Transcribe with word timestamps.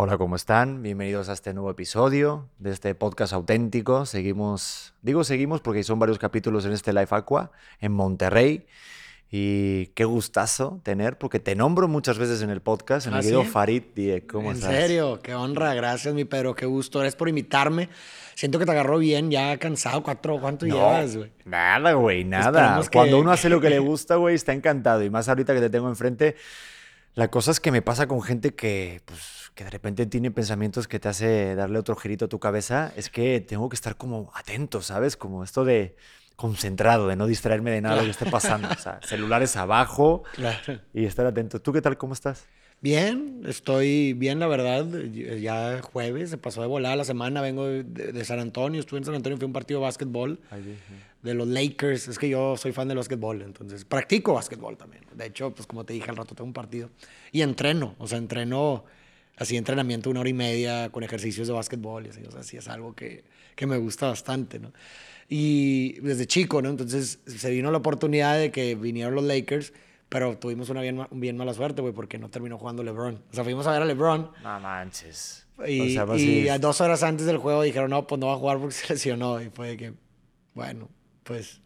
Hola, 0.00 0.16
¿cómo 0.16 0.36
están? 0.36 0.80
Bienvenidos 0.80 1.28
a 1.28 1.32
este 1.32 1.52
nuevo 1.52 1.72
episodio 1.72 2.48
de 2.60 2.70
este 2.70 2.94
podcast 2.94 3.32
auténtico. 3.32 4.06
Seguimos, 4.06 4.94
digo 5.02 5.24
seguimos 5.24 5.60
porque 5.60 5.82
son 5.82 5.98
varios 5.98 6.20
capítulos 6.20 6.64
en 6.66 6.70
este 6.70 6.92
Life 6.92 7.12
Aqua 7.12 7.50
en 7.80 7.90
Monterrey. 7.90 8.64
Y 9.28 9.86
qué 9.96 10.04
gustazo 10.04 10.78
tener, 10.84 11.18
porque 11.18 11.40
te 11.40 11.56
nombro 11.56 11.88
muchas 11.88 12.16
veces 12.16 12.42
en 12.42 12.50
el 12.50 12.60
podcast, 12.60 13.08
en 13.08 13.14
el 13.14 13.18
¿Ah, 13.18 13.22
video 13.22 13.42
Farid 13.42 13.82
¿Cómo 14.30 14.52
¿En 14.52 14.58
estás? 14.58 14.72
En 14.72 14.80
serio, 14.82 15.18
qué 15.20 15.34
honra, 15.34 15.74
gracias 15.74 16.14
mi 16.14 16.24
Pedro, 16.24 16.54
qué 16.54 16.66
gusto. 16.66 17.00
Eres 17.00 17.16
por 17.16 17.28
invitarme. 17.28 17.88
Siento 18.36 18.60
que 18.60 18.66
te 18.66 18.70
agarró 18.70 18.98
bien, 18.98 19.32
ya 19.32 19.58
cansado. 19.58 20.04
¿Cuatro, 20.04 20.40
¿Cuánto 20.40 20.64
llevas, 20.64 21.16
güey? 21.16 21.32
Nada, 21.44 21.94
güey, 21.94 22.22
nada. 22.22 22.82
Cuando 22.92 23.18
uno 23.18 23.32
hace 23.32 23.48
lo 23.48 23.60
que 23.60 23.68
le 23.68 23.80
gusta, 23.80 24.14
güey, 24.14 24.36
está 24.36 24.52
encantado. 24.52 25.02
Y 25.02 25.10
más 25.10 25.28
ahorita 25.28 25.54
que 25.54 25.60
te 25.60 25.70
tengo 25.70 25.88
enfrente, 25.88 26.36
la 27.14 27.32
cosa 27.32 27.50
es 27.50 27.58
que 27.58 27.72
me 27.72 27.82
pasa 27.82 28.06
con 28.06 28.22
gente 28.22 28.54
que, 28.54 29.00
pues, 29.04 29.47
que 29.58 29.64
de 29.64 29.70
repente 29.70 30.06
tiene 30.06 30.30
pensamientos 30.30 30.86
que 30.86 31.00
te 31.00 31.08
hace 31.08 31.56
darle 31.56 31.80
otro 31.80 31.96
girito 31.96 32.26
a 32.26 32.28
tu 32.28 32.38
cabeza, 32.38 32.92
es 32.94 33.10
que 33.10 33.40
tengo 33.40 33.68
que 33.68 33.74
estar 33.74 33.96
como 33.96 34.30
atento, 34.36 34.82
¿sabes? 34.82 35.16
Como 35.16 35.42
esto 35.42 35.64
de 35.64 35.96
concentrado, 36.36 37.08
de 37.08 37.16
no 37.16 37.26
distraerme 37.26 37.72
de 37.72 37.80
nada 37.80 37.96
lo 37.96 38.04
que 38.04 38.10
esté 38.10 38.26
pasando. 38.30 38.68
O 38.68 38.80
sea, 38.80 39.00
celulares 39.02 39.56
abajo 39.56 40.22
y 40.94 41.06
estar 41.06 41.26
atento. 41.26 41.60
¿Tú 41.60 41.72
qué 41.72 41.82
tal? 41.82 41.98
¿Cómo 41.98 42.12
estás? 42.12 42.46
Bien, 42.80 43.42
estoy 43.48 44.12
bien, 44.12 44.38
la 44.38 44.46
verdad. 44.46 44.86
Ya 44.86 45.82
jueves, 45.82 46.30
se 46.30 46.38
pasó 46.38 46.60
de 46.60 46.68
volada 46.68 46.94
la 46.94 47.04
semana. 47.04 47.40
Vengo 47.40 47.66
de, 47.66 48.24
San 48.24 48.38
Antonio, 48.38 48.78
estuve 48.78 48.98
en 48.98 49.06
San 49.06 49.16
Antonio, 49.16 49.38
fui 49.38 49.44
a 49.46 49.48
un 49.48 49.52
partido 49.52 49.80
de 49.80 49.86
básquetbol 49.86 50.38
de 51.20 51.34
los 51.34 51.48
Lakers. 51.48 52.06
Es 52.06 52.16
que 52.20 52.28
yo 52.28 52.56
soy 52.56 52.70
fan 52.70 52.86
del 52.86 52.98
básquetbol, 52.98 53.42
entonces 53.42 53.84
practico 53.84 54.34
básquetbol 54.34 54.76
también. 54.76 55.02
De 55.16 55.26
hecho, 55.26 55.52
pues 55.52 55.66
como 55.66 55.84
te 55.84 55.94
dije 55.94 56.08
al 56.10 56.16
rato, 56.16 56.36
tengo 56.36 56.46
un 56.46 56.52
partido 56.52 56.90
y 57.32 57.42
entreno. 57.42 57.96
O 57.98 58.06
sea, 58.06 58.18
entreno 58.18 58.84
así 59.38 59.56
entrenamiento 59.56 60.10
una 60.10 60.20
hora 60.20 60.28
y 60.28 60.34
media 60.34 60.90
con 60.90 61.02
ejercicios 61.02 61.46
de 61.46 61.54
básquetbol 61.54 62.06
y 62.06 62.10
así, 62.10 62.22
o 62.26 62.30
sea, 62.30 62.42
sí 62.42 62.56
es 62.56 62.68
algo 62.68 62.94
que, 62.94 63.24
que 63.54 63.66
me 63.66 63.76
gusta 63.76 64.08
bastante, 64.08 64.58
¿no? 64.58 64.72
Y 65.28 66.00
desde 66.00 66.26
chico, 66.26 66.62
¿no? 66.62 66.70
Entonces 66.70 67.20
se 67.26 67.50
vino 67.50 67.70
la 67.70 67.78
oportunidad 67.78 68.38
de 68.38 68.50
que 68.50 68.74
vinieron 68.74 69.14
los 69.14 69.24
Lakers, 69.24 69.72
pero 70.08 70.38
tuvimos 70.38 70.70
una 70.70 70.80
bien, 70.80 71.06
bien 71.10 71.36
mala 71.36 71.52
suerte, 71.52 71.82
güey, 71.82 71.92
porque 71.92 72.18
no 72.18 72.30
terminó 72.30 72.58
jugando 72.58 72.82
LeBron. 72.82 73.22
O 73.30 73.34
sea, 73.34 73.44
fuimos 73.44 73.66
a 73.66 73.72
ver 73.72 73.82
a 73.82 73.84
LeBron. 73.84 74.30
No 74.42 74.60
manches. 74.60 75.46
Y, 75.66 75.98
pues 75.98 76.22
y 76.22 76.48
a 76.48 76.58
dos 76.58 76.80
horas 76.80 77.02
antes 77.02 77.26
del 77.26 77.38
juego 77.38 77.62
dijeron, 77.62 77.90
no, 77.90 78.06
pues 78.06 78.18
no 78.18 78.28
va 78.28 78.34
a 78.34 78.36
jugar 78.36 78.58
porque 78.58 78.74
se 78.74 78.92
lesionó. 78.94 79.40
Y 79.42 79.50
fue 79.50 79.68
de 79.68 79.76
que, 79.76 79.94
bueno, 80.54 80.88
pues 81.24 81.60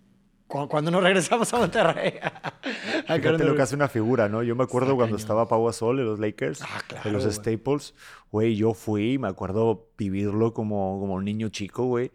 cuando 0.69 0.91
nos 0.91 1.03
regresamos 1.03 1.53
a 1.55 1.59
Monterrey. 1.59 2.15
Fíjate 3.07 3.45
lo 3.45 3.57
que 3.57 3.63
hace 3.63 3.75
una 3.75 3.89
figura, 3.89 4.29
¿no? 4.29 4.43
Yo 4.43 4.55
me 4.55 4.65
acuerdo 4.65 4.97
cuando 4.97 5.17
estaba 5.17 5.49
Pau 5.49 5.65
Gasol 5.65 6.01
en 6.01 6.07
los 6.07 6.19
Lakers, 6.19 6.63
ah, 6.63 6.83
en 7.05 7.13
los 7.13 7.25
Staples, 7.25 7.95
güey, 8.31 8.55
yo 8.55 8.75
fui, 8.75 9.19
me 9.19 9.29
acuerdo 9.29 9.89
vivirlo 9.97 10.53
como, 10.53 11.01
como 11.01 11.15
un 11.15 11.25
niño 11.25 11.49
chico, 11.49 11.85
güey. 11.87 12.13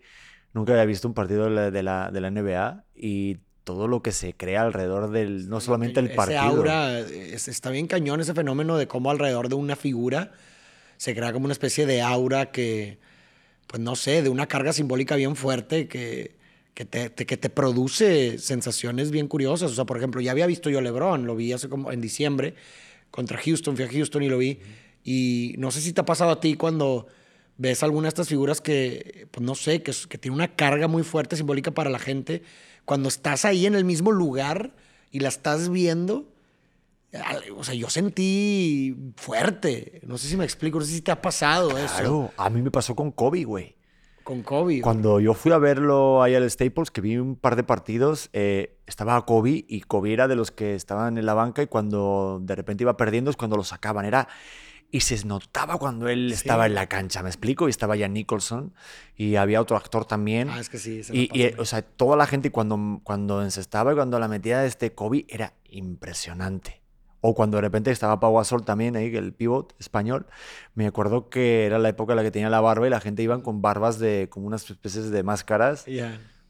Nunca 0.53 0.73
había 0.73 0.85
visto 0.85 1.07
un 1.07 1.13
partido 1.13 1.45
de 1.45 1.49
la, 1.49 1.71
de 1.71 1.83
la, 1.83 2.11
de 2.11 2.21
la 2.21 2.31
NBA 2.31 2.83
y 2.95 3.37
todo 3.63 3.87
lo 3.87 4.01
que 4.01 4.11
se 4.11 4.33
crea 4.33 4.61
alrededor 4.61 5.11
del, 5.11 5.49
no 5.49 5.59
solamente 5.59 5.99
el 5.99 6.11
partido. 6.11 6.39
Ese 6.39 6.47
aura, 6.47 6.99
está 6.99 7.69
bien 7.69 7.87
cañón 7.87 8.21
ese 8.21 8.33
fenómeno 8.33 8.77
de 8.77 8.87
cómo 8.87 9.11
alrededor 9.11 9.49
de 9.49 9.55
una 9.55 9.75
figura 9.75 10.31
se 10.95 11.13
crea 11.13 11.33
como 11.33 11.45
una 11.45 11.51
especie 11.51 11.85
de 11.85 12.01
aura 12.01 12.51
que, 12.51 12.99
pues 13.67 13.81
no 13.81 13.95
sé, 13.95 14.21
de 14.21 14.29
una 14.29 14.47
carga 14.47 14.73
simbólica 14.73 15.15
bien 15.15 15.35
fuerte 15.35 15.87
que 15.87 16.36
que 16.77 16.85
te, 16.85 17.09
que 17.09 17.37
te 17.37 17.49
produce 17.49 18.37
sensaciones 18.37 19.09
bien 19.09 19.27
curiosas. 19.27 19.71
O 19.71 19.73
sea, 19.73 19.85
por 19.85 19.97
ejemplo, 19.97 20.21
ya 20.21 20.29
había 20.29 20.45
visto 20.45 20.69
yo 20.69 20.77
a 20.77 20.81
LeBron, 20.83 21.25
lo 21.25 21.35
vi 21.35 21.51
hace 21.51 21.69
como 21.69 21.91
en 21.91 22.01
diciembre 22.01 22.53
contra 23.09 23.39
Houston, 23.39 23.75
fui 23.75 23.85
a 23.85 23.89
Houston 23.89 24.21
y 24.21 24.29
lo 24.29 24.37
vi. 24.37 24.59
Y 25.03 25.55
no 25.57 25.71
sé 25.71 25.81
si 25.81 25.91
te 25.91 26.01
ha 26.01 26.05
pasado 26.05 26.29
a 26.29 26.39
ti 26.39 26.53
cuando 26.53 27.07
ves 27.57 27.81
alguna 27.81 28.03
de 28.03 28.09
estas 28.09 28.27
figuras 28.27 28.61
que, 28.61 29.27
pues 29.31 29.43
no 29.43 29.55
sé, 29.55 29.81
que, 29.81 29.91
que 30.07 30.19
tiene 30.19 30.35
una 30.35 30.53
carga 30.55 30.87
muy 30.87 31.01
fuerte 31.01 31.35
simbólica 31.35 31.71
para 31.71 31.89
la 31.89 31.97
gente. 31.97 32.43
Cuando 32.85 33.09
estás 33.09 33.43
ahí 33.43 33.65
en 33.65 33.73
el 33.73 33.83
mismo 33.83 34.11
lugar 34.11 34.75
y 35.09 35.21
la 35.21 35.29
estás 35.29 35.69
viendo, 35.69 36.31
o 37.55 37.63
sea, 37.63 37.73
yo 37.73 37.89
sentí 37.89 38.95
fuerte. 39.15 39.99
No 40.05 40.19
sé 40.19 40.27
si 40.27 40.37
me 40.37 40.45
explico, 40.45 40.77
no 40.77 40.85
sé 40.85 40.91
si 40.91 41.01
te 41.01 41.09
ha 41.09 41.23
pasado 41.23 41.75
eso. 41.75 41.95
Claro, 41.95 42.31
a 42.37 42.51
mí 42.51 42.61
me 42.61 42.69
pasó 42.69 42.95
con 42.95 43.11
Kobe, 43.11 43.45
güey. 43.45 43.76
Con 44.27 44.43
Kobe. 44.43 44.81
Cuando 44.81 45.21
yo 45.21 45.33
fui 45.33 45.53
a 45.53 45.57
verlo 45.57 46.21
ahí 46.21 46.35
al 46.35 46.51
Staples, 46.51 46.91
que 46.91 46.99
vi 46.99 47.15
un 47.15 47.37
par 47.37 47.55
de 47.55 47.63
partidos, 47.63 48.29
eh, 48.33 48.77
estaba 48.85 49.25
Kobe 49.25 49.63
y 49.65 49.79
Kobe 49.79 50.11
era 50.11 50.27
de 50.27 50.35
los 50.35 50.51
que 50.51 50.75
estaban 50.75 51.17
en 51.17 51.25
la 51.25 51.33
banca 51.33 51.61
y 51.61 51.67
cuando 51.67 52.41
de 52.41 52.53
repente 52.53 52.83
iba 52.83 52.97
perdiendo 52.97 53.31
es 53.31 53.37
cuando 53.37 53.55
lo 53.55 53.63
sacaban. 53.63 54.03
Era 54.03 54.27
y 54.91 54.99
se 54.99 55.25
notaba 55.25 55.77
cuando 55.77 56.09
él 56.09 56.29
estaba 56.33 56.65
en 56.65 56.73
la 56.73 56.87
cancha, 56.87 57.23
¿me 57.23 57.29
explico? 57.29 57.67
Y 57.67 57.69
estaba 57.69 57.95
ya 57.95 58.09
Nicholson 58.09 58.73
y 59.15 59.37
había 59.37 59.61
otro 59.61 59.77
actor 59.77 60.03
también. 60.03 60.49
Ah, 60.49 60.59
es 60.59 60.67
que 60.67 60.77
sí. 60.77 60.99
Y, 61.13 61.29
y 61.33 61.53
o 61.57 61.63
sea, 61.63 61.81
toda 61.81 62.17
la 62.17 62.27
gente 62.27 62.51
cuando, 62.51 62.99
cuando 63.05 63.41
encestaba 63.41 63.93
y 63.93 63.95
cuando 63.95 64.19
la 64.19 64.27
metía 64.27 64.59
de 64.59 64.67
este 64.67 64.91
Kobe 64.93 65.25
era 65.29 65.53
impresionante. 65.69 66.81
O 67.21 67.33
cuando 67.33 67.57
de 67.57 67.61
repente 67.61 67.89
estaba 67.91 68.19
Pau 68.19 68.35
Gasol 68.35 68.63
también 68.63 68.95
ahí, 68.95 69.15
el 69.15 69.33
pivot 69.33 69.73
español. 69.79 70.27
Me 70.75 70.85
acuerdo 70.85 71.29
que 71.29 71.65
era 71.65 71.79
la 71.79 71.89
época 71.89 72.13
en 72.13 72.17
la 72.17 72.23
que 72.23 72.31
tenía 72.31 72.49
la 72.49 72.61
barba 72.61 72.85
y 72.85 72.89
la 72.89 72.99
gente 72.99 73.23
iban 73.23 73.41
con 73.41 73.61
barbas 73.61 73.97
de 73.97 74.27
como 74.29 74.47
unas 74.47 74.69
especies 74.69 75.09
de 75.09 75.23
máscaras. 75.23 75.85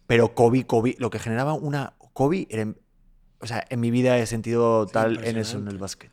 Pero 0.08 0.36
Kobe, 0.36 0.66
Kobe, 0.66 0.96
lo 1.00 1.10
que 1.10 1.20
generaba 1.20 1.54
una 1.54 1.94
Kobe, 2.14 2.48
era, 2.50 2.74
o 3.40 3.48
sea, 3.48 3.66
en 3.70 3.80
mi 3.80 3.92
vida 3.92 4.18
he 4.18 4.26
sentido 4.26 4.88
tal 4.88 5.24
en 5.24 5.38
eso 5.38 5.58
en 5.58 5.68
el 5.68 5.78
básquet. 5.78 6.12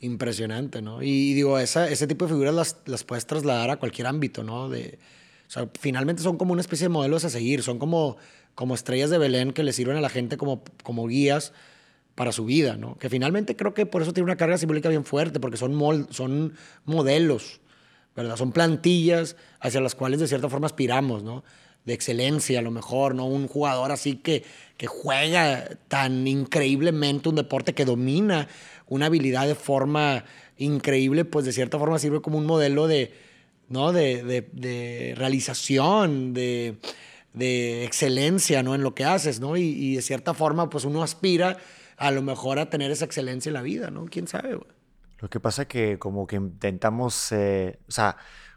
Impresionante, 0.00 0.82
¿no? 0.82 1.02
Y, 1.02 1.34
digo, 1.34 1.58
esa, 1.58 1.88
ese 1.88 2.06
tipo 2.06 2.26
de 2.26 2.32
figuras 2.32 2.54
las, 2.54 2.78
las, 2.86 3.04
puedes 3.04 3.26
trasladar 3.26 3.70
a 3.70 3.76
cualquier 3.76 4.06
ámbito, 4.06 4.42
¿no? 4.42 4.68
De, 4.68 4.98
o 5.46 5.50
sea, 5.50 5.68
finalmente 5.78 6.22
son 6.22 6.36
como 6.36 6.52
una 6.52 6.60
especie 6.60 6.86
de 6.86 6.88
modelos 6.88 7.24
a 7.24 7.30
seguir, 7.30 7.62
son 7.62 7.78
como, 7.78 8.16
como 8.54 8.74
estrellas 8.74 9.10
de 9.10 9.18
Belén 9.18 9.52
que 9.52 9.62
le 9.62 9.72
sirven 9.72 9.96
a 9.96 10.00
la 10.00 10.08
gente 10.08 10.36
como, 10.36 10.64
como 10.82 11.06
guías 11.06 11.52
para 12.14 12.32
su 12.32 12.44
vida, 12.44 12.76
¿no? 12.76 12.96
Que 12.96 13.10
finalmente 13.10 13.56
creo 13.56 13.74
que 13.74 13.86
por 13.86 14.02
eso 14.02 14.12
tiene 14.12 14.24
una 14.24 14.36
carga 14.36 14.58
simbólica 14.58 14.88
bien 14.88 15.04
fuerte, 15.04 15.40
porque 15.40 15.56
son, 15.56 16.06
son 16.10 16.54
modelos, 16.84 17.60
¿verdad? 18.14 18.36
Son 18.36 18.52
plantillas 18.52 19.36
hacia 19.60 19.80
las 19.80 19.94
cuales 19.94 20.20
de 20.20 20.28
cierta 20.28 20.48
forma 20.48 20.66
aspiramos, 20.66 21.22
¿no? 21.24 21.42
De 21.84 21.92
excelencia 21.92 22.60
a 22.60 22.62
lo 22.62 22.70
mejor, 22.70 23.14
¿no? 23.14 23.26
Un 23.26 23.48
jugador 23.48 23.90
así 23.90 24.16
que, 24.16 24.44
que 24.76 24.86
juega 24.86 25.68
tan 25.88 26.26
increíblemente 26.26 27.28
un 27.28 27.34
deporte 27.34 27.74
que 27.74 27.84
domina 27.84 28.48
una 28.86 29.06
habilidad 29.06 29.46
de 29.46 29.54
forma 29.54 30.24
increíble, 30.56 31.24
pues 31.24 31.44
de 31.44 31.52
cierta 31.52 31.78
forma 31.78 31.98
sirve 31.98 32.20
como 32.20 32.38
un 32.38 32.46
modelo 32.46 32.86
de, 32.86 33.12
¿no? 33.68 33.92
De, 33.92 34.22
de, 34.22 35.14
realización, 35.16 36.32
de, 36.32 36.76
de, 37.32 37.84
excelencia, 37.84 38.62
¿no? 38.62 38.76
En 38.76 38.82
lo 38.82 38.94
que 38.94 39.04
haces, 39.04 39.40
¿no? 39.40 39.56
Y, 39.56 39.62
y 39.62 39.96
de 39.96 40.02
cierta 40.02 40.32
forma, 40.32 40.70
pues 40.70 40.84
uno 40.84 41.02
aspira 41.02 41.58
a 41.96 42.10
lo 42.10 42.22
mejor 42.22 42.58
a 42.58 42.70
tener 42.70 42.90
esa 42.90 43.04
excelencia 43.04 43.50
en 43.50 43.54
la 43.54 43.62
vida, 43.62 43.90
¿no? 43.90 44.06
¿Quién 44.06 44.26
sabe, 44.26 44.54
güey? 44.54 44.70
Lo 45.18 45.30
que 45.30 45.40
pasa 45.40 45.62
es 45.62 45.68
que 45.68 45.98
como 45.98 46.26
que 46.26 46.36
intentamos, 46.36 47.32
eh, 47.32 47.78
o 47.88 47.92
sea, 47.92 48.16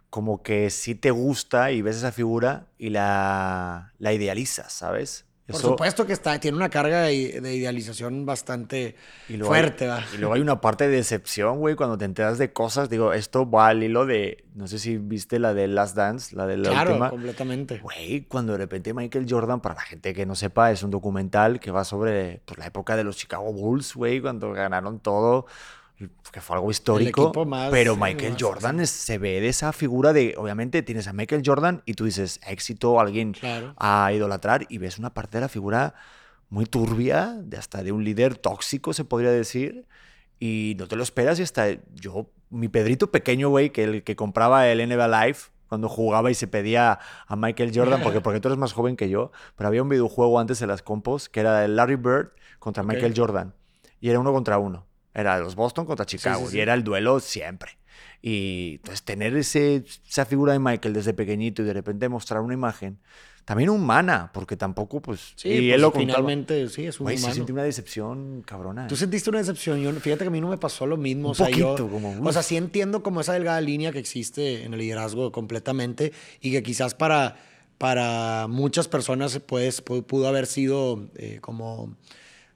como 0.10 0.42
que 0.42 0.70
sí 0.70 0.96
te 0.96 1.12
gusta 1.12 1.72
y 1.72 1.82
ves 1.82 1.98
esa 1.98 2.12
figura 2.12 2.68
y 2.78 2.90
la, 2.90 3.94
la 4.00 4.14
idealizas, 4.14 4.74
¿sabes? 4.74 5.27
Por 5.48 5.62
supuesto 5.62 6.06
que 6.06 6.12
está, 6.12 6.40
tiene 6.40 6.58
una 6.58 6.70
carga 6.70 7.04
de, 7.04 7.14
idealización 7.14 8.26
bastante 8.26 8.96
fuerte. 9.42 9.90
y 10.14 10.18
luego 10.18 10.34
hay 10.34 10.42
una 10.42 10.60
parte 10.60 10.90
de 10.90 10.98
decepción, 10.98 11.60
güey, 11.60 11.76
cuando 11.76 11.98
te 11.98 12.04
enteras 12.04 12.38
de 12.38 12.52
cosas. 12.52 12.90
Digo, 12.90 13.14
esto 13.14 13.50
va 13.50 13.68
al 13.70 13.82
hilo 13.82 14.06
de, 14.06 14.44
no 14.56 14.68
sé 14.68 14.78
si 14.78 14.98
viste 14.98 15.40
la 15.40 15.54
de 15.54 15.68
Last 15.68 15.96
Dance, 15.96 16.36
la 16.36 16.48
de 16.48 16.58
la 16.58 16.70
claro, 16.70 17.10
completamente. 17.10 17.80
Güey, 17.80 18.26
cuando 18.28 18.54
de 18.54 18.58
repente 18.58 18.94
Michael 18.94 19.26
Jordan, 19.30 19.62
para 19.62 19.76
la 19.76 19.82
gente 19.82 20.14
que 20.14 20.26
no 20.26 20.36
sepa, 20.36 20.72
es 20.72 20.84
un 20.84 20.92
documental 20.92 21.62
que 21.62 21.72
va 21.72 21.86
sobre 21.86 22.42
pues, 22.44 22.58
la 22.58 22.66
época 22.66 22.98
de 22.98 23.06
los 23.06 23.16
Chicago 23.16 23.54
Bulls, 23.54 23.96
güey, 23.96 24.20
cuando 24.20 24.52
ganaron 24.52 25.00
todo 25.00 25.46
que 26.32 26.42
fue 26.42 26.56
algo 26.56 26.70
histórico, 26.70 27.32
pero 27.72 27.96
Michael 27.96 28.36
Jordan 28.40 28.86
se 28.86 29.18
ve 29.18 29.42
de 29.42 29.48
esa 29.48 29.74
figura 29.74 30.14
de, 30.14 30.36
obviamente 30.38 30.84
tienes 30.84 31.08
a 31.08 31.14
Michael 31.14 31.42
Jordan 31.44 31.82
y 31.86 31.96
tú 31.96 32.06
dices, 32.06 32.40
éxito, 32.46 33.00
alguien 33.00 33.34
a 33.78 34.12
idolatrar 34.14 34.68
y 34.70 34.78
ves 34.78 35.00
una 35.00 35.14
parte 35.14 35.38
de 35.38 35.42
la 35.42 35.50
figura 35.50 35.96
muy 36.50 36.66
turbia, 36.66 37.36
de 37.42 37.58
hasta 37.58 37.84
de 37.84 37.92
un 37.92 38.04
líder 38.04 38.38
tóxico, 38.38 38.94
se 38.94 39.06
podría 39.06 39.32
decir, 39.32 39.86
y 40.40 40.76
no 40.78 40.88
te 40.88 40.96
lo 40.96 41.04
esperas 41.04 41.40
y 41.40 41.44
hasta 41.44 41.68
yo, 41.96 42.30
mi 42.50 42.68
Pedrito 42.68 43.12
pequeño, 43.12 43.50
güey, 43.50 43.72
que 43.72 43.84
el 43.84 44.04
que 44.04 44.16
compraba 44.16 44.68
el 44.70 44.88
NBA 44.88 45.08
Live, 45.26 45.40
cuando 45.68 45.90
jugaba 45.90 46.32
y 46.32 46.34
se 46.34 46.48
pedía 46.48 47.00
a 47.26 47.36
Michael 47.36 47.72
Jordan, 47.74 48.02
porque, 48.02 48.22
porque 48.22 48.40
tú 48.40 48.48
eres 48.48 48.58
más 48.58 48.72
joven 48.72 48.96
que 48.96 49.10
yo, 49.10 49.32
pero 49.56 49.68
había 49.68 49.84
un 49.84 49.90
videojuego 49.90 50.40
antes 50.40 50.62
en 50.62 50.70
las 50.70 50.82
compos 50.82 51.28
que 51.28 51.42
era 51.42 51.66
el 51.66 51.76
Larry 51.76 51.96
Bird 51.96 52.30
contra 52.60 52.84
Michael 52.84 53.14
Jordan. 53.16 53.54
Y 54.00 54.10
era 54.10 54.20
uno 54.20 54.32
contra 54.32 54.60
uno. 54.60 54.86
Era 55.18 55.40
los 55.40 55.56
Boston 55.56 55.86
contra 55.88 56.06
Chicago 56.06 56.48
y 56.52 56.60
era 56.60 56.76
el 56.76 56.84
duelo 56.84 57.20
siempre. 57.20 57.72
Y 58.22 58.76
entonces 58.76 59.04
tener 59.04 59.36
ese, 59.36 59.84
esa 60.08 60.26
figura 60.26 60.54
de 60.54 60.60
Michael 60.60 60.94
desde 60.94 61.14
pequeñito 61.16 61.64
y 61.64 61.66
de 61.66 61.74
repente 61.74 62.08
mostrar 62.08 62.42
una 62.42 62.54
imagen 62.54 63.00
también 63.44 63.70
humana, 63.70 64.30
porque 64.32 64.56
tampoco, 64.58 65.02
pues. 65.02 65.32
Sí, 65.36 65.48
y 65.48 65.72
él 65.72 65.80
pues, 65.80 65.82
lo 65.82 65.92
finalmente, 65.92 66.70
sí, 66.70 66.86
es 66.86 67.00
un 67.00 67.08
humano. 67.08 67.34
sentí 67.34 67.52
una 67.52 67.64
decepción 67.64 68.44
cabrona. 68.46 68.88
Tú 68.88 68.96
sentiste 68.96 69.30
una 69.32 69.40
decepción. 69.40 69.80
Yo, 69.80 69.92
fíjate 69.94 70.26
que 70.26 70.28
a 70.28 70.32
mí 70.32 70.40
no 70.40 70.50
me 70.50 70.58
pasó 70.58 70.86
lo 70.86 70.98
mismo. 70.98 71.30
o 71.30 71.34
sea, 71.34 71.50
yo, 71.50 71.76
como, 71.76 72.22
o 72.22 72.34
sea, 72.34 72.44
sí 72.44 72.56
entiendo 72.56 73.02
como 73.02 73.22
esa 73.22 73.34
delgada 73.34 73.60
línea 73.62 73.92
que 73.92 74.00
existe 74.00 74.66
en 74.66 74.74
el 74.74 74.80
liderazgo 74.80 75.32
completamente 75.32 76.12
y 76.42 76.52
que 76.52 76.62
quizás 76.62 76.94
para, 76.94 77.38
para 77.80 78.48
muchas 78.50 78.88
personas 78.88 79.40
pues, 79.40 79.82
pudo 79.82 80.28
haber 80.28 80.46
sido 80.46 81.10
eh, 81.16 81.40
como 81.42 81.96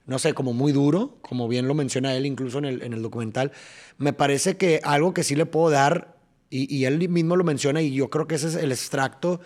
no 0.06 0.18
sé, 0.18 0.34
como 0.34 0.52
muy 0.52 0.72
duro, 0.72 1.18
como 1.22 1.48
bien 1.48 1.68
lo 1.68 1.74
menciona 1.74 2.14
él 2.14 2.26
incluso 2.26 2.58
en 2.58 2.64
el, 2.64 2.82
en 2.82 2.92
el 2.92 3.02
documental. 3.02 3.52
Me 3.98 4.12
parece 4.12 4.56
que 4.56 4.80
algo 4.82 5.14
que 5.14 5.24
sí 5.24 5.34
le 5.34 5.46
puedo 5.46 5.70
dar, 5.70 6.16
y, 6.50 6.84
él 6.84 7.08
mismo 7.08 7.36
lo 7.36 7.44
menciona, 7.44 7.80
y 7.80 7.94
yo 7.94 8.10
creo 8.10 8.26
que 8.26 8.34
ese 8.34 8.48
es 8.48 8.56
el 8.56 8.72
extracto 8.72 9.40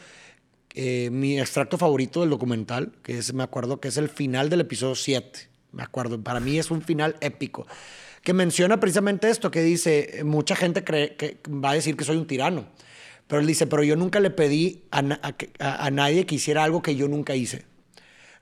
eh, 0.79 1.09
mi 1.11 1.41
extracto 1.41 1.79
favorito 1.79 2.21
del 2.21 2.29
documental, 2.29 2.93
que 3.03 3.17
es, 3.17 3.33
me 3.33 3.43
acuerdo 3.43 3.81
que 3.81 3.89
es 3.89 3.97
el 3.97 4.11
final 4.11 4.51
del 4.51 4.61
episodio 4.61 4.95
7. 4.95 5.49
Me 5.73 5.83
acuerdo, 5.83 6.23
para 6.23 6.39
mí 6.39 6.59
es 6.59 6.71
un 6.71 6.83
final 6.83 7.17
épico. 7.21 7.67
Que 8.23 8.35
menciona 8.35 8.79
precisamente 8.79 9.31
esto, 9.31 9.51
que 9.51 9.63
dice, 9.63 10.21
mucha 10.25 10.55
gente 10.55 10.85
cree 10.85 11.17
que 11.17 11.39
va 11.49 11.71
a 11.71 11.75
decir 11.75 11.97
que 11.97 12.05
soy 12.05 12.19
un 12.19 12.27
tirano. 12.27 12.67
Pero 13.27 13.41
él 13.41 13.47
dice, 13.47 13.67
pero 13.67 13.85
yo 13.85 13.97
nunca 13.97 14.21
le 14.21 14.31
pedí 14.31 14.85
a, 14.91 15.03
a, 15.59 15.91
nadie 15.91 16.27
que 16.27 16.35
hiciera 16.35 16.63
algo 16.63 16.83
que 16.83 16.95
yo 16.95 17.09
nunca 17.09 17.35
hice. 17.35 17.65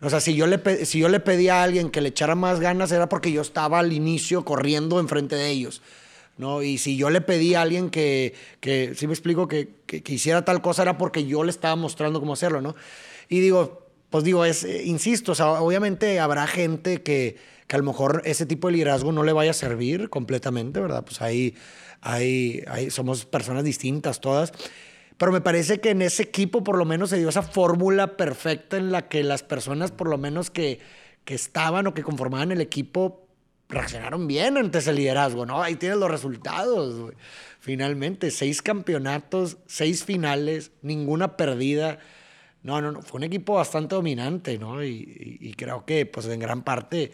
O 0.04 0.10
sea, 0.10 0.20
si 0.20 0.34
yo, 0.34 0.46
le, 0.46 0.84
si 0.84 0.98
yo 0.98 1.08
le 1.08 1.20
pedí 1.20 1.48
a 1.48 1.62
alguien 1.62 1.90
que 1.90 2.00
le 2.00 2.10
echara 2.10 2.34
más 2.34 2.60
ganas 2.60 2.92
era 2.92 3.08
porque 3.08 3.32
yo 3.32 3.42
estaba 3.42 3.78
al 3.78 3.92
inicio 3.92 4.44
corriendo 4.44 5.00
enfrente 5.00 5.34
de 5.34 5.48
ellos. 5.50 5.82
¿no? 6.36 6.62
Y 6.62 6.78
si 6.78 6.96
yo 6.96 7.10
le 7.10 7.20
pedí 7.20 7.54
a 7.54 7.62
alguien 7.62 7.90
que, 7.90 8.34
que 8.60 8.94
si 8.94 9.06
me 9.06 9.12
explico, 9.12 9.48
que, 9.48 9.70
que, 9.86 10.02
hiciera 10.12 10.44
tal 10.44 10.62
cosa 10.62 10.82
era 10.82 10.98
porque 10.98 11.26
yo 11.26 11.44
le 11.44 11.50
estaba 11.50 11.76
mostrando 11.76 12.20
cómo 12.20 12.32
hacerlo, 12.32 12.60
¿no? 12.60 12.74
Y 13.28 13.40
digo, 13.40 13.86
pues 14.10 14.24
digo, 14.24 14.44
es, 14.44 14.64
eh, 14.64 14.82
insisto, 14.84 15.32
o 15.32 15.34
sea, 15.34 15.52
obviamente 15.52 16.20
habrá 16.20 16.46
gente 16.46 17.02
que, 17.02 17.36
que 17.66 17.76
a 17.76 17.78
lo 17.78 17.84
mejor 17.84 18.22
ese 18.24 18.46
tipo 18.46 18.68
de 18.68 18.74
liderazgo 18.74 19.12
no 19.12 19.22
le 19.22 19.32
vaya 19.32 19.52
a 19.52 19.54
servir 19.54 20.10
completamente, 20.10 20.80
¿verdad? 20.80 21.04
Pues 21.04 21.22
ahí, 21.22 21.54
ahí, 22.00 22.62
ahí 22.66 22.90
somos 22.90 23.24
personas 23.24 23.64
distintas 23.64 24.20
todas. 24.20 24.52
Pero 25.16 25.32
me 25.32 25.40
parece 25.40 25.80
que 25.80 25.90
en 25.90 26.02
ese 26.02 26.24
equipo 26.24 26.64
por 26.64 26.76
lo 26.76 26.84
menos 26.84 27.10
se 27.10 27.18
dio 27.18 27.28
esa 27.28 27.42
fórmula 27.42 28.16
perfecta 28.16 28.76
en 28.76 28.90
la 28.90 29.08
que 29.08 29.22
las 29.22 29.42
personas 29.42 29.92
por 29.92 30.08
lo 30.08 30.18
menos 30.18 30.50
que, 30.50 30.80
que 31.24 31.34
estaban 31.34 31.86
o 31.86 31.94
que 31.94 32.02
conformaban 32.02 32.52
el 32.52 32.60
equipo 32.60 33.24
reaccionaron 33.68 34.26
bien 34.26 34.56
ante 34.56 34.78
ese 34.78 34.92
liderazgo, 34.92 35.46
¿no? 35.46 35.62
Ahí 35.62 35.76
tienes 35.76 35.98
los 35.98 36.10
resultados, 36.10 37.12
Finalmente, 37.60 38.30
seis 38.30 38.60
campeonatos, 38.60 39.56
seis 39.66 40.04
finales, 40.04 40.72
ninguna 40.82 41.38
perdida. 41.38 41.98
No, 42.62 42.82
no, 42.82 42.92
no, 42.92 43.00
fue 43.00 43.16
un 43.16 43.24
equipo 43.24 43.54
bastante 43.54 43.94
dominante, 43.94 44.58
¿no? 44.58 44.84
Y, 44.84 45.38
y 45.40 45.54
creo 45.54 45.86
que, 45.86 46.04
pues, 46.04 46.26
en 46.26 46.40
gran 46.40 46.62
parte 46.62 47.12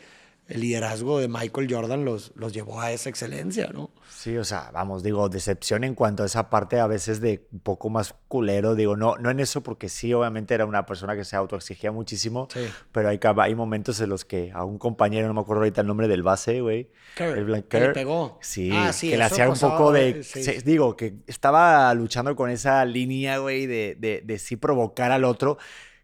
el 0.51 0.61
liderazgo 0.61 1.21
de 1.21 1.29
Michael 1.29 1.73
Jordan 1.73 2.05
los, 2.05 2.33
los 2.35 2.53
llevó 2.53 2.81
a 2.81 2.91
esa 2.91 3.09
excelencia, 3.09 3.71
¿no? 3.73 3.91
Sí, 4.09 4.37
o 4.37 4.45
sea, 4.45 4.71
vamos, 4.73 5.03
digo, 5.05 5.29
decepción 5.29 5.85
en 5.85 5.95
cuanto 5.95 6.25
a 6.25 6.27
esa 6.27 6.51
parte 6.51 6.81
a 6.81 6.89
veces 6.89 7.21
de 7.21 7.47
un 7.53 7.61
poco 7.61 7.89
más 7.89 8.15
culero, 8.27 8.75
digo, 8.75 8.97
no, 8.97 9.17
no 9.17 9.31
en 9.31 9.39
eso 9.39 9.63
porque 9.63 9.89
sí, 9.89 10.13
obviamente 10.13 10.53
era 10.53 10.67
una 10.67 10.85
persona 10.87 11.15
que 11.15 11.25
se 11.25 11.37
autoexigía 11.37 11.93
muchísimo, 11.93 12.49
pero 12.91 13.09
hay, 13.09 13.21
hay 13.23 13.55
momentos 13.55 14.01
en 14.01 14.11
los 14.11 14.25
que 14.25 14.51
a 14.53 14.65
un 14.65 14.79
compañero, 14.79 15.29
no 15.29 15.35
me 15.35 15.41
acuerdo 15.41 15.63
ahorita 15.63 15.83
el 15.83 15.87
nombre 15.87 16.09
del 16.09 16.25
base, 16.25 16.61
güey, 16.61 16.91
el 17.17 17.65
que 17.65 17.81
le 17.81 17.89
pegó. 17.91 18.39
Sí, 18.43 18.71
ah, 18.75 18.91
que 19.01 19.17
le 19.17 19.23
hacía 19.23 19.49
un 19.49 19.59
poco 19.59 19.93
de, 19.93 20.25
digo, 20.65 20.97
que 20.97 21.15
estaba 21.29 21.95
luchando 21.95 22.35
con 22.35 22.51
esa 22.51 22.85
línea, 22.85 23.39
güey, 23.39 23.67
de, 23.67 23.97
de, 23.99 24.21
de 24.25 24.39
sí 24.39 24.57
provocar 24.57 25.13
al 25.13 25.25
otro 25.25 25.59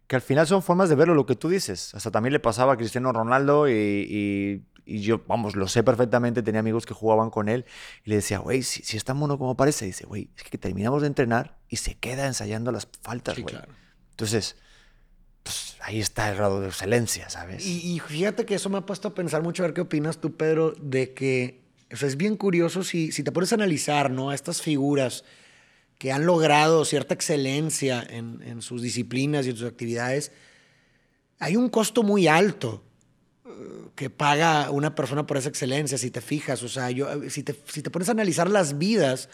que 0.07 0.15
al 0.15 0.21
final 0.21 0.47
son 0.47 0.63
formas 0.63 0.89
de 0.89 0.95
verlo, 0.95 1.13
lo 1.13 1.25
que 1.25 1.35
tú 1.35 1.49
dices. 1.49 1.93
Hasta 1.93 2.11
también 2.11 2.33
le 2.33 2.39
pasaba 2.39 2.73
a 2.73 2.77
Cristiano 2.77 3.11
Ronaldo 3.11 3.69
y, 3.69 4.63
yo, 4.85 5.21
vamos, 5.27 5.57
lo 5.57 5.67
sé 5.67 5.83
perfectamente, 5.83 6.41
tenía 6.41 6.61
amigos 6.61 6.85
que 6.85 6.93
jugaban 6.93 7.29
con 7.29 7.49
él 7.49 7.65
y 8.05 8.11
le 8.11 8.15
decía, 8.17 8.39
güey, 8.39 8.63
si, 8.63 8.83
si 8.83 8.95
es 8.95 9.03
tan 9.03 9.17
mono 9.17 9.37
como 9.37 9.57
parece, 9.57 9.85
dice, 9.85 10.05
güey, 10.05 10.29
es 10.37 10.43
que 10.43 10.57
terminamos 10.57 11.01
de 11.01 11.07
entrenar 11.07 11.57
y 11.67 11.75
se 11.75 11.95
queda 11.95 12.25
ensayando 12.25 12.71
las 12.71 12.87
faltas, 13.01 13.37
güey. 13.37 13.55
Entonces, 14.11 14.55
pues 15.43 15.75
ahí 15.81 15.99
está 15.99 16.29
el 16.29 16.37
grado 16.37 16.61
de 16.61 16.67
excelencia, 16.67 17.29
¿sabes? 17.29 17.65
Y, 17.65 17.99
fíjate 17.99 18.45
que 18.45 18.55
eso 18.55 18.69
me 18.69 18.77
ha 18.77 18.85
puesto 18.85 19.09
a 19.09 19.13
pensar 19.13 19.43
mucho, 19.43 19.63
a 19.63 19.67
ver 19.67 19.73
qué 19.73 19.81
opinas 19.81 20.19
tú, 20.19 20.37
Pedro, 20.37 20.73
de 20.79 21.13
que 21.13 21.67
es 21.89 22.15
bien 22.15 22.37
curioso 22.37 22.83
si, 22.83 23.11
si 23.11 23.23
te 23.23 23.33
pones 23.33 23.51
a 23.51 23.55
analizar, 23.55 24.09
¿no? 24.09 24.29
A 24.29 24.35
estas 24.35 24.61
figuras 24.61 25.25
que 25.97 26.11
han 26.11 26.25
logrado 26.25 26.85
cierta 26.85 27.13
excelencia 27.13 28.05
en, 28.07 28.61
sus 28.61 28.81
disciplinas 28.81 29.45
y 29.45 29.49
en 29.49 29.57
sus 29.57 29.67
actividades, 29.67 30.31
hay 31.39 31.55
un 31.55 31.69
costo 31.69 32.03
muy 32.03 32.27
alto 32.27 32.83
eh, 33.45 33.49
que 33.95 34.09
paga 34.09 34.69
una 34.69 34.95
persona 34.95 35.25
por 35.25 35.37
esa 35.37 35.49
excelencia, 35.49 35.97
si 35.97 36.11
te 36.11 36.21
fijas. 36.21 36.61
O 36.63 36.69
sea, 36.69 36.91
yo, 36.91 37.07
si, 37.29 37.43
te, 37.43 37.55
si 37.67 37.81
te 37.81 37.89
pones 37.89 38.09
a 38.09 38.11
analizar 38.11 38.49
las 38.49 38.77
vidas 38.77 39.29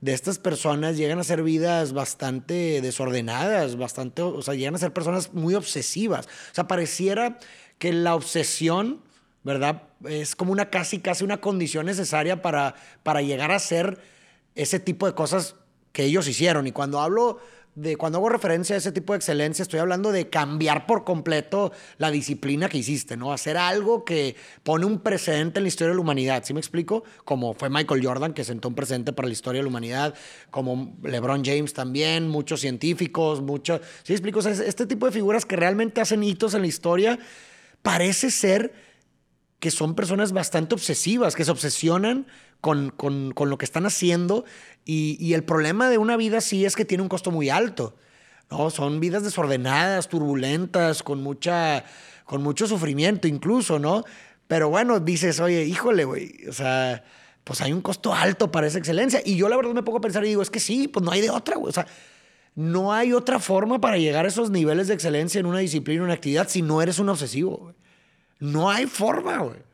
de 0.00 0.12
estas 0.12 0.38
personas, 0.38 0.96
llegan 0.96 1.18
a 1.18 1.24
ser 1.24 1.42
vidas 1.42 1.92
bastante 1.92 2.80
desordenadas, 2.80 3.76
bastante, 3.76 4.22
o 4.22 4.42
sea, 4.42 4.54
llegan 4.54 4.74
a 4.74 4.78
ser 4.78 4.92
personas 4.92 5.32
muy 5.34 5.54
obsesivas. 5.54 6.26
O 6.26 6.54
sea, 6.54 6.68
pareciera 6.68 7.38
que 7.78 7.92
la 7.92 8.14
obsesión, 8.14 9.02
¿verdad? 9.42 9.82
Es 10.04 10.36
como 10.36 10.52
una 10.52 10.70
casi, 10.70 11.00
casi 11.00 11.24
una 11.24 11.40
condición 11.40 11.86
necesaria 11.86 12.42
para, 12.42 12.74
para 13.02 13.22
llegar 13.22 13.50
a 13.50 13.58
ser 13.58 13.98
ese 14.54 14.78
tipo 14.78 15.06
de 15.06 15.14
cosas 15.14 15.56
que 15.96 16.04
ellos 16.04 16.28
hicieron. 16.28 16.66
Y 16.66 16.72
cuando 16.72 17.00
hablo 17.00 17.38
de, 17.74 17.96
cuando 17.96 18.18
hago 18.18 18.28
referencia 18.28 18.76
a 18.76 18.78
ese 18.78 18.92
tipo 18.92 19.14
de 19.14 19.16
excelencia, 19.16 19.62
estoy 19.62 19.80
hablando 19.80 20.12
de 20.12 20.28
cambiar 20.28 20.84
por 20.84 21.04
completo 21.04 21.72
la 21.96 22.10
disciplina 22.10 22.68
que 22.68 22.76
hiciste, 22.76 23.16
¿no? 23.16 23.32
Hacer 23.32 23.56
algo 23.56 24.04
que 24.04 24.36
pone 24.62 24.84
un 24.84 25.00
precedente 25.00 25.58
en 25.58 25.64
la 25.64 25.68
historia 25.68 25.92
de 25.92 25.94
la 25.94 26.02
humanidad, 26.02 26.44
¿sí 26.44 26.52
me 26.52 26.60
explico? 26.60 27.02
Como 27.24 27.54
fue 27.54 27.70
Michael 27.70 28.04
Jordan, 28.06 28.34
que 28.34 28.44
sentó 28.44 28.68
un 28.68 28.74
precedente 28.74 29.14
para 29.14 29.26
la 29.26 29.32
historia 29.32 29.60
de 29.60 29.62
la 29.62 29.70
humanidad, 29.70 30.14
como 30.50 30.98
LeBron 31.02 31.42
James 31.42 31.72
también, 31.72 32.28
muchos 32.28 32.60
científicos, 32.60 33.40
muchos, 33.40 33.80
¿sí 34.02 34.12
me 34.12 34.16
explico? 34.16 34.40
este 34.40 34.84
tipo 34.84 35.06
de 35.06 35.12
figuras 35.12 35.46
que 35.46 35.56
realmente 35.56 36.02
hacen 36.02 36.22
hitos 36.22 36.52
en 36.52 36.60
la 36.60 36.66
historia, 36.66 37.18
parece 37.80 38.30
ser 38.30 38.74
que 39.60 39.70
son 39.70 39.94
personas 39.94 40.32
bastante 40.32 40.74
obsesivas, 40.74 41.34
que 41.34 41.46
se 41.46 41.50
obsesionan 41.50 42.26
con, 42.60 42.90
con, 42.90 43.32
con 43.32 43.50
lo 43.50 43.58
que 43.58 43.64
están 43.64 43.86
haciendo 43.86 44.44
y, 44.84 45.16
y, 45.20 45.34
el 45.34 45.44
problema 45.44 45.88
de 45.88 45.98
una 45.98 46.16
vida 46.16 46.38
así 46.38 46.64
es 46.64 46.76
que 46.76 46.84
tiene 46.84 47.02
un 47.02 47.08
costo 47.08 47.30
muy 47.30 47.50
alto. 47.50 47.96
¿no? 48.50 48.70
Son 48.70 49.00
vidas 49.00 49.22
desordenadas, 49.22 50.08
turbulentas, 50.08 51.02
con, 51.02 51.22
mucha, 51.22 51.84
con 52.24 52.42
mucho 52.42 52.66
sufrimiento 52.66 53.28
incluso, 53.28 53.78
¿no? 53.78 54.04
Pero 54.46 54.68
bueno, 54.68 55.00
dices, 55.00 55.40
oye, 55.40 55.64
híjole, 55.64 56.04
güey, 56.04 56.46
o 56.48 56.52
sea, 56.52 57.02
pues 57.42 57.60
hay 57.60 57.72
un 57.72 57.80
costo 57.80 58.14
alto 58.14 58.52
para 58.52 58.66
esa 58.66 58.78
excelencia. 58.78 59.20
Y 59.24 59.36
yo 59.36 59.48
la 59.48 59.56
verdad 59.56 59.72
me 59.72 59.82
pongo 59.82 59.98
a 59.98 60.00
pensar 60.00 60.24
y 60.24 60.28
digo, 60.28 60.42
es 60.42 60.50
que 60.50 60.60
sí, 60.60 60.88
pues 60.88 61.04
no 61.04 61.10
hay 61.10 61.20
de 61.20 61.30
otra, 61.30 61.56
güey. 61.56 61.70
O 61.70 61.72
sea, 61.72 61.86
no 62.54 62.92
hay 62.92 63.12
otra 63.12 63.40
forma 63.40 63.80
para 63.80 63.98
llegar 63.98 64.24
a 64.24 64.28
esos 64.28 64.50
niveles 64.50 64.88
de 64.88 64.94
excelencia 64.94 65.40
en 65.40 65.46
una 65.46 65.58
disciplina, 65.58 65.98
en 65.98 66.04
una 66.04 66.14
actividad, 66.14 66.48
si 66.48 66.62
no 66.62 66.80
eres 66.80 66.98
un 66.98 67.08
obsesivo. 67.08 67.74
No 68.38 68.70
hay 68.70 68.86
forma, 68.86 69.38
güey. 69.38 69.65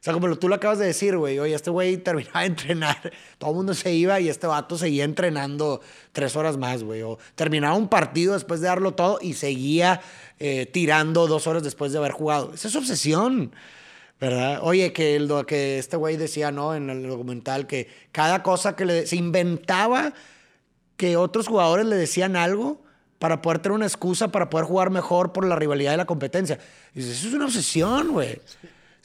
O 0.00 0.04
sea, 0.04 0.12
como 0.12 0.36
tú 0.36 0.48
lo 0.48 0.54
acabas 0.54 0.78
de 0.78 0.86
decir, 0.86 1.16
güey, 1.16 1.40
oye, 1.40 1.54
este 1.54 1.70
güey 1.70 1.96
terminaba 1.96 2.40
de 2.40 2.46
entrenar, 2.46 3.12
todo 3.38 3.50
el 3.50 3.56
mundo 3.56 3.74
se 3.74 3.92
iba 3.92 4.20
y 4.20 4.28
este 4.28 4.46
vato 4.46 4.78
seguía 4.78 5.04
entrenando 5.04 5.80
tres 6.12 6.36
horas 6.36 6.56
más, 6.56 6.84
güey. 6.84 7.02
O 7.02 7.18
terminaba 7.34 7.74
un 7.74 7.88
partido 7.88 8.34
después 8.34 8.60
de 8.60 8.68
darlo 8.68 8.94
todo 8.94 9.18
y 9.20 9.34
seguía 9.34 10.00
eh, 10.38 10.66
tirando 10.66 11.26
dos 11.26 11.48
horas 11.48 11.64
después 11.64 11.90
de 11.90 11.98
haber 11.98 12.12
jugado. 12.12 12.52
Esa 12.54 12.68
es 12.68 12.76
obsesión, 12.76 13.52
¿verdad? 14.20 14.60
Oye, 14.62 14.92
que, 14.92 15.18
lo 15.18 15.44
que 15.46 15.78
este 15.78 15.96
güey 15.96 16.16
decía, 16.16 16.52
¿no? 16.52 16.76
En 16.76 16.90
el 16.90 17.08
documental, 17.08 17.66
que 17.66 17.88
cada 18.12 18.44
cosa 18.44 18.76
que 18.76 18.84
le... 18.84 19.06
se 19.06 19.16
inventaba 19.16 20.14
que 20.96 21.16
otros 21.16 21.48
jugadores 21.48 21.86
le 21.86 21.96
decían 21.96 22.36
algo 22.36 22.82
para 23.18 23.42
poder 23.42 23.58
tener 23.58 23.74
una 23.74 23.86
excusa 23.86 24.28
para 24.28 24.48
poder 24.48 24.66
jugar 24.66 24.90
mejor 24.90 25.32
por 25.32 25.44
la 25.44 25.56
rivalidad 25.56 25.92
de 25.92 25.96
la 25.96 26.06
competencia. 26.06 26.58
Y 26.94 27.00
dices, 27.00 27.18
eso 27.18 27.28
es 27.28 27.34
una 27.34 27.46
obsesión, 27.46 28.12
güey. 28.12 28.40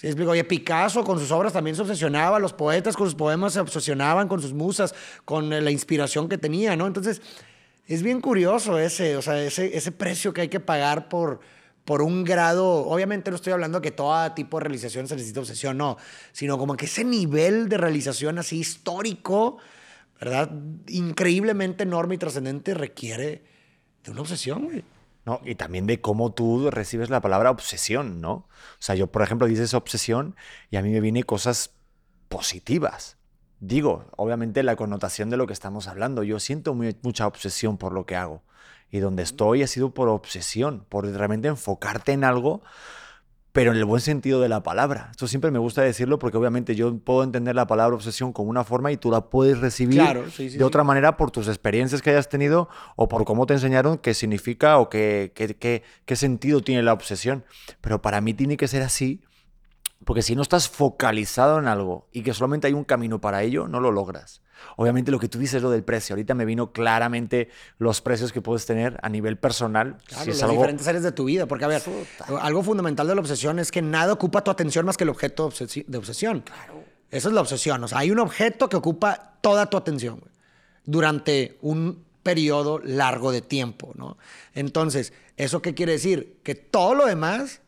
¿Sí 0.04 0.08
explico? 0.08 0.32
Oye, 0.32 0.44
Picasso 0.44 1.02
con 1.06 1.18
sus 1.18 1.32
obras 1.32 1.54
también 1.54 1.78
se 1.78 1.82
obsesionaba, 1.82 2.38
los 2.38 2.52
poetas 2.52 2.98
con 2.98 3.08
sus 3.08 3.16
poemas 3.16 3.54
se 3.54 3.62
obsesionaban 3.62 4.28
con 4.28 4.42
sus 4.42 4.52
musas, 4.52 4.94
con 5.24 5.50
la 5.50 5.72
inspiración 5.72 6.28
que 6.28 6.38
tenía, 6.38 6.76
¿no? 6.76 6.88
Entonces, 6.88 7.22
es 7.88 8.04
bien 8.04 8.20
curioso 8.20 8.78
ese, 8.78 9.16
o 9.16 9.22
sea, 9.22 9.42
ese, 9.42 9.78
ese 9.78 9.94
precio 9.94 10.34
que 10.34 10.42
hay 10.42 10.50
que 10.50 10.60
pagar 10.60 11.08
por, 11.08 11.40
por 11.86 12.02
un 12.02 12.26
grado, 12.26 12.66
obviamente 12.86 13.32
no 13.32 13.38
estoy 13.38 13.54
hablando 13.54 13.80
que 13.80 13.92
todo 13.92 14.30
tipo 14.34 14.58
de 14.58 14.66
realización 14.66 15.08
se 15.08 15.16
necesita 15.16 15.40
obsesión, 15.40 15.78
no, 15.78 15.96
sino 16.34 16.58
como 16.58 16.76
que 16.76 16.84
ese 16.84 17.06
nivel 17.06 17.70
de 17.70 17.78
realización 17.78 18.38
así 18.40 18.60
histórico, 18.60 19.60
¿verdad? 20.20 20.52
Increíblemente 20.90 21.84
enorme 21.84 22.16
y 22.16 22.18
trascendente 22.18 22.74
requiere 22.74 23.42
de 24.04 24.12
una 24.12 24.20
obsesión, 24.20 24.66
güey. 24.66 24.84
¿No? 25.26 25.42
Y 25.44 25.56
también 25.56 25.88
de 25.88 26.02
cómo 26.02 26.34
tú 26.34 26.70
recibes 26.70 27.10
la 27.10 27.22
palabra 27.22 27.52
obsesión, 27.52 28.22
¿no? 28.22 28.32
O 28.32 28.48
sea, 28.80 28.96
yo, 28.96 29.08
por 29.08 29.22
ejemplo, 29.22 29.48
dices 29.48 29.74
obsesión 29.74 30.36
y 30.70 30.78
a 30.78 30.82
mí 30.82 30.90
me 30.92 31.02
vienen 31.02 31.24
cosas 31.24 31.72
positivas. 32.30 33.18
digo, 33.60 34.06
obviamente 34.18 34.64
la 34.64 34.76
connotación 34.76 35.30
de 35.30 35.38
lo 35.38 35.48
que 35.48 35.54
estamos 35.54 35.88
hablando. 35.88 36.24
Yo 36.24 36.40
siento 36.40 36.74
mucha 36.74 37.28
obsesión 37.28 37.78
por 37.78 37.94
lo 37.94 38.06
que 38.06 38.16
hago. 38.16 38.44
Y 38.92 39.00
donde 39.00 39.24
estoy 39.24 39.64
ha 39.64 39.68
sido 39.68 39.94
por 39.94 40.10
obsesión, 40.10 40.86
por 40.90 41.06
realmente 41.06 41.48
enfocarte 41.48 42.12
en 42.12 42.24
algo 42.24 42.62
pero 43.54 43.72
en 43.72 43.78
el 43.78 43.86
buen 43.86 44.02
sentido 44.02 44.42
de 44.42 44.50
la 44.50 44.64
palabra. 44.64 45.10
Esto 45.12 45.28
siempre 45.28 45.52
me 45.52 45.60
gusta 45.60 45.84
decirlo 45.84 46.18
porque 46.20 46.38
obviamente 46.38 46.76
yo 46.76 46.98
puedo 46.98 47.24
entender 47.24 47.56
la 47.56 47.68
palabra 47.68 47.96
obsesión 47.96 48.34
como 48.34 48.50
una 48.50 48.64
forma 48.64 48.92
y 48.92 48.98
tú 48.98 49.12
la 49.12 49.30
puedes 49.30 49.60
recibir 49.60 50.02
de 50.02 50.64
otra 50.64 50.84
manera 50.84 51.18
por 51.18 51.30
tus 51.30 51.48
experiencias 51.48 52.02
que 52.02 52.10
hayas 52.10 52.30
tenido 52.30 52.68
o 52.96 53.08
por 53.08 53.26
cómo 53.26 53.46
te 53.46 53.54
enseñaron 53.54 54.00
qué 54.00 54.16
significa 54.16 54.80
o 54.80 54.90
qué, 54.90 55.32
qué, 55.36 55.84
qué 56.06 56.16
sentido 56.16 56.62
tiene 56.62 56.82
la 56.82 56.94
obsesión. 56.94 57.46
Pero 57.80 58.02
para 58.02 58.22
mí 58.22 58.34
tiene 58.34 58.58
que 58.58 58.68
ser 58.68 58.82
así 58.82 59.22
porque 60.04 60.22
si 60.22 60.36
no 60.36 60.42
estás 60.42 60.68
focalizado 60.68 61.60
en 61.60 61.68
algo 61.68 62.08
y 62.12 62.24
que 62.24 62.34
solamente 62.34 62.68
hay 62.68 62.74
un 62.74 62.84
camino 62.84 63.22
para 63.22 63.44
ello, 63.44 63.68
no 63.68 63.80
lo 63.80 63.92
logras. 63.92 64.43
Obviamente 64.78 65.12
lo 65.12 65.20
que 65.20 65.30
tú 65.30 65.40
dices 65.40 65.56
es 65.56 65.62
lo 65.62 65.70
del 65.70 65.84
precio. 65.84 66.14
Ahorita 66.14 66.34
me 66.34 66.46
vino 66.46 66.72
claramente 66.72 67.50
los 67.78 68.02
precios 68.02 68.32
que 68.32 68.42
puedes 68.42 68.66
tener 68.66 69.00
a 69.02 69.10
nivel 69.10 69.38
personal. 69.38 69.98
Claro, 70.06 70.34
si 70.34 70.48
diferentes 70.48 70.88
áreas 70.88 71.04
de 71.04 71.12
tu 71.12 71.26
vida. 71.26 71.46
Porque, 71.46 71.66
a 71.66 71.68
ver, 71.68 71.82
algo 72.42 72.64
fundamental 72.64 73.08
de 73.08 73.16
la 73.16 73.22
obsesión 73.22 73.60
es 73.60 73.72
que 73.72 73.82
nada 73.82 74.14
ocupa 74.14 74.44
tu 74.44 74.52
atención 74.52 74.86
más 74.86 74.98
que 74.98 75.04
el 75.04 75.10
objeto 75.10 75.52
de 75.88 75.98
obsesión. 75.98 76.42
Claro. 76.42 76.84
Esa 77.12 77.28
es 77.28 77.34
la 77.34 77.42
obsesión. 77.42 77.84
O 77.84 77.88
sea, 77.88 78.00
hay 78.00 78.12
un 78.12 78.20
objeto 78.20 78.70
que 78.70 78.78
ocupa 78.78 79.36
toda 79.42 79.70
tu 79.70 79.78
atención 79.78 80.22
durante 80.86 81.58
un 81.62 82.04
periodo 82.24 82.80
largo 82.80 83.32
de 83.32 83.42
tiempo, 83.42 83.92
¿no? 83.96 84.18
Entonces, 84.54 85.14
¿eso 85.38 85.62
qué 85.62 85.74
quiere 85.74 85.92
decir? 85.92 86.40
Que 86.44 86.56
todo 86.56 86.96
lo 86.96 87.06
demás 87.06 87.62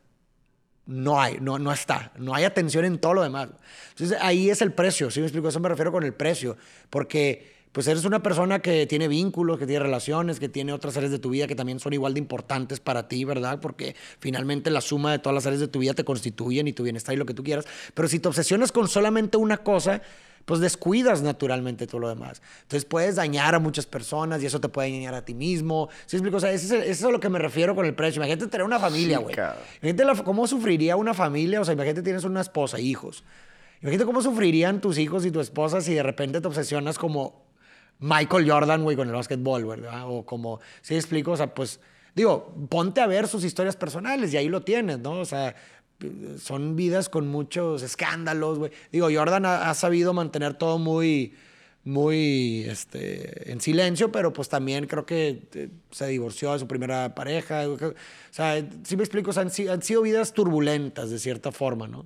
no 0.85 1.19
hay, 1.19 1.37
no, 1.41 1.57
no 1.59 1.71
está. 1.71 2.11
No 2.17 2.33
hay 2.35 2.43
atención 2.43 2.85
en 2.85 2.99
todo 2.99 3.15
lo 3.15 3.23
demás. 3.23 3.49
Entonces 3.89 4.17
ahí 4.21 4.49
es 4.49 4.61
el 4.61 4.73
precio, 4.73 5.09
¿sí 5.11 5.19
me 5.19 5.25
explico? 5.25 5.49
Eso 5.49 5.59
me 5.59 5.69
refiero 5.69 5.91
con 5.91 6.03
el 6.03 6.13
precio. 6.13 6.57
Porque 6.89 7.55
pues 7.75 7.87
eres 7.87 8.05
una 8.05 8.23
persona 8.23 8.59
que 8.59 8.87
tiene 8.87 9.09
vínculos, 9.09 9.59
que 9.59 9.65
tiene 9.65 9.83
relaciones, 9.83 10.39
que 10.39 10.47
tiene 10.47 10.71
otras 10.71 10.95
áreas 10.95 11.11
de 11.11 11.19
tu 11.19 11.31
vida 11.31 11.45
que 11.45 11.55
también 11.55 11.81
son 11.81 11.91
igual 11.91 12.13
de 12.13 12.19
importantes 12.19 12.79
para 12.79 13.09
ti, 13.09 13.25
¿verdad? 13.25 13.59
Porque 13.59 13.97
finalmente 14.19 14.69
la 14.69 14.79
suma 14.79 15.11
de 15.11 15.19
todas 15.19 15.35
las 15.35 15.45
áreas 15.45 15.59
de 15.59 15.67
tu 15.67 15.79
vida 15.79 15.93
te 15.93 16.05
constituyen 16.05 16.69
y 16.69 16.73
tu 16.73 16.83
bienestar 16.83 17.13
y 17.15 17.17
lo 17.17 17.25
que 17.25 17.33
tú 17.33 17.43
quieras. 17.43 17.65
Pero 17.93 18.07
si 18.07 18.19
te 18.19 18.29
obsesionas 18.29 18.71
con 18.71 18.87
solamente 18.87 19.35
una 19.35 19.57
cosa, 19.57 20.01
pues 20.45 20.59
descuidas 20.59 21.21
naturalmente 21.21 21.87
todo 21.87 21.99
lo 22.01 22.09
demás. 22.09 22.41
Entonces 22.61 22.85
puedes 22.85 23.15
dañar 23.15 23.55
a 23.55 23.59
muchas 23.59 23.85
personas 23.85 24.41
y 24.41 24.45
eso 24.45 24.61
te 24.61 24.69
puede 24.69 24.91
dañar 24.91 25.15
a 25.15 25.25
ti 25.25 25.33
mismo. 25.33 25.89
¿Sí 26.05 26.17
explico? 26.17 26.37
O 26.37 26.39
sea, 26.39 26.51
eso 26.51 26.75
es, 26.75 27.03
a 27.03 27.09
lo 27.09 27.19
que 27.19 27.29
me 27.29 27.39
refiero 27.39 27.75
con 27.75 27.85
el 27.85 27.95
precio. 27.95 28.19
Imagínate 28.19 28.47
tener 28.47 28.65
una 28.65 28.79
familia, 28.79 29.17
güey. 29.17 29.35
imagínate 29.81 30.23
cómo 30.23 30.47
sufriría 30.47 30.95
una 30.95 31.13
familia. 31.13 31.61
O 31.61 31.65
sea, 31.65 31.73
imagínate 31.73 32.03
tienes 32.03 32.23
una 32.23 32.41
esposa, 32.41 32.79
hijos. 32.79 33.23
Imagínate 33.81 34.05
cómo 34.05 34.21
sufrirían 34.21 34.81
tus 34.81 34.97
hijos 34.97 35.25
y 35.25 35.31
tu 35.31 35.39
esposa 35.39 35.81
si 35.81 35.93
de 35.93 36.03
repente 36.03 36.41
te 36.41 36.47
obsesionas 36.47 36.97
como 36.97 37.45
Michael 37.99 38.49
Jordan, 38.49 38.83
güey, 38.83 38.95
con 38.95 39.07
el 39.07 39.13
básquetbol, 39.13 39.65
¿verdad? 39.65 40.03
O 40.07 40.25
como, 40.25 40.59
¿sí 40.81 40.95
explico? 40.95 41.31
O 41.31 41.37
sea, 41.37 41.53
pues, 41.53 41.79
digo, 42.13 42.53
ponte 42.69 43.01
a 43.01 43.07
ver 43.07 43.27
sus 43.27 43.43
historias 43.43 43.75
personales 43.75 44.33
y 44.33 44.37
ahí 44.37 44.49
lo 44.49 44.61
tienes, 44.61 44.99
¿no? 44.99 45.19
O 45.19 45.25
sea, 45.25 45.55
son 46.39 46.75
vidas 46.75 47.09
con 47.09 47.27
muchos 47.27 47.81
escándalos, 47.81 48.59
güey. 48.59 48.71
Digo, 48.91 49.07
Jordan 49.11 49.45
ha, 49.45 49.73
sabido 49.73 50.13
mantener 50.13 50.53
todo 50.53 50.77
muy, 50.77 51.33
muy 51.83 52.65
este, 52.67 53.51
en 53.51 53.61
silencio, 53.61 54.11
pero 54.11 54.33
pues 54.33 54.49
también 54.49 54.87
creo 54.87 55.05
que 55.05 55.43
eh, 55.53 55.69
se 55.91 56.07
divorció 56.07 56.53
de 56.53 56.59
su 56.59 56.67
primera 56.67 57.15
pareja. 57.15 57.67
O 57.69 57.77
sea, 58.31 58.63
si 58.83 58.97
me 58.97 59.03
explico, 59.03 59.31
han, 59.39 59.51
han 59.69 59.81
sido 59.81 60.01
vidas 60.01 60.33
turbulentas 60.33 61.09
de 61.09 61.19
cierta 61.19 61.51
forma, 61.51 61.87
¿no? 61.87 62.05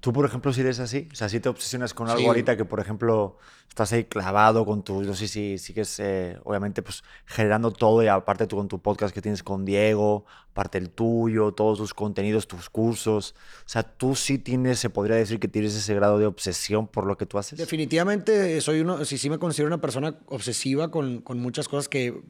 Tú, 0.00 0.12
por 0.12 0.24
ejemplo, 0.24 0.52
si 0.52 0.62
eres 0.62 0.80
así, 0.80 1.08
o 1.12 1.14
sea, 1.14 1.28
si 1.28 1.40
te 1.40 1.48
obsesionas 1.48 1.92
con 1.92 2.08
algo 2.08 2.28
ahorita 2.28 2.56
que, 2.56 2.64
por 2.64 2.80
ejemplo, 2.80 3.36
estás 3.68 3.92
ahí 3.92 4.04
clavado 4.04 4.64
con 4.64 4.82
tu, 4.82 5.02
no 5.02 5.14
sé 5.14 5.28
si 5.28 5.58
sigues, 5.58 6.00
eh, 6.00 6.38
obviamente, 6.44 6.82
pues 6.82 7.04
generando 7.26 7.70
todo 7.70 8.02
y 8.02 8.08
aparte 8.08 8.46
tú 8.46 8.56
con 8.56 8.68
tu 8.68 8.80
podcast 8.80 9.14
que 9.14 9.20
tienes 9.20 9.42
con 9.42 9.64
Diego, 9.64 10.24
aparte 10.50 10.78
el 10.78 10.90
tuyo, 10.90 11.52
todos 11.52 11.78
tus 11.78 11.94
contenidos, 11.94 12.48
tus 12.48 12.70
cursos, 12.70 13.34
o 13.64 13.68
sea, 13.68 13.82
tú 13.82 14.14
sí 14.14 14.38
tienes, 14.38 14.78
se 14.78 14.90
podría 14.90 15.16
decir 15.16 15.38
que 15.38 15.48
tienes 15.48 15.74
ese 15.74 15.94
grado 15.94 16.18
de 16.18 16.26
obsesión 16.26 16.88
por 16.88 17.06
lo 17.06 17.16
que 17.16 17.26
tú 17.26 17.38
haces. 17.38 17.58
Definitivamente 17.58 18.60
soy 18.60 18.80
uno, 18.80 19.04
sí, 19.04 19.18
sí 19.18 19.28
me 19.28 19.38
considero 19.38 19.66
una 19.68 19.80
persona 19.80 20.18
obsesiva 20.26 20.90
con, 20.90 21.20
con 21.20 21.38
muchas 21.38 21.68
cosas 21.68 21.88
que 21.88 22.22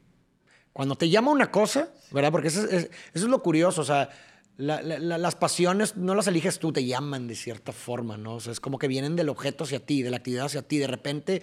cuando 0.73 0.95
te 0.95 1.09
llama 1.09 1.31
una 1.31 1.51
cosa, 1.51 1.89
¿verdad? 2.11 2.31
Porque 2.31 2.47
eso 2.47 2.63
es, 2.63 2.83
eso 2.83 2.89
es 3.13 3.23
lo 3.23 3.41
curioso, 3.41 3.81
o 3.81 3.85
sea, 3.85 4.09
las 4.61 5.35
pasiones 5.35 5.97
no 5.97 6.13
las 6.13 6.27
eliges 6.27 6.59
tú, 6.59 6.71
te 6.71 6.85
llaman 6.85 7.27
de 7.27 7.35
cierta 7.35 7.71
forma, 7.71 8.17
¿no? 8.17 8.35
O 8.35 8.39
sea, 8.39 8.51
es 8.51 8.59
como 8.59 8.77
que 8.77 8.87
vienen 8.87 9.15
del 9.15 9.29
objeto 9.29 9.63
hacia 9.63 9.79
ti, 9.79 10.03
de 10.03 10.11
la 10.11 10.17
actividad 10.17 10.45
hacia 10.45 10.61
ti. 10.61 10.77
De 10.77 10.87
repente 10.87 11.41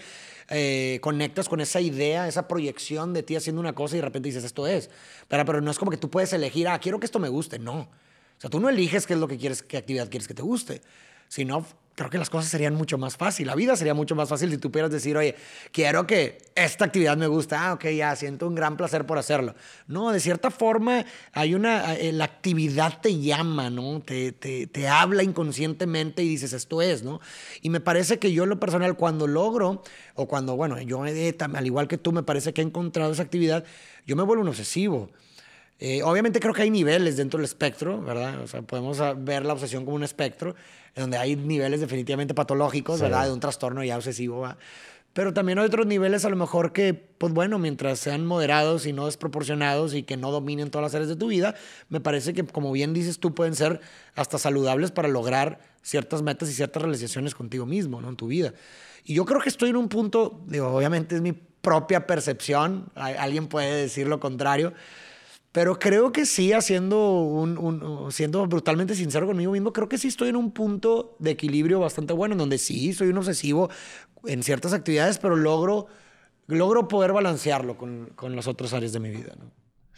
eh, 0.49 0.99
conectas 1.03 1.49
con 1.49 1.61
esa 1.61 1.81
idea, 1.81 2.29
esa 2.29 2.47
proyección 2.47 3.13
de 3.13 3.23
ti 3.23 3.37
haciendo 3.37 3.61
una 3.61 3.75
cosa 3.75 3.97
y 3.97 3.99
de 3.99 4.05
repente 4.05 4.29
dices, 4.29 4.45
esto 4.45 4.67
es. 4.67 4.89
Pero, 5.27 5.45
pero 5.45 5.61
no 5.61 5.71
es 5.71 5.79
como 5.79 5.91
que 5.91 5.97
tú 5.97 6.11
puedes 6.11 6.33
elegir, 6.33 6.69
ah, 6.69 6.79
quiero 6.79 7.01
que 7.01 7.07
esto 7.07 7.19
me 7.19 7.29
guste. 7.29 7.59
No. 7.59 7.81
O 7.81 8.41
sea, 8.41 8.49
tú 8.51 8.61
no 8.61 8.69
eliges 8.69 9.07
qué 9.07 9.15
es 9.15 9.19
lo 9.21 9.27
que 9.27 9.37
quieres, 9.37 9.63
qué 9.63 9.77
actividad 9.77 10.09
quieres 10.09 10.29
que 10.29 10.35
te 10.35 10.43
guste. 10.43 10.81
Sino 11.29 11.67
creo 11.99 12.11
que 12.11 12.19
las 12.19 12.31
cosas 12.31 12.49
serían 12.49 12.77
mucho 12.77 12.97
más 12.97 13.17
fácil. 13.17 13.49
La 13.49 13.57
vida 13.57 13.75
sería 13.75 13.93
mucho 13.93 14.15
más 14.15 14.29
fácil 14.29 14.51
si 14.51 14.59
tú 14.59 14.71
pudieras 14.71 14.93
decir, 14.93 15.17
oye, 15.17 15.35
quiero 15.73 16.07
que 16.07 16.39
esta 16.55 16.85
actividad 16.85 17.17
me 17.17 17.27
gusta. 17.27 17.69
Ah, 17.69 17.73
ok, 17.73 17.87
ya, 17.87 18.15
siento 18.15 18.47
un 18.47 18.55
gran 18.55 18.77
placer 18.77 19.05
por 19.05 19.19
hacerlo. 19.19 19.57
No, 19.89 20.13
de 20.13 20.21
cierta 20.21 20.53
forma, 20.53 21.05
hay 21.33 21.57
una, 21.57 21.97
eh, 21.97 22.13
la 22.13 22.25
actividad 22.25 23.01
te 23.01 23.19
llama, 23.19 23.69
¿no? 23.69 24.01
Te, 24.01 24.31
te, 24.31 24.69
te 24.69 24.87
habla 24.87 25.25
inconscientemente 25.25 26.23
y 26.23 26.29
dices, 26.29 26.53
esto 26.53 26.83
es, 26.83 27.03
¿no? 27.03 27.21
Y 27.63 27.71
me 27.71 27.81
parece 27.81 28.21
que 28.21 28.33
yo 28.33 28.45
en 28.45 28.51
lo 28.51 28.61
personal, 28.61 28.97
cuando 28.97 29.27
logro, 29.27 29.83
o 30.15 30.29
cuando, 30.29 30.55
bueno, 30.55 30.81
yo, 30.81 31.03
al 31.03 31.67
igual 31.67 31.89
que 31.89 31.99
tú, 31.99 32.13
me 32.13 32.23
parece 32.23 32.53
que 32.55 32.61
he 32.61 32.65
encontrado 32.65 33.11
esa 33.11 33.25
actividad, 33.25 33.65
yo 34.07 34.15
me 34.15 34.23
vuelvo 34.23 34.43
un 34.43 34.49
obsesivo. 34.51 35.11
Eh, 35.81 36.03
obviamente 36.03 36.41
creo 36.41 36.53
que 36.53 36.63
hay 36.63 36.71
niveles 36.71 37.17
dentro 37.17 37.39
del 37.39 37.45
espectro, 37.45 38.03
¿verdad? 38.03 38.41
O 38.41 38.49
sea, 38.49 38.63
podemos 38.63 39.01
ver 39.19 39.45
la 39.45 39.53
obsesión 39.53 39.85
como 39.85 39.97
un 39.97 40.03
espectro, 40.03 40.57
en 40.95 41.03
donde 41.03 41.19
hay 41.19 41.37
niveles 41.37 41.81
definitivamente 41.81 42.35
patológicos, 42.35 43.01
¿verdad? 43.01 43.27
De 43.27 43.33
un 43.33 43.41
trastorno 43.41 43.85
ya 43.85 43.97
obsesivo, 43.97 44.41
¿verdad? 44.41 44.59
Pero 45.13 45.33
también 45.33 45.59
hay 45.59 45.67
otros 45.67 45.87
niveles 45.87 46.25
a 46.25 46.31
lo 46.31 46.37
mejor 46.37 46.73
que, 46.73 46.95
pues 46.95 47.33
bueno, 47.33 47.59
mientras 47.59 47.99
sean 47.99 48.27
moderados 48.27 48.87
y 48.87 48.93
no 48.93 49.07
desproporcionados 49.07 49.95
y 49.95 50.03
que 50.03 50.17
no 50.17 50.31
dominen 50.31 50.71
todas 50.71 50.85
las 50.85 50.95
áreas 50.95 51.09
de 51.09 51.17
tu 51.17 51.29
vida, 51.29 51.55
me 51.89 52.01
parece 52.01 52.35
que, 52.35 52.45
como 52.45 52.71
bien 52.73 52.93
dices 52.93 53.19
tú, 53.19 53.35
pueden 53.35 53.55
ser 53.55 53.81
hasta 54.15 54.39
saludables 54.39 54.91
para 54.91 55.09
lograr 55.09 55.61
ciertas 55.83 56.23
metas 56.23 56.51
y 56.51 56.53
ciertas 56.53 56.83
realizaciones 56.83 57.35
contigo 57.35 57.67
mismo, 57.67 58.01
¿no? 58.01 58.11
En 58.11 58.17
tu 58.17 58.27
vida. 58.27 58.53
Y 59.05 59.15
yo 59.15 59.25
creo 59.25 59.41
que 59.41 59.49
estoy 59.49 59.71
en 59.71 59.77
un 59.77 59.89
punto, 59.89 60.45
digo, 60.47 60.69
obviamente 60.69 61.17
es 61.17 61.21
mi 61.21 61.33
propia 61.33 62.07
percepción, 62.07 62.91
alguien 62.95 63.49
puede 63.49 63.75
decir 63.75 64.07
lo 64.07 64.21
contrario, 64.21 64.73
pero 65.53 65.79
creo 65.79 66.13
que 66.13 66.27
sí, 66.27 66.53
haciendo 66.53 67.23
un, 67.23 68.13
siendo 68.13 68.47
brutalmente 68.47 68.95
sincero 68.95 69.27
conmigo 69.27 69.53
mismo, 69.53 69.73
creo 69.73 69.89
que 69.89 69.99
sí 69.99 70.09
estoy 70.09 70.29
en 70.29 70.37
un 70.37 70.53
punto 70.53 71.17
de 71.19 71.31
equilibrio 71.31 71.81
bastante 71.81 72.13
bueno, 72.13 72.35
en 72.35 72.39
donde 72.39 72.59
sí 72.59 72.93
soy 72.93 73.09
un 73.09 73.19
obsesivo 73.19 73.71
en 74.27 74.43
ciertas 74.43 74.73
actividades, 74.73 75.19
pero 75.19 75.37
logro, 75.37 75.87
logro 76.47 76.87
poder 76.89 77.13
balancearlo 77.13 77.79
con, 77.79 78.11
con 78.15 78.37
las 78.37 78.47
otras 78.47 78.73
áreas 78.75 78.93
de 78.93 79.01
mi 79.01 79.11
vida. 79.11 79.35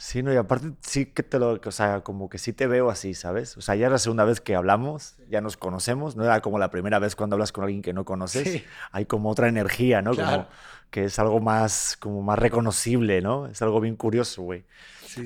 Sí, 0.02 0.22
no, 0.22 0.32
y 0.32 0.36
aparte 0.36 0.72
sí 0.80 1.04
que 1.04 1.22
te 1.22 1.38
lo, 1.38 1.60
o 1.62 1.70
sea, 1.70 2.00
como 2.00 2.30
que 2.30 2.38
sí 2.38 2.54
te 2.54 2.66
veo 2.66 2.88
así, 2.88 3.12
¿sabes? 3.12 3.58
O 3.58 3.60
sea, 3.60 3.74
ya 3.74 3.84
es 3.84 3.92
la 3.92 3.98
segunda 3.98 4.24
vez 4.24 4.40
que 4.40 4.54
hablamos, 4.54 5.16
ya 5.28 5.42
nos 5.42 5.58
conocemos, 5.58 6.16
no 6.16 6.24
era 6.24 6.40
como 6.40 6.58
la 6.58 6.70
primera 6.70 6.98
vez 6.98 7.14
cuando 7.14 7.34
hablas 7.36 7.52
con 7.52 7.64
alguien 7.64 7.82
que 7.82 7.92
no 7.92 8.06
conoces, 8.06 8.64
hay 8.92 9.04
como 9.04 9.28
otra 9.28 9.46
energía, 9.48 10.00
¿no? 10.00 10.16
Como 10.16 10.46
que 10.90 11.04
es 11.04 11.18
algo 11.18 11.38
más, 11.40 11.98
como 12.00 12.22
más 12.22 12.38
reconocible, 12.38 13.20
¿no? 13.20 13.46
Es 13.46 13.60
algo 13.60 13.78
bien 13.78 13.94
curioso, 13.94 14.40
güey. 14.40 14.64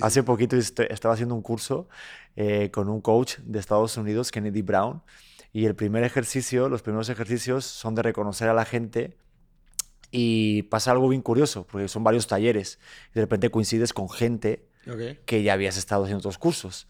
Hace 0.01 0.25
poquito 0.25 0.57
estaba 0.57 1.15
haciendo 1.15 1.37
un 1.37 1.43
curso 1.43 1.89
eh, 2.35 2.73
con 2.73 2.89
un 2.89 3.01
coach 3.01 3.37
de 3.45 3.61
Estados 3.61 3.97
Unidos, 3.97 4.33
Kennedy 4.33 4.63
Brown, 4.63 5.03
y 5.53 5.67
el 5.67 5.77
primer 5.77 6.03
ejercicio, 6.03 6.69
los 6.69 6.83
primeros 6.83 7.09
ejercicios 7.11 7.65
son 7.65 7.95
de 7.95 8.03
reconocer 8.03 8.49
a 8.49 8.55
la 8.55 8.65
gente 8.65 9.17
y 10.17 10.63
pasa 10.63 10.93
algo 10.93 11.09
bien 11.09 11.23
curioso, 11.23 11.67
porque 11.67 11.89
son 11.89 12.05
varios 12.05 12.29
talleres. 12.29 12.79
Y 13.11 13.15
de 13.15 13.23
repente 13.23 13.51
coincides 13.51 13.93
con 13.93 14.09
gente 14.09 14.65
que 15.27 15.43
ya 15.43 15.55
habías 15.55 15.77
estado 15.77 16.05
haciendo 16.05 16.21
otros 16.21 16.39
cursos. 16.39 16.87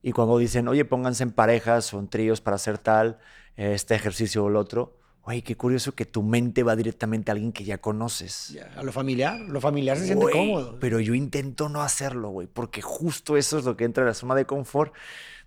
Y 0.00 0.12
cuando 0.12 0.38
dicen, 0.38 0.68
oye, 0.68 0.84
pónganse 0.84 1.24
en 1.24 1.32
parejas 1.32 1.92
o 1.92 1.98
en 1.98 2.06
tríos 2.06 2.40
para 2.40 2.54
hacer 2.54 2.78
tal, 2.78 3.18
este 3.56 3.96
ejercicio 3.96 4.44
o 4.44 4.48
el 4.48 4.54
otro, 4.54 4.96
oye, 5.22 5.42
qué 5.42 5.56
curioso 5.56 5.96
que 5.96 6.04
tu 6.04 6.22
mente 6.22 6.62
va 6.62 6.76
directamente 6.76 7.32
a 7.32 7.34
alguien 7.34 7.50
que 7.50 7.64
ya 7.64 7.78
conoces. 7.78 8.56
a 8.76 8.84
lo 8.84 8.92
familiar, 8.92 9.40
lo 9.40 9.60
familiar 9.60 9.96
se 9.96 10.06
siente 10.06 10.30
cómodo. 10.30 10.78
Pero 10.78 11.00
yo 11.00 11.14
intento 11.14 11.68
no 11.68 11.82
hacerlo, 11.82 12.28
güey, 12.28 12.46
porque 12.46 12.80
justo 12.80 13.36
eso 13.36 13.58
es 13.58 13.64
lo 13.64 13.76
que 13.76 13.86
entra 13.86 14.04
en 14.04 14.08
la 14.08 14.14
zona 14.14 14.36
de 14.36 14.44
confort. 14.44 14.94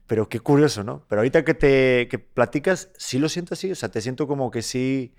Pero 0.05 0.27
qué 0.27 0.41
curioso, 0.41 0.83
¿no? 0.83 1.05
Pero 1.07 1.21
ahorita 1.21 1.45
que 1.45 1.53
te 1.53 2.09
que 2.09 2.19
platicas, 2.19 2.89
sí 2.97 3.19
lo 3.19 3.29
siento 3.29 3.53
así, 3.53 3.71
o 3.71 3.75
sea, 3.75 3.87
te 3.87 4.01
siento 4.01 4.27
como 4.27 4.51
que 4.51 4.61
sí 4.61 5.13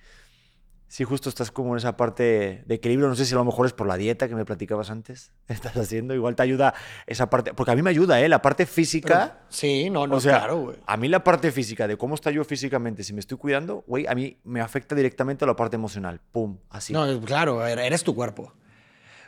Sí, 0.93 1.05
justo 1.05 1.31
estás 1.31 1.51
como 1.51 1.73
en 1.73 1.79
esa 1.79 1.97
parte 1.97 2.65
de 2.67 2.75
equilibrio. 2.75 3.09
No 3.09 3.17
sé 3.17 3.25
si 3.25 3.33
a 3.33 3.39
lo 3.39 3.47
mejor 3.47 3.65
es 3.65 3.73
por 3.73 3.87
la 3.87 3.97
dieta 3.97 4.29
que 4.29 4.35
me 4.35 4.45
platicabas 4.45 4.91
antes. 4.91 5.33
Estás 5.49 5.75
haciendo. 5.75 6.13
Igual 6.13 6.37
te 6.37 6.43
ayuda 6.43 6.75
esa 7.07 7.31
parte. 7.31 7.55
Porque 7.55 7.73
a 7.73 7.75
mí 7.75 7.81
me 7.81 7.89
ayuda, 7.89 8.21
¿eh? 8.21 8.29
La 8.29 8.43
parte 8.43 8.67
física. 8.67 9.39
sí, 9.49 9.89
no, 9.89 10.07
no, 10.07 10.17
o 10.17 10.21
sea, 10.21 10.41
claro, 10.41 10.59
güey. 10.59 10.77
A 10.87 10.99
mí 10.99 11.09
la 11.09 11.25
parte 11.25 11.51
física 11.51 11.89
de 11.89 11.97
cómo 11.97 12.15
está 12.15 12.31
yo 12.31 12.45
físicamente, 12.45 13.05
si 13.05 13.15
me 13.15 13.21
estoy 13.21 13.39
cuidando, 13.39 13.85
güey, 13.87 14.07
a 14.07 14.15
mí 14.15 14.37
me 14.45 14.61
afecta 14.61 14.95
directamente 14.95 15.47
a 15.47 15.49
la 15.49 15.57
parte 15.57 15.77
emocional. 15.77 16.21
Pum, 16.31 16.59
así. 16.69 16.93
No, 16.93 17.23
claro, 17.23 17.67
eres 17.67 18.05
tu 18.05 18.15
cuerpo. 18.15 18.53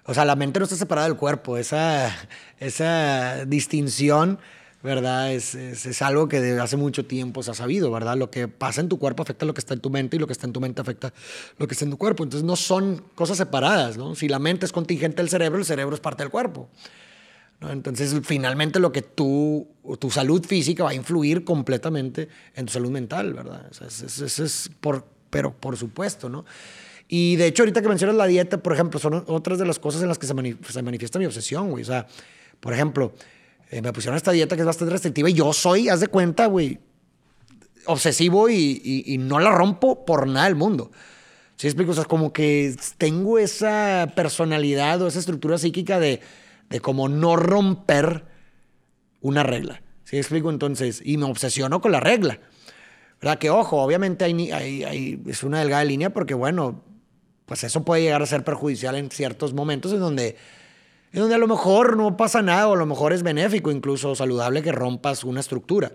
O 0.05 0.13
sea, 0.13 0.27
la 0.27 0.37
mente 0.37 0.61
no 0.61 0.65
está 0.65 0.77
separada 0.77 1.09
del 1.09 1.17
cuerpo. 1.17 1.57
Esa, 1.57 2.15
esa 2.59 3.47
distinción 3.47 4.39
¿verdad? 4.85 5.33
Es, 5.33 5.55
es, 5.55 6.03
algo 6.03 6.29
que 6.29 6.43
desde 6.43 6.61
hace 6.61 6.77
mucho 6.77 7.07
tiempo 7.07 7.43
se 7.43 7.51
ha 7.51 7.55
sabido, 7.55 7.91
¿verdad? 7.91 8.19
Lo 8.19 8.31
que 8.31 8.49
pasa 8.49 8.83
en 8.83 8.91
tu 8.91 8.99
cuerpo 8.99 9.23
afecta 9.23 9.47
lo 9.47 9.55
que 9.55 9.61
está 9.61 9.73
en 9.73 9.81
tu 9.81 9.89
mente 9.89 10.17
y 10.17 10.19
lo 10.19 10.27
que 10.27 10.35
está 10.35 10.47
en 10.47 10.53
tu 10.53 10.61
mente 10.61 10.83
afecta 10.83 11.15
lo 11.57 11.67
que 11.67 11.73
está 11.73 11.87
en 11.87 11.91
tu 11.91 11.97
cuerpo. 11.97 12.23
Entonces 12.23 12.45
no 12.45 12.55
son 12.55 13.03
cosas 13.15 13.39
separadas, 13.39 13.97
¿no? 13.97 14.15
Si 14.15 14.29
la 14.29 14.39
mente 14.39 14.67
es 14.67 14.73
contingente 14.73 15.17
del 15.17 15.31
cerebro, 15.31 15.59
el 15.59 15.65
cerebro 15.65 15.95
es 15.95 16.01
parte 16.01 16.23
del 16.23 16.31
cuerpo. 16.31 16.69
Entonces 17.63 18.15
finalmente 18.25 18.79
lo 18.79 18.93
que 18.93 19.01
tú, 19.01 19.67
tu 19.99 20.11
salud 20.11 20.45
física 20.45 20.85
va 20.85 20.91
a 20.91 20.95
influir 20.95 21.45
completamente 21.45 22.29
en 22.55 22.67
tu 22.67 22.73
salud 22.75 22.91
mental, 22.91 23.33
¿verdad? 23.33 23.67
Eso 23.71 23.87
es, 23.87 24.39
es, 24.39 24.71
por, 24.83 25.07
pero 25.31 25.55
por 25.55 25.79
supuesto, 25.79 26.29
¿no? 26.29 26.45
Y 27.09 27.37
de 27.37 27.47
hecho 27.47 27.63
ahorita 27.63 27.81
que 27.81 27.89
mencionas 27.89 28.17
la 28.17 28.27
dieta, 28.27 28.59
por 28.59 28.75
ejemplo, 28.75 29.01
son 29.01 29.25
otras 29.29 29.59
de 29.59 29.65
las 29.65 29.79
cosas 29.79 30.03
en 30.03 30.09
las 30.09 30.19
que 30.19 30.27
se, 30.27 30.35
se 30.69 30.83
manifiesta 30.83 31.19
mi 31.19 31.25
obsesión, 31.25 31.71
güey. 31.71 31.85
O 31.85 31.87
sea, 31.87 32.07
por 32.61 32.75
ejemplo, 32.75 33.15
eh, 33.75 33.83
me 33.83 33.93
pusieron 33.93 34.17
esta 34.17 34.31
dieta 34.31 34.55
que 34.55 34.63
es 34.63 34.67
bastante 34.67 34.93
restrictiva 34.93 35.29
y 35.29 35.33
yo 35.33 35.53
soy, 35.53 35.89
haz 35.89 35.99
de 35.99 36.07
cuenta, 36.07 36.47
güey, 36.47 36.79
obsesivo 37.87 38.49
y, 38.49 39.17
no 39.19 39.41
la 39.41 39.51
rompo 39.51 40.05
por 40.05 40.29
nada 40.29 40.47
del 40.47 40.55
mundo. 40.55 40.93
¿Sí 41.57 41.67
explico? 41.67 41.91
O 41.91 41.95
sea, 41.95 42.05
como 42.05 42.33
que 42.33 42.73
tengo 42.99 43.37
esa 43.37 44.13
personalidad 44.15 45.03
o 45.03 45.09
esa 45.09 45.19
estructura 45.19 45.59
psíquica 45.59 45.99
de, 45.99 46.21
de 46.71 46.79
como 46.79 47.09
no 47.09 47.35
romper 47.35 48.27
una 49.21 49.43
regla. 49.43 49.83
¿Sí 50.05 50.19
explico? 50.19 50.51
Entonces, 50.51 51.03
y 51.05 51.17
me 51.17 51.25
obsesiono 51.25 51.81
con 51.81 51.91
la 51.91 51.99
regla. 51.99 52.39
¿Verdad? 53.21 53.39
Que 53.39 53.51
ojo, 53.51 53.83
obviamente 53.83 54.25
hay, 54.25 54.53
hay, 54.53 55.21
es 55.27 55.43
una 55.43 55.59
delgada 55.59 55.83
línea 55.83 56.11
porque, 56.11 56.35
bueno, 56.35 56.85
pues 57.45 57.65
eso 57.65 57.85
puede 57.85 58.03
llegar 58.03 58.23
a 58.23 58.27
ser 58.27 58.45
perjudicial 58.45 58.95
en 58.95 59.11
ciertos 59.11 59.53
momentos 59.53 59.93
en 59.93 59.99
donde 59.99 60.37
en 61.15 61.21
donde 61.21 61.37
a 61.37 61.39
lo 61.39 61.47
mejor 61.47 61.97
no 61.97 62.17
pasa 62.17 62.43
nada 62.43 62.67
o 62.67 62.75
a 62.75 62.77
lo 62.77 62.87
mejor 62.87 63.13
es 63.13 63.23
benéfico, 63.23 63.71
incluso 63.71 64.17
saludable 64.17 64.65
que 64.65 64.73
rompas 64.73 65.23
una 65.23 65.39
estructura, 65.39 65.93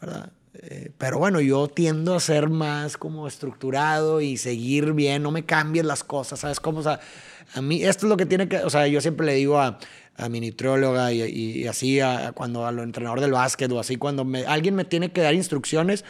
¿verdad? 0.00 0.30
Eh, 0.54 0.92
pero 0.96 1.18
bueno, 1.18 1.42
yo 1.42 1.68
tiendo 1.68 2.14
a 2.14 2.20
ser 2.20 2.48
más 2.48 2.96
como 2.96 3.28
estructurado 3.28 4.22
y 4.22 4.38
seguir 4.38 4.94
bien, 4.94 5.22
no 5.22 5.30
me 5.30 5.44
cambies 5.44 5.84
las 5.84 6.02
cosas, 6.04 6.40
¿sabes 6.40 6.58
cómo? 6.58 6.78
O 6.78 6.82
sea, 6.82 7.00
a 7.52 7.60
mí 7.60 7.84
esto 7.84 8.06
es 8.06 8.08
lo 8.08 8.16
que 8.16 8.24
tiene 8.24 8.48
que, 8.48 8.56
o 8.60 8.70
sea, 8.70 8.86
yo 8.86 9.02
siempre 9.02 9.26
le 9.26 9.34
digo 9.34 9.60
a, 9.60 9.78
a 10.16 10.28
mi 10.30 10.40
nutrióloga 10.40 11.12
y, 11.12 11.66
así 11.66 12.00
a, 12.00 12.32
cuando 12.32 12.64
a 12.64 12.72
lo 12.72 12.82
entrenador 12.82 13.20
del 13.20 13.32
básquet 13.32 13.70
o 13.72 13.78
así, 13.78 13.96
cuando 13.96 14.24
me, 14.24 14.46
alguien 14.46 14.74
me 14.74 14.86
tiene 14.86 15.12
que 15.12 15.20
dar 15.20 15.34
instrucciones, 15.34 16.02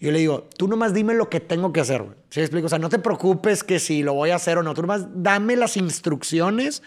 yo 0.00 0.10
le 0.10 0.20
digo, 0.20 0.48
tú 0.56 0.68
nomás 0.68 0.94
dime 0.94 1.12
lo 1.12 1.28
que 1.28 1.40
tengo 1.40 1.70
que 1.74 1.80
hacer, 1.80 2.02
¿Sí 2.30 2.40
explico? 2.40 2.64
O 2.64 2.70
sea, 2.70 2.78
no 2.78 2.88
te 2.88 2.98
preocupes 2.98 3.62
que 3.62 3.78
si 3.78 4.02
lo 4.02 4.14
voy 4.14 4.30
a 4.30 4.36
hacer 4.36 4.56
o 4.56 4.62
no, 4.62 4.72
tú 4.72 4.80
nomás 4.80 5.06
dame 5.14 5.54
las 5.56 5.76
instrucciones 5.76 6.82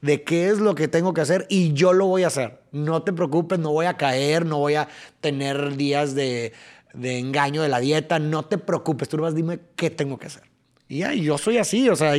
de 0.00 0.22
qué 0.22 0.48
es 0.48 0.58
lo 0.58 0.74
que 0.74 0.88
tengo 0.88 1.12
que 1.12 1.20
hacer 1.20 1.46
y 1.48 1.72
yo 1.72 1.92
lo 1.92 2.06
voy 2.06 2.24
a 2.24 2.28
hacer. 2.28 2.60
No 2.72 3.02
te 3.02 3.12
preocupes, 3.12 3.58
no 3.58 3.72
voy 3.72 3.86
a 3.86 3.96
caer, 3.96 4.46
no 4.46 4.58
voy 4.58 4.74
a 4.74 4.88
tener 5.20 5.76
días 5.76 6.14
de, 6.14 6.52
engaño 6.94 7.62
de 7.62 7.68
la 7.68 7.80
dieta, 7.80 8.18
no 8.18 8.44
te 8.44 8.58
preocupes, 8.58 9.08
tú 9.08 9.18
vas 9.18 9.34
dime 9.34 9.60
qué 9.76 9.90
tengo 9.90 10.18
que 10.18 10.28
hacer. 10.28 10.44
Y 10.88 10.98
ya, 10.98 11.14
yo 11.14 11.38
soy 11.38 11.58
así, 11.58 11.88
o 11.88 11.96
sea, 11.96 12.14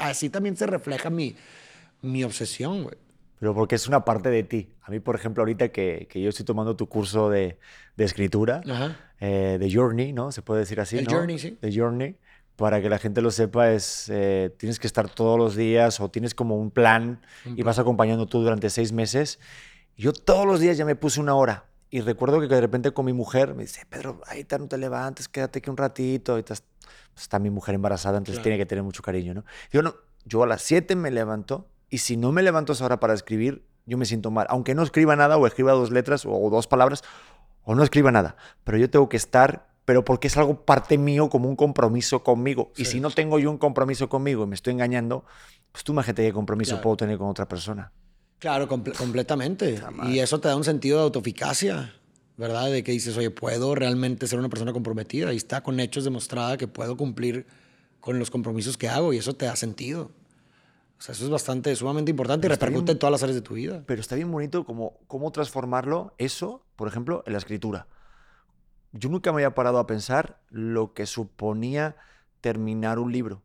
así 0.00 0.28
también 0.28 0.56
se 0.56 0.66
refleja 0.66 1.08
mi, 1.08 1.34
mi 2.02 2.24
obsesión, 2.24 2.82
güey. 2.82 2.96
Pero 3.38 3.54
porque 3.54 3.74
es 3.74 3.88
una 3.88 4.04
parte 4.04 4.28
de 4.28 4.44
ti. 4.44 4.68
A 4.82 4.90
mí, 4.90 5.00
por 5.00 5.16
ejemplo, 5.16 5.40
ahorita 5.42 5.70
que, 5.70 6.06
yo 6.14 6.28
estoy 6.28 6.44
tomando 6.44 6.76
tu 6.76 6.88
curso 6.88 7.28
de, 7.28 7.58
escritura, 7.96 8.60
eh, 9.18 9.56
de 9.58 9.72
Journey, 9.72 10.12
¿no? 10.12 10.30
Se 10.30 10.42
puede 10.42 10.60
decir 10.60 10.78
así, 10.78 10.98
El 10.98 11.08
Journey, 11.08 11.38
sí. 11.38 11.58
De 11.60 11.76
Journey 11.76 12.16
para 12.62 12.80
que 12.80 12.88
la 12.88 13.00
gente 13.00 13.22
lo 13.22 13.32
sepa, 13.32 13.72
es 13.72 14.08
eh, 14.08 14.54
tienes 14.56 14.78
que 14.78 14.86
estar 14.86 15.10
todos 15.10 15.36
los 15.36 15.56
días 15.56 15.98
o 15.98 16.12
tienes 16.12 16.32
como 16.32 16.54
un 16.54 16.70
plan 16.70 17.20
y 17.44 17.64
vas 17.64 17.80
acompañando 17.80 18.26
tú 18.26 18.40
durante 18.40 18.70
seis 18.70 18.92
meses. 18.92 19.40
Yo 19.96 20.12
todos 20.12 20.46
los 20.46 20.60
días 20.60 20.76
ya 20.76 20.84
me 20.84 20.94
puse 20.94 21.20
una 21.20 21.34
hora. 21.34 21.64
Y 21.90 22.02
recuerdo 22.02 22.40
que 22.40 22.46
de 22.46 22.60
repente 22.60 22.92
con 22.92 23.04
mi 23.04 23.12
mujer 23.12 23.56
me 23.56 23.64
dice, 23.64 23.84
Pedro, 23.86 24.20
ahorita 24.28 24.58
no 24.58 24.68
te 24.68 24.78
levantes, 24.78 25.26
quédate 25.26 25.58
aquí 25.58 25.70
un 25.70 25.76
ratito. 25.76 26.32
Ahorita 26.32 26.54
está 27.16 27.40
mi 27.40 27.50
mujer 27.50 27.74
embarazada, 27.74 28.18
entonces 28.18 28.40
tiene 28.44 28.56
que 28.56 28.64
tener 28.64 28.84
mucho 28.84 29.02
cariño, 29.02 29.34
¿no? 29.34 29.44
Yo, 29.72 29.82
no, 29.82 29.96
yo 30.24 30.44
a 30.44 30.46
las 30.46 30.62
siete 30.62 30.94
me 30.94 31.10
levanto 31.10 31.66
y 31.90 31.98
si 31.98 32.16
no 32.16 32.30
me 32.30 32.44
levanto 32.44 32.74
esa 32.74 32.84
hora 32.84 33.00
para 33.00 33.12
escribir, 33.12 33.66
yo 33.86 33.98
me 33.98 34.06
siento 34.06 34.30
mal. 34.30 34.46
Aunque 34.50 34.76
no 34.76 34.84
escriba 34.84 35.16
nada 35.16 35.36
o 35.36 35.48
escriba 35.48 35.72
dos 35.72 35.90
letras 35.90 36.24
o 36.26 36.48
dos 36.48 36.68
palabras 36.68 37.02
o 37.64 37.74
no 37.74 37.82
escriba 37.82 38.12
nada. 38.12 38.36
Pero 38.62 38.78
yo 38.78 38.88
tengo 38.88 39.08
que 39.08 39.16
estar 39.16 39.71
pero 39.92 40.06
porque 40.06 40.28
es 40.28 40.38
algo 40.38 40.64
parte 40.64 40.96
mío 40.96 41.28
como 41.28 41.50
un 41.50 41.54
compromiso 41.54 42.24
conmigo. 42.24 42.72
Y 42.78 42.86
si 42.86 42.98
no 42.98 43.10
tengo 43.10 43.38
yo 43.38 43.50
un 43.50 43.58
compromiso 43.58 44.08
conmigo 44.08 44.44
y 44.44 44.46
me 44.46 44.54
estoy 44.54 44.72
engañando, 44.72 45.26
pues 45.70 45.84
tú 45.84 45.92
imagínate 45.92 46.24
qué 46.24 46.32
compromiso 46.32 46.80
puedo 46.80 46.96
tener 46.96 47.18
con 47.18 47.28
otra 47.28 47.46
persona. 47.46 47.92
Claro, 48.38 48.68
completamente. 48.68 49.82
Y 50.08 50.20
eso 50.20 50.40
te 50.40 50.48
da 50.48 50.56
un 50.56 50.64
sentido 50.64 50.96
de 50.96 51.04
autoeficacia, 51.04 51.92
¿verdad? 52.38 52.70
De 52.70 52.82
que 52.82 52.92
dices, 52.92 53.18
oye, 53.18 53.28
puedo 53.28 53.74
realmente 53.74 54.26
ser 54.26 54.38
una 54.38 54.48
persona 54.48 54.72
comprometida 54.72 55.30
y 55.34 55.36
está 55.36 55.62
con 55.62 55.78
hechos 55.78 56.04
demostrada 56.04 56.56
que 56.56 56.68
puedo 56.68 56.96
cumplir 56.96 57.46
con 58.00 58.18
los 58.18 58.30
compromisos 58.30 58.78
que 58.78 58.88
hago 58.88 59.12
y 59.12 59.18
eso 59.18 59.34
te 59.34 59.44
da 59.44 59.56
sentido. 59.56 60.10
O 60.98 61.02
sea, 61.02 61.12
eso 61.12 61.24
es 61.24 61.30
bastante, 61.30 61.76
sumamente 61.76 62.10
importante 62.10 62.46
y 62.46 62.48
repercute 62.48 62.92
en 62.92 62.98
todas 62.98 63.12
las 63.12 63.22
áreas 63.22 63.36
de 63.36 63.42
tu 63.42 63.52
vida. 63.52 63.82
Pero 63.84 64.00
está 64.00 64.16
bien 64.16 64.32
bonito 64.32 64.64
como, 64.64 65.00
cómo 65.06 65.30
transformarlo, 65.32 66.14
eso, 66.16 66.64
por 66.76 66.88
ejemplo, 66.88 67.22
en 67.26 67.32
la 67.34 67.38
escritura 67.40 67.88
yo 68.92 69.08
nunca 69.08 69.32
me 69.32 69.36
había 69.36 69.54
parado 69.54 69.78
a 69.78 69.86
pensar 69.86 70.40
lo 70.50 70.92
que 70.92 71.06
suponía 71.06 71.96
terminar 72.40 72.98
un 72.98 73.12
libro. 73.12 73.42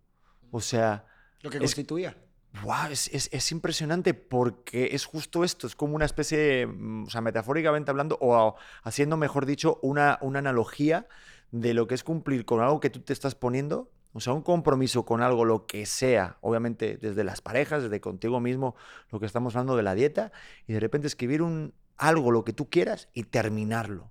O 0.52 0.62
sea... 0.62 1.06
Lo 1.42 1.50
que 1.50 1.60
constituía. 1.60 2.18
Wow, 2.64 2.92
es, 2.92 3.10
es, 3.12 3.52
impresionante 3.52 4.14
porque 4.14 4.90
es 4.94 5.06
justo 5.06 5.44
esto, 5.44 5.68
es 5.68 5.76
como 5.76 5.96
una 5.96 6.06
especie, 6.06 6.66
mm, 6.66 7.04
o 7.06 7.10
sea, 7.10 7.22
metafóricamente 7.22 7.92
hablando, 7.92 8.18
o 8.20 8.56
haciendo, 8.84 9.16
mejor 9.16 9.46
dicho, 9.46 9.80
una, 9.84 10.18
una 10.22 10.40
analogía 10.40 11.08
de 11.52 11.74
lo 11.76 11.88
que 11.88 11.94
es 11.94 12.04
cumplir 12.04 12.46
con 12.46 12.62
algo 12.62 12.80
que 12.80 12.90
tú 12.90 13.02
te 13.02 13.14
estás 13.14 13.36
poniendo, 13.36 13.92
o 14.14 14.20
sea, 14.20 14.34
un 14.34 14.42
compromiso 14.42 15.06
con 15.06 15.22
algo, 15.22 15.46
lo 15.46 15.68
que 15.68 15.86
sea, 15.86 16.38
obviamente 16.42 16.98
desde 16.98 17.24
las 17.24 17.42
parejas, 17.42 17.84
desde 17.84 18.02
contigo 18.02 18.40
mismo, 18.40 18.76
lo 19.12 19.20
que 19.20 19.28
estamos 19.28 19.56
hablando 19.56 19.76
de 19.78 19.84
la 19.84 19.94
dieta, 19.94 20.32
y 20.66 20.74
de 20.74 20.80
repente 20.80 21.06
escribir 21.06 21.44
un, 21.44 21.76
algo, 21.96 22.32
lo 22.32 22.44
que 22.44 22.54
tú 22.54 22.70
quieras, 22.70 23.10
y 23.14 23.24
terminarlo 23.24 24.10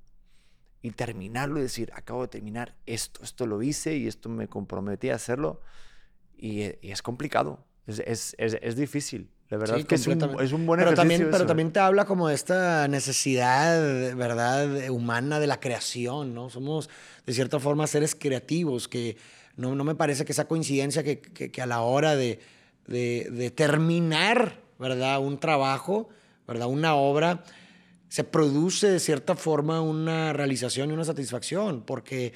y 0.82 0.90
terminarlo 0.92 1.58
y 1.58 1.62
decir, 1.62 1.90
acabo 1.94 2.22
de 2.22 2.28
terminar 2.28 2.74
esto, 2.86 3.22
esto 3.22 3.46
lo 3.46 3.62
hice 3.62 3.96
y 3.96 4.06
esto 4.06 4.28
me 4.28 4.48
comprometí 4.48 5.10
a 5.10 5.16
hacerlo. 5.16 5.60
Y, 6.38 6.62
es 6.82 7.02
complicado, 7.02 7.64
es, 7.86 8.00
es, 8.06 8.36
es, 8.38 8.76
difícil. 8.76 9.30
La 9.48 9.56
verdad 9.56 9.78
es 9.78 9.86
que 9.86 9.94
es 9.94 10.06
un, 10.06 10.40
es 10.40 10.52
un, 10.52 10.66
buen 10.66 10.78
pero 10.78 10.92
ejercicio. 10.92 10.96
También, 10.96 11.30
pero 11.30 11.46
también 11.46 11.72
te 11.72 11.80
habla 11.80 12.04
como 12.04 12.28
de 12.28 12.34
esta 12.34 12.88
necesidad, 12.88 14.14
¿verdad?, 14.16 14.90
humana 14.90 15.40
de 15.40 15.46
la 15.46 15.60
creación, 15.60 16.34
¿no? 16.34 16.50
Somos, 16.50 16.90
de 17.24 17.32
cierta 17.32 17.58
forma, 17.58 17.86
seres 17.86 18.14
creativos, 18.14 18.86
que 18.86 19.16
no, 19.56 19.74
no 19.74 19.84
me 19.84 19.94
parece 19.94 20.24
que 20.24 20.32
esa 20.32 20.46
coincidencia 20.46 21.02
que, 21.02 21.20
que, 21.20 21.50
que 21.50 21.62
a 21.62 21.66
la 21.66 21.80
hora 21.80 22.16
de, 22.16 22.40
de, 22.86 23.28
de 23.30 23.50
terminar, 23.50 24.60
¿verdad?, 24.78 25.20
un 25.20 25.38
trabajo, 25.38 26.10
¿verdad?, 26.46 26.66
una 26.66 26.94
obra, 26.96 27.42
se 28.08 28.24
produce 28.24 28.88
de 28.88 29.00
cierta 29.00 29.36
forma 29.36 29.80
una 29.80 30.32
realización 30.32 30.90
y 30.90 30.92
una 30.94 31.04
satisfacción, 31.04 31.82
porque 31.82 32.32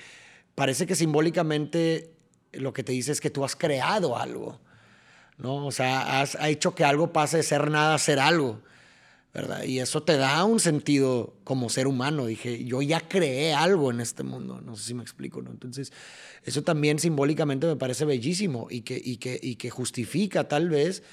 parece 0.54 0.86
que 0.86 0.94
simbólicamente 0.94 2.12
lo 2.52 2.72
que 2.72 2.82
te 2.82 2.92
dice 2.92 3.12
es 3.12 3.20
que 3.20 3.30
tú 3.30 3.44
has 3.44 3.56
creado 3.56 4.16
algo, 4.16 4.60
¿no? 5.38 5.66
O 5.66 5.72
sea, 5.72 6.20
has 6.20 6.36
hecho 6.42 6.74
que 6.74 6.84
algo 6.84 7.12
pase 7.12 7.38
de 7.38 7.42
ser 7.42 7.70
nada 7.70 7.94
a 7.94 7.98
ser 7.98 8.18
algo, 8.18 8.60
¿verdad? 9.32 9.62
Y 9.62 9.78
eso 9.78 10.02
te 10.02 10.16
da 10.16 10.44
un 10.44 10.58
sentido 10.58 11.34
como 11.44 11.68
ser 11.68 11.86
humano. 11.86 12.26
Dije, 12.26 12.64
yo 12.64 12.82
ya 12.82 13.00
creé 13.00 13.54
algo 13.54 13.90
en 13.90 14.00
este 14.00 14.24
mundo, 14.24 14.60
no 14.60 14.76
sé 14.76 14.84
si 14.84 14.94
me 14.94 15.02
explico. 15.02 15.38
Entonces, 15.40 15.92
eso 16.42 16.62
también 16.62 16.98
simbólicamente 16.98 17.66
me 17.66 17.76
parece 17.76 18.04
bellísimo 18.04 18.66
y 18.70 18.82
que, 18.82 19.00
y 19.02 19.18
que, 19.18 19.38
y 19.40 19.54
que 19.54 19.70
justifica 19.70 20.48
tal 20.48 20.68
vez 20.68 21.04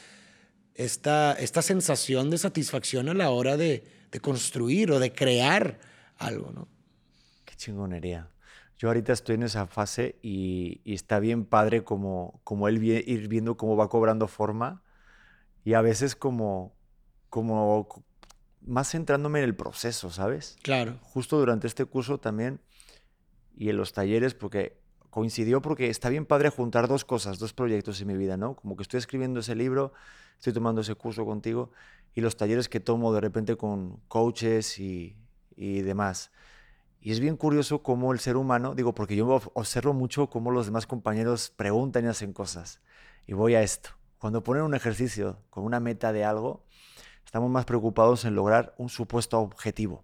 esta, 0.74 1.34
esta 1.34 1.62
sensación 1.62 2.30
de 2.32 2.40
satisfacción 2.40 3.10
a 3.10 3.14
la 3.14 3.30
hora 3.30 3.56
de 3.56 3.97
de 4.12 4.20
construir 4.20 4.92
o 4.92 5.00
de 5.00 5.14
crear 5.14 5.80
algo, 6.18 6.52
¿no? 6.52 6.68
Qué 7.46 7.56
chingonería. 7.56 8.30
Yo 8.78 8.90
ahorita 8.90 9.14
estoy 9.14 9.36
en 9.36 9.44
esa 9.44 9.66
fase 9.66 10.20
y, 10.22 10.82
está 10.86 11.20
bien 11.20 11.46
padre 11.46 11.84
como, 11.84 12.42
como 12.44 12.68
él 12.68 12.84
ir 12.84 13.28
viendo 13.28 13.58
cómo 13.58 13.76
va 13.76 13.90
cobrando 13.90 14.28
forma 14.28 14.84
y 15.64 15.74
a 15.74 15.82
veces 15.82 16.16
como, 16.16 16.76
como 17.30 18.06
más 18.62 18.92
centrándome 18.92 19.40
en 19.40 19.46
el 19.46 19.56
proceso, 19.56 20.12
¿sabes? 20.12 20.58
Claro. 20.62 21.00
Justo 21.02 21.40
durante 21.40 21.68
este 21.68 21.86
curso 21.86 22.20
también 22.20 22.62
y 23.56 23.70
en 23.70 23.78
los 23.78 23.94
talleres, 23.94 24.36
porque 24.36 24.80
coincidió 25.10 25.64
porque 25.64 25.90
está 25.90 26.10
bien 26.10 26.28
padre 26.28 26.50
juntar 26.50 26.88
dos 26.88 27.04
cosas, 27.04 27.40
dos 27.40 27.54
proyectos 27.54 28.00
en 28.02 28.08
mi 28.08 28.16
vida, 28.16 28.38
¿no? 28.38 28.56
Como 28.56 28.76
que 28.76 28.84
estoy 28.84 29.00
escribiendo 29.00 29.40
ese 29.40 29.56
libro, 29.56 29.94
estoy 30.38 30.54
tomando 30.54 30.82
ese 30.82 30.96
curso 30.96 31.26
contigo 31.26 31.72
y 32.16 32.22
los 32.22 32.38
talleres 32.38 32.70
que 32.70 32.80
tomo 32.80 33.14
de 33.14 33.22
repente 33.22 33.56
con 33.58 34.00
coaches 34.08 34.80
y, 34.80 35.16
y 35.56 35.82
demás. 35.82 36.32
Y 37.00 37.12
es 37.12 37.20
bien 37.20 37.38
curioso 37.38 37.84
cómo 37.84 38.12
el 38.12 38.20
ser 38.20 38.38
humano, 38.38 38.76
digo, 38.76 38.94
porque 38.94 39.16
yo 39.16 39.42
observo 39.54 39.94
mucho 39.94 40.30
cómo 40.30 40.52
los 40.52 40.66
demás 40.66 40.88
compañeros 40.88 41.54
preguntan 41.56 42.06
y 42.06 42.08
hacen 42.08 42.34
cosas. 42.34 42.82
Y 43.28 43.34
voy 43.34 43.56
a 43.56 43.62
esto. 43.62 43.92
Cuando 44.18 44.44
ponen 44.44 44.64
un 44.64 44.74
ejercicio 44.74 45.38
con 45.50 45.64
una 45.64 45.80
meta 45.80 46.12
de 46.12 46.26
algo, 46.26 46.66
estamos 47.24 47.52
más 47.52 47.66
preocupados 47.66 48.26
en 48.26 48.36
lograr 48.36 48.74
un 48.78 48.90
supuesto 48.90 49.40
objetivo. 49.40 50.04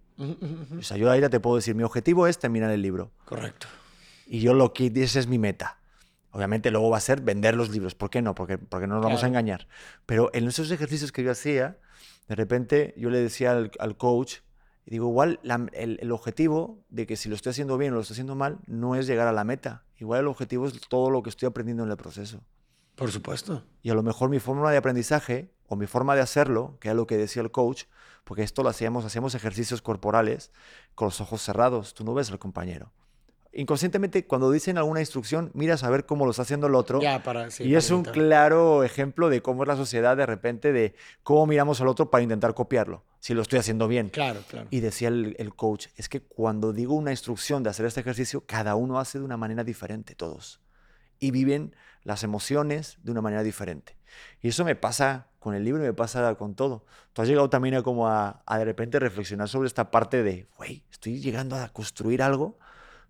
O 0.78 0.82
sea, 0.82 0.96
yo 0.96 1.10
ahí 1.10 1.20
ya 1.20 1.28
te 1.28 1.40
puedo 1.40 1.56
decir, 1.56 1.74
mi 1.74 1.82
objetivo 1.82 2.26
es 2.28 2.38
terminar 2.38 2.70
el 2.70 2.82
libro. 2.82 3.10
Correcto. 3.24 3.66
Y 4.26 4.40
yo 4.40 4.54
lo 4.54 4.72
que 4.72 4.92
esa 4.94 5.18
es 5.18 5.26
mi 5.26 5.38
meta. 5.38 5.78
Obviamente 6.34 6.72
luego 6.72 6.90
va 6.90 6.96
a 6.96 7.00
ser 7.00 7.20
vender 7.20 7.54
los 7.54 7.70
libros. 7.70 7.94
¿Por 7.94 8.10
qué 8.10 8.20
no? 8.20 8.34
Porque, 8.34 8.58
porque 8.58 8.88
no 8.88 8.96
nos 8.96 9.04
vamos 9.04 9.22
a 9.22 9.28
engañar. 9.28 9.68
Pero 10.04 10.30
en 10.34 10.48
esos 10.48 10.68
ejercicios 10.72 11.12
que 11.12 11.22
yo 11.22 11.30
hacía, 11.30 11.78
de 12.26 12.34
repente 12.34 12.92
yo 12.96 13.08
le 13.08 13.20
decía 13.20 13.52
al, 13.52 13.96
coach, 13.96 14.38
y 14.84 14.90
digo, 14.90 15.06
igual 15.06 15.38
el, 15.44 15.98
el, 16.02 16.10
objetivo 16.10 16.82
de 16.88 17.06
que 17.06 17.14
si 17.14 17.28
lo 17.28 17.36
estoy 17.36 17.50
haciendo 17.50 17.78
bien 17.78 17.92
o 17.92 17.94
lo 17.94 18.00
estoy 18.00 18.14
haciendo 18.14 18.34
mal, 18.34 18.58
no 18.66 18.96
es 18.96 19.06
llegar 19.06 19.28
a 19.28 19.32
la 19.32 19.44
meta. 19.44 19.84
Igual 19.96 20.22
el 20.22 20.26
objetivo 20.26 20.66
es 20.66 20.80
todo 20.88 21.08
lo 21.08 21.22
que 21.22 21.30
estoy 21.30 21.46
aprendiendo 21.46 21.84
en 21.84 21.90
el 21.92 21.96
proceso. 21.96 22.42
Por 22.96 23.12
supuesto. 23.12 23.62
Y 23.82 23.90
a 23.90 23.94
lo 23.94 24.02
mejor 24.02 24.28
mi 24.28 24.40
forma 24.40 24.72
de 24.72 24.76
aprendizaje 24.76 25.52
o 25.68 25.76
mi 25.76 25.86
forma 25.86 26.16
de 26.16 26.22
hacerlo, 26.22 26.78
que 26.80 26.88
es 26.88 26.96
lo 26.96 27.06
que 27.06 27.16
decía 27.16 27.42
el 27.42 27.52
coach, 27.52 27.84
porque 28.24 28.42
esto 28.42 28.64
lo 28.64 28.70
hacíamos, 28.70 29.04
hacíamos 29.04 29.36
ejercicios 29.36 29.82
corporales 29.82 30.50
con 30.96 31.06
los 31.06 31.20
ojos 31.20 31.42
cerrados, 31.42 31.94
tú 31.94 32.02
no 32.02 32.12
ves 32.12 32.32
al 32.32 32.40
compañero. 32.40 32.92
Inconscientemente, 33.54 34.26
cuando 34.26 34.50
dicen 34.50 34.78
alguna 34.78 35.00
instrucción, 35.00 35.50
miras 35.54 35.84
a 35.84 35.90
ver 35.90 36.06
cómo 36.06 36.24
lo 36.24 36.32
está 36.32 36.42
haciendo 36.42 36.66
el 36.66 36.74
otro. 36.74 37.00
Ya, 37.00 37.22
para, 37.22 37.48
y 37.58 37.74
es 37.74 37.90
un 37.90 38.02
claro 38.02 38.84
ejemplo 38.84 39.28
de 39.28 39.42
cómo 39.42 39.62
es 39.62 39.68
la 39.68 39.76
sociedad 39.76 40.16
de 40.16 40.26
repente, 40.26 40.72
de 40.72 40.94
cómo 41.22 41.46
miramos 41.46 41.80
al 41.80 41.88
otro 41.88 42.10
para 42.10 42.22
intentar 42.22 42.54
copiarlo, 42.54 43.04
si 43.20 43.34
lo 43.34 43.42
estoy 43.42 43.58
haciendo 43.58 43.88
bien. 43.88 44.08
Claro, 44.08 44.40
claro. 44.48 44.66
Y 44.70 44.80
decía 44.80 45.08
el, 45.08 45.36
el 45.38 45.54
coach, 45.54 45.86
es 45.96 46.08
que 46.08 46.20
cuando 46.20 46.72
digo 46.72 46.94
una 46.94 47.10
instrucción 47.10 47.62
de 47.62 47.70
hacer 47.70 47.86
este 47.86 48.00
ejercicio, 48.00 48.44
cada 48.46 48.74
uno 48.74 48.98
hace 48.98 49.18
de 49.18 49.24
una 49.24 49.36
manera 49.36 49.64
diferente, 49.64 50.14
todos. 50.14 50.60
Y 51.20 51.30
viven 51.30 51.74
las 52.02 52.22
emociones 52.22 52.98
de 53.02 53.12
una 53.12 53.22
manera 53.22 53.42
diferente. 53.42 53.96
Y 54.40 54.48
eso 54.48 54.64
me 54.64 54.76
pasa 54.76 55.28
con 55.38 55.54
el 55.54 55.64
libro 55.64 55.82
y 55.82 55.86
me 55.86 55.92
pasa 55.92 56.34
con 56.36 56.54
todo. 56.54 56.84
Tú 57.12 57.22
has 57.22 57.28
llegado 57.28 57.50
también 57.50 57.74
a 57.74 57.82
como 57.82 58.08
a, 58.08 58.42
de 58.48 58.64
repente 58.64 58.98
reflexionar 58.98 59.48
sobre 59.48 59.66
esta 59.66 59.90
parte 59.90 60.22
de, 60.22 60.46
güey, 60.56 60.84
estoy 60.90 61.20
llegando 61.20 61.56
a 61.56 61.68
construir 61.68 62.22
algo, 62.22 62.58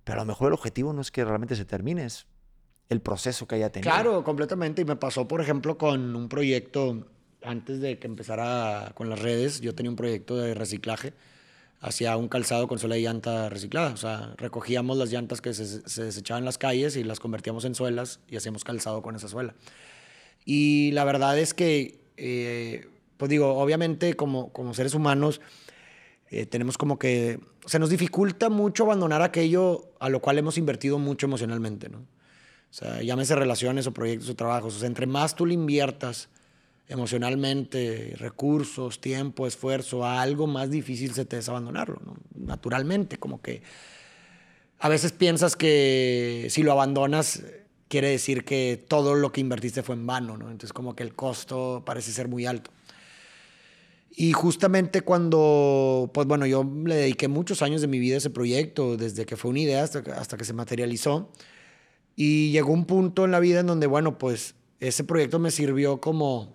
pero 0.04 0.20
a 0.20 0.24
lo 0.24 0.28
mejor 0.28 0.48
el 0.48 0.54
objetivo 0.54 0.92
no 0.92 1.00
es 1.00 1.10
que 1.10 1.24
realmente 1.24 1.56
se 1.56 1.64
termine, 1.64 2.04
es 2.04 2.26
el 2.88 3.00
proceso 3.00 3.46
que 3.48 3.56
haya 3.56 3.70
tenido. 3.70 3.90
Claro, 3.90 4.22
completamente. 4.24 4.82
Y 4.82 4.84
me 4.84 4.96
pasó, 4.96 5.26
por 5.26 5.40
ejemplo, 5.40 5.78
con 5.78 6.14
un 6.14 6.28
proyecto, 6.28 7.06
antes 7.42 7.80
de 7.80 7.98
que 7.98 8.06
empezara 8.06 8.92
con 8.94 9.08
las 9.10 9.20
redes, 9.20 9.60
yo 9.60 9.74
tenía 9.74 9.90
un 9.90 9.96
proyecto 9.96 10.36
de 10.36 10.54
reciclaje 10.54 11.14
hacía 11.84 12.16
un 12.16 12.28
calzado 12.28 12.66
con 12.66 12.78
suela 12.78 12.94
de 12.94 13.02
llanta 13.02 13.50
reciclada. 13.50 13.92
O 13.92 13.96
sea, 13.98 14.32
recogíamos 14.38 14.96
las 14.96 15.10
llantas 15.10 15.42
que 15.42 15.52
se, 15.52 16.02
desechaban 16.02 16.40
en 16.40 16.46
las 16.46 16.56
calles 16.56 16.96
y 16.96 17.04
las 17.04 17.20
convertíamos 17.20 17.66
en 17.66 17.74
suelas 17.74 18.20
y 18.26 18.36
hacíamos 18.36 18.64
calzado 18.64 19.02
con 19.02 19.16
esa 19.16 19.28
suela. 19.28 19.54
Y 20.46 20.92
la 20.92 21.04
verdad 21.04 21.38
es 21.38 21.52
que, 21.52 22.00
eh, 22.16 22.88
pues 23.18 23.28
digo, 23.28 23.58
obviamente 23.58 24.14
como, 24.14 24.50
como 24.52 24.72
seres 24.72 24.94
humanos 24.94 25.42
eh, 26.30 26.46
tenemos 26.46 26.78
como 26.78 26.98
que, 26.98 27.40
se 27.66 27.78
nos 27.78 27.90
dificulta 27.90 28.48
mucho 28.48 28.84
abandonar 28.84 29.22
aquello 29.22 29.92
a 30.00 30.08
lo 30.08 30.20
cual 30.20 30.38
hemos 30.38 30.58
invertido 30.58 30.98
mucho 30.98 31.26
emocionalmente, 31.26 31.88
¿no? 31.88 31.98
O 31.98 32.76
sea, 32.76 33.02
llámese 33.02 33.37
relaciones 33.37 33.87
o 33.87 33.92
proyectos 33.92 34.28
o 34.28 34.34
trabajos. 34.34 34.76
O 34.76 34.78
sea, 34.80 34.88
entre 34.88 35.06
más 35.06 35.37
tú 35.37 35.46
le 35.46 35.54
inviertas 35.54 36.28
emocionalmente, 36.88 38.14
recursos, 38.18 39.00
tiempo, 39.00 39.46
esfuerzo, 39.46 40.04
a 40.04 40.20
algo 40.20 40.46
más 40.46 40.70
difícil 40.70 41.14
se 41.14 41.24
te 41.24 41.38
es 41.38 41.48
abandonarlo, 41.48 42.00
naturalmente, 42.34 43.16
como 43.16 43.40
que 43.40 43.62
a 44.80 44.88
veces 44.88 45.12
piensas 45.12 45.56
que 45.56 46.48
si 46.50 46.62
lo 46.62 46.72
abandonas 46.72 47.42
quiere 47.88 48.08
decir 48.08 48.44
que 48.44 48.84
todo 48.88 49.14
lo 49.14 49.32
que 49.32 49.40
invertiste 49.40 49.82
fue 49.82 49.94
en 49.94 50.06
vano, 50.06 50.37
¿no? 50.37 50.50
entonces 50.50 50.72
como 50.72 50.94
que 50.94 51.04
el 51.04 51.14
costo 51.14 51.82
parece 51.87 52.12
ser 52.12 52.28
muy 52.28 52.44
alto. 52.44 52.70
Y 54.16 54.33
justamente 54.33 55.03
cuando, 55.03 56.11
pues 56.14 56.27
bueno, 56.27 56.46
yo 56.46 56.64
le 56.85 56.94
dediqué 56.94 57.27
muchos 57.27 57.62
años 57.62 57.81
de 57.81 57.88
mi 57.88 57.98
vida 57.98 58.14
a 58.14 58.18
ese 58.18 58.31
proyecto, 58.31 58.96
desde 58.96 59.27
que 59.27 59.37
fue 59.37 59.50
una 59.50 59.61
idea 59.61 59.83
hasta, 59.83 60.37
que 60.37 60.44
se 60.44 60.53
materializó, 60.53 61.33
y 62.14 62.53
llegó 62.53 62.72
un 62.72 62.85
punto 62.85 63.24
en 63.24 63.33
la 63.33 63.40
vida 63.40 63.61
en 63.61 63.66
donde, 63.66 63.88
bueno, 63.88 64.18
pues 64.18 64.55
ese 64.79 65.03
proyecto 65.03 65.38
me 65.38 65.50
sirvió 65.50 66.00
como 66.00 66.55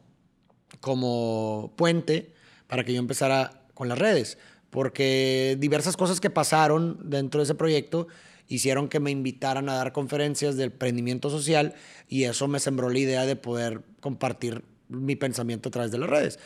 como 0.80 1.74
puente 1.76 2.34
para 2.68 2.84
que 2.84 2.94
yo 2.94 3.00
empezara 3.00 3.66
con 3.74 3.90
las 3.90 3.98
redes, 3.98 4.38
porque 4.70 5.58
diversas 5.60 5.98
cosas 5.98 6.20
que 6.20 6.30
pasaron 6.30 7.00
dentro 7.10 7.40
de 7.40 7.46
ese 7.46 7.56
proyecto 7.56 8.08
hicieron 8.48 8.88
que 8.88 9.00
me 9.00 9.12
invitaran 9.12 9.70
a 9.70 9.76
dar 9.76 9.92
conferencias 9.92 10.58
del 10.58 10.72
emprendimiento 10.72 11.30
social 11.30 11.76
y 12.08 12.24
eso 12.24 12.48
me 12.48 12.60
sembró 12.60 12.90
la 12.90 13.00
idea 13.00 13.26
de 13.26 13.36
poder 13.36 13.82
compartir 14.00 14.64
mi 14.88 15.16
pensamiento 15.16 15.70
a 15.70 15.72
través 15.72 15.92
de 15.92 15.98
las 15.98 16.10
redes. 16.10 16.40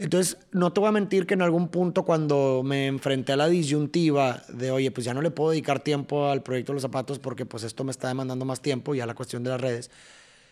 Entonces, 0.00 0.38
no 0.50 0.72
te 0.72 0.80
voy 0.80 0.88
a 0.88 0.92
mentir 0.92 1.26
que 1.26 1.34
en 1.34 1.42
algún 1.42 1.68
punto 1.68 2.06
cuando 2.06 2.62
me 2.64 2.86
enfrenté 2.86 3.32
a 3.34 3.36
la 3.36 3.48
disyuntiva 3.48 4.42
de, 4.48 4.70
oye, 4.70 4.90
pues 4.90 5.04
ya 5.04 5.12
no 5.12 5.20
le 5.20 5.30
puedo 5.30 5.50
dedicar 5.50 5.80
tiempo 5.80 6.28
al 6.28 6.42
proyecto 6.42 6.72
de 6.72 6.76
los 6.76 6.82
zapatos 6.82 7.18
porque 7.18 7.44
pues 7.44 7.64
esto 7.64 7.84
me 7.84 7.90
está 7.90 8.08
demandando 8.08 8.46
más 8.46 8.62
tiempo, 8.62 8.94
ya 8.94 9.04
la 9.04 9.14
cuestión 9.14 9.44
de 9.44 9.50
las 9.50 9.60
redes, 9.60 9.90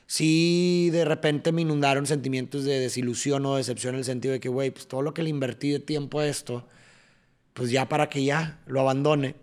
sí 0.07 0.91
de 0.93 1.07
repente 1.07 1.51
me 1.53 1.63
inundaron 1.63 2.07
sentimientos 2.07 2.65
de 2.65 2.79
desilusión 2.79 3.47
o 3.47 3.57
decepción 3.57 3.95
en 3.95 4.01
el 4.01 4.05
sentido 4.05 4.33
de 4.33 4.41
que, 4.41 4.51
güey, 4.51 4.71
pues 4.71 4.87
todo 4.87 5.01
lo 5.01 5.15
que 5.15 5.23
le 5.23 5.31
invertí 5.31 5.71
de 5.71 5.81
tiempo 5.81 6.21
a 6.21 6.27
esto, 6.27 6.67
pues 7.55 7.71
ya 7.71 7.89
para 7.89 8.11
que 8.11 8.25
ya 8.25 8.61
lo 8.67 8.81
abandone. 8.81 9.35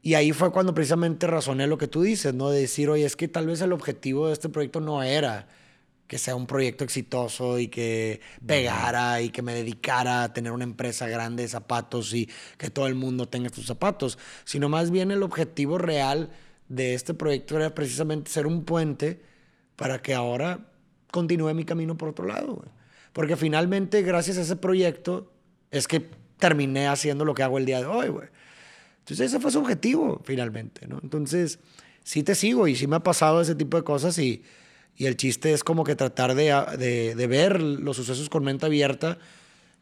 Y 0.00 0.14
ahí 0.14 0.30
fue 0.30 0.52
cuando 0.52 0.74
precisamente 0.74 1.26
razoné 1.26 1.66
lo 1.66 1.76
que 1.76 1.88
tú 1.88 2.02
dices, 2.02 2.34
¿no? 2.34 2.50
De 2.50 2.60
decir, 2.60 2.88
oye, 2.88 3.04
es 3.04 3.16
que 3.16 3.26
tal 3.26 3.48
vez 3.48 3.60
el 3.62 3.72
objetivo 3.72 4.28
de 4.28 4.34
este 4.34 4.48
proyecto 4.48 4.80
no 4.80 5.02
era 5.02 5.48
que 6.08 6.16
sea 6.18 6.34
un 6.34 6.46
proyecto 6.46 6.84
exitoso 6.84 7.58
y 7.58 7.68
que 7.68 8.20
pegara 8.44 9.20
y 9.20 9.28
que 9.28 9.42
me 9.42 9.52
dedicara 9.52 10.24
a 10.24 10.32
tener 10.32 10.52
una 10.52 10.64
empresa 10.64 11.06
grande 11.06 11.42
de 11.42 11.48
zapatos 11.50 12.14
y 12.14 12.28
que 12.56 12.70
todo 12.70 12.86
el 12.86 12.94
mundo 12.94 13.28
tenga 13.28 13.50
sus 13.50 13.66
zapatos, 13.66 14.18
sino 14.44 14.70
más 14.70 14.90
bien 14.90 15.10
el 15.10 15.22
objetivo 15.22 15.76
real 15.76 16.30
de 16.68 16.94
este 16.94 17.12
proyecto 17.12 17.56
era 17.56 17.74
precisamente 17.74 18.30
ser 18.30 18.46
un 18.46 18.64
puente 18.64 19.20
para 19.76 20.00
que 20.00 20.14
ahora 20.14 20.70
continúe 21.10 21.52
mi 21.52 21.64
camino 21.64 21.98
por 21.98 22.08
otro 22.08 22.26
lado. 22.26 22.64
Porque 23.12 23.36
finalmente, 23.36 24.00
gracias 24.02 24.38
a 24.38 24.42
ese 24.42 24.56
proyecto, 24.56 25.30
es 25.70 25.86
que 25.86 26.08
terminé 26.38 26.88
haciendo 26.88 27.26
lo 27.26 27.34
que 27.34 27.42
hago 27.42 27.58
el 27.58 27.66
día 27.66 27.80
de 27.80 27.86
hoy, 27.86 28.08
güey. 28.08 28.28
Entonces 29.00 29.26
ese 29.26 29.40
fue 29.40 29.50
su 29.50 29.58
objetivo, 29.58 30.22
finalmente, 30.24 30.86
¿no? 30.86 31.00
Entonces, 31.02 31.58
sí 32.02 32.22
te 32.22 32.34
sigo 32.34 32.66
y 32.66 32.76
sí 32.76 32.86
me 32.86 32.96
ha 32.96 33.02
pasado 33.02 33.42
ese 33.42 33.54
tipo 33.54 33.76
de 33.76 33.84
cosas 33.84 34.18
y, 34.18 34.42
y 34.98 35.06
el 35.06 35.16
chiste 35.16 35.52
es 35.52 35.62
como 35.62 35.84
que 35.84 35.94
tratar 35.94 36.34
de, 36.34 36.52
de, 36.76 37.14
de, 37.14 37.26
ver 37.28 37.62
los 37.62 37.96
sucesos 37.96 38.28
con 38.28 38.42
mente 38.42 38.66
abierta 38.66 39.16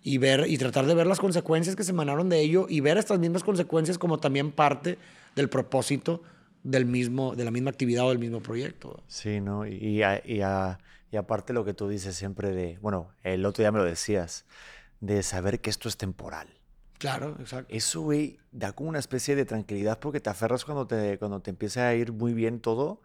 y, 0.03 0.19
ver, 0.19 0.45
y 0.47 0.59
tratar 0.59 0.85
de 0.85 0.95
ver 0.95 1.07
las 1.07 1.19
consecuencias 1.19 1.75
que 1.75 1.85
se 1.85 1.93
emanaron 1.93 2.29
de 2.29 2.39
ello 2.41 2.67
y 2.69 2.81
ver 2.81 2.99
estas 2.99 3.19
mismas 3.19 3.43
consecuencias 3.43 3.97
como 3.99 4.19
también 4.19 4.53
parte 4.53 4.99
del 5.35 5.49
propósito 5.49 6.23
del 6.63 6.85
mismo, 6.85 7.35
de 7.35 7.45
la 7.45 7.51
misma 7.51 7.71
actividad 7.71 8.05
o 8.05 8.11
del 8.11 8.19
mismo 8.19 8.43
proyecto. 8.43 9.03
Sí, 9.09 9.41
¿no? 9.41 9.67
Y, 9.67 10.03
y, 10.03 10.03
y, 10.27 10.43
aparte 11.17 11.55
lo 11.55 11.65
que 11.65 11.73
tú 11.73 11.89
dices 11.89 12.15
siempre 12.15 12.51
de, 12.51 12.79
bueno, 12.83 13.09
el 13.23 13.47
otro 13.47 13.63
día 13.63 13.73
me 13.73 13.79
lo 13.79 13.85
decías, 13.85 14.45
de 15.01 15.23
saber 15.23 15.61
que 15.61 15.71
esto 15.71 15.89
es 15.89 15.97
temporal. 15.97 16.49
Claro, 16.99 17.37
exacto. 17.41 17.73
Eso, 17.75 18.03
güey, 18.03 18.39
da 18.53 18.73
como 18.73 18.91
una 18.91 18.99
especie 18.99 19.35
de 19.35 19.47
tranquilidad 19.47 19.99
porque 19.99 20.21
te 20.21 20.29
aferras 20.29 20.67
cuando 20.67 20.87
te, 20.87 21.19
cuando 21.19 21.41
te 21.41 21.51
empieza 21.51 21.89
a 21.89 21.95
ir 21.95 22.13
muy 22.13 22.35
bien 22.35 22.61
todo 22.61 23.01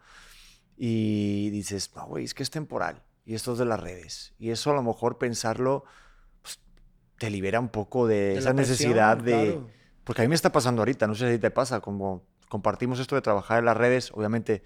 y 0.76 1.50
dices, 1.50 1.90
no, 1.94 2.06
güey, 2.06 2.24
es 2.24 2.34
que 2.34 2.42
es 2.42 2.50
temporal 2.50 3.02
y 3.24 3.34
esto 3.34 3.52
es 3.52 3.58
de 3.58 3.64
las 3.64 3.80
redes. 3.80 4.34
Y 4.38 4.50
eso 4.50 4.70
a 4.70 4.74
lo 4.74 4.82
mejor 4.82 5.18
pensarlo 5.18 5.84
pues, 6.42 6.60
te 7.18 7.30
libera 7.30 7.60
un 7.60 7.68
poco 7.68 8.06
de, 8.06 8.38
esa 8.38 8.52
necesidad 8.52 9.16
de... 9.16 9.60
Porque 10.04 10.22
a 10.22 10.24
mí 10.24 10.28
me 10.28 10.34
está 10.34 10.50
pasando 10.50 10.82
ahorita, 10.82 11.06
no 11.06 11.14
sé 11.14 11.32
si 11.32 11.38
te 11.38 11.50
pasa, 11.50 11.80
como 11.80 12.24
compartimos 12.48 12.98
esto 12.98 13.14
de 13.14 13.22
trabajar 13.22 13.60
en 13.60 13.66
las 13.66 13.76
redes, 13.76 14.10
obviamente, 14.12 14.64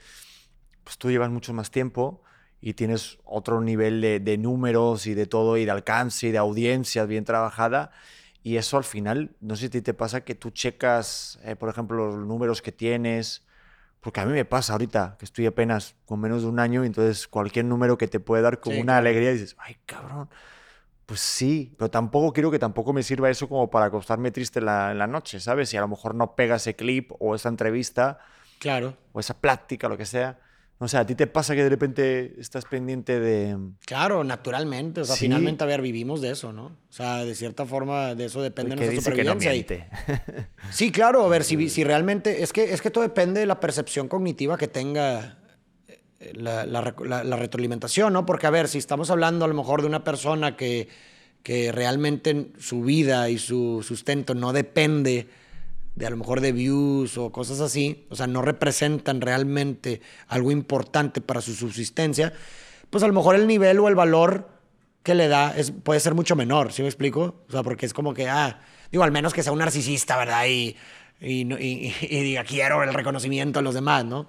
pues 0.83 0.97
tú 0.97 1.11
llevas 1.11 1.31
mucho 1.31 1.53
más 1.53 1.71
tiempo 1.71 2.23
y 2.61 2.73
tienes 2.73 3.19
otro 3.25 3.61
nivel 3.61 4.01
de, 4.01 4.39
números 4.39 5.07
y 5.07 5.13
de 5.13 5.27
todo, 5.27 5.59
y 5.59 5.67
de 5.67 5.71
alcance 5.71 6.29
y 6.29 6.31
de 6.33 6.39
audiencias 6.39 7.07
bien 7.07 7.25
trabajada. 7.25 7.91
Y 8.43 8.57
eso 8.57 8.79
al 8.79 8.85
final, 8.85 9.37
no 9.41 9.57
sé 9.57 9.69
si 9.69 9.83
te 9.83 9.93
pasa 9.93 10.23
que 10.23 10.35
tú 10.35 10.51
checas, 10.51 11.39
eh, 11.45 11.55
por 11.55 11.69
ejemplo, 11.69 12.07
los 12.07 12.27
números 12.27 12.63
que 12.63 12.73
tienes, 12.73 13.45
porque 14.07 14.21
a 14.21 14.25
mí 14.25 14.33
me 14.33 14.45
pasa 14.45 14.75
ahorita 14.75 15.17
que 15.19 15.25
estoy 15.25 15.47
apenas 15.47 15.97
con 16.05 16.21
menos 16.21 16.43
de 16.43 16.49
un 16.49 16.61
año, 16.61 16.85
y 16.85 16.87
entonces 16.87 17.27
cualquier 17.27 17.65
número 17.65 17.99
que 17.99 18.07
te 18.07 18.21
puede 18.21 18.41
dar 18.41 18.61
como 18.61 18.79
una 18.81 18.99
alegría, 18.99 19.33
dices, 19.33 19.57
ay 19.59 19.79
cabrón, 19.85 20.29
pues 21.07 21.19
sí, 21.19 21.75
pero 21.77 21.91
tampoco 21.91 22.33
quiero 22.33 22.53
que 22.53 22.61
tampoco 22.61 22.93
me 22.93 23.03
sirva 23.03 23.31
eso 23.31 23.49
como 23.49 23.69
para 23.69 23.87
acostarme 23.87 24.31
triste 24.31 24.61
en 24.61 24.67
la, 24.67 25.07
noche, 25.09 25.41
¿sabes? 25.41 25.71
Si 25.71 25.77
a 25.77 25.81
lo 25.81 25.89
mejor 25.89 26.15
no 26.15 26.37
pega 26.37 26.55
ese 26.55 26.77
clip 26.77 27.11
o 27.19 27.35
esa 27.35 27.49
entrevista, 27.49 28.21
Claro. 28.61 28.97
O 29.13 29.19
esa 29.19 29.35
plática, 29.35 29.89
lo 29.89 29.97
que 29.99 30.07
sea. 30.07 30.39
O 30.79 30.89
sea, 30.89 31.01
¿a 31.01 31.07
ti 31.07 31.15
te 31.15 31.27
pasa 31.27 31.55
que 31.55 31.63
de 31.63 31.71
repente 31.71 32.35
estás 32.39 32.67
pendiente 32.67 33.19
de...? 33.19 33.57
Claro, 33.87 34.25
naturalmente. 34.25 35.01
O 35.01 35.05
sea, 35.07 35.17
finalmente, 35.17 35.65
a 35.65 35.67
ver, 35.67 35.81
vivimos 35.81 36.21
de 36.21 36.33
eso, 36.33 36.53
¿no? 36.53 36.67
O 36.67 36.93
sea, 36.93 37.25
de 37.25 37.35
cierta 37.35 37.65
forma, 37.65 38.15
de 38.15 38.27
eso 38.27 38.43
depende 38.43 38.77
nuestra 38.77 39.01
supervivencia. 39.01 39.89
Sí, 40.71 40.93
claro. 40.93 41.25
A 41.25 41.29
ver, 41.29 41.45
si, 41.45 41.71
si 41.71 41.83
realmente... 41.83 42.43
Es 42.43 42.53
que, 42.53 42.75
es 42.75 42.83
que 42.83 42.91
todo 42.91 43.03
depende 43.03 43.41
de 43.41 43.47
la 43.47 43.59
percepción 43.59 44.07
cognitiva 44.07 44.59
que 44.59 44.69
tenga 44.69 45.39
eh, 45.89 46.33
la, 46.35 46.67
la, 46.67 46.95
la, 47.25 47.37
retroalimentación, 47.37 48.13
¿no? 48.13 48.27
Porque, 48.27 48.47
a 48.47 48.51
ver, 48.51 48.69
si 48.69 48.77
estamos 48.77 49.11
hablando 49.11 49.47
a 49.47 49.49
lo 49.49 49.55
mejor 49.55 49.81
de 49.81 49.87
una 49.87 50.05
persona 50.05 50.57
que, 50.57 50.89
que 51.43 51.73
realmente 51.73 52.51
su 52.59 52.83
vida 52.83 53.31
y 53.31 53.39
su 53.39 53.83
sustento 53.83 54.35
no 54.35 54.53
depende 54.53 55.27
de 55.97 56.07
a 56.07 56.11
lo 56.11 56.17
mejor 56.17 56.41
de 56.41 56.53
views 56.53 57.19
o 57.19 57.33
cosas 57.33 57.61
así, 57.61 58.07
o 58.11 58.17
sea, 58.17 58.27
no 58.27 58.43
representan 58.43 59.21
realmente 59.21 60.03
algo 60.29 60.53
importante 60.53 61.21
para 61.21 61.41
su 61.41 61.55
subsistencia, 61.55 62.33
pues 62.91 63.03
a 63.03 63.07
lo 63.09 63.15
mejor 63.15 63.35
el 63.35 63.47
nivel 63.47 63.81
o 63.81 63.89
el 63.89 63.95
valor 63.95 64.49
que 65.03 65.15
le 65.15 65.27
da 65.27 65.57
es, 65.57 65.71
puede 65.73 65.99
ser 66.01 66.15
mucho 66.15 66.37
menor, 66.37 66.73
¿sí 66.73 66.83
me 66.83 66.89
explico? 66.89 67.43
O 67.49 67.53
sea, 67.53 67.63
porque 67.63 67.87
es 67.87 67.95
como 67.95 68.13
que, 68.13 68.29
ah, 68.29 68.61
digo, 68.93 69.05
al 69.05 69.13
menos 69.13 69.33
que 69.33 69.43
sea 69.43 69.53
un 69.53 69.59
narcisista, 69.59 70.17
¿verdad? 70.19 70.47
Y, 70.47 70.77
y, 71.21 71.51
y, 71.55 71.95
y 72.03 72.21
diga, 72.21 72.45
quiero 72.45 72.83
el 72.83 72.93
reconocimiento 72.93 73.61
de 73.61 73.63
los 73.65 73.75
demás, 73.75 74.05
¿no? 74.05 74.29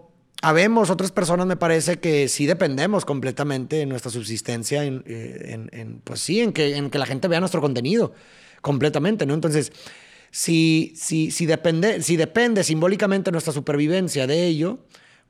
Habemos 0.41 0.89
otras 0.89 1.11
personas, 1.11 1.45
me 1.45 1.55
parece, 1.55 1.99
que 1.99 2.27
sí 2.27 2.47
dependemos 2.47 3.05
completamente 3.05 3.75
de 3.75 3.85
nuestra 3.85 4.09
subsistencia, 4.09 4.83
en, 4.83 5.03
eh, 5.05 5.95
pues 6.03 6.19
sí, 6.19 6.41
en 6.41 6.51
que, 6.51 6.75
en 6.75 6.89
que 6.89 6.97
la 6.97 7.05
gente 7.05 7.27
vea 7.27 7.39
nuestro 7.39 7.61
contenido 7.61 8.13
completamente, 8.61 9.25
¿no? 9.25 9.35
Entonces, 9.35 9.71
si, 10.31 10.93
si, 10.95 11.29
si, 11.29 11.45
depende, 11.45 12.01
si 12.01 12.15
depende 12.15 12.63
simbólicamente 12.63 13.31
nuestra 13.31 13.53
supervivencia 13.53 14.25
de 14.25 14.47
ello, 14.47 14.79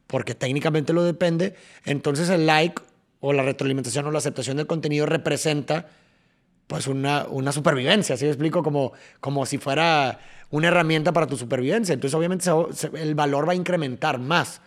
porque 0.07 0.35
técnicamente 0.35 0.93
lo 0.93 1.03
depende, 1.03 1.55
entonces 1.85 2.29
el 2.29 2.45
like 2.45 2.81
o 3.19 3.33
la 3.33 3.43
retroalimentación 3.43 4.05
o 4.05 4.11
la 4.11 4.19
aceptación 4.19 4.57
del 4.57 4.67
contenido 4.67 5.05
representa 5.05 5.87
pues 6.67 6.87
una, 6.87 7.25
una 7.29 7.51
supervivencia, 7.51 8.15
¿sí 8.15 8.23
me 8.23 8.31
explico? 8.31 8.63
Como, 8.63 8.93
como 9.19 9.45
si 9.45 9.57
fuera 9.57 10.19
una 10.51 10.69
herramienta 10.69 11.11
para 11.11 11.27
tu 11.27 11.35
supervivencia. 11.35 11.93
Entonces 11.93 12.15
obviamente 12.15 12.49
el 12.97 13.13
valor 13.13 13.47
va 13.47 13.51
a 13.51 13.55
incrementar 13.55 14.19
más. 14.19 14.61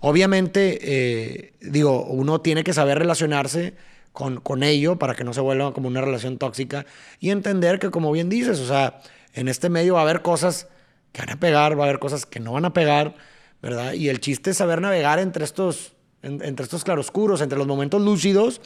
Obviamente, 0.00 0.78
eh, 0.82 1.54
digo, 1.60 2.04
uno 2.06 2.40
tiene 2.40 2.64
que 2.64 2.72
saber 2.72 2.98
relacionarse 2.98 3.74
con, 4.12 4.40
con 4.40 4.62
ello 4.62 4.98
para 4.98 5.14
que 5.14 5.24
no 5.24 5.32
se 5.32 5.40
vuelva 5.40 5.72
como 5.72 5.88
una 5.88 6.00
relación 6.00 6.38
tóxica 6.38 6.86
y 7.20 7.30
entender 7.30 7.78
que, 7.78 7.90
como 7.90 8.10
bien 8.12 8.28
dices, 8.28 8.58
o 8.58 8.66
sea, 8.66 9.00
en 9.32 9.48
este 9.48 9.70
medio 9.70 9.94
va 9.94 10.00
a 10.00 10.02
haber 10.02 10.22
cosas 10.22 10.68
que 11.12 11.22
van 11.22 11.30
a 11.30 11.40
pegar, 11.40 11.78
va 11.78 11.84
a 11.84 11.88
haber 11.88 11.98
cosas 11.98 12.26
que 12.26 12.40
no 12.40 12.52
van 12.52 12.64
a 12.64 12.72
pegar, 12.72 13.14
¿verdad? 13.62 13.92
Y 13.92 14.08
el 14.08 14.20
chiste 14.20 14.50
es 14.50 14.56
saber 14.56 14.80
navegar 14.80 15.18
entre 15.18 15.44
estos, 15.44 15.94
entre 16.22 16.64
estos 16.64 16.84
claroscuros, 16.84 17.40
entre 17.40 17.58
los 17.58 17.66
momentos 17.66 18.02
lúcidos 18.02 18.60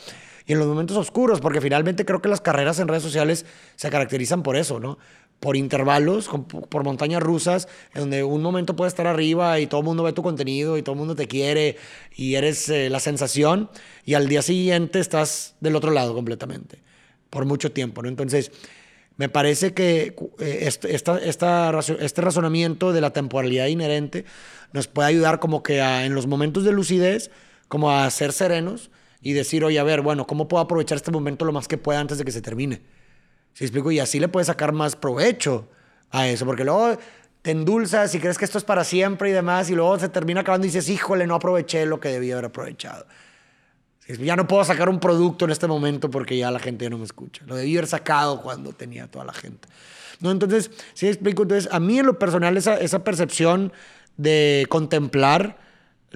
y 0.46 0.52
en 0.52 0.58
los 0.58 0.68
momentos 0.68 0.96
oscuros, 0.96 1.40
porque 1.40 1.60
finalmente 1.60 2.04
creo 2.04 2.22
que 2.22 2.28
las 2.28 2.40
carreras 2.40 2.78
en 2.78 2.88
redes 2.88 3.02
sociales 3.02 3.44
se 3.74 3.90
caracterizan 3.90 4.42
por 4.42 4.56
eso, 4.56 4.80
¿no? 4.80 4.98
Por 5.40 5.56
intervalos, 5.56 6.30
por 6.68 6.84
montañas 6.84 7.22
rusas, 7.22 7.68
en 7.94 8.02
donde 8.02 8.24
un 8.24 8.42
momento 8.42 8.74
puede 8.74 8.88
estar 8.88 9.06
arriba 9.06 9.60
y 9.60 9.66
todo 9.66 9.80
el 9.80 9.86
mundo 9.86 10.02
ve 10.02 10.12
tu 10.12 10.22
contenido 10.22 10.78
y 10.78 10.82
todo 10.82 10.94
el 10.94 10.98
mundo 10.98 11.14
te 11.14 11.28
quiere 11.28 11.76
y 12.14 12.34
eres 12.34 12.68
eh, 12.68 12.88
la 12.90 13.00
sensación, 13.00 13.70
y 14.04 14.14
al 14.14 14.28
día 14.28 14.42
siguiente 14.42 14.98
estás 14.98 15.54
del 15.60 15.76
otro 15.76 15.90
lado 15.90 16.14
completamente, 16.14 16.82
por 17.30 17.44
mucho 17.44 17.72
tiempo, 17.72 18.02
¿no? 18.02 18.08
Entonces, 18.08 18.50
me 19.16 19.28
parece 19.28 19.72
que 19.72 20.14
este, 20.38 20.94
esta, 20.94 21.18
este 21.18 22.20
razonamiento 22.20 22.92
de 22.92 23.00
la 23.00 23.12
temporalidad 23.12 23.66
inherente 23.66 24.24
nos 24.72 24.88
puede 24.88 25.08
ayudar 25.08 25.38
como 25.40 25.62
que 25.62 25.78
en 25.78 26.14
los 26.14 26.26
momentos 26.26 26.64
de 26.64 26.72
lucidez, 26.72 27.30
como 27.68 27.90
a 27.90 28.08
ser 28.10 28.32
serenos 28.32 28.90
y 29.22 29.32
decir, 29.32 29.64
oye, 29.64 29.78
a 29.78 29.84
ver, 29.84 30.02
bueno, 30.02 30.26
¿cómo 30.26 30.48
puedo 30.48 30.62
aprovechar 30.62 30.96
este 30.96 31.10
momento 31.10 31.44
lo 31.44 31.52
más 31.52 31.66
que 31.66 31.78
pueda 31.78 31.98
antes 31.98 32.18
de 32.18 32.24
que 32.24 32.32
se 32.32 32.42
termine? 32.42 32.82
¿Sí 33.56 33.64
explico? 33.64 33.90
Y 33.90 34.00
así 34.00 34.20
le 34.20 34.28
puedes 34.28 34.48
sacar 34.48 34.72
más 34.74 34.96
provecho 34.96 35.66
a 36.10 36.28
eso, 36.28 36.44
porque 36.44 36.62
luego 36.62 36.98
te 37.40 37.52
endulzas 37.52 38.14
y 38.14 38.20
crees 38.20 38.36
que 38.36 38.44
esto 38.44 38.58
es 38.58 38.64
para 38.64 38.84
siempre 38.84 39.30
y 39.30 39.32
demás, 39.32 39.70
y 39.70 39.74
luego 39.74 39.98
se 39.98 40.10
termina 40.10 40.42
acabando 40.42 40.66
y 40.66 40.68
dices, 40.68 40.90
híjole, 40.90 41.26
no 41.26 41.36
aproveché 41.36 41.86
lo 41.86 41.98
que 41.98 42.10
debía 42.10 42.34
haber 42.34 42.44
aprovechado. 42.44 43.06
Ya 44.08 44.36
no 44.36 44.46
puedo 44.46 44.62
sacar 44.62 44.90
un 44.90 45.00
producto 45.00 45.46
en 45.46 45.52
este 45.52 45.66
momento 45.66 46.10
porque 46.10 46.36
ya 46.36 46.50
la 46.50 46.58
gente 46.58 46.84
ya 46.84 46.90
no 46.90 46.98
me 46.98 47.04
escucha. 47.04 47.44
Lo 47.46 47.56
debí 47.56 47.74
haber 47.78 47.88
sacado 47.88 48.42
cuando 48.42 48.74
tenía 48.74 49.10
toda 49.10 49.24
la 49.24 49.32
gente. 49.32 49.66
¿No? 50.20 50.30
Entonces, 50.30 50.70
sí 50.92 51.08
explico. 51.08 51.44
Entonces, 51.44 51.72
a 51.72 51.80
mí 51.80 51.98
en 51.98 52.04
lo 52.04 52.18
personal, 52.18 52.58
esa, 52.58 52.76
esa 52.76 53.04
percepción 53.04 53.72
de 54.18 54.66
contemplar 54.68 55.56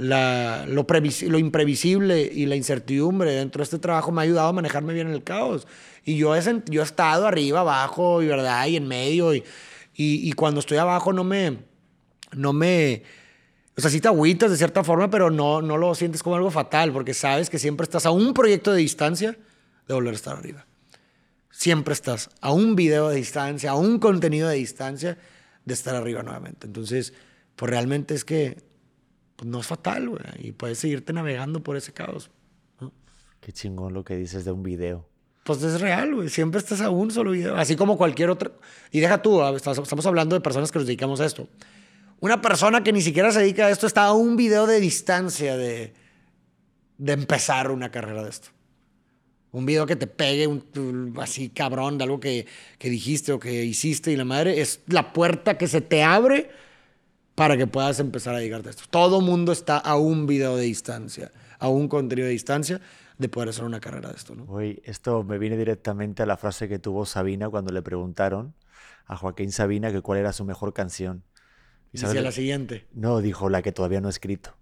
la, 0.01 0.65
lo, 0.67 0.87
lo, 1.29 1.39
imprevisible 1.39 2.23
y 2.23 2.47
la 2.47 2.57
incertidumbre 2.57 3.33
dentro 3.33 3.61
de 3.61 3.65
este 3.65 3.79
trabajo 3.79 4.11
me 4.11 4.23
ha 4.23 4.25
ayudado 4.25 4.49
a 4.49 4.53
manejarme 4.55 4.95
bien 4.95 5.09
en 5.09 5.13
el 5.13 5.23
caos. 5.23 5.67
Y 6.07 6.17
yo 6.17 6.35
he, 6.35 6.43
yo 6.71 6.81
he 6.81 6.85
estado 6.85 7.27
arriba, 7.27 7.61
abajo, 7.61 8.23
y, 8.23 8.27
¿verdad? 8.27 8.67
y 8.67 8.77
en 8.77 8.89
medio. 8.89 9.35
Y, 9.35 9.45
y, 9.95 10.33
cuando 10.33 10.61
estoy 10.61 10.79
abajo 10.79 11.13
no 11.13 11.23
me... 11.23 11.59
No 12.33 12.55
me 12.55 13.03
o 13.77 13.81
sea, 13.81 13.91
sí 13.91 14.01
te 14.01 14.09
agüitas 14.09 14.51
de 14.51 14.57
cierta 14.57 14.85
forma, 14.85 15.11
pero 15.11 15.31
no, 15.31 15.61
no 15.61 15.77
lo 15.77 15.95
sientes 15.95 16.23
como 16.23 16.37
algo 16.37 16.51
fatal, 16.51 16.93
porque 16.93 17.13
sabes 17.13 17.51
que 17.51 17.59
siempre 17.59 17.85
estás 17.85 18.07
a 18.07 18.11
un 18.11 18.33
proyecto 18.33 18.73
de 18.73 18.79
distancia 18.79 19.37
de 19.87 19.95
volver 19.95 20.15
a 20.15 20.17
estar 20.17 20.37
arriba. 20.37 20.65
Siempre 21.51 21.93
estás 21.93 22.31
a 22.41 22.53
un 22.53 22.75
video 22.75 23.11
de 23.11 23.17
distancia, 23.17 23.73
a 23.73 23.75
un 23.75 23.99
contenido 23.99 24.49
de 24.49 24.57
distancia 24.57 25.19
de 25.65 25.75
estar 25.75 25.95
arriba 25.95 26.23
nuevamente. 26.23 26.67
Entonces, 26.67 27.13
pues 27.57 27.69
realmente 27.69 28.15
es 28.15 28.25
que 28.25 28.70
pues 29.41 29.51
no 29.51 29.61
es 29.61 29.67
fatal, 29.67 30.07
güey, 30.11 30.21
y 30.41 30.53
puedes 30.53 30.81
seguirte 30.81 31.15
navegando 31.15 31.63
por 31.63 31.75
ese 31.75 31.95
caos. 31.95 32.31
Qué 33.41 33.53
chingón 33.53 33.95
lo 33.95 34.05
que 34.05 34.15
dices 34.15 34.45
de 34.45 34.53
un 34.53 34.63
video. 34.63 35.09
Pues 35.45 35.63
es 35.63 35.81
real, 35.81 36.15
güey. 36.15 36.29
Siempre 36.29 36.59
estás 36.59 36.83
a 36.83 36.91
un 36.91 37.11
solo 37.11 37.31
video. 37.31 37.57
Así 37.57 37.75
como 37.75 37.97
cualquier 37.97 38.29
otro. 38.29 38.61
Y 38.91 39.01
deja 39.01 39.23
tú, 39.23 39.43
estamos 39.43 40.05
hablando 40.05 40.37
de 40.37 40.43
personas 40.43 40.71
que 40.71 40.79
nos 40.79 40.87
dedicamos 40.87 41.23
a 41.23 41.25
esto. 41.25 41.49
Una 42.21 42.43
persona 42.43 42.85
que 42.85 42.93
ni 42.93 43.01
siquiera 43.01 43.33
se 43.33 43.41
dedica 43.41 43.65
a 43.65 43.71
esto 43.71 43.87
está 43.87 44.05
a 44.05 44.13
un 44.13 44.37
video 44.37 44.67
de 44.67 44.79
distancia 44.79 45.57
de, 45.57 45.95
de 46.99 47.13
empezar 47.15 47.71
una 47.71 47.91
carrera 47.91 48.23
de 48.23 48.29
esto. 48.29 48.49
Un 49.53 49.65
video 49.65 49.87
que 49.87 49.97
te 49.97 50.07
pegue 50.07 50.49
un, 50.49 51.15
así 51.19 51.49
cabrón 51.49 51.97
de 51.97 52.05
algo 52.05 52.21
que, 52.21 52.45
que 52.77 52.91
dijiste 52.91 53.33
o 53.33 53.41
que 53.41 53.65
hiciste 53.65 54.13
y 54.13 54.17
la 54.17 54.27
madre 54.27 54.61
es 54.61 54.81
la 54.87 55.15
puerta 55.15 55.57
que 55.57 55.67
se 55.67 55.81
te 55.81 56.03
abre 56.03 56.51
para 57.41 57.57
que 57.57 57.67
puedas 57.67 57.99
empezar 58.01 58.35
a 58.35 58.39
dedicarte 58.39 58.69
a 58.69 58.71
esto. 58.73 58.83
Todo 58.91 59.23
mundo 59.23 59.51
está 59.51 59.79
a 59.79 59.97
un 59.97 60.27
video 60.27 60.59
de 60.59 60.65
distancia, 60.65 61.33
a 61.59 61.69
un 61.69 61.89
contenido 61.89 62.27
de 62.27 62.33
distancia 62.33 62.83
de 63.17 63.29
poder 63.31 63.49
hacer 63.49 63.65
una 63.65 63.81
carrera 63.81 64.11
de 64.11 64.17
esto. 64.17 64.35
¿no? 64.35 64.45
Oye, 64.45 64.83
esto 64.85 65.25
me 65.25 65.39
viene 65.39 65.57
directamente 65.57 66.23
a 66.23 66.27
la 66.27 66.37
frase 66.37 66.69
que 66.69 66.79
tuvo 66.79 67.07
Sabina 67.07 67.49
cuando 67.49 67.73
le 67.73 67.81
preguntaron 67.81 68.55
a 69.07 69.17
Joaquín 69.17 69.53
Sabina 69.53 69.91
que 69.91 70.03
cuál 70.03 70.19
era 70.19 70.35
su 70.35 70.45
mejor 70.45 70.75
canción. 70.75 71.25
¿Y 71.95 72.01
Decía 72.03 72.21
la 72.21 72.31
siguiente. 72.31 72.87
No, 72.93 73.23
dijo 73.23 73.49
la 73.49 73.63
que 73.63 73.73
todavía 73.73 74.03
no 74.03 74.09
he 74.09 74.11
escrito. 74.11 74.55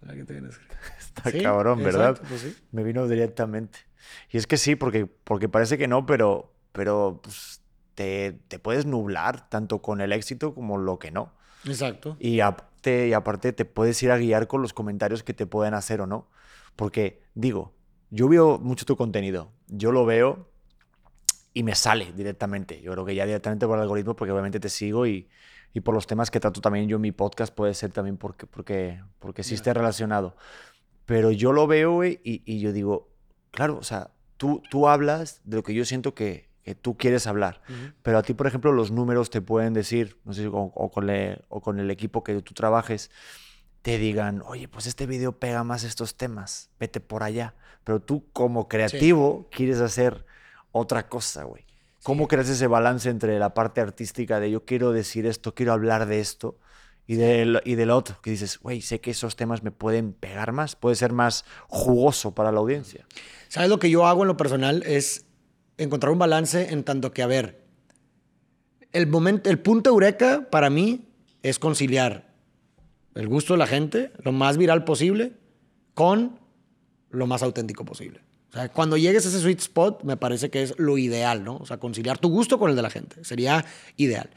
La 0.00 0.14
que 0.14 0.22
todavía 0.22 0.42
no 0.42 0.46
he 0.46 0.52
escrito. 0.52 0.76
Está 1.00 1.42
cabrón, 1.42 1.82
¿verdad? 1.82 2.20
Pues 2.28 2.62
me 2.70 2.84
vino 2.84 3.08
directamente. 3.08 3.80
Y 4.30 4.36
es 4.36 4.46
que 4.46 4.58
sí, 4.58 4.76
porque, 4.76 5.06
porque 5.06 5.48
parece 5.48 5.76
que 5.76 5.88
no, 5.88 6.06
pero, 6.06 6.54
pero 6.70 7.18
pues, 7.20 7.62
te, 7.96 8.38
te, 8.46 8.60
puedes 8.60 8.86
nublar 8.86 9.48
tanto 9.48 9.82
con 9.82 10.00
el 10.00 10.12
éxito 10.12 10.54
como 10.54 10.78
lo 10.78 11.00
que 11.00 11.10
no. 11.10 11.32
Exacto. 11.64 12.16
Y, 12.18 12.36
y 12.36 12.40
aparte 12.40 13.52
te 13.52 13.64
puedes 13.64 14.02
ir 14.02 14.10
a 14.10 14.18
guiar 14.18 14.46
con 14.46 14.62
los 14.62 14.72
comentarios 14.72 15.22
que 15.22 15.34
te 15.34 15.46
pueden 15.46 15.74
hacer 15.74 16.00
o 16.00 16.06
no. 16.06 16.28
Porque, 16.76 17.22
digo, 17.34 17.74
yo 18.10 18.28
veo 18.28 18.58
mucho 18.58 18.84
tu 18.84 18.96
contenido, 18.96 19.52
yo 19.68 19.92
lo 19.92 20.04
veo 20.04 20.48
y 21.54 21.62
me 21.62 21.74
sale 21.74 22.12
directamente. 22.12 22.80
Yo 22.80 22.92
creo 22.92 23.04
que 23.04 23.14
ya 23.14 23.26
directamente 23.26 23.66
por 23.66 23.76
el 23.76 23.82
algoritmo, 23.82 24.16
porque 24.16 24.32
obviamente 24.32 24.60
te 24.60 24.68
sigo 24.68 25.06
y, 25.06 25.28
y 25.74 25.80
por 25.80 25.94
los 25.94 26.06
temas 26.06 26.30
que 26.30 26.40
trato 26.40 26.60
también 26.60 26.88
yo 26.88 26.96
en 26.96 27.02
mi 27.02 27.12
podcast, 27.12 27.54
puede 27.54 27.74
ser 27.74 27.92
también 27.92 28.16
porque, 28.16 28.46
porque, 28.46 29.02
porque 29.18 29.42
sí 29.42 29.54
esté 29.54 29.72
relacionado. 29.72 30.36
Pero 31.06 31.30
yo 31.30 31.52
lo 31.52 31.66
veo 31.66 32.04
y, 32.04 32.20
y, 32.22 32.60
yo 32.60 32.72
digo, 32.72 33.10
claro, 33.50 33.78
o 33.78 33.82
sea, 33.82 34.10
tú, 34.36 34.62
tú 34.70 34.88
hablas 34.88 35.40
de 35.44 35.56
lo 35.56 35.62
que 35.62 35.74
yo 35.74 35.84
siento 35.84 36.14
que, 36.14 36.48
que 36.62 36.74
tú 36.74 36.96
quieres 36.96 37.26
hablar. 37.26 37.60
Pero 38.02 38.18
a 38.18 38.22
ti, 38.22 38.34
por 38.34 38.46
ejemplo, 38.46 38.72
los 38.72 38.90
números 38.90 39.30
te 39.30 39.40
pueden 39.40 39.72
decir, 39.72 40.18
no 40.24 40.32
sé, 40.32 40.46
o, 40.46 40.90
con, 40.90 41.10
o 41.48 41.60
con 41.60 41.80
el 41.80 41.90
equipo 41.90 42.22
que 42.22 42.40
tú 42.42 42.54
trabajes, 42.54 43.10
te 43.82 43.98
digan, 43.98 44.42
oye, 44.46 44.68
pues 44.68 44.86
este 44.86 45.06
video 45.06 45.32
pega 45.32 45.64
más 45.64 45.82
estos 45.82 46.16
temas, 46.16 46.70
vete 46.78 47.00
por 47.00 47.22
allá. 47.22 47.54
Pero 47.84 48.00
tú 48.00 48.24
como 48.32 48.68
creativo 48.68 49.48
quieres 49.50 49.80
hacer 49.80 50.24
otra 50.70 51.08
cosa, 51.08 51.44
güey. 51.44 51.66
¿Cómo 52.04 52.28
creas 52.28 52.48
ese 52.48 52.66
balance 52.66 53.10
entre 53.10 53.38
la 53.38 53.54
parte 53.54 53.80
artística 53.80 54.40
de 54.40 54.50
yo 54.50 54.64
quiero 54.64 54.92
decir 54.92 55.26
esto, 55.26 55.54
quiero 55.54 55.72
hablar 55.72 56.06
de 56.06 56.20
esto, 56.20 56.58
y 57.06 57.16
del, 57.16 57.60
y 57.64 57.74
del 57.74 57.90
otro, 57.90 58.20
que 58.22 58.30
dices, 58.30 58.58
güey, 58.58 58.80
sé 58.80 59.00
que 59.00 59.10
esos 59.10 59.36
temas 59.36 59.62
me 59.62 59.72
pueden 59.72 60.12
pegar 60.12 60.52
más, 60.52 60.76
puede 60.76 60.96
ser 60.96 61.12
más 61.12 61.44
jugoso 61.68 62.34
para 62.34 62.52
la 62.52 62.60
audiencia? 62.60 63.06
¿Sabes 63.48 63.68
lo 63.68 63.78
que 63.78 63.90
yo 63.90 64.06
hago 64.06 64.22
en 64.22 64.28
lo 64.28 64.36
personal? 64.36 64.82
Es 64.86 65.26
encontrar 65.78 66.12
un 66.12 66.18
balance 66.18 66.72
en 66.72 66.84
tanto 66.84 67.12
que, 67.12 67.22
a 67.22 67.26
ver, 67.26 67.62
el, 68.92 69.06
momento, 69.06 69.50
el 69.50 69.58
punto 69.58 69.90
eureka 69.90 70.48
para 70.50 70.70
mí 70.70 71.08
es 71.42 71.58
conciliar 71.58 72.32
el 73.14 73.28
gusto 73.28 73.54
de 73.54 73.58
la 73.58 73.66
gente, 73.66 74.12
lo 74.22 74.32
más 74.32 74.56
viral 74.56 74.84
posible, 74.84 75.32
con 75.94 76.38
lo 77.10 77.26
más 77.26 77.42
auténtico 77.42 77.84
posible. 77.84 78.20
O 78.50 78.54
sea, 78.54 78.68
cuando 78.70 78.96
llegues 78.96 79.24
a 79.24 79.28
ese 79.28 79.40
sweet 79.40 79.60
spot, 79.60 80.02
me 80.04 80.16
parece 80.16 80.50
que 80.50 80.62
es 80.62 80.74
lo 80.78 80.98
ideal, 80.98 81.42
¿no? 81.44 81.56
O 81.56 81.66
sea, 81.66 81.78
conciliar 81.78 82.18
tu 82.18 82.28
gusto 82.28 82.58
con 82.58 82.70
el 82.70 82.76
de 82.76 82.82
la 82.82 82.90
gente. 82.90 83.24
Sería 83.24 83.64
ideal. 83.96 84.30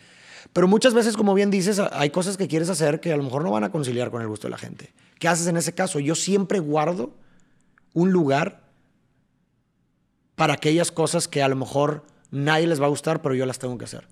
Pero 0.54 0.68
muchas 0.68 0.94
veces, 0.94 1.18
como 1.18 1.34
bien 1.34 1.52
dices, 1.52 1.80
hay 1.80 2.12
cosas 2.12 2.38
que 2.38 2.48
quieres 2.48 2.70
hacer 2.70 3.02
que 3.02 3.12
a 3.12 3.18
lo 3.18 3.24
mejor 3.24 3.44
no 3.44 3.52
van 3.52 3.66
a 3.66 3.72
conciliar 3.72 4.12
con 4.12 4.22
el 4.22 4.28
gusto 4.28 4.48
de 4.48 4.52
la 4.52 4.58
gente. 4.58 4.94
¿Qué 5.20 5.28
haces 5.28 5.48
en 5.48 5.58
ese 5.58 5.74
caso? 5.74 6.00
Yo 6.00 6.16
siempre 6.16 6.60
guardo 6.60 7.14
un 7.94 8.12
lugar 8.12 8.65
para 10.36 10.54
aquellas 10.54 10.92
cosas 10.92 11.28
que 11.28 11.42
a 11.42 11.48
lo 11.48 11.56
mejor 11.56 12.06
nadie 12.32 12.68
les 12.68 12.82
va 12.82 12.86
a 12.86 12.90
gustar, 12.90 13.22
pero 13.22 13.36
yo 13.36 13.46
las 13.46 13.60
tengo 13.60 13.78
que 13.78 13.86
hacer. 13.86 14.08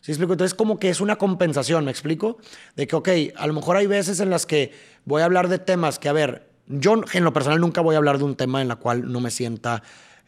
¿Sí 0.00 0.12
explico? 0.12 0.32
Entonces, 0.32 0.54
como 0.54 0.78
que 0.78 0.88
es 0.88 1.00
una 1.00 1.16
compensación, 1.16 1.84
¿me 1.84 1.90
explico? 1.90 2.38
De 2.76 2.86
que, 2.86 2.96
ok, 2.96 3.08
a 3.36 3.46
lo 3.46 3.52
mejor 3.52 3.76
hay 3.76 3.86
veces 3.86 4.20
en 4.20 4.30
las 4.30 4.46
que 4.46 4.72
voy 5.04 5.22
a 5.22 5.24
hablar 5.24 5.48
de 5.48 5.58
temas 5.58 5.98
que, 5.98 6.08
a 6.08 6.12
ver, 6.12 6.48
yo 6.66 7.00
en 7.12 7.24
lo 7.24 7.32
personal 7.32 7.60
nunca 7.60 7.80
voy 7.80 7.94
a 7.94 7.98
hablar 7.98 8.18
de 8.18 8.24
un 8.24 8.36
tema 8.36 8.62
en 8.62 8.68
la 8.68 8.76
cual 8.76 9.10
no 9.10 9.20
me 9.20 9.30
sienta 9.30 9.82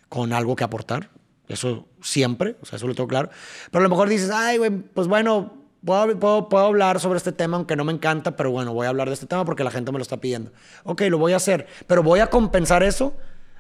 con 0.09 0.33
algo 0.33 0.57
que 0.57 0.65
aportar. 0.65 1.11
Eso 1.49 1.89
siempre, 2.03 2.57
o 2.63 2.67
sea, 2.67 2.77
eso 2.77 2.87
lo 2.87 2.95
tengo 2.95 3.09
claro. 3.09 3.31
Pero 3.71 3.81
a 3.81 3.83
lo 3.83 3.89
mejor 3.89 4.09
dices, 4.09 4.31
ay, 4.31 4.59
güey, 4.59 4.71
pues 4.71 5.09
bueno, 5.09 5.55
puedo, 5.85 6.19
puedo, 6.19 6.49
puedo, 6.49 6.67
hablar 6.67 7.01
sobre 7.01 7.17
este 7.17 7.33
tema, 7.33 7.57
aunque 7.57 7.77
no 7.77 7.85
me 7.85 7.93
encanta, 7.93 8.37
pero 8.37 8.51
bueno, 8.51 8.73
voy 8.73 8.87
a 8.87 8.91
hablar 8.91 9.09
de 9.09 9.15
este 9.15 9.27
tema 9.27 9.45
porque 9.45 9.65
la 9.65 9.71
gente 9.71 9.93
me 9.93 9.99
lo 9.99 10.03
está 10.03 10.19
pidiendo. 10.19 10.53
Ok, 10.85 11.03
lo 11.03 11.19
voy 11.19 11.33
a 11.33 11.37
hacer, 11.37 11.67
pero 11.87 12.03
voy 12.03 12.21
a 12.21 12.29
compensar 12.29 12.83
eso 12.83 13.17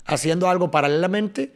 haciendo 0.07 0.49
algo 0.49 0.71
paralelamente 0.71 1.55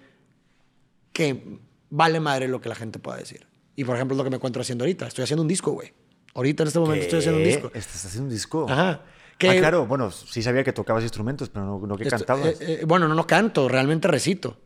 que 1.15 1.59
vale 1.89 2.21
madre 2.21 2.49
lo 2.49 2.61
que 2.61 2.69
la 2.69 2.75
gente 2.75 2.99
pueda 2.99 3.17
decir. 3.17 3.47
Y 3.77 3.85
por 3.85 3.97
ejemplo, 3.97 4.15
es 4.15 4.19
lo 4.19 4.25
que 4.25 4.31
me 4.31 4.37
encuentro 4.37 4.61
haciendo 4.61 4.85
ahorita. 4.85 5.07
Estoy 5.07 5.25
haciendo 5.25 5.43
un 5.43 5.49
disco, 5.49 5.71
güey. 5.71 5.93
Ahorita 6.35 6.65
en 6.65 6.67
este 6.67 6.79
momento 6.79 7.05
estoy 7.05 7.21
haciendo 7.21 7.39
un 7.39 7.47
disco. 7.47 7.71
¿Estás 7.73 8.05
haciendo 8.05 8.25
un 8.25 8.31
disco? 8.31 8.67
Ajá. 8.69 8.91
ah, 9.01 9.03
claro, 9.39 9.87
bueno, 9.87 10.11
sí 10.11 10.43
sabía 10.43 10.65
que 10.65 10.73
tocabas 10.73 11.03
instrumentos, 11.05 11.49
pero 11.49 11.79
no, 11.79 11.97
que 11.97 12.07
cantabas. 12.07 12.61
Eh, 12.61 12.81
eh, 12.81 12.85
bueno, 12.87 13.09
no, 13.09 13.15
no 13.15 13.27
canto, 13.27 13.69
realmente 13.69 14.09
recito. 14.09 14.59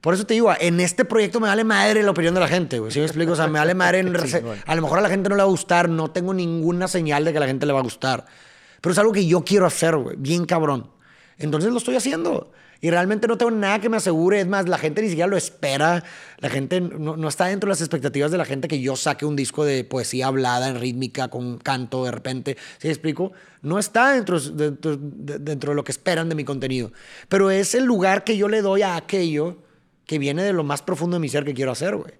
Por 0.00 0.14
eso 0.14 0.26
te 0.26 0.34
digo, 0.34 0.52
en 0.58 0.80
este 0.80 1.04
proyecto 1.04 1.38
me 1.38 1.46
vale 1.46 1.62
madre 1.62 2.02
la 2.02 2.10
opinión 2.10 2.34
de 2.34 2.40
la 2.40 2.48
gente, 2.48 2.80
güey. 2.80 2.90
¿Sí 2.90 2.98
me 2.98 3.04
explico? 3.04 3.32
O 3.32 3.36
sea, 3.36 3.46
me 3.46 3.60
vale 3.60 3.74
madre 3.74 4.00
en... 4.00 4.16
A 4.66 4.74
lo 4.74 4.82
mejor 4.82 4.98
a 4.98 5.02
la 5.02 5.08
gente 5.08 5.28
no 5.28 5.36
le 5.36 5.42
va 5.42 5.46
a 5.46 5.50
gustar, 5.50 5.88
no 5.88 6.10
tengo 6.10 6.34
ninguna 6.34 6.88
señal 6.88 7.24
de 7.24 7.30
que 7.30 7.36
a 7.36 7.40
la 7.40 7.46
gente 7.46 7.66
le 7.66 7.72
va 7.72 7.78
a 7.78 7.82
gustar. 7.84 8.26
Pero 8.80 8.92
es 8.92 8.98
algo 8.98 9.12
que 9.12 9.26
yo 9.26 9.44
quiero 9.44 9.64
hacer, 9.64 9.96
güey. 9.96 10.16
Bien 10.18 10.44
cabrón. 10.44 10.90
Entonces 11.38 11.70
lo 11.70 11.78
estoy 11.78 11.94
haciendo. 11.94 12.50
Y 12.84 12.90
realmente 12.90 13.28
no 13.28 13.38
tengo 13.38 13.52
nada 13.52 13.80
que 13.80 13.88
me 13.88 13.96
asegure. 13.96 14.40
Es 14.40 14.48
más, 14.48 14.68
la 14.68 14.76
gente 14.76 15.02
ni 15.02 15.08
siquiera 15.08 15.28
lo 15.28 15.36
espera. 15.36 16.02
La 16.38 16.50
gente 16.50 16.80
no, 16.80 17.28
está 17.28 17.46
dentro 17.46 17.68
de 17.68 17.70
las 17.70 17.80
expectativas 17.80 18.32
de 18.32 18.38
la 18.38 18.44
gente 18.44 18.66
que 18.66 18.80
yo 18.80 18.96
saque 18.96 19.24
un 19.24 19.36
disco 19.36 19.64
de 19.64 19.84
poesía 19.84 20.26
hablada, 20.26 20.68
en 20.68 20.80
rítmica, 20.80 21.28
con 21.28 21.58
canto 21.58 22.04
de 22.04 22.10
repente. 22.10 22.56
¿Sí 22.78 22.88
me 22.88 22.92
explico? 22.92 23.30
No 23.62 23.78
está 23.78 24.12
dentro, 24.14 24.40
dentro, 24.40 24.96
dentro 24.98 25.70
de 25.70 25.76
lo 25.76 25.84
que 25.84 25.92
esperan 25.92 26.28
de 26.28 26.34
mi 26.34 26.44
contenido. 26.44 26.92
Pero 27.28 27.52
es 27.52 27.76
el 27.76 27.84
lugar 27.84 28.24
que 28.24 28.36
yo 28.36 28.48
le 28.48 28.62
doy 28.62 28.82
a 28.82 28.96
aquello 28.96 29.58
que 30.04 30.18
viene 30.18 30.42
de 30.42 30.52
lo 30.52 30.64
más 30.64 30.82
profundo 30.82 31.14
de 31.14 31.20
mi 31.20 31.28
ser 31.28 31.44
que 31.44 31.54
quiero 31.54 31.70
hacer, 31.70 31.94
güey. 31.94 32.12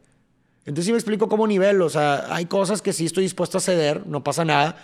Entonces 0.64 0.84
sí 0.86 0.92
me 0.92 0.98
explico 0.98 1.28
cómo 1.28 1.48
nivel, 1.48 1.82
o 1.82 1.90
sea, 1.90 2.32
hay 2.32 2.46
cosas 2.46 2.82
que 2.82 2.92
sí 2.92 3.04
estoy 3.04 3.24
dispuesto 3.24 3.58
a 3.58 3.60
ceder, 3.60 4.06
no 4.06 4.22
pasa 4.22 4.44
nada, 4.44 4.76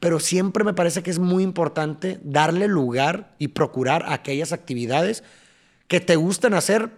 pero 0.00 0.20
siempre 0.20 0.64
me 0.64 0.74
parece 0.74 1.02
que 1.02 1.10
es 1.10 1.18
muy 1.18 1.42
importante 1.42 2.20
darle 2.22 2.68
lugar 2.68 3.34
y 3.38 3.48
procurar 3.48 4.04
aquellas 4.08 4.52
actividades 4.52 5.24
que 5.88 6.00
te 6.00 6.16
gustan 6.16 6.54
hacer 6.54 6.90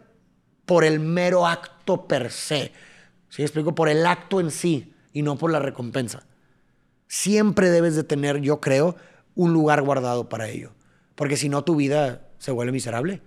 por 0.66 0.84
el 0.84 1.00
mero 1.00 1.46
acto 1.46 2.06
per 2.06 2.30
se. 2.30 2.72
¿Sí 3.28 3.42
explico? 3.42 3.74
Por 3.74 3.88
el 3.88 4.06
acto 4.06 4.40
en 4.40 4.50
sí 4.50 4.94
y 5.12 5.22
no 5.22 5.36
por 5.36 5.50
la 5.50 5.60
recompensa. 5.60 6.24
Siempre 7.06 7.70
debes 7.70 7.96
de 7.96 8.04
tener, 8.04 8.40
yo 8.40 8.60
creo, 8.60 8.96
un 9.34 9.52
lugar 9.52 9.82
guardado 9.82 10.28
para 10.28 10.48
ello, 10.48 10.72
porque 11.14 11.36
si 11.36 11.48
no 11.48 11.62
tu 11.62 11.76
vida 11.76 12.28
se 12.38 12.50
vuelve 12.50 12.72
miserable. 12.72 13.22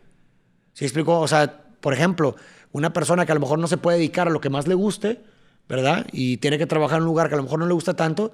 ¿Sí 0.73 0.85
explico? 0.85 1.19
O 1.19 1.27
sea, 1.27 1.63
por 1.79 1.93
ejemplo, 1.93 2.35
una 2.71 2.93
persona 2.93 3.25
que 3.25 3.31
a 3.31 3.35
lo 3.35 3.41
mejor 3.41 3.59
no 3.59 3.67
se 3.67 3.77
puede 3.77 3.97
dedicar 3.97 4.27
a 4.27 4.31
lo 4.31 4.41
que 4.41 4.49
más 4.49 4.67
le 4.67 4.75
guste, 4.75 5.21
¿verdad? 5.67 6.05
Y 6.11 6.37
tiene 6.37 6.57
que 6.57 6.67
trabajar 6.67 6.97
en 6.97 7.03
un 7.03 7.07
lugar 7.07 7.29
que 7.29 7.35
a 7.35 7.37
lo 7.37 7.43
mejor 7.43 7.59
no 7.59 7.65
le 7.65 7.73
gusta 7.73 7.95
tanto, 7.95 8.33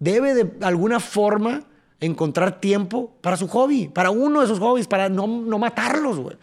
debe 0.00 0.34
de 0.34 0.66
alguna 0.66 0.98
forma 0.98 1.62
encontrar 2.00 2.60
tiempo 2.60 3.16
para 3.20 3.36
su 3.36 3.46
hobby, 3.46 3.88
para 3.88 4.10
uno 4.10 4.40
de 4.40 4.48
sus 4.48 4.58
hobbies, 4.58 4.88
para 4.88 5.08
no, 5.08 5.26
no 5.26 5.58
matarlos, 5.58 6.18
güey. 6.18 6.36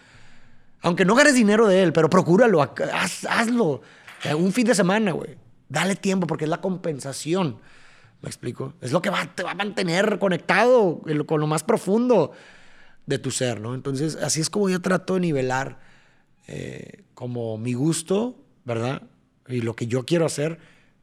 Aunque 0.82 1.04
no 1.04 1.16
ganes 1.16 1.34
dinero 1.34 1.68
de 1.68 1.84
él, 1.84 1.92
pero 1.92 2.10
procúralo, 2.10 2.62
hazlo. 2.62 3.82
Un 4.38 4.54
fin 4.54 4.68
de 4.68 4.76
semana, 4.76 5.12
güey. 5.12 5.36
Dale 5.68 5.96
tiempo 5.96 6.28
porque 6.28 6.46
es 6.46 6.50
la 6.50 6.62
compensación. 6.62 7.58
¿Me 8.22 8.30
explico? 8.30 8.74
Es 8.82 8.92
lo 8.92 9.02
que 9.02 9.10
va, 9.10 9.26
te 9.36 9.44
va 9.44 9.52
a 9.52 9.56
mantener 9.56 10.18
conectado 10.20 11.02
con 11.26 11.42
lo 11.42 11.48
más 11.48 11.64
profundo 11.64 12.32
de 13.06 13.20
tu 13.20 13.32
ser, 13.32 13.60
¿no? 13.60 13.74
Entonces, 13.74 14.16
así 14.18 14.40
es 14.42 14.50
como 14.50 14.70
yo 14.70 14.82
trato 14.82 15.16
de 15.16 15.22
nivelar 15.22 15.80
eh, 16.48 17.04
como 17.14 17.58
mi 17.58 17.74
gusto, 17.74 18.40
¿verdad? 18.66 19.02
Y 19.48 19.62
lo 19.62 19.76
que 19.76 19.88
yo 19.88 20.06
quiero 20.06 20.26
hacer 20.26 20.60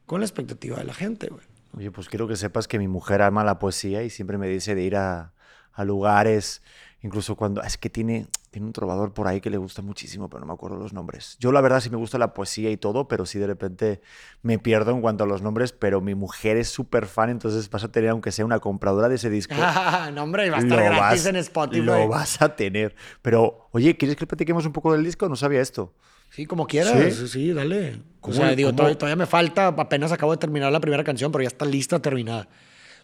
con 0.06 0.20
la 0.20 0.26
expectativa 0.26 0.76
de 0.78 0.84
la 0.84 0.94
gente, 0.94 1.28
güey. 1.28 1.53
Oye, 1.76 1.90
pues 1.90 2.08
quiero 2.08 2.28
que 2.28 2.36
sepas 2.36 2.68
que 2.68 2.78
mi 2.78 2.88
mujer 2.88 3.22
ama 3.22 3.44
la 3.44 3.58
poesía 3.58 4.02
y 4.02 4.10
siempre 4.10 4.38
me 4.38 4.48
dice 4.48 4.74
de 4.74 4.82
ir 4.82 4.96
a, 4.96 5.32
a 5.72 5.84
lugares, 5.84 6.62
incluso 7.02 7.34
cuando... 7.34 7.62
Es 7.62 7.76
que 7.76 7.90
tiene, 7.90 8.28
tiene 8.50 8.66
un 8.66 8.72
trovador 8.72 9.12
por 9.12 9.26
ahí 9.26 9.40
que 9.40 9.50
le 9.50 9.56
gusta 9.56 9.82
muchísimo, 9.82 10.28
pero 10.28 10.40
no 10.40 10.46
me 10.46 10.52
acuerdo 10.52 10.76
los 10.76 10.92
nombres. 10.92 11.36
Yo 11.40 11.50
la 11.50 11.60
verdad 11.60 11.80
sí 11.80 11.90
me 11.90 11.96
gusta 11.96 12.16
la 12.16 12.32
poesía 12.32 12.70
y 12.70 12.76
todo, 12.76 13.08
pero 13.08 13.26
sí 13.26 13.40
de 13.40 13.48
repente 13.48 14.00
me 14.42 14.58
pierdo 14.60 14.92
en 14.92 15.00
cuanto 15.00 15.24
a 15.24 15.26
los 15.26 15.42
nombres, 15.42 15.72
pero 15.72 16.00
mi 16.00 16.14
mujer 16.14 16.56
es 16.56 16.68
súper 16.68 17.06
fan, 17.06 17.30
entonces 17.30 17.68
vas 17.70 17.82
a 17.82 17.90
tener, 17.90 18.10
aunque 18.10 18.30
sea 18.30 18.44
una 18.44 18.60
compradora 18.60 19.08
de 19.08 19.16
ese 19.16 19.30
disco. 19.30 19.54
no, 20.14 20.22
hombre, 20.22 20.48
va 20.50 20.58
a 20.58 20.60
estar 20.60 20.78
gratis 20.78 21.26
en 21.26 21.36
Spotify. 21.36 21.82
Lo 21.82 22.08
vas 22.08 22.40
a 22.40 22.54
tener. 22.54 22.94
Pero, 23.20 23.68
oye, 23.72 23.96
¿quieres 23.96 24.16
que 24.16 24.26
platiquemos 24.26 24.64
un 24.64 24.72
poco 24.72 24.92
del 24.92 25.02
disco? 25.02 25.28
No 25.28 25.34
sabía 25.34 25.60
esto. 25.60 25.92
Sí, 26.34 26.46
como 26.46 26.66
quieras. 26.66 27.14
Sí, 27.30 27.52
dale. 27.52 28.00
O 28.20 28.32
sea, 28.32 28.56
digo, 28.56 28.72
todavía, 28.72 29.14
me 29.14 29.26
falta, 29.26 29.68
apenas 29.68 30.10
acabo 30.10 30.32
de 30.32 30.38
terminar 30.38 30.72
la 30.72 30.80
primera 30.80 31.04
canción, 31.04 31.30
pero 31.30 31.42
ya 31.42 31.48
está 31.48 31.64
lista, 31.64 32.00
terminada. 32.00 32.48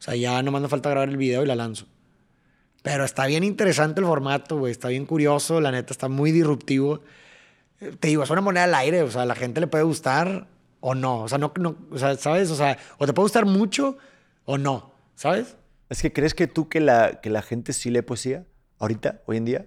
O 0.01 0.03
sea, 0.03 0.17
ya 0.17 0.43
no 0.43 0.51
me 0.51 0.67
falta 0.67 0.91
grabar 0.91 1.09
el 1.09 1.17
video 1.17 1.45
y 1.45 1.47
la 1.47 1.55
lanzo. 1.55 1.87
Pero 2.83 3.05
está 3.05 3.27
bien 3.27 3.45
interesante 3.45 4.01
el 4.01 4.07
formato, 4.09 4.59
güey. 4.59 4.73
Está 4.73 4.89
bien 4.89 5.07
curioso, 5.07 5.61
la 5.61 5.71
neta, 5.71 5.93
está 5.93 6.09
muy 6.09 6.33
disruptivo. 6.33 7.03
Te 8.01 8.09
digo, 8.09 8.25
es 8.25 8.31
una 8.31 8.41
moneda 8.41 8.65
al 8.65 8.75
aire, 8.75 9.03
o 9.03 9.11
sea, 9.11 9.23
a 9.23 9.27
la 9.27 9.37
gente 9.37 9.61
le 9.61 9.69
puede 9.69 9.85
gustar 9.85 10.49
o 10.81 10.97
no. 10.97 11.23
O 11.23 11.29
sea, 11.29 11.39
no, 11.39 11.53
no 11.57 11.77
o 11.93 11.99
sea, 11.99 12.17
¿sabes? 12.17 12.51
O 12.51 12.57
sea, 12.57 12.79
o 12.99 13.07
te 13.07 13.13
puede 13.13 13.27
gustar 13.27 13.47
mucho 13.47 13.97
o 14.45 14.59
no, 14.59 14.93
¿sabes? 15.15 15.57
Es 15.89 16.03
que 16.03 16.13
crees 16.13 16.35
que 16.35 16.49
tú 16.49 16.69
que 16.69 16.81
la, 16.81 17.21
que 17.21 17.31
la 17.31 17.43
gente 17.43 17.75
sí 17.75 17.91
lee 17.91 18.03
poesía 18.03 18.45
ahorita, 18.81 19.21
hoy 19.27 19.37
en 19.37 19.45
día. 19.45 19.67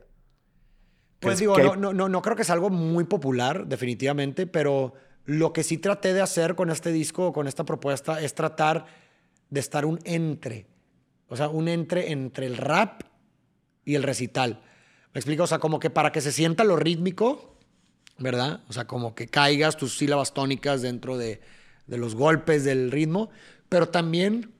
Pues 1.23 1.39
digo, 1.39 1.57
no, 1.57 1.75
no, 1.75 1.93
no, 1.93 2.09
no 2.09 2.21
creo 2.21 2.35
que 2.35 2.43
sea 2.43 2.53
algo 2.53 2.69
muy 2.69 3.05
popular, 3.05 3.65
definitivamente, 3.67 4.45
pero 4.47 4.93
lo 5.25 5.53
que 5.53 5.63
sí 5.63 5.77
traté 5.77 6.13
de 6.13 6.21
hacer 6.21 6.55
con 6.55 6.69
este 6.69 6.91
disco, 6.91 7.33
con 7.33 7.47
esta 7.47 7.63
propuesta, 7.63 8.21
es 8.21 8.35
tratar 8.35 8.85
de 9.49 9.59
estar 9.59 9.85
un 9.85 9.99
entre 10.03 10.67
o 11.33 11.35
sea, 11.35 11.49
un 11.49 11.67
entre 11.67 12.11
entre 12.11 12.45
el 12.45 12.57
rap 12.57 13.01
y 13.85 13.95
el 13.95 14.03
recital. 14.03 14.61
¿Me 15.15 15.19
explico? 15.19 15.43
O 15.43 15.47
sea, 15.47 15.57
como 15.57 15.79
que 15.79 15.89
para 15.89 16.11
que 16.11 16.21
se 16.21 16.31
sienta 16.31 16.63
lo 16.63 16.75
rítmico, 16.75 17.57
¿verdad? 18.19 18.61
O 18.67 18.73
sea, 18.73 18.85
como 18.85 19.15
que 19.15 19.27
caigas 19.27 19.75
tus 19.75 19.97
sílabas 19.97 20.35
tónicas 20.35 20.83
dentro 20.83 21.17
de, 21.17 21.41
los 21.87 22.13
golpes 22.13 22.63
del 22.63 22.91
ritmo, 22.91 23.31
pero 23.67 23.89
también 23.89 24.51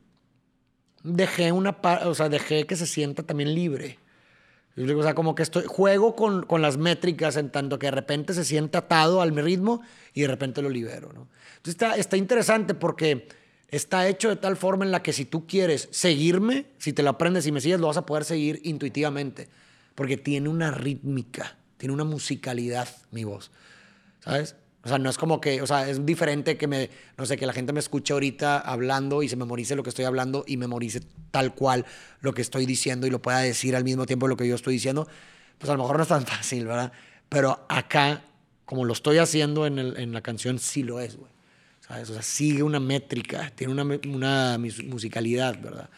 dejé 1.04 1.52
una, 1.52 1.78
o 2.06 2.16
sea, 2.16 2.28
dejé 2.28 2.66
que 2.66 2.76
se 2.76 2.88
sienta 2.88 3.22
también 3.22 3.54
libre. 3.54 4.00
O 4.76 5.04
sea, 5.04 5.14
como 5.14 5.36
que 5.36 5.44
estoy, 5.44 5.66
juego 5.68 6.16
con, 6.16 6.46
con, 6.46 6.64
las 6.64 6.78
métricas 6.78 7.38
en 7.38 7.52
tanto 7.52 7.78
que 7.78 7.88
de 7.88 7.92
repente 7.92 8.34
se 8.34 8.44
siente 8.44 8.78
atado 8.78 9.22
al 9.22 9.36
ritmo 9.36 9.82
y 10.14 10.22
de 10.22 10.28
repente 10.28 10.64
lo 10.64 10.70
libero, 10.70 11.14
¿no? 11.14 11.28
Entonces 11.58 11.76
está, 11.76 11.96
está 11.96 12.18
interesante 12.18 12.74
porque 12.74 13.28
está 13.70 14.08
hecho 14.08 14.30
de 14.30 14.36
tal 14.36 14.58
forma 14.58 14.84
en 14.84 14.92
la 14.92 15.04
que 15.04 15.14
si 15.14 15.26
tú 15.26 15.46
quieres 15.46 15.90
seguirme, 15.92 16.66
si 16.80 16.92
te 16.92 17.04
lo 17.04 17.12
aprendes 17.12 17.46
y 17.46 17.52
me 17.52 17.62
sigues, 17.62 17.80
lo 17.80 17.88
vas 17.88 17.98
a 17.98 18.06
poder 18.06 18.26
seguir 18.26 18.62
intuitivamente. 18.64 19.48
Porque 19.94 20.18
tiene 20.18 20.50
una 20.50 20.72
rítmica, 20.72 21.56
tiene 21.78 21.94
una 21.94 22.04
musicalidad 22.04 22.88
mi 23.12 23.26
voz. 23.26 23.52
¿Sabes? 24.22 24.56
O 24.86 24.90
sea, 24.90 24.98
no 24.98 25.10
es 25.10 25.18
como 25.18 25.40
que, 25.40 25.62
o 25.62 25.68
sea, 25.68 25.90
es 25.90 26.06
diferente 26.06 26.58
que 26.58 26.68
me, 26.68 26.90
no 27.18 27.26
sé, 27.26 27.38
que 27.38 27.46
la 27.46 27.54
gente 27.54 27.72
me 27.72 27.80
escuche 27.80 28.12
ahorita 28.12 28.60
hablando 28.60 29.24
y 29.24 29.30
se 29.30 29.38
memorice 29.38 29.78
lo 29.78 29.84
que 29.84 29.90
estoy 29.90 30.04
hablando 30.04 30.44
y 30.46 30.58
memorice 30.58 31.02
tal 31.32 31.56
cual 31.56 31.86
lo 32.20 32.34
que 32.34 32.42
estoy 32.42 32.66
diciendo 32.66 33.08
y 33.08 33.10
lo 33.10 33.22
pueda 33.22 33.40
decir 33.40 33.78
al 33.78 33.86
mismo 33.86 34.06
tiempo 34.06 34.28
lo 34.28 34.36
que 34.36 34.46
yo 34.46 34.56
estoy 34.56 34.74
diciendo. 34.74 35.08
Pues 35.58 35.70
a 35.70 35.74
lo 35.74 35.84
mejor 35.84 35.98
no 35.98 36.04
es 36.04 36.10
tan 36.10 36.26
fácil, 36.28 36.68
¿verdad? 36.68 36.92
Pero 37.30 37.66
acá, 37.70 38.26
como 38.66 38.84
lo 38.84 38.92
estoy 38.92 39.20
haciendo 39.20 39.66
en, 39.66 39.80
el, 39.80 39.98
en 39.98 40.12
la 40.12 40.22
canción, 40.22 40.60
sí 40.60 40.84
lo 40.84 41.00
es, 41.00 41.16
güey. 41.16 41.32
¿Sabes? 41.80 42.10
O 42.10 42.14
sea, 42.14 42.22
sigue 42.22 42.64
una 42.64 42.80
métrica, 42.80 43.52
tiene 43.56 43.74
una, 43.74 44.00
una 44.08 44.58
musicalidad, 44.58 45.60
¿verdad? 45.62 45.90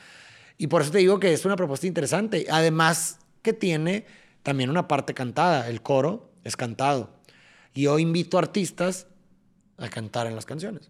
Y 0.58 0.68
por 0.68 0.84
eso 0.84 0.92
te 0.92 1.00
digo 1.00 1.20
que 1.20 1.34
es 1.34 1.44
una 1.46 1.56
propuesta 1.56 1.88
interesante. 1.88 2.46
Además 2.50 3.18
que 3.42 3.54
tiene 3.54 4.06
también 4.44 4.70
una 4.70 4.88
parte 4.88 5.16
cantada, 5.16 5.70
el 5.70 5.82
coro 5.82 6.30
es 6.44 6.56
cantado. 6.56 7.10
Y 7.76 7.84
yo 7.84 8.00
invito 8.00 8.40
artistas 8.40 9.06
a 9.78 9.90
cantar 9.90 10.26
en 10.28 10.36
las 10.36 10.46
canciones. 10.46 10.90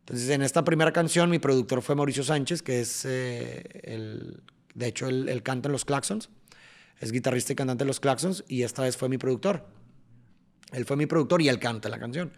Entonces, 0.00 0.28
en 0.28 0.42
esta 0.42 0.62
primera 0.62 0.92
canción, 0.92 1.30
mi 1.30 1.38
productor 1.38 1.80
fue 1.80 1.94
Mauricio 1.94 2.22
Sánchez, 2.22 2.62
que 2.62 2.80
es 2.80 3.04
eh, 3.06 3.62
el. 3.82 4.42
De 4.74 4.88
hecho, 4.88 5.08
él, 5.08 5.42
canta 5.42 5.68
en 5.68 5.72
los 5.72 5.84
Claxons. 5.84 6.28
Es 7.00 7.12
guitarrista 7.12 7.54
y 7.54 7.56
cantante 7.56 7.84
de 7.84 7.88
los 7.88 7.98
Claxons. 7.98 8.44
Y 8.46 8.62
esta 8.62 8.82
vez 8.82 8.96
fue 8.96 9.08
mi 9.08 9.16
productor. 9.16 9.66
Él 10.72 10.84
fue 10.84 10.96
mi 10.96 11.06
productor 11.06 11.40
y 11.40 11.48
él 11.48 11.58
canta 11.58 11.88
la 11.88 11.98
canción. 11.98 12.32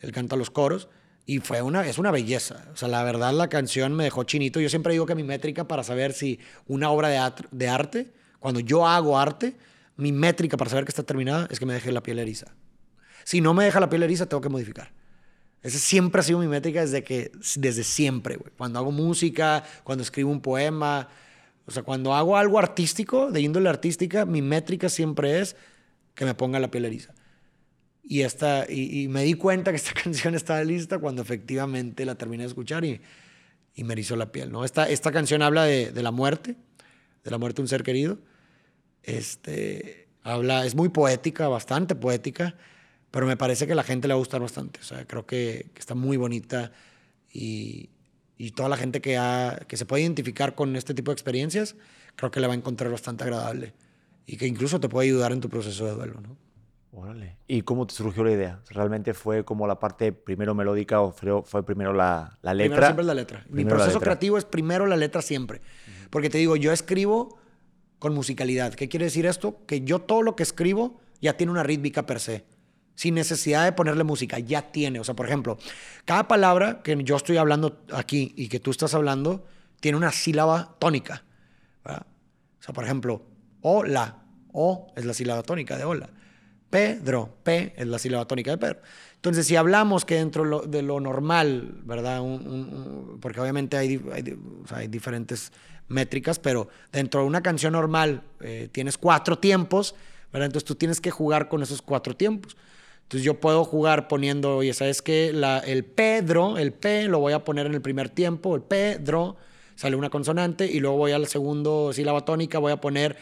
Él 0.00 0.12
canta 0.12 0.36
los 0.36 0.50
coros. 0.50 0.88
Y 1.26 1.38
fue 1.40 1.60
una, 1.60 1.84
es 1.86 1.98
una 1.98 2.12
belleza. 2.12 2.68
O 2.72 2.76
sea, 2.76 2.88
la 2.88 3.02
verdad, 3.02 3.32
la 3.32 3.48
canción 3.48 3.94
me 3.94 4.04
dejó 4.04 4.22
chinito. 4.22 4.60
Yo 4.60 4.68
siempre 4.68 4.92
digo 4.92 5.06
que 5.06 5.16
mi 5.16 5.24
métrica 5.24 5.66
para 5.66 5.82
saber 5.82 6.12
si 6.12 6.38
una 6.66 6.90
obra 6.90 7.08
de, 7.08 7.32
de 7.50 7.68
arte, 7.68 8.12
cuando 8.38 8.60
yo 8.60 8.86
hago 8.86 9.18
arte, 9.18 9.56
mi 9.96 10.12
métrica 10.12 10.56
para 10.56 10.70
saber 10.70 10.84
que 10.84 10.90
está 10.90 11.02
terminada 11.02 11.48
es 11.50 11.58
que 11.58 11.66
me 11.66 11.74
deje 11.74 11.90
la 11.90 12.02
piel 12.02 12.20
eriza. 12.20 12.54
Si 13.24 13.40
no 13.40 13.54
me 13.54 13.64
deja 13.64 13.80
la 13.80 13.88
piel 13.88 14.02
eriza, 14.02 14.26
tengo 14.26 14.40
que 14.40 14.48
modificar. 14.48 14.92
Esa 15.62 15.78
siempre 15.78 16.20
ha 16.20 16.24
sido 16.24 16.40
mi 16.40 16.48
métrica 16.48 16.80
desde, 16.80 17.04
que, 17.04 17.30
desde 17.56 17.84
siempre, 17.84 18.36
güey. 18.36 18.52
Cuando 18.56 18.80
hago 18.80 18.90
música, 18.90 19.62
cuando 19.84 20.02
escribo 20.02 20.30
un 20.30 20.40
poema, 20.40 21.08
o 21.66 21.70
sea, 21.70 21.84
cuando 21.84 22.14
hago 22.14 22.36
algo 22.36 22.58
artístico, 22.58 23.30
de 23.30 23.40
índole 23.40 23.68
artística, 23.68 24.26
mi 24.26 24.42
métrica 24.42 24.88
siempre 24.88 25.40
es 25.40 25.54
que 26.14 26.24
me 26.24 26.34
ponga 26.34 26.58
la 26.58 26.70
piel 26.70 26.84
eriza. 26.86 27.14
Y, 28.02 28.22
esta, 28.22 28.66
y, 28.68 29.06
me 29.06 29.22
di 29.22 29.34
cuenta 29.34 29.70
que 29.70 29.76
esta 29.76 29.92
canción 30.02 30.34
estaba 30.34 30.64
lista 30.64 30.98
cuando 30.98 31.22
efectivamente 31.22 32.04
la 32.04 32.16
terminé 32.16 32.42
de 32.42 32.48
escuchar 32.48 32.84
y, 32.84 33.00
y 33.74 33.84
me 33.84 33.92
erizó 33.92 34.16
la 34.16 34.32
piel, 34.32 34.50
¿no? 34.50 34.64
Esta, 34.64 34.88
esta 34.88 35.12
canción 35.12 35.42
habla 35.42 35.64
de, 35.64 35.92
de 35.92 36.02
la 36.02 36.10
muerte, 36.10 36.56
de 37.22 37.30
la 37.30 37.38
muerte 37.38 37.58
de 37.58 37.62
un 37.62 37.68
ser 37.68 37.84
querido. 37.84 38.18
Este, 39.04 40.08
habla, 40.24 40.66
es 40.66 40.74
muy 40.74 40.88
poética, 40.88 41.46
bastante 41.46 41.94
poética 41.94 42.56
pero 43.12 43.26
me 43.26 43.36
parece 43.36 43.66
que 43.66 43.74
a 43.74 43.76
la 43.76 43.84
gente 43.84 44.08
le 44.08 44.14
va 44.14 44.16
a 44.16 44.18
gustar 44.18 44.40
bastante. 44.40 44.80
O 44.80 44.82
sea, 44.82 45.06
creo 45.06 45.26
que, 45.26 45.70
está 45.76 45.94
muy 45.94 46.16
bonita 46.16 46.72
y, 47.30 47.90
y, 48.38 48.50
toda 48.52 48.70
la 48.70 48.76
gente 48.76 49.00
que, 49.00 49.18
ha, 49.18 49.60
que 49.68 49.76
se 49.76 49.84
puede 49.84 50.02
identificar 50.02 50.54
con 50.54 50.74
este 50.74 50.94
tipo 50.94 51.10
de 51.10 51.14
experiencias, 51.14 51.76
creo 52.16 52.30
que 52.30 52.40
le 52.40 52.46
va 52.46 52.54
a 52.54 52.56
encontrar 52.56 52.90
bastante 52.90 53.22
agradable 53.22 53.74
y 54.26 54.38
que 54.38 54.46
incluso 54.46 54.80
te 54.80 54.88
puede 54.88 55.08
ayudar 55.08 55.30
en 55.32 55.40
tu 55.40 55.50
proceso 55.50 55.84
de 55.84 55.92
duelo, 55.92 56.20
¿no? 56.22 56.36
Órale. 56.94 57.36
¿Y 57.46 57.62
cómo 57.62 57.86
te 57.86 57.94
surgió 57.94 58.24
la 58.24 58.32
idea? 58.32 58.60
¿Realmente 58.70 59.14
fue 59.14 59.44
como 59.44 59.66
la 59.66 59.78
parte 59.78 60.12
primero 60.12 60.54
melódica 60.54 61.00
o 61.00 61.12
fue, 61.12 61.64
primero 61.64 61.92
la, 61.92 62.38
la 62.42 62.54
letra? 62.54 62.76
Primero 62.76 62.86
siempre 62.86 63.04
la 63.04 63.14
letra. 63.14 63.46
Mi 63.50 63.64
proceso 63.64 64.00
creativo 64.00 64.38
es 64.38 64.44
primero 64.44 64.86
la 64.86 64.96
letra 64.96 65.22
siempre. 65.22 65.60
Porque 66.10 66.30
te 66.30 66.38
digo, 66.38 66.56
yo 66.56 66.72
escribo 66.72 67.38
con 67.98 68.14
musicalidad. 68.14 68.74
¿Qué 68.74 68.88
quiere 68.88 69.06
decir 69.06 69.26
esto? 69.26 69.58
Que 69.66 69.82
yo 69.82 70.00
todo 70.00 70.22
lo 70.22 70.36
que 70.36 70.42
escribo 70.42 71.00
ya 71.22 71.36
tiene 71.36 71.52
una 71.52 71.62
rítmica 71.62 72.04
per 72.04 72.20
se 72.20 72.44
sin 72.94 73.14
necesidad 73.14 73.64
de 73.64 73.72
ponerle 73.72 74.04
música, 74.04 74.38
ya 74.38 74.72
tiene. 74.72 75.00
O 75.00 75.04
sea, 75.04 75.14
por 75.14 75.26
ejemplo, 75.26 75.58
cada 76.04 76.28
palabra 76.28 76.82
que 76.82 76.96
yo 77.02 77.16
estoy 77.16 77.36
hablando 77.36 77.84
aquí 77.92 78.32
y 78.36 78.48
que 78.48 78.60
tú 78.60 78.70
estás 78.70 78.94
hablando 78.94 79.44
tiene 79.80 79.98
una 79.98 80.12
sílaba 80.12 80.76
tónica. 80.78 81.24
O 81.84 82.64
sea, 82.64 82.72
por 82.72 82.84
ejemplo, 82.84 83.22
hola, 83.62 84.22
o 84.52 84.92
es 84.96 85.04
la 85.04 85.14
sílaba 85.14 85.42
tónica 85.42 85.76
de 85.76 85.84
hola. 85.84 86.08
Pedro, 86.70 87.38
P 87.42 87.74
es 87.76 87.86
la 87.86 87.98
sílaba 87.98 88.24
tónica 88.26 88.52
de 88.52 88.58
Pedro. 88.58 88.80
Entonces, 89.16 89.46
si 89.46 89.56
hablamos 89.56 90.04
que 90.04 90.14
dentro 90.14 90.62
de 90.62 90.82
lo 90.82 91.00
normal, 91.00 91.80
¿verdad? 91.84 92.22
porque 93.20 93.40
obviamente 93.40 93.76
hay, 93.76 94.00
hay, 94.12 94.88
diferentes 94.88 95.52
métricas, 95.88 96.38
pero 96.38 96.68
dentro 96.90 97.20
de 97.20 97.26
una 97.26 97.42
canción 97.42 97.74
normal 97.74 98.22
eh, 98.40 98.68
tienes 98.72 98.96
cuatro 98.96 99.38
tiempos, 99.38 99.94
¿verdad? 100.32 100.46
Entonces 100.46 100.66
tú 100.66 100.74
tienes 100.74 101.00
que 101.00 101.10
jugar 101.10 101.48
con 101.48 101.62
esos 101.62 101.82
cuatro 101.82 102.16
tiempos. 102.16 102.56
Entonces 103.12 103.26
yo 103.26 103.38
puedo 103.38 103.62
jugar 103.66 104.08
poniendo, 104.08 104.56
oye, 104.56 104.72
¿sabes 104.72 105.02
qué? 105.02 105.34
El 105.66 105.84
Pedro, 105.84 106.56
el 106.56 106.72
P 106.72 107.08
lo 107.08 107.18
voy 107.18 107.34
a 107.34 107.44
poner 107.44 107.66
en 107.66 107.74
el 107.74 107.82
primer 107.82 108.08
tiempo, 108.08 108.56
el 108.56 108.62
Pedro, 108.62 109.36
sale 109.74 109.96
una 109.96 110.08
consonante 110.08 110.64
y 110.64 110.80
luego 110.80 110.96
voy 110.96 111.12
al 111.12 111.26
segundo 111.26 111.92
sílaba 111.92 112.24
tónica, 112.24 112.58
voy 112.58 112.72
a 112.72 112.80
poner 112.80 113.18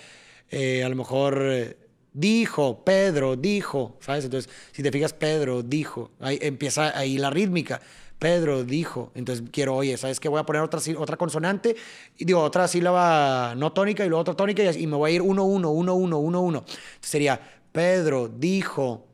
eh, 0.48 0.84
a 0.84 0.88
lo 0.88 0.94
mejor 0.94 1.42
eh, 1.42 1.76
dijo, 2.12 2.84
Pedro, 2.84 3.34
dijo, 3.34 3.96
¿sabes? 3.98 4.26
Entonces, 4.26 4.48
si 4.70 4.84
te 4.84 4.92
fijas, 4.92 5.12
Pedro, 5.12 5.64
dijo, 5.64 6.12
ahí 6.20 6.38
empieza 6.40 6.96
ahí 6.96 7.18
la 7.18 7.30
rítmica. 7.30 7.80
Pedro 8.20 8.62
dijo, 8.62 9.10
entonces 9.16 9.44
quiero, 9.50 9.74
oye, 9.74 9.96
¿sabes 9.96 10.20
qué? 10.20 10.28
Voy 10.28 10.38
a 10.38 10.46
poner 10.46 10.62
otra, 10.62 10.78
otra 10.98 11.16
consonante, 11.16 11.74
y 12.16 12.26
digo, 12.26 12.40
otra 12.42 12.68
sílaba 12.68 13.56
no 13.56 13.72
tónica 13.72 14.06
y 14.06 14.08
luego 14.08 14.20
otra 14.20 14.34
tónica 14.34 14.62
y, 14.62 14.84
y 14.84 14.86
me 14.86 14.94
voy 14.94 15.10
a 15.10 15.14
ir 15.16 15.22
uno, 15.22 15.42
uno, 15.42 15.70
uno, 15.70 15.94
uno, 15.96 16.18
uno, 16.18 16.40
uno. 16.42 16.64
sería, 17.00 17.40
Pedro 17.72 18.28
dijo, 18.28 19.09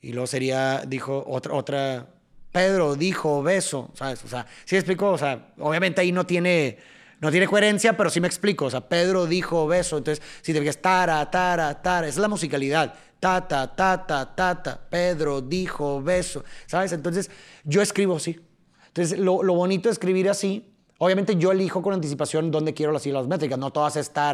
y 0.00 0.12
luego 0.12 0.26
sería, 0.26 0.82
dijo 0.86 1.24
otra, 1.26 1.54
otra, 1.54 2.06
Pedro 2.52 2.94
dijo 2.94 3.42
beso, 3.42 3.90
¿sabes? 3.94 4.24
O 4.24 4.28
sea, 4.28 4.46
sí 4.64 4.76
explico, 4.76 5.10
o 5.10 5.18
sea, 5.18 5.54
obviamente 5.58 6.00
ahí 6.00 6.12
no 6.12 6.26
tiene, 6.26 6.78
no 7.20 7.30
tiene 7.30 7.46
coherencia, 7.46 7.96
pero 7.96 8.10
sí 8.10 8.20
me 8.20 8.28
explico, 8.28 8.66
o 8.66 8.70
sea, 8.70 8.88
Pedro 8.88 9.26
dijo 9.26 9.66
beso, 9.66 9.98
entonces 9.98 10.24
si 10.42 10.52
te 10.52 10.60
fijas, 10.60 10.78
tara, 10.78 11.30
tara, 11.30 11.82
tara, 11.82 12.06
es 12.06 12.16
la 12.18 12.28
musicalidad, 12.28 12.94
ta, 13.20 13.46
ta, 13.46 13.74
ta, 13.74 14.06
ta, 14.06 14.34
ta, 14.34 14.62
ta, 14.62 14.80
Pedro 14.88 15.40
dijo 15.40 16.02
beso, 16.02 16.44
¿sabes? 16.66 16.92
Entonces 16.92 17.30
yo 17.64 17.82
escribo 17.82 18.16
así. 18.16 18.40
Entonces 18.88 19.18
lo, 19.18 19.42
lo 19.42 19.54
bonito 19.54 19.88
de 19.88 19.92
escribir 19.92 20.30
así 20.30 20.75
Obviamente 20.98 21.36
yo 21.36 21.52
elijo 21.52 21.82
con 21.82 21.92
anticipación 21.92 22.50
dónde 22.50 22.72
quiero 22.72 22.90
las 22.90 23.02
sílabas 23.02 23.28
métricas, 23.28 23.58
no 23.58 23.70
todas 23.70 23.96
es 23.96 24.10
ta, 24.10 24.30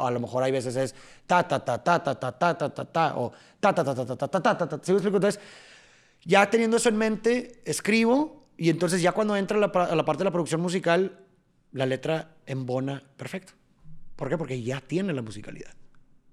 o 0.00 0.06
a 0.06 0.10
lo 0.10 0.20
mejor 0.20 0.42
hay 0.42 0.50
veces 0.50 0.74
es 0.76 0.94
ta, 1.26 1.46
ta, 1.46 1.62
ta, 1.62 1.82
ta, 1.82 2.02
ta, 2.02 2.14
ta, 2.18 2.32
ta, 2.32 2.56
ta, 2.56 2.68
ta, 2.70 2.84
ta, 2.84 3.14
o 3.18 3.32
ta, 3.60 3.74
ta, 3.74 3.84
ta, 3.84 3.94
ta, 3.94 4.06
ta, 4.06 4.16
ta, 4.16 4.40
ta, 4.40 4.58
ta, 4.58 4.68
ta, 4.68 4.80
¿sí 4.82 4.92
me 4.92 4.98
explico? 4.98 5.18
Entonces, 5.18 5.40
ya 6.24 6.48
teniendo 6.48 6.78
eso 6.78 6.88
en 6.88 6.96
mente, 6.96 7.60
escribo 7.66 8.46
y 8.56 8.70
entonces 8.70 9.02
ya 9.02 9.12
cuando 9.12 9.36
entra 9.36 9.58
la, 9.58 9.66
a 9.66 9.94
la 9.94 10.04
parte 10.04 10.20
de 10.20 10.24
la 10.24 10.30
producción 10.30 10.62
musical, 10.62 11.18
la 11.72 11.84
letra 11.84 12.36
embona 12.46 13.02
perfecto. 13.16 13.52
¿Por 14.16 14.28
qué? 14.28 14.38
Porque 14.38 14.62
ya 14.62 14.80
tiene 14.80 15.12
la 15.12 15.22
musicalidad. 15.22 15.74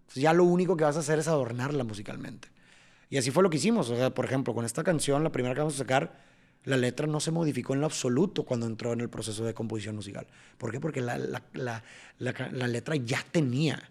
Entonces 0.02 0.24
ya 0.24 0.34
lo 0.34 0.44
único 0.46 0.78
que 0.78 0.84
vas 0.86 0.96
a 0.96 1.00
hacer 1.00 1.20
es 1.20 1.28
adornarla 1.28 1.84
musicalmente. 1.84 2.50
Y 3.10 3.18
así 3.18 3.32
fue 3.32 3.44
lo 3.44 3.50
que 3.50 3.58
hicimos. 3.58 3.90
O 3.90 3.96
sea, 3.96 4.14
por 4.14 4.26
ejemplo, 4.26 4.54
con 4.54 4.66
esta 4.66 4.84
canción, 4.84 5.24
la 5.24 5.32
primera 5.32 5.56
que 5.56 5.62
vamos 5.62 5.76
a 5.76 5.80
sacar, 5.80 6.20
la 6.66 6.78
letra 6.78 7.08
no 7.08 7.20
se 7.20 7.32
modificó 7.32 7.74
en 7.74 7.82
lo 7.82 7.86
absoluto 7.86 8.44
cuando 8.44 8.66
entró 8.66 8.94
en 8.94 9.02
el 9.02 9.10
proceso 9.10 9.44
de 9.46 9.54
composición 9.54 9.96
musical. 9.96 10.28
¿Por 10.58 10.72
qué? 10.72 10.80
Porque 10.80 11.02
la, 11.02 11.18
letra 12.20 12.96
ya 12.98 13.26
tenía 13.32 13.82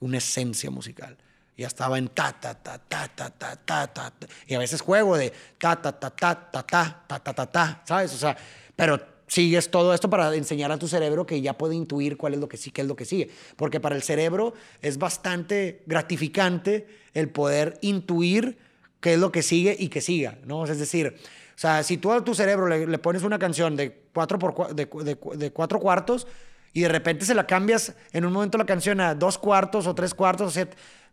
una 0.00 0.18
esencia 0.18 0.70
musical. 0.70 1.16
Ya 1.56 1.66
estaba 1.66 1.98
en 1.98 2.08
ta, 2.08 2.32
ta, 2.38 2.54
ta, 2.54 2.78
ta, 2.78 3.08
ta, 3.08 3.30
ta, 3.30 3.56
ta, 3.56 3.88
ta. 3.88 4.12
Y 4.46 4.54
a 4.54 4.58
veces 4.58 4.80
juego 4.80 5.16
de 5.16 5.32
ta, 5.58 5.80
ta, 5.80 5.92
ta, 5.92 6.10
ta, 6.10 6.50
ta, 6.50 6.66
ta, 6.66 7.04
ta, 7.08 7.18
ta, 7.18 7.34
ta, 7.34 7.46
ta, 7.46 7.82
¿sabes? 7.84 8.14
O 8.14 8.18
sea, 8.18 8.36
pero 8.76 9.00
sigues 9.26 9.70
todo 9.70 9.92
esto 9.92 10.08
para 10.08 10.34
enseñar 10.34 10.70
a 10.70 10.78
tu 10.78 10.86
cerebro 10.86 11.26
que 11.26 11.40
ya 11.40 11.56
puede 11.56 11.74
intuir 11.74 12.16
cuál 12.16 12.34
es 12.34 12.40
lo 12.40 12.48
que 12.48 12.56
sí, 12.56 12.70
qué 12.70 12.82
es 12.82 12.86
lo 12.86 12.94
que 12.94 13.04
sigue. 13.04 13.30
Porque 13.56 13.80
para 13.80 13.96
el 13.96 14.02
cerebro 14.02 14.54
es 14.82 14.98
bastante 14.98 15.82
gratificante 15.86 16.86
el 17.14 17.28
poder 17.28 17.78
intuir 17.80 18.58
qué 19.00 19.14
es 19.14 19.18
lo 19.18 19.32
que 19.32 19.42
sigue 19.42 19.76
y 19.78 19.88
que 19.88 20.00
siga, 20.00 20.38
¿no? 20.44 20.64
Es 20.64 20.78
decir, 20.78 21.16
sea, 21.60 21.82
si 21.82 21.98
tú 21.98 22.12
a 22.12 22.22
tu 22.22 22.34
cerebro 22.34 22.68
le, 22.68 22.98
pones 22.98 23.22
una 23.24 23.38
canción 23.38 23.74
de 23.74 24.04
cuatro, 24.14 24.38
por, 24.38 24.74
de, 24.74 24.86
de, 24.86 25.50
cuatro 25.50 25.80
cuartos 25.80 26.26
y 26.72 26.82
de 26.82 26.88
repente 26.88 27.24
se 27.24 27.34
la 27.34 27.46
cambias 27.46 27.94
en 28.12 28.24
un 28.24 28.32
momento 28.32 28.58
la 28.58 28.66
canción 28.66 29.00
a 29.00 29.14
dos 29.14 29.38
cuartos 29.38 29.86
o 29.86 29.94
tres 29.94 30.14
cuartos, 30.14 30.56
o 30.56 30.60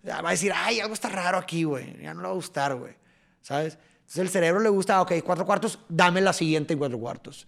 va 0.08 0.30
a 0.30 0.32
decir, 0.32 0.52
ay, 0.56 0.80
algo 0.80 0.94
está 0.94 1.10
raro 1.10 1.38
aquí, 1.38 1.64
güey. 1.64 2.00
Ya 2.02 2.14
no 2.14 2.22
le 2.22 2.28
va 2.28 2.34
a 2.34 2.36
gustar, 2.36 2.76
güey. 2.76 2.94
¿Sabes? 3.42 3.80
Entonces 4.02 4.22
el 4.22 4.30
cerebro 4.30 4.62
le 4.62 4.70
gusta, 4.70 5.02
ok, 5.02 5.14
cuatro 5.24 5.46
cuartos, 5.46 5.80
dame 5.90 6.22
la 6.22 6.34
siguiente 6.34 6.74
en 6.74 6.80
cuatro 6.80 7.00
cuartos. 7.00 7.48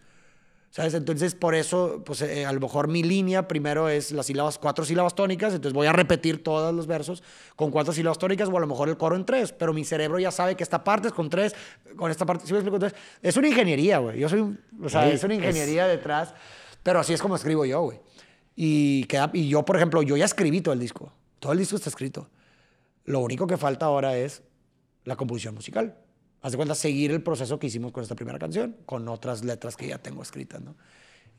¿Sabes? 0.77 0.93
Entonces, 0.93 1.33
por 1.33 1.55
eso, 1.55 2.03
pues 2.05 2.21
eh, 2.21 2.45
a 2.45 2.53
lo 2.53 2.59
mejor 2.59 2.87
mi 2.87 3.01
línea 3.01 3.47
primero 3.47 3.89
es 3.89 4.11
las 4.11 4.27
sílabas, 4.27 4.59
cuatro 4.59 4.85
sílabas 4.85 5.15
tónicas, 5.15 5.51
entonces 5.55 5.73
voy 5.73 5.87
a 5.87 5.91
repetir 5.91 6.43
todos 6.43 6.71
los 6.71 6.85
versos 6.85 7.23
con 7.55 7.71
cuatro 7.71 7.93
sílabas 7.93 8.19
tónicas 8.19 8.47
o 8.47 8.55
a 8.55 8.59
lo 8.59 8.67
mejor 8.67 8.87
el 8.87 8.95
coro 8.95 9.15
en 9.15 9.25
tres, 9.25 9.51
pero 9.53 9.73
mi 9.73 9.83
cerebro 9.83 10.19
ya 10.19 10.29
sabe 10.29 10.53
que 10.53 10.61
esta 10.61 10.83
parte 10.83 11.07
es 11.07 11.15
con 11.15 11.31
tres, 11.31 11.55
con 11.95 12.11
esta 12.11 12.27
parte, 12.27 12.45
¿sí 12.45 12.53
me 12.53 12.59
explico? 12.59 12.75
Entonces, 12.75 12.99
es 13.23 13.35
una 13.35 13.47
ingeniería, 13.47 13.97
güey. 13.97 14.19
Yo 14.19 14.29
soy, 14.29 14.55
o 14.79 14.87
sea, 14.87 15.09
es 15.09 15.23
una 15.23 15.33
ingeniería 15.33 15.87
detrás, 15.87 16.35
pero 16.83 16.99
así 16.99 17.11
es 17.11 17.23
como 17.23 17.37
escribo 17.37 17.65
yo, 17.65 17.81
güey. 17.81 17.99
Y, 18.55 19.05
queda, 19.05 19.31
y 19.33 19.49
yo, 19.49 19.65
por 19.65 19.77
ejemplo, 19.77 20.03
yo 20.03 20.15
ya 20.15 20.25
escribí 20.25 20.61
todo 20.61 20.75
el 20.75 20.79
disco, 20.79 21.11
todo 21.39 21.53
el 21.53 21.57
disco 21.57 21.75
está 21.75 21.89
escrito. 21.89 22.29
Lo 23.03 23.21
único 23.21 23.47
que 23.47 23.57
falta 23.57 23.87
ahora 23.87 24.15
es 24.15 24.43
la 25.05 25.15
composición 25.15 25.55
musical 25.55 25.95
haz 26.47 26.53
de 26.53 26.57
cuenta, 26.57 26.75
seguir 26.75 27.11
el 27.11 27.21
proceso 27.21 27.59
que 27.59 27.67
hicimos 27.67 27.91
con 27.91 28.03
esta 28.03 28.15
primera 28.15 28.39
canción, 28.39 28.75
con 28.85 29.07
otras 29.07 29.43
letras 29.43 29.75
que 29.75 29.87
ya 29.87 29.97
tengo 29.97 30.21
escritas, 30.21 30.61
¿no? 30.61 30.75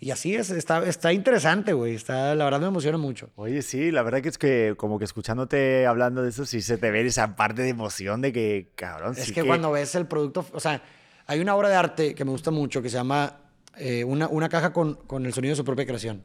Y 0.01 0.13
así 0.13 0.37
es, 0.37 0.51
está, 0.51 0.87
está 0.87 1.13
interesante, 1.13 1.73
güey. 1.73 1.95
Está, 1.95 2.35
la 2.37 2.45
verdad 2.45 2.61
me 2.61 2.69
emociona 2.69 2.99
mucho. 2.99 3.31
Oye, 3.35 3.63
sí, 3.63 3.91
la 3.91 4.03
verdad 4.03 4.21
que 4.21 4.29
es 4.29 4.39
que 4.39 4.75
como 4.77 4.99
que 4.99 5.05
escuchándote 5.05 5.87
hablando 5.87 6.23
de 6.23 6.29
eso, 6.29 6.47
sí 6.47 6.63
se 6.63 6.79
te 6.79 6.93
ve 6.93 7.05
esa 7.05 7.35
parte 7.35 7.63
de 7.63 7.71
emoción 7.71 8.21
de 8.21 8.33
que, 8.33 8.69
cabrón. 8.77 9.15
Es 9.17 9.33
que, 9.33 9.43
cuando 9.43 9.73
ves 9.73 9.97
el 9.97 10.07
producto, 10.07 10.47
o 10.53 10.61
sea, 10.61 10.83
hay 11.27 11.41
una 11.41 11.57
obra 11.57 11.69
de 11.69 11.75
arte 11.75 12.15
que 12.15 12.25
me 12.25 12.31
gusta 12.31 12.53
mucho 12.53 12.81
que 12.81 12.91
se 12.91 12.97
llama 12.97 13.41
eh, 13.77 14.05
una, 14.05 14.29
una, 14.29 14.49
caja 14.49 14.73
con, 14.73 14.95
con, 14.95 15.27
el 15.27 15.35
sonido 15.35 15.53
de 15.53 15.57
su 15.57 15.65
propia 15.65 15.85
creación, 15.85 16.23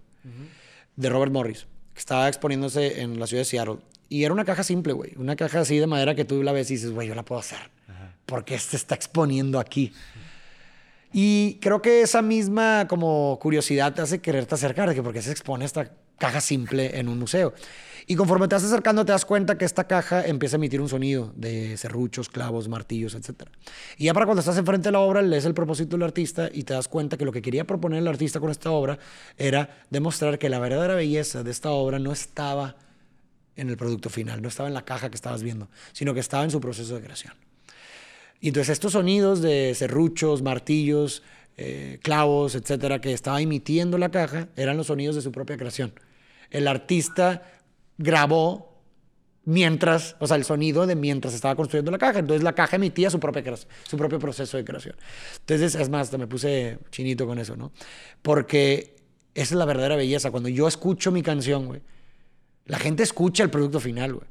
de 0.96 1.10
Robert 1.10 1.32
Morris, 1.32 1.66
que 1.96 2.00
estaba 2.00 2.28
exponiéndose 2.28 3.02
en 3.02 3.20
la 3.20 3.26
ciudad 3.26 3.42
de 3.42 3.46
Seattle. 3.46 3.78
Y 4.08 4.24
era 4.24 4.34
una 4.34 4.46
caja 4.46 4.64
simple, 4.64 4.94
güey. 4.94 5.14
Una 5.18 5.36
caja 5.36 5.62
así 5.62 5.80
de 5.80 5.88
madera 5.88 6.14
que 6.14 6.26
tú 6.26 6.44
la 6.44 6.52
ves 6.52 6.70
y 6.70 6.76
dices, 6.76 6.92
güey, 6.92 7.08
yo 7.08 7.16
la 7.16 7.26
puedo 7.26 7.40
hacer. 7.40 7.73
Porque 8.26 8.58
se 8.60 8.78
está 8.78 8.96
exponiendo 8.96 9.60
aquí. 9.60 9.94
Y 11.12 11.60
creo 11.62 11.82
que 11.82 12.02
esa 12.02 12.22
misma 12.22 12.88
como 12.88 13.38
curiosidad 13.40 13.94
te 13.94 14.02
hace 14.02 14.20
quererte 14.20 14.56
acercar, 14.56 14.90
de 14.90 14.96
que 14.96 15.04
porque 15.04 15.22
se 15.22 15.32
expone 15.32 15.66
esta 15.66 15.92
caja 16.18 16.42
simple 16.42 17.00
en 17.00 17.08
un 17.08 17.20
museo. 17.20 17.54
Y 18.08 18.16
conforme 18.16 18.48
te 18.48 18.56
vas 18.56 18.64
acercando 18.64 19.06
te 19.06 19.12
das 19.12 19.26
cuenta 19.26 19.58
que 19.58 19.66
esta 19.66 19.86
caja 19.86 20.26
empieza 20.26 20.56
a 20.56 20.58
emitir 20.58 20.82
un 20.82 20.90
sonido 20.90 21.32
de 21.36 21.78
serruchos, 21.78 22.30
clavos, 22.30 22.68
martillos, 22.68 23.16
etc. 23.16 23.44
Y 23.98 24.06
ya 24.06 24.14
para 24.14 24.26
cuando 24.26 24.42
estás 24.42 24.58
enfrente 24.58 24.90
de 24.90 24.94
la 24.94 25.00
obra, 25.00 25.22
lees 25.22 25.46
el 25.46 25.54
propósito 25.54 25.96
del 25.96 26.04
artista 26.04 26.50
y 26.52 26.64
te 26.64 26.74
das 26.74 26.88
cuenta 26.88 27.18
que 27.18 27.26
lo 27.26 27.32
que 27.32 27.42
quería 27.42 27.66
proponer 27.66 28.00
el 28.00 28.08
artista 28.08 28.40
con 28.40 28.52
esta 28.52 28.72
obra 28.72 29.00
era 29.38 29.84
demostrar 29.90 30.38
que 30.40 30.50
la 30.50 30.60
verdadera 30.60 30.96
belleza 30.96 31.44
de 31.44 31.52
esta 31.52 31.72
obra 31.72 32.00
no 32.00 32.12
estaba 32.12 32.76
en 33.56 33.70
el 33.70 33.78
producto 33.78 34.10
final, 34.10 34.42
no 34.42 34.48
estaba 34.48 34.68
en 34.68 34.74
la 34.74 34.84
caja 34.84 35.10
que 35.10 35.16
estabas 35.16 35.44
viendo, 35.44 35.70
sino 35.94 36.14
que 36.14 36.20
estaba 36.20 36.44
en 36.44 36.52
su 36.52 36.60
proceso 36.60 36.96
de 36.96 37.02
creación. 37.02 37.34
Y 38.44 38.50
entonces 38.50 38.74
estos 38.74 38.92
sonidos 38.92 39.42
de 39.42 39.74
serruchos, 39.74 40.42
martillos, 40.42 41.24
eh, 41.56 42.00
clavos, 42.04 42.56
etcétera, 42.56 43.00
que 43.00 43.14
estaba 43.14 43.40
emitiendo 43.40 43.98
la 43.98 44.12
caja, 44.12 44.50
eran 44.58 44.76
los 44.76 44.88
sonidos 44.88 45.16
de 45.16 45.22
su 45.22 45.32
propia 45.32 45.56
creación. 45.56 45.94
El 46.50 46.68
artista 46.68 47.44
grabó 47.98 48.84
mientras, 49.46 50.18
o 50.20 50.28
sea, 50.28 50.36
el 50.36 50.44
sonido 50.44 50.86
de 50.86 50.98
mientras 50.98 51.34
estaba 51.34 51.56
construyendo 51.56 51.90
la 51.90 51.98
caja. 51.98 52.20
Entonces 52.20 52.44
la 52.44 52.54
caja 52.54 52.76
emitía 52.76 53.10
su, 53.10 53.18
propia 53.18 53.46
su 53.88 53.96
propio 53.96 54.20
proceso 54.20 54.58
de 54.58 54.66
creación. 54.66 54.98
Entonces, 55.40 55.76
es 55.76 55.88
más, 55.88 56.12
me 56.12 56.28
puse 56.28 56.80
chinito 56.92 57.26
con 57.26 57.40
eso, 57.40 57.56
¿no? 57.56 57.72
Porque 58.22 58.98
esa 59.36 59.56
es 59.56 59.58
la 59.58 59.64
verdadera 59.64 59.96
belleza. 59.96 60.32
Cuando 60.32 60.50
yo 60.50 60.68
escucho 60.68 61.14
mi 61.14 61.22
canción, 61.22 61.68
güey, 61.68 61.80
la 62.66 62.78
gente 62.78 63.04
escucha 63.04 63.42
el 63.42 63.50
producto 63.50 63.80
final, 63.80 64.16
güey 64.16 64.28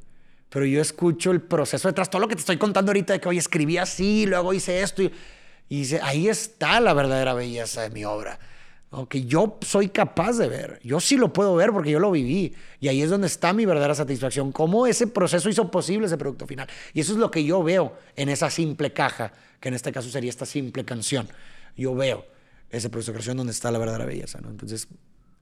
pero 0.53 0.66
yo 0.66 0.82
escucho 0.82 1.30
el 1.30 1.40
proceso 1.40 1.88
detrás, 1.88 2.11
todo 2.11 2.20
lo 2.20 2.28
que 2.28 2.34
te 2.34 2.40
estoy 2.40 2.59
contando 2.59 2.90
ahorita 2.90 3.14
de 3.14 3.20
que 3.20 3.28
hoy 3.28 3.38
escribí 3.38 3.78
así, 3.78 4.26
luego 4.26 4.53
hice 4.53 4.82
esto, 4.82 5.03
y, 5.03 5.11
y 5.70 5.94
ahí 6.03 6.28
está 6.28 6.78
la 6.78 6.92
verdadera 6.92 7.32
belleza 7.32 7.80
de 7.80 7.90
mi 7.90 8.05
obra. 8.05 8.38
Que 9.09 9.24
yo 9.24 9.59
soy 9.62 9.88
capaz 9.88 10.36
de 10.36 10.48
ver, 10.48 10.78
yo 10.84 11.00
sí 11.00 11.16
lo 11.16 11.32
puedo 11.32 11.55
ver 11.55 11.72
porque 11.72 11.90
yo 11.90 11.98
lo 11.98 12.11
viví 12.11 12.55
y 12.78 12.88
ahí 12.88 13.00
es 13.00 13.09
donde 13.09 13.26
está 13.26 13.55
mi 13.55 13.64
verdadera 13.64 13.94
satisfacción, 13.94 14.53
cómo 14.53 14.86
ese 14.86 15.07
proceso 15.07 15.48
hizo 15.48 15.70
posible 15.70 16.07
ese 16.07 16.18
producto 16.18 16.46
final. 16.46 16.68
Y 16.92 17.00
eso 17.00 17.12
es 17.12 17.18
lo 17.18 17.30
que 17.30 17.42
yo 17.42 17.62
veo 17.62 17.96
en 18.16 18.28
esa 18.28 18.50
simple 18.50 18.92
caja, 18.92 19.32
que 19.61 19.68
en 19.68 19.74
este 19.74 19.92
caso 19.92 20.11
sería 20.11 20.28
esta 20.28 20.44
simple 20.44 20.84
canción. 20.84 21.26
Yo 21.74 21.94
veo 21.94 22.26
ese 22.68 22.90
proceso 22.90 23.12
de 23.12 23.14
creación 23.14 23.38
donde 23.38 23.53
está 23.53 23.70
la 23.70 23.78
verdadera 23.78 24.05
belleza. 24.05 24.40
Entonces, 24.46 24.86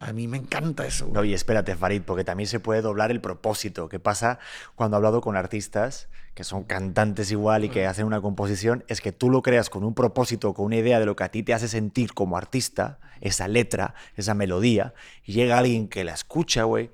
a 0.00 0.14
mí 0.14 0.26
me 0.26 0.38
encanta 0.38 0.86
eso. 0.86 1.10
No, 1.12 1.24
y 1.24 1.34
espérate, 1.34 1.76
Farid, 1.76 2.00
porque 2.02 2.24
también 2.24 2.48
se 2.48 2.58
puede 2.58 2.80
doblar 2.80 3.10
el 3.10 3.20
propósito. 3.20 3.90
¿Qué 3.90 4.00
pasa 4.00 4.38
cuando 4.74 4.96
he 4.96 4.98
hablado 4.98 5.20
con 5.20 5.36
artistas 5.36 6.08
que 6.34 6.42
son 6.42 6.64
cantantes 6.64 7.30
igual 7.30 7.64
y 7.64 7.68
que 7.68 7.86
hacen 7.86 8.06
una 8.06 8.22
composición? 8.22 8.82
Es 8.88 9.02
que 9.02 9.12
tú 9.12 9.28
lo 9.28 9.42
creas 9.42 9.68
con 9.68 9.84
un 9.84 9.94
propósito, 9.94 10.54
con 10.54 10.64
una 10.64 10.76
idea 10.76 10.98
de 10.98 11.04
lo 11.04 11.16
que 11.16 11.24
a 11.24 11.30
ti 11.30 11.42
te 11.42 11.52
hace 11.52 11.68
sentir 11.68 12.14
como 12.14 12.38
artista, 12.38 12.98
esa 13.20 13.46
letra, 13.46 13.94
esa 14.16 14.32
melodía, 14.32 14.94
y 15.22 15.34
llega 15.34 15.58
alguien 15.58 15.86
que 15.86 16.02
la 16.02 16.14
escucha, 16.14 16.64
güey, 16.64 16.90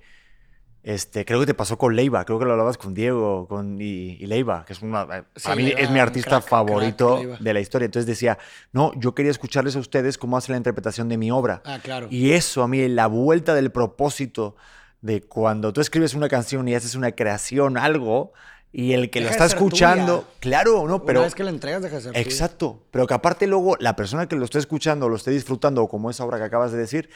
este, 0.87 1.25
creo 1.25 1.41
que 1.41 1.47
te 1.47 1.55
pasó 1.55 1.77
con 1.77 1.97
Leiva, 1.97 2.25
creo 2.25 2.39
que 2.39 2.45
lo 2.45 2.53
hablabas 2.53 2.79
con 2.79 2.95
Diego 2.95 3.49
con, 3.49 3.77
y, 3.81 4.25
Leiva, 4.25 4.65
que 4.65 4.73
es 4.73 4.83
una, 4.83 5.03
eh, 5.03 5.25
mí 5.57 5.73
es 5.77 5.91
mi 5.91 5.99
artista 5.99 6.41
favorito 6.41 7.21
de 7.41 7.53
la 7.53 7.59
historia. 7.59 7.87
Entonces 7.87 8.07
decía, 8.07 8.39
no, 8.71 8.93
yo 8.95 9.13
quería 9.13 9.33
escucharles 9.33 9.75
a 9.75 9.81
ustedes 9.81 10.17
cómo 10.17 10.37
hacen 10.37 10.53
la 10.53 10.59
interpretación 10.59 11.09
de 11.09 11.19
mi 11.19 11.33
obra. 11.33 11.61
Ah, 11.65 11.81
claro. 11.83 12.07
Y 12.09 12.35
eso 12.35 12.63
a 12.63 12.69
mí, 12.69 12.87
la 12.87 13.09
vuelta 13.09 13.53
del 13.53 13.73
propósito 13.73 14.55
de 15.01 15.23
cuando 15.23 15.73
tú 15.73 15.81
escribes 15.81 16.15
una 16.15 16.29
canción 16.29 16.69
y 16.69 16.77
haces 16.77 16.95
una 16.95 17.11
creación, 17.11 17.79
algo, 17.79 18.33
y 18.71 18.93
el 18.93 19.11
que 19.11 19.21
lo 19.21 19.29
está 19.29 19.47
escuchando, 19.47 20.29
claro, 20.39 20.87
no, 20.87 21.05
pero 21.05 21.19
una 21.19 21.27
vez 21.27 21.35
que 21.35 21.43
la 21.43 21.51
entregas 21.51 21.83
deja 21.83 21.97
de 21.97 22.03
ser 22.03 22.17
Exacto, 22.17 22.85
pero 22.93 23.09
que 23.09 23.15
aparte 23.15 23.49
luego 23.49 23.77
la 23.81 23.97
persona 23.97 24.29
que 24.29 24.37
lo 24.37 24.45
esté 24.45 24.61
escuchando, 24.61 25.09
lo 25.09 25.17
esté 25.17 25.33
disfrutando, 25.33 25.89
como 25.89 26.11
esa 26.11 26.25
obra 26.25 26.39
que 26.39 26.45
acabas 26.45 26.71
de 26.71 26.79
decir, 26.79 27.11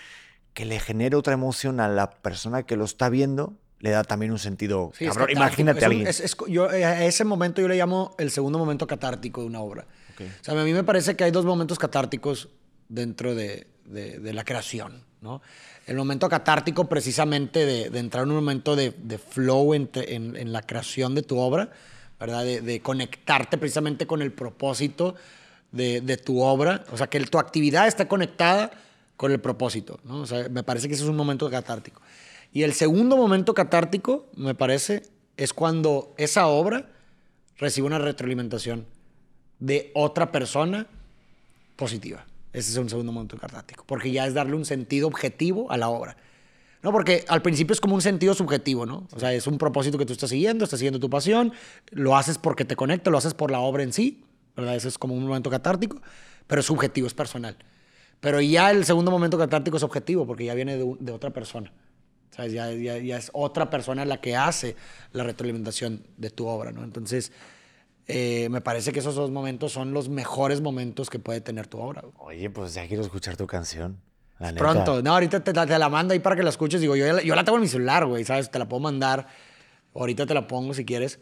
que 0.54 0.64
le 0.64 0.80
genere 0.80 1.16
otra 1.16 1.34
emoción 1.34 1.80
a 1.80 1.88
la 1.88 2.10
persona 2.10 2.64
que 2.64 2.76
lo 2.76 2.84
está 2.84 3.08
viendo, 3.08 3.54
le 3.80 3.90
da 3.90 4.04
también 4.04 4.30
un 4.30 4.38
sentido. 4.38 4.92
imagínate 5.30 5.84
a 5.84 5.88
alguien. 5.88 6.08
yo, 6.48 6.70
eh, 6.70 6.84
a 6.84 7.04
ese 7.06 7.24
momento 7.24 7.60
yo 7.60 7.68
le 7.68 7.76
llamo 7.76 8.14
el 8.18 8.30
segundo 8.30 8.58
momento 8.58 8.86
catártico 8.86 9.40
de 9.40 9.46
una 9.46 9.60
obra. 9.60 9.86
O 10.18 10.44
sea, 10.44 10.60
a 10.60 10.64
mí 10.64 10.72
me 10.74 10.84
parece 10.84 11.16
que 11.16 11.24
hay 11.24 11.30
dos 11.30 11.46
momentos 11.46 11.78
catárticos 11.78 12.50
dentro 12.88 13.34
de, 13.34 13.68
de, 13.86 14.32
la 14.34 14.44
creación, 14.44 15.04
¿no? 15.22 15.40
El 15.86 15.96
momento 15.96 16.28
catártico 16.28 16.88
precisamente 16.88 17.64
de, 17.64 17.98
entrar 17.98 18.24
en 18.24 18.30
un 18.30 18.36
momento 18.36 18.76
de, 18.76 18.92
flow 19.18 19.72
en, 19.72 19.88
en, 19.94 20.52
la 20.52 20.60
creación 20.60 21.14
de 21.14 21.22
tu 21.22 21.38
obra, 21.38 21.70
¿verdad? 22.18 22.44
De, 22.44 22.80
conectarte 22.82 23.56
precisamente 23.56 24.06
con 24.06 24.20
el 24.20 24.32
propósito 24.32 25.14
de, 25.72 26.16
tu 26.22 26.42
obra, 26.42 26.84
o 26.92 26.98
sea, 26.98 27.06
que 27.06 27.18
tu 27.20 27.38
actividad 27.38 27.88
está 27.88 28.06
conectada 28.08 28.70
con 29.20 29.32
el 29.32 29.38
propósito, 29.38 30.00
¿no? 30.04 30.22
O 30.22 30.26
sea, 30.26 30.48
me 30.48 30.62
parece 30.62 30.88
que 30.88 30.94
ese 30.94 31.02
es 31.02 31.10
un 31.10 31.14
momento 31.14 31.50
catártico. 31.50 32.00
Y 32.54 32.62
el 32.62 32.72
segundo 32.72 33.18
momento 33.18 33.52
catártico, 33.52 34.24
me 34.34 34.54
parece, 34.54 35.02
es 35.36 35.52
cuando 35.52 36.14
esa 36.16 36.46
obra 36.46 36.88
recibe 37.58 37.86
una 37.86 37.98
retroalimentación 37.98 38.86
de 39.58 39.90
otra 39.94 40.32
persona 40.32 40.86
positiva. 41.76 42.24
Ese 42.54 42.70
es 42.70 42.78
un 42.78 42.88
segundo 42.88 43.12
momento 43.12 43.36
catártico, 43.36 43.84
porque 43.86 44.10
ya 44.10 44.26
es 44.26 44.32
darle 44.32 44.54
un 44.54 44.64
sentido 44.64 45.06
objetivo 45.06 45.70
a 45.70 45.76
la 45.76 45.90
obra. 45.90 46.16
¿no? 46.82 46.90
Porque 46.90 47.26
al 47.28 47.42
principio 47.42 47.74
es 47.74 47.80
como 47.82 47.96
un 47.96 48.00
sentido 48.00 48.32
subjetivo, 48.32 48.86
¿no? 48.86 49.06
O 49.12 49.20
sea, 49.20 49.34
es 49.34 49.46
un 49.46 49.58
propósito 49.58 49.98
que 49.98 50.06
tú 50.06 50.14
estás 50.14 50.30
siguiendo, 50.30 50.64
estás 50.64 50.80
siguiendo 50.80 50.98
tu 50.98 51.10
pasión, 51.10 51.52
lo 51.90 52.16
haces 52.16 52.38
porque 52.38 52.64
te 52.64 52.74
conecta, 52.74 53.10
lo 53.10 53.18
haces 53.18 53.34
por 53.34 53.50
la 53.50 53.58
obra 53.58 53.82
en 53.82 53.92
sí, 53.92 54.24
¿verdad? 54.56 54.76
Ese 54.76 54.88
es 54.88 54.96
como 54.96 55.12
un 55.12 55.26
momento 55.26 55.50
catártico, 55.50 56.00
pero 56.46 56.60
es 56.60 56.66
subjetivo, 56.66 57.06
es 57.06 57.12
personal. 57.12 57.58
Pero 58.20 58.40
ya 58.40 58.70
el 58.70 58.84
segundo 58.84 59.10
momento 59.10 59.38
catártico 59.38 59.78
es 59.78 59.82
objetivo 59.82 60.26
porque 60.26 60.44
ya 60.44 60.54
viene 60.54 60.76
de, 60.76 61.12
otra 61.12 61.30
persona. 61.30 61.72
¿Sabes? 62.30 62.52
Ya, 62.52 62.70
ya, 62.72 62.98
ya, 62.98 63.16
es 63.16 63.30
otra 63.32 63.70
persona 63.70 64.04
la 64.04 64.20
que 64.20 64.36
hace 64.36 64.76
la 65.12 65.24
retroalimentación 65.24 66.06
de 66.16 66.30
tu 66.30 66.46
obra, 66.46 66.70
¿no? 66.70 66.84
Entonces, 66.84 67.32
eh, 68.06 68.48
me 68.50 68.60
parece 68.60 68.92
que 68.92 69.00
esos 69.00 69.14
dos 69.14 69.30
momentos 69.30 69.72
son 69.72 69.92
los 69.92 70.08
mejores 70.08 70.60
momentos 70.60 71.10
que 71.10 71.18
puede 71.18 71.40
tener 71.40 71.66
tu 71.66 71.78
obra. 71.78 72.04
Oye, 72.18 72.48
pues 72.50 72.74
ya 72.74 72.86
quiero 72.86 73.02
escuchar 73.02 73.36
tu 73.36 73.46
canción. 73.46 74.00
Pronto. 74.56 75.02
No, 75.02 75.12
ahorita 75.14 75.44
te, 75.44 75.52
te, 75.52 75.78
la 75.78 75.88
mando 75.88 76.14
ahí 76.14 76.20
para 76.20 76.34
que 76.36 76.42
la 76.42 76.50
escuches. 76.50 76.80
Digo, 76.80 76.96
yo, 76.96 77.20
yo 77.20 77.34
la 77.34 77.44
tengo 77.44 77.58
en 77.58 77.62
mi 77.62 77.68
celular, 77.68 78.06
güey, 78.06 78.24
¿sabes? 78.24 78.50
Te 78.50 78.58
la 78.58 78.68
puedo 78.68 78.80
mandar. 78.80 79.26
Ahorita 79.94 80.24
te 80.24 80.34
la 80.34 80.46
pongo 80.46 80.72
si 80.72 80.84
quieres. 80.84 81.20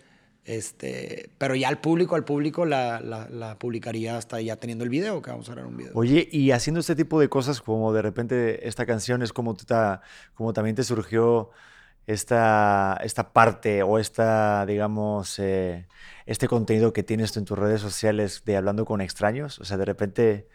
Este, 0.48 1.28
pero 1.36 1.54
ya 1.54 1.68
al 1.68 1.78
público, 1.78 2.14
al 2.14 2.24
público 2.24 2.64
la, 2.64 3.00
la, 3.02 3.58
publicaría 3.58 4.16
hasta 4.16 4.40
ya 4.40 4.56
teniendo 4.56 4.82
el 4.82 4.88
video, 4.88 5.20
que 5.20 5.30
vamos 5.30 5.50
a 5.50 5.54
ver 5.54 5.66
un 5.66 5.76
video. 5.76 5.92
Oye, 5.92 6.26
y 6.32 6.52
haciendo 6.52 6.80
este 6.80 6.96
tipo 6.96 7.20
de 7.20 7.28
cosas, 7.28 7.60
como 7.60 7.92
de 7.92 8.00
repente 8.00 8.66
esta 8.66 8.86
canción 8.86 9.20
es 9.20 9.34
como, 9.34 9.54
como 10.32 10.54
también 10.54 10.74
te 10.74 10.84
surgió 10.84 11.50
esta, 12.06 12.98
esta 13.04 13.34
parte 13.34 13.82
o 13.82 13.98
esta, 13.98 14.64
digamos, 14.64 15.38
eh, 15.38 15.86
este 16.24 16.48
contenido 16.48 16.94
que 16.94 17.02
tienes 17.02 17.36
en 17.36 17.44
tus 17.44 17.58
redes 17.58 17.82
sociales 17.82 18.42
de 18.46 18.56
hablando 18.56 18.86
con 18.86 19.02
extraños. 19.02 19.58
O 19.58 19.66
sea, 19.66 19.76
de 19.76 19.84
repente, 19.84 20.48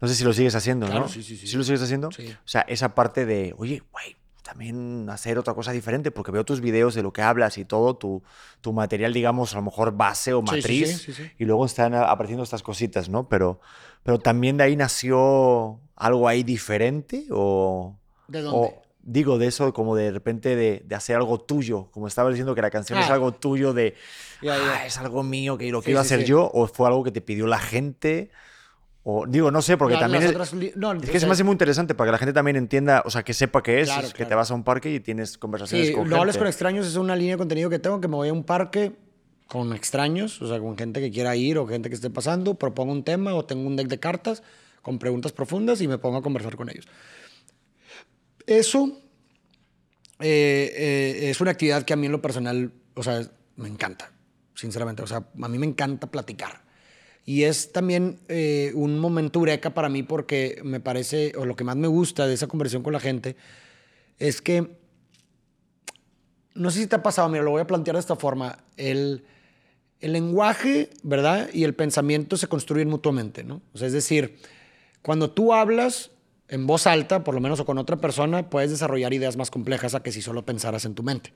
no 0.00 0.08
sé 0.08 0.16
si 0.16 0.24
lo 0.24 0.32
sigues 0.32 0.56
haciendo, 0.56 0.88
¿no? 0.88 1.06
Sí, 1.06 1.22
sí, 1.22 1.36
sí. 1.36 1.46
¿Sí 1.46 1.56
lo 1.56 1.62
sigues 1.62 1.82
haciendo? 1.82 2.10
Sí. 2.10 2.26
O 2.28 2.48
sea, 2.48 2.62
esa 2.62 2.96
parte 2.96 3.24
de, 3.24 3.54
oye, 3.56 3.84
güey, 3.92 4.16
también 4.48 5.10
hacer 5.10 5.38
otra 5.38 5.52
cosa 5.52 5.72
diferente, 5.72 6.10
porque 6.10 6.32
veo 6.32 6.42
tus 6.42 6.62
videos 6.62 6.94
de 6.94 7.02
lo 7.02 7.12
que 7.12 7.20
hablas 7.20 7.58
y 7.58 7.66
todo, 7.66 7.96
tu, 7.96 8.22
tu 8.62 8.72
material, 8.72 9.12
digamos, 9.12 9.52
a 9.52 9.56
lo 9.56 9.62
mejor 9.62 9.92
base 9.92 10.32
o 10.32 10.40
matriz, 10.40 11.06
y 11.38 11.44
luego 11.44 11.66
están 11.66 11.94
apareciendo 11.94 12.44
estas 12.44 12.62
cositas, 12.62 13.10
¿no? 13.10 13.28
Pero, 13.28 13.60
pero 14.02 14.18
también 14.18 14.56
de 14.56 14.64
ahí 14.64 14.74
nació 14.74 15.80
algo 15.96 16.28
ahí 16.28 16.44
diferente 16.44 17.26
o... 17.30 17.94
¿De 18.26 18.40
dónde? 18.40 18.74
digo, 19.02 19.38
de 19.38 19.46
eso, 19.46 19.72
como 19.72 19.96
de 19.96 20.10
repente 20.12 20.54
de, 20.54 20.82
de, 20.84 20.94
hacer 20.94 21.16
algo 21.16 21.38
tuyo, 21.40 21.88
como 21.92 22.08
estaba 22.08 22.28
diciendo 22.28 22.54
que 22.54 22.60
la 22.60 22.70
canción 22.70 22.98
es 22.98 23.08
ah. 23.08 23.14
algo 23.14 23.32
tuyo, 23.32 23.72
de, 23.72 23.94
ah, 24.48 24.84
es 24.86 24.98
algo 24.98 25.22
mío, 25.22 25.56
que 25.56 25.70
lo 25.70 25.82
quiero 25.82 26.00
hacer 26.00 26.24
yo, 26.24 26.50
o 26.52 26.66
fue 26.68 26.86
algo 26.88 27.04
que 27.04 27.10
te 27.10 27.20
pidió 27.20 27.46
la 27.46 27.58
gente 27.58 28.30
digo, 29.26 29.50
no 29.50 29.62
sé, 29.62 29.76
porque 29.76 29.96
también 29.96 30.22
es, 30.22 30.32
que 31.10 31.20
se 31.20 31.26
me 31.26 31.32
hace 31.32 31.44
muy 31.44 31.52
interesante 31.52 31.94
para 31.94 32.08
que 32.08 32.12
la 32.12 32.18
gente 32.18 32.32
también 32.32 32.56
entienda, 32.56 33.02
o 33.04 33.10
sea, 33.10 33.22
que 33.22 33.32
sepa 33.32 33.62
qué 33.62 33.80
es, 33.80 33.90
que 34.14 34.26
te 34.26 34.34
vas 34.34 34.50
a 34.50 34.54
un 34.54 34.64
parque 34.64 34.92
y 34.92 35.00
tienes 35.00 35.38
conversaciones 35.38 35.88
sí, 35.88 35.94
con 35.94 36.08
no 36.08 36.16
hables 36.16 36.36
con 36.36 36.46
extraños 36.46 36.86
es 36.86 36.96
una 36.96 37.16
línea 37.16 37.34
de 37.34 37.38
contenido 37.38 37.70
que 37.70 37.78
tengo, 37.78 38.00
que 38.00 38.08
me 38.08 38.16
voy 38.16 38.28
a 38.28 38.32
un 38.32 38.44
parque 38.44 38.92
con 39.46 39.72
extraños, 39.72 40.42
o 40.42 40.48
sea, 40.48 40.58
con 40.58 40.76
gente 40.76 41.00
que 41.00 41.10
quiera 41.10 41.34
ir 41.36 41.56
o 41.58 41.66
gente 41.66 41.88
que 41.88 41.94
esté 41.94 42.10
pasando, 42.10 42.54
propongo 42.54 42.92
un 42.92 43.02
tema 43.02 43.34
o 43.34 43.44
tengo 43.44 43.66
un 43.66 43.76
deck 43.76 43.88
de 43.88 43.98
cartas 43.98 44.42
con 44.82 44.98
preguntas 44.98 45.32
profundas 45.32 45.80
y 45.80 45.88
me 45.88 45.98
pongo 45.98 46.18
a 46.18 46.22
conversar 46.22 46.56
con 46.56 46.68
ellos. 46.68 46.86
Eso 48.46 49.00
eh, 50.20 50.72
eh, 50.76 51.30
es 51.30 51.40
una 51.40 51.52
actividad 51.52 51.84
que 51.84 51.92
a 51.92 51.96
mí 51.96 52.06
en 52.06 52.12
lo 52.12 52.20
personal, 52.20 52.72
o 52.94 53.02
sea, 53.02 53.22
me 53.56 53.68
encanta, 53.68 54.12
sinceramente. 54.54 55.02
O 55.02 55.06
sea, 55.06 55.18
a 55.40 55.48
mí 55.48 55.58
me 55.58 55.66
encanta 55.66 56.10
platicar. 56.10 56.67
Y 57.28 57.44
es 57.44 57.72
también 57.72 58.20
eh, 58.28 58.72
un 58.74 58.98
momento 58.98 59.38
eureka 59.38 59.74
para 59.74 59.90
mí 59.90 60.02
porque 60.02 60.62
me 60.64 60.80
parece, 60.80 61.34
o 61.36 61.44
lo 61.44 61.56
que 61.56 61.62
más 61.62 61.76
me 61.76 61.86
gusta 61.86 62.26
de 62.26 62.32
esa 62.32 62.46
conversación 62.46 62.82
con 62.82 62.94
la 62.94 63.00
gente, 63.00 63.36
es 64.18 64.40
que, 64.40 64.78
no 66.54 66.70
sé 66.70 66.80
si 66.80 66.86
te 66.86 66.96
ha 66.96 67.02
pasado, 67.02 67.28
mira, 67.28 67.44
lo 67.44 67.50
voy 67.50 67.60
a 67.60 67.66
plantear 67.66 67.96
de 67.96 68.00
esta 68.00 68.16
forma, 68.16 68.64
el, 68.78 69.26
el 70.00 70.14
lenguaje, 70.14 70.88
¿verdad? 71.02 71.50
Y 71.52 71.64
el 71.64 71.74
pensamiento 71.74 72.38
se 72.38 72.46
construyen 72.46 72.88
mutuamente, 72.88 73.44
¿no? 73.44 73.60
O 73.74 73.76
sea, 73.76 73.88
es 73.88 73.92
decir, 73.92 74.38
cuando 75.02 75.30
tú 75.30 75.52
hablas, 75.52 76.10
en 76.48 76.66
voz 76.66 76.86
alta, 76.86 77.24
por 77.24 77.34
lo 77.34 77.42
menos 77.42 77.60
o 77.60 77.66
con 77.66 77.76
otra 77.76 77.98
persona, 77.98 78.48
puedes 78.48 78.70
desarrollar 78.70 79.12
ideas 79.12 79.36
más 79.36 79.50
complejas 79.50 79.94
a 79.94 80.02
que 80.02 80.12
si 80.12 80.22
solo 80.22 80.46
pensaras 80.46 80.86
en 80.86 80.94
tu 80.94 81.02
mente. 81.02 81.34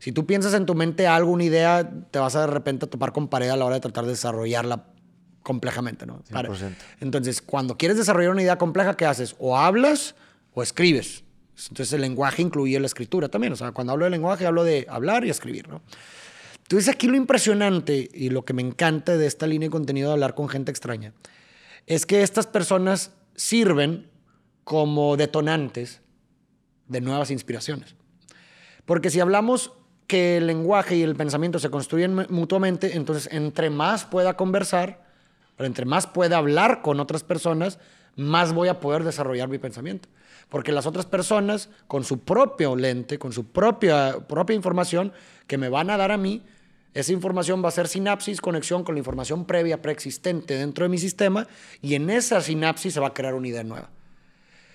Si 0.00 0.10
tú 0.10 0.26
piensas 0.26 0.52
en 0.54 0.66
tu 0.66 0.74
mente 0.74 1.06
algo, 1.06 1.30
una 1.30 1.44
idea, 1.44 1.88
te 2.10 2.18
vas 2.18 2.34
a 2.34 2.40
de 2.40 2.46
repente 2.48 2.86
a 2.86 2.90
topar 2.90 3.12
con 3.12 3.28
pared 3.28 3.50
a 3.50 3.56
la 3.56 3.66
hora 3.66 3.76
de 3.76 3.80
tratar 3.82 4.04
de 4.04 4.10
desarrollarla 4.10 4.86
complejamente, 5.42 6.06
¿no? 6.06 6.22
Entonces, 7.00 7.42
cuando 7.42 7.76
quieres 7.76 7.98
desarrollar 7.98 8.30
una 8.30 8.42
idea 8.42 8.58
compleja, 8.58 8.96
¿qué 8.96 9.06
haces? 9.06 9.34
O 9.38 9.56
hablas 9.56 10.14
o 10.54 10.62
escribes. 10.62 11.24
Entonces, 11.68 11.92
el 11.92 12.00
lenguaje 12.00 12.42
incluye 12.42 12.78
la 12.80 12.86
escritura 12.86 13.28
también. 13.28 13.52
O 13.52 13.56
sea, 13.56 13.72
cuando 13.72 13.92
hablo 13.92 14.04
de 14.04 14.10
lenguaje, 14.10 14.46
hablo 14.46 14.64
de 14.64 14.86
hablar 14.88 15.24
y 15.24 15.30
escribir, 15.30 15.68
¿no? 15.68 15.82
Entonces, 16.62 16.88
aquí 16.88 17.06
lo 17.06 17.16
impresionante 17.16 18.08
y 18.12 18.30
lo 18.30 18.44
que 18.44 18.54
me 18.54 18.62
encanta 18.62 19.16
de 19.16 19.26
esta 19.26 19.46
línea 19.46 19.66
de 19.66 19.70
contenido 19.70 20.08
de 20.08 20.14
hablar 20.14 20.34
con 20.34 20.48
gente 20.48 20.70
extraña 20.70 21.12
es 21.86 22.06
que 22.06 22.22
estas 22.22 22.46
personas 22.46 23.10
sirven 23.34 24.08
como 24.64 25.16
detonantes 25.16 26.00
de 26.88 27.00
nuevas 27.00 27.30
inspiraciones. 27.30 27.96
Porque 28.84 29.10
si 29.10 29.20
hablamos 29.20 29.72
que 30.06 30.36
el 30.36 30.46
lenguaje 30.46 30.96
y 30.96 31.02
el 31.02 31.16
pensamiento 31.16 31.58
se 31.58 31.70
construyen 31.70 32.26
mutuamente, 32.28 32.96
entonces 32.96 33.28
entre 33.32 33.70
más 33.70 34.04
pueda 34.04 34.36
conversar, 34.36 35.01
pero 35.56 35.66
entre 35.66 35.84
más 35.84 36.06
pueda 36.06 36.38
hablar 36.38 36.82
con 36.82 37.00
otras 37.00 37.24
personas, 37.24 37.78
más 38.16 38.52
voy 38.52 38.68
a 38.68 38.80
poder 38.80 39.04
desarrollar 39.04 39.48
mi 39.48 39.58
pensamiento. 39.58 40.08
Porque 40.48 40.72
las 40.72 40.86
otras 40.86 41.06
personas, 41.06 41.70
con 41.86 42.04
su 42.04 42.20
propio 42.20 42.76
lente, 42.76 43.18
con 43.18 43.32
su 43.32 43.46
propia, 43.46 44.18
propia 44.28 44.54
información 44.54 45.12
que 45.46 45.58
me 45.58 45.68
van 45.68 45.90
a 45.90 45.96
dar 45.96 46.12
a 46.12 46.18
mí, 46.18 46.42
esa 46.94 47.12
información 47.12 47.64
va 47.64 47.68
a 47.68 47.72
ser 47.72 47.88
sinapsis, 47.88 48.40
conexión 48.40 48.84
con 48.84 48.94
la 48.94 48.98
información 48.98 49.46
previa, 49.46 49.80
preexistente 49.80 50.54
dentro 50.54 50.84
de 50.84 50.90
mi 50.90 50.98
sistema, 50.98 51.46
y 51.80 51.94
en 51.94 52.10
esa 52.10 52.40
sinapsis 52.42 52.94
se 52.94 53.00
va 53.00 53.08
a 53.08 53.14
crear 53.14 53.34
una 53.34 53.48
idea 53.48 53.64
nueva. 53.64 53.88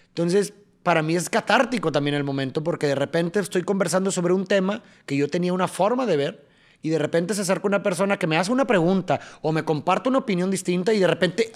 Entonces, 0.09 0.53
para 0.81 1.03
mí 1.03 1.15
es 1.15 1.29
catártico 1.29 1.91
también 1.91 2.15
el 2.15 2.23
momento 2.23 2.63
porque 2.63 2.87
de 2.87 2.95
repente 2.95 3.39
estoy 3.39 3.63
conversando 3.63 4.09
sobre 4.09 4.33
un 4.33 4.47
tema 4.47 4.81
que 5.05 5.17
yo 5.17 5.27
tenía 5.27 5.53
una 5.53 5.67
forma 5.67 6.05
de 6.05 6.17
ver 6.17 6.46
y 6.81 6.89
de 6.89 6.99
repente 6.99 7.33
se 7.33 7.41
acerca 7.41 7.67
una 7.67 7.83
persona 7.83 8.17
que 8.17 8.27
me 8.27 8.37
hace 8.37 8.51
una 8.51 8.65
pregunta 8.65 9.19
o 9.41 9.51
me 9.51 9.63
comparte 9.63 10.09
una 10.09 10.19
opinión 10.19 10.51
distinta 10.51 10.93
y 10.93 10.99
de 10.99 11.07
repente, 11.07 11.51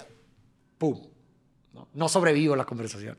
¡pum! 0.78 0.98
No, 1.94 2.08
sobrevivo 2.08 2.56
la 2.56 2.64
conversación. 2.64 3.16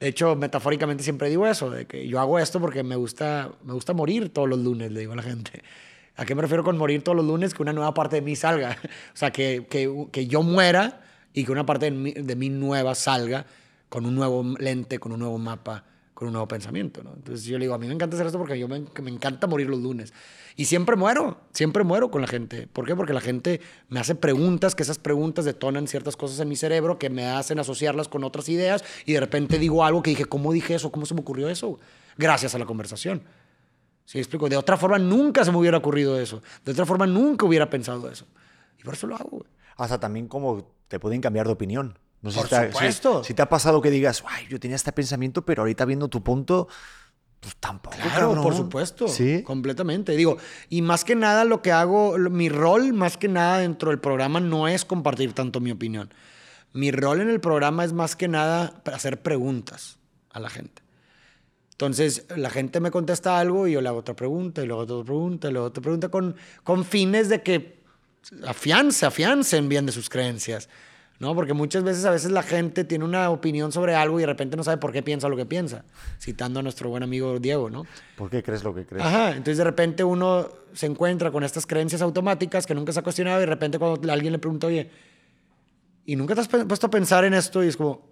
De 0.00 0.08
hecho, 0.08 0.34
metafóricamente 0.34 1.04
siempre 1.04 1.28
digo 1.28 1.46
eso, 1.46 1.70
de 1.70 1.86
que 1.86 2.06
yo 2.08 2.20
hago 2.20 2.38
esto 2.38 2.60
porque 2.60 2.82
me 2.82 2.96
gusta, 2.96 3.52
me 3.62 3.72
gusta 3.72 3.92
morir 3.92 4.32
todos 4.32 4.48
los 4.48 4.58
lunes, 4.58 4.90
le 4.90 5.00
digo 5.00 5.12
a 5.12 5.16
la 5.16 5.22
gente. 5.22 5.62
¿A 6.16 6.24
qué 6.24 6.34
me 6.34 6.42
refiero 6.42 6.62
con 6.62 6.76
morir 6.76 7.02
todos 7.02 7.16
los 7.16 7.24
lunes? 7.24 7.54
Que 7.54 7.62
una 7.62 7.72
nueva 7.72 7.94
parte 7.94 8.16
de 8.16 8.22
mí 8.22 8.36
salga. 8.36 8.76
O 9.14 9.16
sea, 9.16 9.30
que, 9.30 9.66
que, 9.68 10.06
que 10.12 10.26
yo 10.26 10.42
muera 10.42 11.02
y 11.32 11.44
que 11.44 11.52
una 11.52 11.64
parte 11.66 11.86
de 11.86 11.90
mí, 11.92 12.12
de 12.12 12.36
mí 12.36 12.48
nueva 12.48 12.94
salga 12.94 13.46
con 13.88 14.06
un 14.06 14.14
nuevo 14.14 14.44
lente, 14.58 14.98
con 14.98 15.12
un 15.12 15.20
nuevo 15.20 15.38
mapa, 15.38 15.84
con 16.14 16.28
un 16.28 16.32
nuevo 16.32 16.48
pensamiento. 16.48 17.02
¿no? 17.02 17.12
Entonces 17.14 17.44
yo 17.44 17.58
le 17.58 17.64
digo, 17.64 17.74
a 17.74 17.78
mí 17.78 17.86
me 17.86 17.94
encanta 17.94 18.16
hacer 18.16 18.26
esto 18.26 18.38
porque 18.38 18.58
yo 18.58 18.68
me, 18.68 18.80
me, 18.80 19.10
encanta 19.10 19.46
morir 19.46 19.68
los 19.68 19.80
lunes. 19.80 20.14
Y 20.56 20.66
siempre 20.66 20.96
muero, 20.96 21.40
siempre 21.52 21.82
muero 21.82 22.10
con 22.10 22.22
la 22.22 22.28
gente. 22.28 22.68
¿Por 22.68 22.86
qué? 22.86 22.94
Porque 22.94 23.12
la 23.12 23.20
gente 23.20 23.60
me 23.88 24.00
hace 24.00 24.14
preguntas, 24.14 24.74
que 24.74 24.84
esas 24.84 24.98
preguntas 24.98 25.44
detonan 25.44 25.88
ciertas 25.88 26.16
cosas 26.16 26.38
en 26.40 26.48
mi 26.48 26.56
cerebro 26.56 26.98
que 26.98 27.10
me 27.10 27.26
hacen 27.26 27.58
asociarlas 27.58 28.08
con 28.08 28.22
otras 28.22 28.48
ideas 28.48 28.84
y 29.04 29.14
de 29.14 29.20
repente 29.20 29.58
digo 29.58 29.84
algo 29.84 30.02
que 30.02 30.10
dije, 30.10 30.24
¿cómo 30.24 30.52
dije 30.52 30.76
eso? 30.76 30.92
¿Cómo 30.92 31.04
se 31.04 31.14
me 31.14 31.20
ocurrió 31.20 31.48
eso? 31.48 31.78
Gracias 32.16 32.54
a 32.54 32.58
la 32.58 32.64
conversación. 32.64 33.22
¿Sí 34.04 34.18
explico? 34.18 34.48
De 34.48 34.56
otra 34.56 34.76
forma 34.76 34.98
nunca 34.98 35.44
se 35.44 35.50
me 35.50 35.58
hubiera 35.58 35.78
ocurrido 35.78 36.20
eso. 36.20 36.42
De 36.64 36.72
otra 36.72 36.86
forma 36.86 37.06
nunca 37.06 37.46
hubiera 37.46 37.68
pensado 37.68 38.08
eso. 38.08 38.26
Y 38.78 38.84
por 38.84 38.94
eso 38.94 39.06
lo 39.06 39.16
hago. 39.16 39.44
Hasta 39.76 39.98
también 39.98 40.28
como 40.28 40.70
te 40.88 41.00
pueden 41.00 41.20
cambiar 41.20 41.46
de 41.46 41.52
opinión. 41.54 41.98
No 42.24 42.30
sé 42.30 42.40
Por 42.40 42.48
si 42.48 42.56
supuesto. 42.56 43.22
Si, 43.22 43.34
te 43.34 43.42
ha 43.42 43.48
pasado 43.50 43.82
que 43.82 43.90
digas, 43.90 44.24
ay, 44.26 44.46
yo 44.48 44.58
tenía 44.58 44.76
este 44.76 44.92
pensamiento, 44.92 45.44
pero 45.44 45.60
ahorita 45.60 45.84
viendo 45.84 46.08
tu 46.08 46.24
punto, 46.24 46.68
pues 47.38 47.54
tampoco. 47.56 47.98
Claro, 47.98 48.40
por 48.40 48.56
supuesto. 48.56 49.08
Sí. 49.08 49.42
Completamente. 49.42 50.16
Digo, 50.16 50.38
y 50.70 50.80
más 50.80 51.04
que 51.04 51.16
nada 51.16 51.44
lo 51.44 51.60
que 51.60 51.70
hago, 51.70 52.16
mi 52.16 52.48
rol 52.48 52.94
más 52.94 53.18
que 53.18 53.28
nada 53.28 53.58
dentro 53.58 53.90
del 53.90 54.00
programa 54.00 54.40
no 54.40 54.68
es 54.68 54.86
compartir 54.86 55.34
tanto 55.34 55.60
mi 55.60 55.70
opinión. 55.70 56.14
Mi 56.72 56.90
rol 56.90 57.20
en 57.20 57.28
el 57.28 57.40
programa 57.40 57.84
es 57.84 57.92
más 57.92 58.16
que 58.16 58.26
nada 58.26 58.80
hacer 58.86 59.20
preguntas 59.20 59.98
a 60.30 60.40
la 60.40 60.48
gente. 60.48 60.82
Entonces, 61.72 62.24
la 62.34 62.48
gente 62.48 62.80
me 62.80 62.90
contesta 62.90 63.38
algo 63.38 63.68
y 63.68 63.72
yo 63.72 63.82
le 63.82 63.90
hago 63.90 63.98
otra 63.98 64.16
pregunta, 64.16 64.62
y 64.62 64.66
luego 64.66 64.84
otra 64.84 65.04
pregunta, 65.04 65.50
y 65.50 65.52
luego 65.52 65.66
otra 65.66 65.82
pregunta, 65.82 66.08
con, 66.08 66.36
con 66.62 66.86
fines 66.86 67.28
de 67.28 67.42
que 67.42 67.84
afiance, 68.46 69.04
afiancen 69.04 69.68
bien 69.68 69.84
de 69.84 69.92
sus 69.92 70.08
creencias. 70.08 70.70
¿No? 71.18 71.34
Porque 71.34 71.52
muchas 71.54 71.84
veces, 71.84 72.04
a 72.04 72.10
veces 72.10 72.30
la 72.30 72.42
gente 72.42 72.84
tiene 72.84 73.04
una 73.04 73.30
opinión 73.30 73.72
sobre 73.72 73.94
algo 73.94 74.18
y 74.18 74.22
de 74.22 74.26
repente 74.26 74.56
no 74.56 74.64
sabe 74.64 74.78
por 74.78 74.92
qué 74.92 75.02
piensa 75.02 75.28
lo 75.28 75.36
que 75.36 75.46
piensa, 75.46 75.84
citando 76.20 76.60
a 76.60 76.62
nuestro 76.62 76.88
buen 76.90 77.02
amigo 77.02 77.38
Diego, 77.38 77.70
¿no? 77.70 77.86
¿Por 78.16 78.30
qué 78.30 78.42
crees 78.42 78.64
lo 78.64 78.74
que 78.74 78.84
crees? 78.84 79.04
Ajá, 79.04 79.30
entonces 79.30 79.58
de 79.58 79.64
repente 79.64 80.02
uno 80.04 80.48
se 80.72 80.86
encuentra 80.86 81.30
con 81.30 81.44
estas 81.44 81.66
creencias 81.66 82.02
automáticas 82.02 82.66
que 82.66 82.74
nunca 82.74 82.92
se 82.92 83.00
ha 83.00 83.02
cuestionado 83.02 83.38
y 83.38 83.40
de 83.40 83.46
repente 83.46 83.78
cuando 83.78 84.12
alguien 84.12 84.32
le 84.32 84.38
pregunta, 84.38 84.66
oye, 84.66 84.90
¿y 86.04 86.16
nunca 86.16 86.34
te 86.34 86.40
has 86.40 86.48
puesto 86.48 86.86
a 86.86 86.90
pensar 86.90 87.24
en 87.24 87.34
esto? 87.34 87.62
Y 87.62 87.68
es 87.68 87.76
como, 87.76 88.08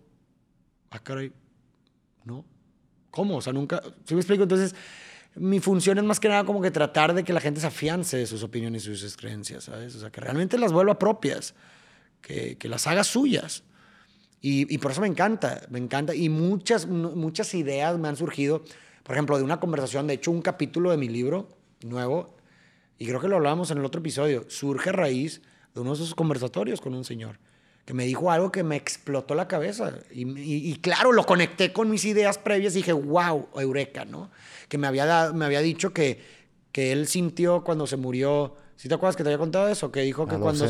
ah, 0.90 1.00
caray, 1.00 1.32
¿no? 2.24 2.44
¿Cómo? 3.10 3.36
O 3.36 3.42
sea, 3.42 3.52
nunca, 3.52 3.82
¿sí 4.04 4.14
me 4.14 4.20
explico? 4.20 4.44
Entonces, 4.44 4.74
mi 5.34 5.60
función 5.60 5.98
es 5.98 6.04
más 6.04 6.20
que 6.20 6.28
nada 6.28 6.44
como 6.44 6.62
que 6.62 6.70
tratar 6.70 7.14
de 7.14 7.24
que 7.24 7.32
la 7.32 7.40
gente 7.40 7.60
se 7.60 7.66
afiance 7.66 8.16
de 8.16 8.26
sus 8.26 8.42
opiniones 8.42 8.86
y 8.86 8.96
sus 8.96 9.16
creencias, 9.16 9.64
¿sabes? 9.64 9.94
O 9.96 10.00
sea, 10.00 10.10
que 10.10 10.20
realmente 10.20 10.56
las 10.56 10.72
vuelva 10.72 10.98
propias 10.98 11.54
que, 12.22 12.56
las 12.68 12.86
haga 12.86 13.04
suyas. 13.04 13.64
Y, 14.40 14.78
por 14.78 14.90
eso 14.92 15.00
me 15.00 15.06
encanta, 15.06 15.62
me 15.68 15.78
encanta. 15.78 16.14
Y 16.14 16.28
muchas, 16.28 16.86
muchas 16.86 17.54
ideas 17.54 17.98
me 17.98 18.08
han 18.08 18.16
surgido, 18.16 18.62
por 19.02 19.14
ejemplo, 19.14 19.36
de 19.36 19.44
una 19.44 19.60
conversación, 19.60 20.06
de 20.06 20.14
hecho, 20.14 20.30
un 20.30 20.42
capítulo 20.42 20.90
de 20.90 20.96
mi 20.96 21.08
libro 21.08 21.48
nuevo, 21.84 22.34
y 22.98 23.06
creo 23.06 23.20
que 23.20 23.28
lo 23.28 23.36
hablábamos 23.36 23.70
en 23.70 23.78
el 23.78 23.84
otro 23.84 24.00
episodio, 24.00 24.44
surge 24.48 24.90
a 24.90 24.92
raíz 24.92 25.42
de 25.74 25.80
uno 25.80 25.90
de 25.90 25.96
esos 25.96 26.14
conversatorios 26.14 26.80
con 26.80 26.94
un 26.94 27.04
señor 27.04 27.38
que 27.84 27.94
me 27.94 28.04
dijo 28.04 28.30
algo 28.30 28.52
que 28.52 28.62
me 28.62 28.76
explotó 28.76 29.34
la 29.34 29.48
cabeza. 29.48 29.92
Y, 30.10 30.76
claro, 30.76 31.12
lo 31.12 31.24
conecté 31.24 31.72
con 31.72 31.90
mis 31.90 32.04
ideas 32.04 32.38
previas 32.38 32.74
y 32.74 32.78
dije, 32.78 32.92
wow, 32.92 33.48
eureka, 33.56 34.04
¿no? 34.04 34.30
Que 34.68 34.78
me 34.78 34.86
había, 34.86 35.32
me 35.32 35.44
había 35.44 35.60
dicho 35.60 35.92
que, 35.92 36.20
que 36.70 36.92
él 36.92 37.08
sintió 37.08 37.64
cuando 37.64 37.86
se 37.86 37.96
murió. 37.96 38.54
¿Sí 38.76 38.88
te 38.88 38.94
acuerdas 38.94 39.16
que 39.16 39.24
te 39.24 39.30
había 39.30 39.38
contado 39.38 39.68
eso? 39.68 39.90
Que 39.90 40.02
dijo 40.02 40.26
que 40.26 40.36
cuando. 40.36 40.64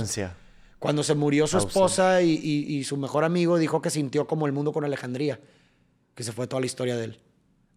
Cuando 0.83 1.05
se 1.05 1.15
murió 1.15 1.47
su 1.47 1.59
esposa 1.59 2.23
y, 2.23 2.83
su 2.83 2.97
mejor 2.97 3.23
amigo, 3.23 3.57
dijo 3.57 3.81
que 3.81 3.89
sintió 3.89 4.27
como 4.27 4.47
el 4.47 4.53
mundo 4.53 4.73
con 4.73 4.85
Alejandría, 4.85 5.39
que 6.17 6.25
se 6.25 6.33
fue 6.33 6.49
toda 6.49 6.59
la 6.59 6.67
historia 6.67 6.97
de 6.97 7.05
él. 7.05 7.21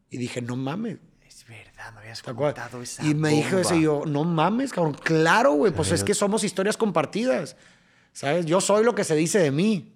Y 0.10 0.18
dije, 0.18 0.41
no 0.41 0.56
mames. 0.56 0.97
Es 1.24 1.45
verdad, 1.47 1.93
me 1.93 1.99
habías 1.99 2.24
contado 2.24 2.82
esa 2.82 3.06
Y 3.06 3.14
me 3.14 3.30
dijo 3.30 3.60
eso 3.60 3.76
y 3.76 3.84
yo, 3.84 4.06
no 4.08 4.24
mames, 4.24 4.74
cabrón. 4.74 4.95
Claro, 4.95 5.51
güey, 5.51 5.72
pues 5.72 5.91
es 5.91 6.03
que 6.03 6.16
somos 6.16 6.43
historias 6.43 6.78
compartidas. 6.78 7.56
¿Sabes? 8.12 8.47
Yo 8.47 8.60
soy 8.60 8.84
lo 8.84 8.95
que 8.95 9.03
se 9.03 9.16
dice 9.16 9.38
de 9.38 9.51
mí. 9.51 9.93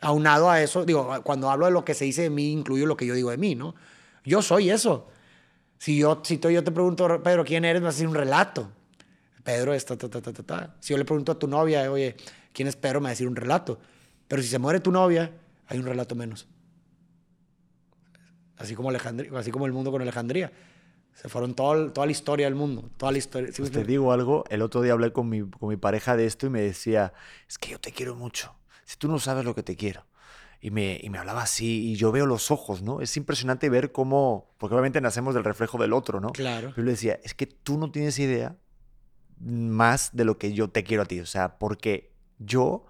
Aunado 0.00 0.50
a 0.50 0.60
eso, 0.60 0.84
digo, 0.84 1.22
cuando 1.22 1.50
hablo 1.50 1.66
de 1.66 1.72
lo 1.72 1.84
que 1.84 1.94
se 1.94 2.04
dice 2.04 2.22
de 2.22 2.30
mí, 2.30 2.50
incluyo 2.50 2.84
lo 2.84 2.96
que 2.96 3.06
yo 3.06 3.14
digo 3.14 3.30
de 3.30 3.36
mí, 3.36 3.54
¿no? 3.54 3.76
Yo 4.24 4.42
soy 4.42 4.70
eso. 4.70 5.06
Si 5.78 5.98
yo, 5.98 6.20
si 6.24 6.40
yo 6.40 6.64
te 6.64 6.72
pregunto, 6.72 7.22
Pedro, 7.22 7.44
¿quién 7.44 7.64
eres? 7.64 7.80
Me 7.80 7.86
vas 7.86 7.94
a 7.94 7.98
decir 7.98 8.08
un 8.08 8.16
relato. 8.16 8.72
Pedro 9.44 9.72
es 9.72 9.84
ta, 9.84 9.96
ta, 9.96 10.08
ta, 10.08 10.20
ta, 10.20 10.32
ta. 10.32 10.74
Si 10.80 10.92
yo 10.92 10.98
le 10.98 11.04
pregunto 11.04 11.30
a 11.30 11.38
tu 11.38 11.46
novia, 11.46 11.90
oye, 11.92 12.16
¿quién 12.52 12.68
es 12.68 12.76
Pedro? 12.76 13.00
Me 13.00 13.04
va 13.04 13.08
a 13.08 13.10
decir 13.10 13.28
un 13.28 13.36
relato. 13.36 13.80
Pero 14.28 14.42
si 14.42 14.48
se 14.48 14.58
muere 14.58 14.80
tu 14.80 14.92
novia, 14.92 15.32
hay 15.66 15.78
un 15.78 15.86
relato 15.86 16.14
menos. 16.14 16.48
Así 18.56 18.74
como, 18.74 18.90
Alejandría, 18.90 19.30
así 19.38 19.50
como 19.50 19.66
el 19.66 19.72
mundo 19.72 19.90
con 19.90 20.02
Alejandría. 20.02 20.52
Se 21.14 21.28
fueron 21.28 21.54
todo, 21.54 21.92
toda 21.92 22.06
la 22.06 22.12
historia 22.12 22.46
del 22.46 22.54
mundo, 22.54 22.90
toda 22.96 23.12
la 23.12 23.18
historia. 23.18 23.50
Pues 23.56 23.70
te 23.70 23.84
digo 23.84 24.12
algo, 24.12 24.44
el 24.48 24.62
otro 24.62 24.82
día 24.82 24.92
hablé 24.92 25.12
con 25.12 25.28
mi, 25.28 25.42
con 25.48 25.68
mi 25.68 25.76
pareja 25.76 26.16
de 26.16 26.26
esto 26.26 26.46
y 26.46 26.50
me 26.50 26.60
decía, 26.60 27.12
es 27.48 27.58
que 27.58 27.70
yo 27.70 27.80
te 27.80 27.92
quiero 27.92 28.14
mucho. 28.14 28.54
Si 28.84 28.96
tú 28.96 29.08
no 29.08 29.18
sabes 29.18 29.44
lo 29.44 29.54
que 29.54 29.62
te 29.62 29.76
quiero. 29.76 30.06
Y 30.60 30.70
me, 30.70 31.00
y 31.02 31.08
me 31.08 31.18
hablaba 31.18 31.42
así 31.42 31.90
y 31.90 31.96
yo 31.96 32.12
veo 32.12 32.26
los 32.26 32.50
ojos, 32.50 32.82
¿no? 32.82 33.00
Es 33.00 33.16
impresionante 33.16 33.70
ver 33.70 33.92
cómo, 33.92 34.54
porque 34.58 34.74
obviamente 34.74 35.00
nacemos 35.00 35.34
del 35.34 35.44
reflejo 35.44 35.78
del 35.78 35.94
otro, 35.94 36.20
¿no? 36.20 36.32
Claro. 36.32 36.74
Yo 36.76 36.82
le 36.82 36.90
decía, 36.90 37.18
es 37.24 37.32
que 37.32 37.46
tú 37.46 37.78
no 37.78 37.90
tienes 37.90 38.18
idea 38.18 38.56
más 39.38 40.10
de 40.12 40.24
lo 40.24 40.36
que 40.36 40.52
yo 40.52 40.68
te 40.68 40.84
quiero 40.84 41.02
a 41.02 41.06
ti. 41.06 41.20
O 41.20 41.26
sea, 41.26 41.58
porque 41.58 42.09
yo 42.40 42.86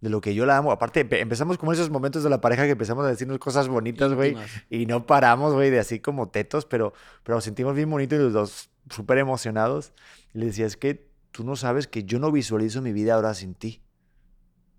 de 0.00 0.10
lo 0.10 0.20
que 0.20 0.34
yo 0.34 0.44
la 0.46 0.56
amo. 0.56 0.72
Aparte, 0.72 1.06
empezamos 1.20 1.58
como 1.58 1.72
esos 1.72 1.90
momentos 1.90 2.22
de 2.22 2.30
la 2.30 2.40
pareja 2.40 2.64
que 2.64 2.72
empezamos 2.72 3.04
a 3.06 3.08
decirnos 3.08 3.38
cosas 3.38 3.68
bonitas, 3.68 4.12
güey. 4.12 4.36
Y 4.68 4.86
no 4.86 5.06
paramos, 5.06 5.54
güey, 5.54 5.70
de 5.70 5.78
así 5.78 6.00
como 6.00 6.28
tetos, 6.28 6.66
pero, 6.66 6.92
pero 7.22 7.40
sentimos 7.40 7.74
bien 7.74 7.88
bonito 7.88 8.14
y 8.14 8.18
los 8.18 8.32
dos 8.32 8.70
súper 8.90 9.18
emocionados. 9.18 9.92
Y 10.34 10.38
le 10.38 10.46
decía, 10.46 10.66
es 10.66 10.76
que 10.76 11.08
tú 11.30 11.44
no 11.44 11.56
sabes 11.56 11.86
que 11.86 12.04
yo 12.04 12.18
no 12.18 12.32
visualizo 12.32 12.82
mi 12.82 12.92
vida 12.92 13.14
ahora 13.14 13.34
sin 13.34 13.54
ti. 13.54 13.82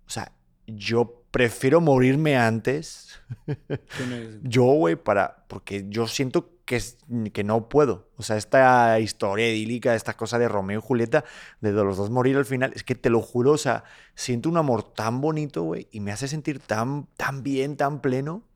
O 0.06 0.10
sea, 0.10 0.32
yo 0.66 1.24
prefiero 1.30 1.80
morirme 1.80 2.36
antes. 2.36 3.20
yo, 4.42 4.64
güey, 4.64 4.96
para. 4.96 5.44
Porque 5.48 5.86
yo 5.88 6.06
siento 6.06 6.57
que, 6.68 6.82
que 7.32 7.44
no 7.44 7.70
puedo. 7.70 8.10
O 8.18 8.22
sea, 8.22 8.36
esta 8.36 9.00
historia 9.00 9.48
idílica, 9.48 9.94
esta 9.94 10.18
cosa 10.18 10.38
de 10.38 10.48
Romeo 10.48 10.80
y 10.80 10.82
Julieta, 10.82 11.24
de 11.62 11.72
los 11.72 11.96
dos 11.96 12.10
morir 12.10 12.36
al 12.36 12.44
final, 12.44 12.72
es 12.74 12.84
que 12.84 12.94
te 12.94 13.08
lo 13.08 13.22
juro, 13.22 13.52
o 13.52 13.58
sea, 13.58 13.84
siento 14.14 14.50
un 14.50 14.58
amor 14.58 14.82
tan 14.82 15.22
bonito, 15.22 15.62
güey, 15.62 15.88
y 15.90 16.00
me 16.00 16.12
hace 16.12 16.28
sentir 16.28 16.58
tan, 16.58 17.06
tan 17.16 17.42
bien, 17.42 17.78
tan 17.78 18.02
pleno, 18.02 18.46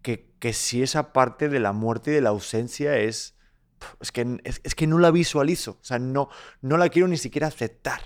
que, 0.00 0.30
que 0.38 0.52
si 0.52 0.80
esa 0.80 1.12
parte 1.12 1.48
de 1.48 1.58
la 1.58 1.72
muerte 1.72 2.12
y 2.12 2.14
de 2.14 2.20
la 2.20 2.30
ausencia 2.30 2.96
es. 2.96 3.34
Es 4.00 4.12
que, 4.12 4.40
es, 4.44 4.74
que 4.74 4.86
no 4.86 4.98
la 4.98 5.10
visualizo. 5.10 5.72
O 5.80 5.84
sea, 5.84 5.98
no, 5.98 6.28
no 6.62 6.76
la 6.76 6.88
quiero 6.88 7.08
ni 7.08 7.16
siquiera 7.16 7.48
aceptar. 7.48 8.02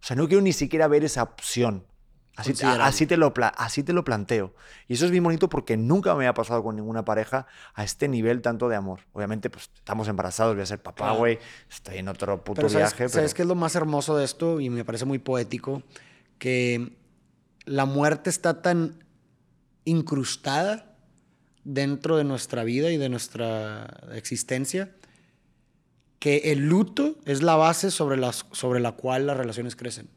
O 0.00 0.06
sea, 0.06 0.16
no 0.16 0.28
quiero 0.28 0.42
ni 0.42 0.52
siquiera 0.52 0.86
ver 0.86 1.04
esa 1.04 1.24
opción. 1.24 1.86
Así, 2.36 2.52
así, 2.62 3.06
te 3.06 3.16
lo, 3.16 3.32
así 3.56 3.84
te 3.84 3.92
lo 3.92 4.04
planteo. 4.04 4.54
Y 4.88 4.94
eso 4.94 5.04
es 5.04 5.12
bien 5.12 5.22
bonito 5.22 5.48
porque 5.48 5.76
nunca 5.76 6.16
me 6.16 6.26
ha 6.26 6.34
pasado 6.34 6.64
con 6.64 6.74
ninguna 6.74 7.04
pareja 7.04 7.46
a 7.74 7.84
este 7.84 8.08
nivel 8.08 8.42
tanto 8.42 8.68
de 8.68 8.74
amor. 8.74 9.00
Obviamente, 9.12 9.50
pues 9.50 9.70
estamos 9.74 10.08
embarazados, 10.08 10.54
voy 10.54 10.62
a 10.64 10.66
ser 10.66 10.82
papá, 10.82 11.12
güey. 11.12 11.38
Estoy 11.70 11.98
en 11.98 12.08
otro 12.08 12.42
puto 12.42 12.68
viaje. 12.68 13.08
¿Sabes 13.08 13.34
qué 13.34 13.42
es 13.42 13.48
lo 13.48 13.54
más 13.54 13.76
hermoso 13.76 14.16
de 14.16 14.24
esto? 14.24 14.60
Y 14.60 14.68
me 14.68 14.84
parece 14.84 15.04
muy 15.04 15.20
poético. 15.20 15.82
Que 16.38 16.96
la 17.66 17.84
muerte 17.84 18.30
está 18.30 18.62
tan 18.62 19.04
incrustada 19.84 20.96
dentro 21.62 22.16
de 22.16 22.24
nuestra 22.24 22.64
vida 22.64 22.90
y 22.90 22.96
de 22.96 23.08
nuestra 23.08 23.86
existencia 24.12 24.90
que 26.24 26.52
el 26.52 26.68
luto 26.68 27.16
es 27.26 27.42
la 27.42 27.54
base 27.54 27.90
sobre, 27.90 28.16
las, 28.16 28.46
sobre 28.52 28.80
la 28.80 28.92
cual 28.92 29.26
las 29.26 29.36
relaciones 29.36 29.76
crecen. 29.76 30.08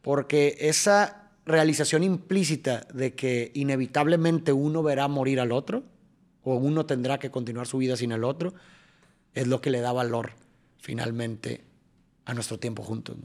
Porque 0.00 0.56
esa 0.60 1.23
realización 1.46 2.02
implícita 2.02 2.86
de 2.92 3.14
que 3.14 3.50
inevitablemente 3.54 4.52
uno 4.52 4.82
verá 4.82 5.08
morir 5.08 5.40
al 5.40 5.52
otro 5.52 5.84
o 6.42 6.56
uno 6.56 6.86
tendrá 6.86 7.18
que 7.18 7.30
continuar 7.30 7.66
su 7.66 7.78
vida 7.78 7.96
sin 7.96 8.12
el 8.12 8.24
otro, 8.24 8.54
es 9.32 9.46
lo 9.46 9.60
que 9.60 9.70
le 9.70 9.80
da 9.80 9.92
valor 9.92 10.32
finalmente 10.78 11.64
a 12.24 12.34
nuestro 12.34 12.58
tiempo 12.58 12.82
juntos. 12.82 13.16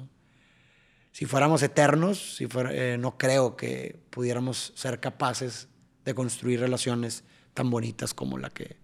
Si 1.11 1.25
fuéramos 1.25 1.61
eternos, 1.63 2.39
eh, 2.39 2.97
no 2.99 3.17
creo 3.17 3.55
que 3.55 3.99
pudiéramos 4.09 4.73
ser 4.75 4.99
capaces 4.99 5.67
de 6.05 6.13
construir 6.13 6.59
relaciones 6.59 7.23
tan 7.53 7.69
bonitas 7.69 8.13
como 8.13 8.37
la 8.37 8.49
que, 8.49 8.77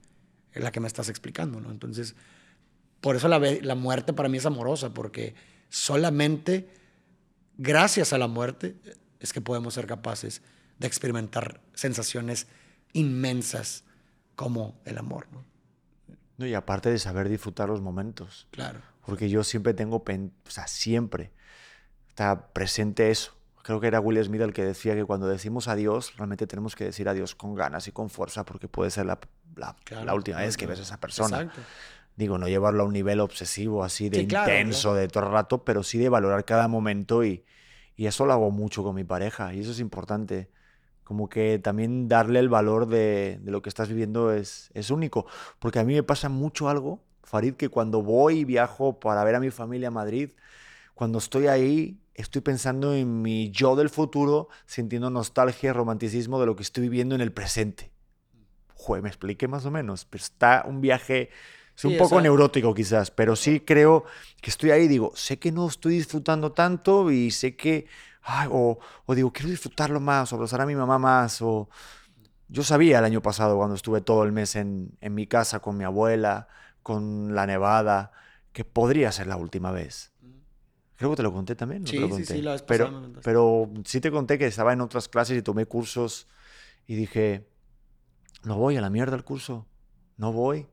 la 0.54 0.72
que 0.72 0.80
me 0.80 0.88
estás 0.88 1.08
explicando. 1.08 1.62
¿no? 1.62 1.72
Entonces, 1.72 2.16
por 3.00 3.16
eso 3.16 3.28
la, 3.28 3.40
la 3.40 3.76
muerte 3.76 4.12
para 4.12 4.28
mí 4.28 4.38
es 4.38 4.46
amorosa, 4.46 4.94
porque 4.94 5.36
solamente 5.70 6.68
gracias 7.58 8.12
a 8.12 8.18
la 8.18 8.28
muerte 8.28 8.76
es 9.26 9.34
que 9.34 9.42
podemos 9.42 9.74
ser 9.74 9.88
capaces 9.88 10.44
de 10.78 10.88
experimentar 10.88 11.62
sensaciones 11.74 12.48
inmensas 12.94 13.84
como 14.36 14.80
el 14.86 15.00
amor. 15.00 15.28
¿no? 15.32 15.44
y 16.46 16.54
aparte 16.54 16.92
de 16.92 17.00
saber 17.00 17.28
disfrutar 17.30 17.70
los 17.70 17.82
momentos. 17.82 18.48
Claro. 18.52 18.82
Porque 19.06 19.30
yo 19.30 19.44
siempre 19.44 19.74
tengo, 19.74 19.98
o 19.98 20.50
sea, 20.50 20.68
siempre 20.68 21.32
está 22.10 22.50
presente 22.54 23.10
eso. 23.10 23.34
Creo 23.64 23.80
que 23.80 23.88
era 23.88 24.00
Will 24.00 24.24
Smith 24.24 24.42
el 24.42 24.54
que 24.54 24.64
decía 24.64 24.94
que 24.96 25.06
cuando 25.06 25.28
decimos 25.28 25.68
adiós, 25.68 26.14
realmente 26.18 26.46
tenemos 26.46 26.76
que 26.76 26.84
decir 26.84 27.10
adiós 27.10 27.34
con 27.34 27.56
ganas 27.56 27.88
y 27.88 27.92
con 27.92 28.10
fuerza, 28.10 28.46
porque 28.46 28.68
puede 28.68 28.92
ser 28.92 29.08
la, 29.08 29.20
la, 29.56 30.14
última 30.14 30.40
vez 30.40 30.56
que 30.56 30.68
ves 30.68 30.80
a 30.80 30.84
esa 30.84 31.00
persona. 31.00 31.42
Exacto. 31.42 31.62
Digo, 32.16 32.38
no 32.38 32.48
llevarlo 32.48 32.84
a 32.84 32.86
un 32.86 32.94
nivel 32.94 33.22
obsesivo, 33.22 33.84
así 33.84 34.10
de 34.10 34.22
intenso, 34.22 34.94
de 34.94 35.08
todo 35.08 35.26
el 35.26 35.32
rato, 35.32 35.64
pero 35.64 35.82
sí 35.82 35.98
de 35.98 36.10
valorar 36.10 36.46
cada 36.46 36.68
momento 36.68 37.24
y, 37.24 37.44
y 37.96 38.08
eso 38.08 38.26
lo 38.26 38.34
hago 38.34 38.52
mucho 38.52 38.84
con 38.84 38.96
mi 38.96 39.04
pareja 39.04 39.54
y 39.54 39.62
eso 39.62 39.72
es 39.72 39.80
importante. 39.80 40.50
Como 41.04 41.30
que 41.30 41.60
también 41.60 42.08
darle 42.08 42.40
el 42.40 42.50
valor 42.50 42.88
de, 42.88 43.40
lo 43.44 43.62
que 43.62 43.70
estás 43.70 43.90
viviendo 43.90 44.34
es, 44.34 44.72
es 44.74 44.90
único. 44.90 45.28
Porque 45.60 45.80
a 45.80 45.84
mí 45.84 45.94
me 45.94 46.04
pasa 46.04 46.30
mucho 46.30 46.68
algo, 46.68 47.04
Farid, 47.24 47.54
que 47.54 47.70
cuando 47.70 48.02
voy 48.02 48.40
y 48.40 48.46
viajo 48.46 49.00
para 49.00 49.24
ver 49.24 49.36
a 49.36 49.40
mi 49.40 49.52
familia 49.52 49.90
a 49.90 49.92
Madrid, 49.92 50.32
cuando 50.96 51.20
estoy 51.20 51.48
ahí, 51.48 52.02
estoy 52.16 52.42
pensando 52.42 52.94
en 52.96 53.22
mi 53.22 53.52
yo 53.52 53.76
del 53.76 53.90
futuro, 53.90 54.50
sintiendo 54.66 55.10
nostalgia 55.10 55.70
y 55.70 55.74
romanticismo 55.74 56.40
de 56.40 56.48
lo 56.48 56.56
que 56.56 56.64
estoy 56.64 56.84
viviendo 56.84 57.16
en 57.16 57.22
el 57.22 57.32
presente. 57.32 57.92
Joder, 58.74 59.04
me 59.04 59.10
expliqué 59.10 59.48
más 59.48 59.66
o 59.66 59.72
menos. 59.72 60.06
Pero 60.06 60.24
está 60.24 60.64
un 60.68 60.82
viaje 60.82 61.30
es 61.76 61.86
un 61.86 61.98
poco 61.98 62.22
neurótico 62.22 62.74
quizás, 62.74 63.12
pero 63.12 63.36
sí 63.36 63.60
creo 63.60 64.06
que 64.42 64.50
estoy 64.50 64.72
ahí 64.72 64.88
digo, 64.88 65.12
sé 65.16 65.40
que 65.40 65.52
no 65.52 65.68
estoy 65.68 65.96
disfrutando 65.96 66.52
tanto 66.52 67.12
y 67.12 67.32
sé 67.32 67.56
que, 67.56 67.88
o, 68.50 68.80
digo, 69.10 69.32
quiero 69.34 69.50
disfrutarlo 69.50 70.00
más, 70.00 70.32
o 70.32 70.36
abrazar 70.36 70.62
a 70.62 70.66
mi 70.66 70.76
mamá 70.76 70.98
más, 70.98 71.42
o... 71.42 71.70
Yo 72.48 72.64
sabía 72.64 73.00
el 73.00 73.06
año 73.06 73.24
pasado 73.24 73.58
cuando 73.58 73.76
estuve 73.76 74.02
todo 74.02 74.24
el 74.24 74.32
mes 74.32 74.56
en, 74.56 74.96
en 75.02 75.16
mi 75.16 75.26
casa 75.26 75.62
con 75.62 75.78
mi 75.78 75.84
abuela, 75.84 76.48
con 76.84 77.34
la 77.34 77.48
nevada, 77.48 78.12
que 78.54 78.64
podría 78.64 79.12
ser 79.12 79.26
la 79.26 79.36
última 79.36 79.72
vez. 79.72 80.14
Creo 80.96 81.10
que 81.10 81.16
te 81.18 81.24
lo 81.24 81.34
conté 81.34 81.56
también. 81.56 81.86
Sí, 81.88 81.98
sí, 82.16 82.26
sí, 82.26 82.42
la 82.42 82.58
pero, 82.66 83.12
pero 83.24 83.70
sí 83.84 84.00
te 84.00 84.12
conté 84.12 84.38
que 84.38 84.46
estaba 84.46 84.72
en 84.74 84.82
otras 84.82 85.10
clases 85.10 85.38
y 85.38 85.42
tomé 85.42 85.66
cursos 85.66 86.28
y 86.86 86.96
dije, 86.96 87.50
no 88.44 88.58
voy 88.58 88.78
a 88.78 88.82
la 88.82 88.90
mierda 88.92 89.16
al 89.16 89.24
curso, 89.24 89.66
no 90.18 90.32
voy 90.32 90.68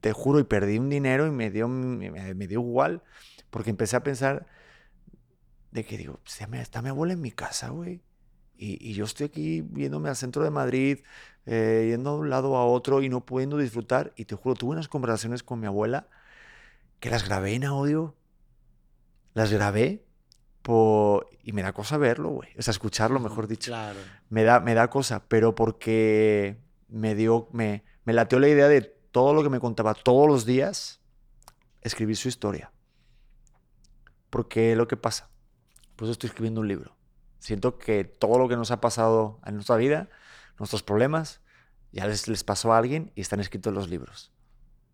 te 0.00 0.12
juro, 0.12 0.38
y 0.40 0.44
perdí 0.44 0.78
un 0.78 0.88
dinero 0.88 1.26
y 1.26 1.30
me 1.30 1.50
dio, 1.50 1.68
me, 1.68 2.46
dio 2.46 2.60
igual, 2.60 3.02
porque 3.50 3.70
empecé 3.70 3.96
a 3.96 4.02
pensar 4.02 4.46
de 5.70 5.84
que 5.84 5.96
digo, 5.96 6.20
está 6.24 6.82
mi 6.82 6.88
abuela 6.88 7.12
en 7.12 7.20
mi 7.20 7.30
casa, 7.30 7.70
güey. 7.70 8.02
Y, 8.56 8.78
y, 8.88 8.94
yo 8.94 9.04
estoy 9.04 9.26
aquí 9.26 9.62
viéndome 9.62 10.08
al 10.08 10.16
centro 10.16 10.44
de 10.44 10.50
Madrid, 10.50 11.00
eh, 11.46 11.88
yendo 11.90 12.14
de 12.14 12.20
un 12.20 12.30
lado 12.30 12.56
a 12.56 12.64
otro 12.64 13.02
y 13.02 13.08
no 13.08 13.24
pudiendo 13.24 13.58
disfrutar. 13.58 14.12
Y 14.16 14.26
te 14.26 14.36
juro, 14.36 14.54
tuve 14.54 14.72
unas 14.72 14.88
conversaciones 14.88 15.42
con 15.42 15.58
mi 15.58 15.66
abuela 15.66 16.08
que 17.00 17.10
las 17.10 17.26
grabé 17.26 17.54
en 17.54 17.64
audio. 17.64 18.14
Las 19.34 19.52
grabé 19.52 20.04
por... 20.62 21.28
y 21.42 21.52
me 21.52 21.62
da 21.62 21.72
cosa 21.72 21.98
verlo, 21.98 22.30
güey. 22.30 22.50
O 22.56 22.62
sea, 22.62 22.70
escucharlo, 22.70 23.18
mejor 23.18 23.48
dicho. 23.48 23.72
Claro. 23.72 23.98
Me 24.30 24.44
da, 24.44 24.60
me 24.60 24.74
da 24.74 24.88
cosa, 24.88 25.24
pero 25.26 25.54
porque 25.56 26.56
me 26.88 27.16
dio, 27.16 27.48
me, 27.52 27.82
me 28.04 28.12
lateó 28.12 28.38
la 28.38 28.48
idea 28.48 28.68
de 28.68 28.96
todo 29.14 29.32
lo 29.32 29.44
que 29.44 29.48
me 29.48 29.60
contaba 29.60 29.94
todos 29.94 30.26
los 30.26 30.44
días, 30.44 30.98
escribir 31.82 32.16
su 32.16 32.26
historia. 32.26 32.72
Porque 34.28 34.74
lo 34.74 34.88
que 34.88 34.96
pasa, 34.96 35.30
pues 35.94 36.10
estoy 36.10 36.26
escribiendo 36.26 36.62
un 36.62 36.66
libro. 36.66 36.96
Siento 37.38 37.78
que 37.78 38.02
todo 38.02 38.38
lo 38.38 38.48
que 38.48 38.56
nos 38.56 38.72
ha 38.72 38.80
pasado 38.80 39.38
en 39.46 39.54
nuestra 39.54 39.76
vida, 39.76 40.08
nuestros 40.58 40.82
problemas, 40.82 41.42
ya 41.92 42.08
les, 42.08 42.26
les 42.26 42.42
pasó 42.42 42.72
a 42.72 42.78
alguien 42.78 43.12
y 43.14 43.20
están 43.20 43.38
escritos 43.38 43.70
en 43.70 43.76
los 43.76 43.88
libros. 43.88 44.32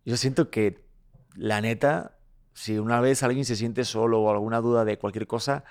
Yo 0.05 0.15
siento 0.17 0.51
que, 0.51 0.85
la 1.33 1.59
neta, 1.59 2.19
si 2.53 2.77
una 2.77 3.01
vez 3.01 3.23
alguien 3.23 3.43
se 3.43 3.55
siente 3.55 3.85
solo 3.85 4.21
o 4.21 4.29
alguna 4.29 4.61
duda 4.61 4.85
de 4.85 4.99
cualquier 4.99 5.25
cosa, 5.25 5.63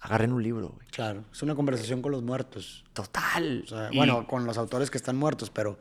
agarren 0.00 0.32
un 0.32 0.42
libro. 0.42 0.76
Claro, 0.90 1.24
es 1.30 1.40
una 1.44 1.54
conversación 1.54 2.02
con 2.02 2.10
los 2.10 2.24
muertos. 2.24 2.84
Total. 2.94 3.64
Bueno, 3.94 4.26
con 4.26 4.44
los 4.44 4.58
autores 4.58 4.90
que 4.90 4.98
están 4.98 5.16
muertos, 5.16 5.50
pero 5.50 5.78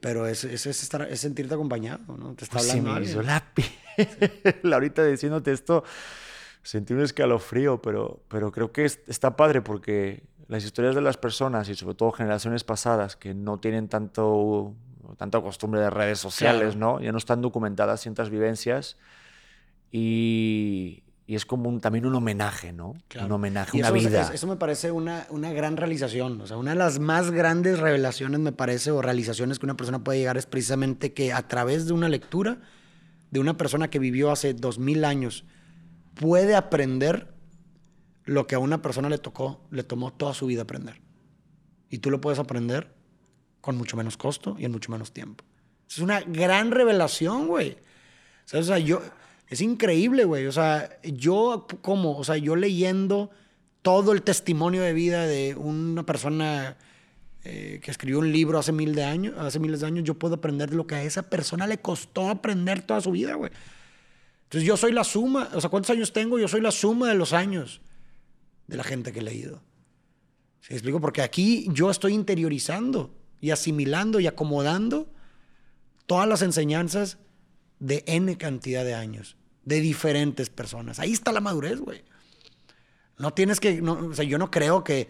pero 0.00 0.26
es, 0.26 0.44
es, 0.44 0.66
estar, 0.66 1.02
es 1.02 1.20
sentirte 1.20 1.54
acompañado, 1.54 2.16
¿no? 2.16 2.34
Te 2.34 2.44
está 2.44 2.58
pues 2.58 2.70
hablando. 2.70 2.94
Sí, 2.94 3.00
me 3.00 3.06
hizo 3.06 3.22
la 3.22 3.44
piel. 3.54 3.68
Ahorita 4.72 5.04
diciéndote 5.04 5.52
esto, 5.52 5.84
sentí 6.62 6.94
un 6.94 7.00
escalofrío, 7.00 7.82
pero, 7.82 8.22
pero 8.28 8.52
creo 8.52 8.72
que 8.72 8.84
está 8.84 9.36
padre 9.36 9.60
porque 9.62 10.22
las 10.48 10.64
historias 10.64 10.94
de 10.94 11.02
las 11.02 11.16
personas 11.16 11.68
y 11.68 11.74
sobre 11.74 11.94
todo 11.94 12.12
generaciones 12.12 12.64
pasadas 12.64 13.16
que 13.16 13.34
no 13.34 13.58
tienen 13.58 13.88
tanto, 13.88 14.74
tanta 15.16 15.40
costumbre 15.40 15.80
de 15.80 15.90
redes 15.90 16.18
sociales, 16.18 16.76
¿no? 16.76 17.00
Ya 17.00 17.12
no 17.12 17.18
están 17.18 17.42
documentadas 17.42 18.00
ciertas 18.00 18.30
vivencias 18.30 18.96
y, 19.90 21.02
y 21.28 21.34
es 21.34 21.44
como 21.44 21.68
un, 21.68 21.78
también 21.78 22.06
un 22.06 22.14
homenaje, 22.14 22.72
¿no? 22.72 22.94
Un 23.22 23.30
homenaje, 23.30 23.76
una 23.78 23.90
vida. 23.90 24.30
eso 24.32 24.46
me 24.46 24.56
parece 24.56 24.90
una, 24.90 25.26
una 25.28 25.52
gran 25.52 25.76
realización. 25.76 26.40
O 26.40 26.46
sea, 26.46 26.56
una 26.56 26.70
de 26.70 26.78
las 26.78 27.00
más 27.00 27.30
grandes 27.30 27.80
revelaciones, 27.80 28.40
me 28.40 28.50
parece, 28.50 28.92
o 28.92 29.02
realizaciones 29.02 29.58
que 29.58 29.66
una 29.66 29.76
persona 29.76 30.02
puede 30.02 30.20
llegar 30.20 30.38
es 30.38 30.46
precisamente 30.46 31.12
que 31.12 31.34
a 31.34 31.46
través 31.46 31.86
de 31.86 31.92
una 31.92 32.08
lectura 32.08 32.62
de 33.30 33.40
una 33.40 33.58
persona 33.58 33.90
que 33.90 33.98
vivió 33.98 34.30
hace 34.30 34.54
dos 34.54 34.78
mil 34.78 35.04
años, 35.04 35.44
puede 36.14 36.56
aprender 36.56 37.34
lo 38.24 38.46
que 38.46 38.54
a 38.54 38.58
una 38.58 38.80
persona 38.80 39.10
le 39.10 39.18
tocó, 39.18 39.60
le 39.70 39.82
tomó 39.82 40.14
toda 40.14 40.32
su 40.32 40.46
vida 40.46 40.62
aprender. 40.62 41.02
Y 41.90 41.98
tú 41.98 42.10
lo 42.10 42.22
puedes 42.22 42.38
aprender 42.38 42.94
con 43.60 43.76
mucho 43.76 43.98
menos 43.98 44.16
costo 44.16 44.56
y 44.58 44.64
en 44.64 44.72
mucho 44.72 44.90
menos 44.90 45.12
tiempo. 45.12 45.44
Es 45.90 45.98
una 45.98 46.22
gran 46.22 46.70
revelación, 46.70 47.48
güey. 47.48 47.76
O 48.54 48.62
sea, 48.62 48.78
yo, 48.78 49.02
Es 49.48 49.60
increíble, 49.60 50.24
güey. 50.24 50.46
O 50.46 50.52
sea, 50.52 51.00
yo 51.02 51.66
como, 51.82 52.18
o 52.18 52.24
sea, 52.24 52.36
yo 52.36 52.56
leyendo 52.56 53.30
todo 53.82 54.12
el 54.12 54.22
testimonio 54.22 54.82
de 54.82 54.92
vida 54.92 55.26
de 55.26 55.54
una 55.54 56.04
persona 56.04 56.76
eh, 57.44 57.80
que 57.82 57.90
escribió 57.90 58.18
un 58.18 58.32
libro 58.32 58.58
hace, 58.58 58.72
mil 58.72 58.94
de 58.94 59.04
años, 59.04 59.34
hace 59.38 59.58
miles 59.58 59.80
de 59.80 59.86
años, 59.86 60.04
yo 60.04 60.18
puedo 60.18 60.34
aprender 60.34 60.74
lo 60.74 60.86
que 60.86 60.96
a 60.96 61.02
esa 61.02 61.22
persona 61.22 61.66
le 61.66 61.78
costó 61.78 62.28
aprender 62.28 62.82
toda 62.82 63.00
su 63.00 63.12
vida, 63.12 63.34
güey. 63.34 63.50
Entonces 64.44 64.66
yo 64.66 64.76
soy 64.76 64.92
la 64.92 65.04
suma, 65.04 65.48
o 65.54 65.60
sea, 65.60 65.70
¿cuántos 65.70 65.90
años 65.90 66.12
tengo? 66.12 66.38
Yo 66.38 66.48
soy 66.48 66.60
la 66.60 66.70
suma 66.70 67.08
de 67.08 67.14
los 67.14 67.32
años 67.32 67.80
de 68.66 68.76
la 68.76 68.84
gente 68.84 69.12
que 69.12 69.20
he 69.20 69.22
leído. 69.22 69.62
¿Se 70.60 70.74
explico? 70.74 71.00
Porque 71.00 71.22
aquí 71.22 71.66
yo 71.70 71.90
estoy 71.90 72.12
interiorizando 72.12 73.14
y 73.40 73.50
asimilando 73.50 74.20
y 74.20 74.26
acomodando 74.26 75.10
todas 76.06 76.28
las 76.28 76.42
enseñanzas 76.42 77.18
de 77.80 78.04
N 78.06 78.36
cantidad 78.36 78.84
de 78.84 78.94
años, 78.94 79.36
de 79.64 79.80
diferentes 79.80 80.50
personas. 80.50 80.98
Ahí 80.98 81.12
está 81.12 81.32
la 81.32 81.40
madurez, 81.40 81.78
güey. 81.78 82.02
No 83.18 83.32
tienes 83.34 83.60
que, 83.60 83.80
o 83.82 84.14
sea, 84.14 84.24
yo 84.24 84.38
no 84.38 84.50
creo 84.50 84.84
que, 84.84 85.08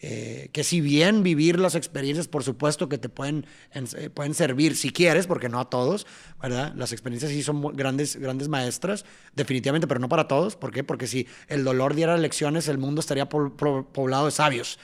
eh, 0.00 0.48
que 0.52 0.62
si 0.62 0.80
bien 0.80 1.24
vivir 1.24 1.58
las 1.58 1.74
experiencias, 1.74 2.28
por 2.28 2.44
supuesto 2.44 2.88
que 2.88 2.98
te 2.98 3.08
pueden, 3.08 3.46
eh, 3.72 4.10
pueden 4.10 4.34
servir 4.34 4.76
si 4.76 4.90
quieres, 4.90 5.26
porque 5.26 5.48
no 5.48 5.58
a 5.58 5.68
todos, 5.68 6.06
¿verdad? 6.40 6.72
Las 6.76 6.92
experiencias 6.92 7.32
sí 7.32 7.42
son 7.42 7.60
grandes, 7.76 8.14
grandes 8.14 8.48
maestras, 8.48 9.04
definitivamente, 9.34 9.88
pero 9.88 9.98
no 9.98 10.08
para 10.08 10.28
todos. 10.28 10.54
¿Por 10.54 10.70
qué? 10.70 10.84
Porque 10.84 11.08
si 11.08 11.26
el 11.48 11.64
dolor 11.64 11.96
diera 11.96 12.16
lecciones, 12.16 12.68
el 12.68 12.78
mundo 12.78 13.00
estaría 13.00 13.28
poblado 13.28 14.26
de 14.26 14.30
sabios, 14.30 14.78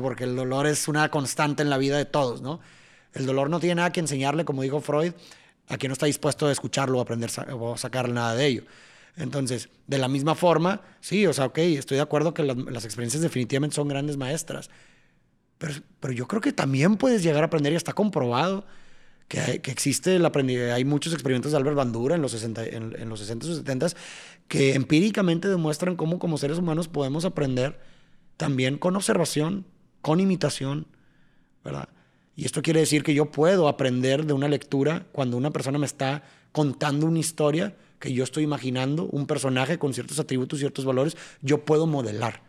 porque 0.00 0.22
el 0.22 0.36
dolor 0.36 0.68
es 0.68 0.86
una 0.86 1.10
constante 1.10 1.64
en 1.64 1.70
la 1.70 1.78
vida 1.78 1.98
de 1.98 2.04
todos, 2.04 2.40
¿no? 2.40 2.60
El 3.12 3.26
dolor 3.26 3.50
no 3.50 3.58
tiene 3.58 3.74
nada 3.76 3.90
que 3.90 3.98
enseñarle, 3.98 4.44
como 4.44 4.62
dijo 4.62 4.80
Freud, 4.80 5.14
a 5.70 5.78
quien 5.78 5.88
no 5.88 5.94
está 5.94 6.06
dispuesto 6.06 6.46
a 6.46 6.52
escucharlo 6.52 6.98
o 6.98 7.00
aprender 7.00 7.30
o 7.52 7.76
sacar 7.78 8.08
nada 8.08 8.34
de 8.34 8.46
ello. 8.46 8.64
Entonces, 9.16 9.68
de 9.86 9.98
la 9.98 10.08
misma 10.08 10.34
forma, 10.34 10.82
sí, 11.00 11.26
o 11.26 11.32
sea, 11.32 11.46
ok, 11.46 11.58
estoy 11.58 11.96
de 11.96 12.02
acuerdo 12.02 12.34
que 12.34 12.42
las, 12.42 12.84
experiencias 12.84 13.22
definitivamente 13.22 13.76
son 13.76 13.88
grandes 13.88 14.16
maestras, 14.16 14.68
pero, 15.58 15.74
pero, 16.00 16.12
yo 16.12 16.26
creo 16.26 16.40
que 16.40 16.52
también 16.52 16.96
puedes 16.96 17.22
llegar 17.22 17.42
a 17.42 17.46
aprender 17.46 17.72
y 17.72 17.76
está 17.76 17.92
comprobado 17.92 18.64
que, 19.28 19.60
que 19.60 19.70
existe 19.70 20.16
el 20.16 20.24
aprendizaje. 20.24 20.72
Hay 20.72 20.84
muchos 20.84 21.12
experimentos 21.12 21.52
de 21.52 21.58
Albert 21.58 21.76
Bandura 21.76 22.16
en 22.16 22.22
los 22.22 22.32
60, 22.32 22.64
en, 22.64 23.08
los 23.08 23.20
60 23.20 23.46
y 23.46 23.54
70 23.56 23.86
que 24.48 24.74
empíricamente 24.74 25.48
demuestran 25.48 25.96
cómo 25.96 26.18
como 26.18 26.38
seres 26.38 26.58
humanos 26.58 26.88
podemos 26.88 27.24
aprender 27.24 27.78
también 28.36 28.78
con 28.78 28.96
observación, 28.96 29.66
con 30.00 30.18
imitación, 30.18 30.86
¿verdad? 31.62 31.90
Y 32.36 32.44
esto 32.46 32.62
quiere 32.62 32.80
decir 32.80 33.02
que 33.02 33.14
yo 33.14 33.30
puedo 33.30 33.68
aprender 33.68 34.24
de 34.24 34.32
una 34.32 34.48
lectura 34.48 35.06
cuando 35.12 35.36
una 35.36 35.50
persona 35.50 35.78
me 35.78 35.86
está 35.86 36.22
contando 36.52 37.06
una 37.06 37.18
historia 37.18 37.76
que 37.98 38.12
yo 38.12 38.24
estoy 38.24 38.44
imaginando, 38.44 39.04
un 39.04 39.26
personaje 39.26 39.78
con 39.78 39.92
ciertos 39.92 40.18
atributos, 40.18 40.58
ciertos 40.58 40.84
valores, 40.84 41.16
yo 41.42 41.64
puedo 41.64 41.86
modelar 41.86 42.42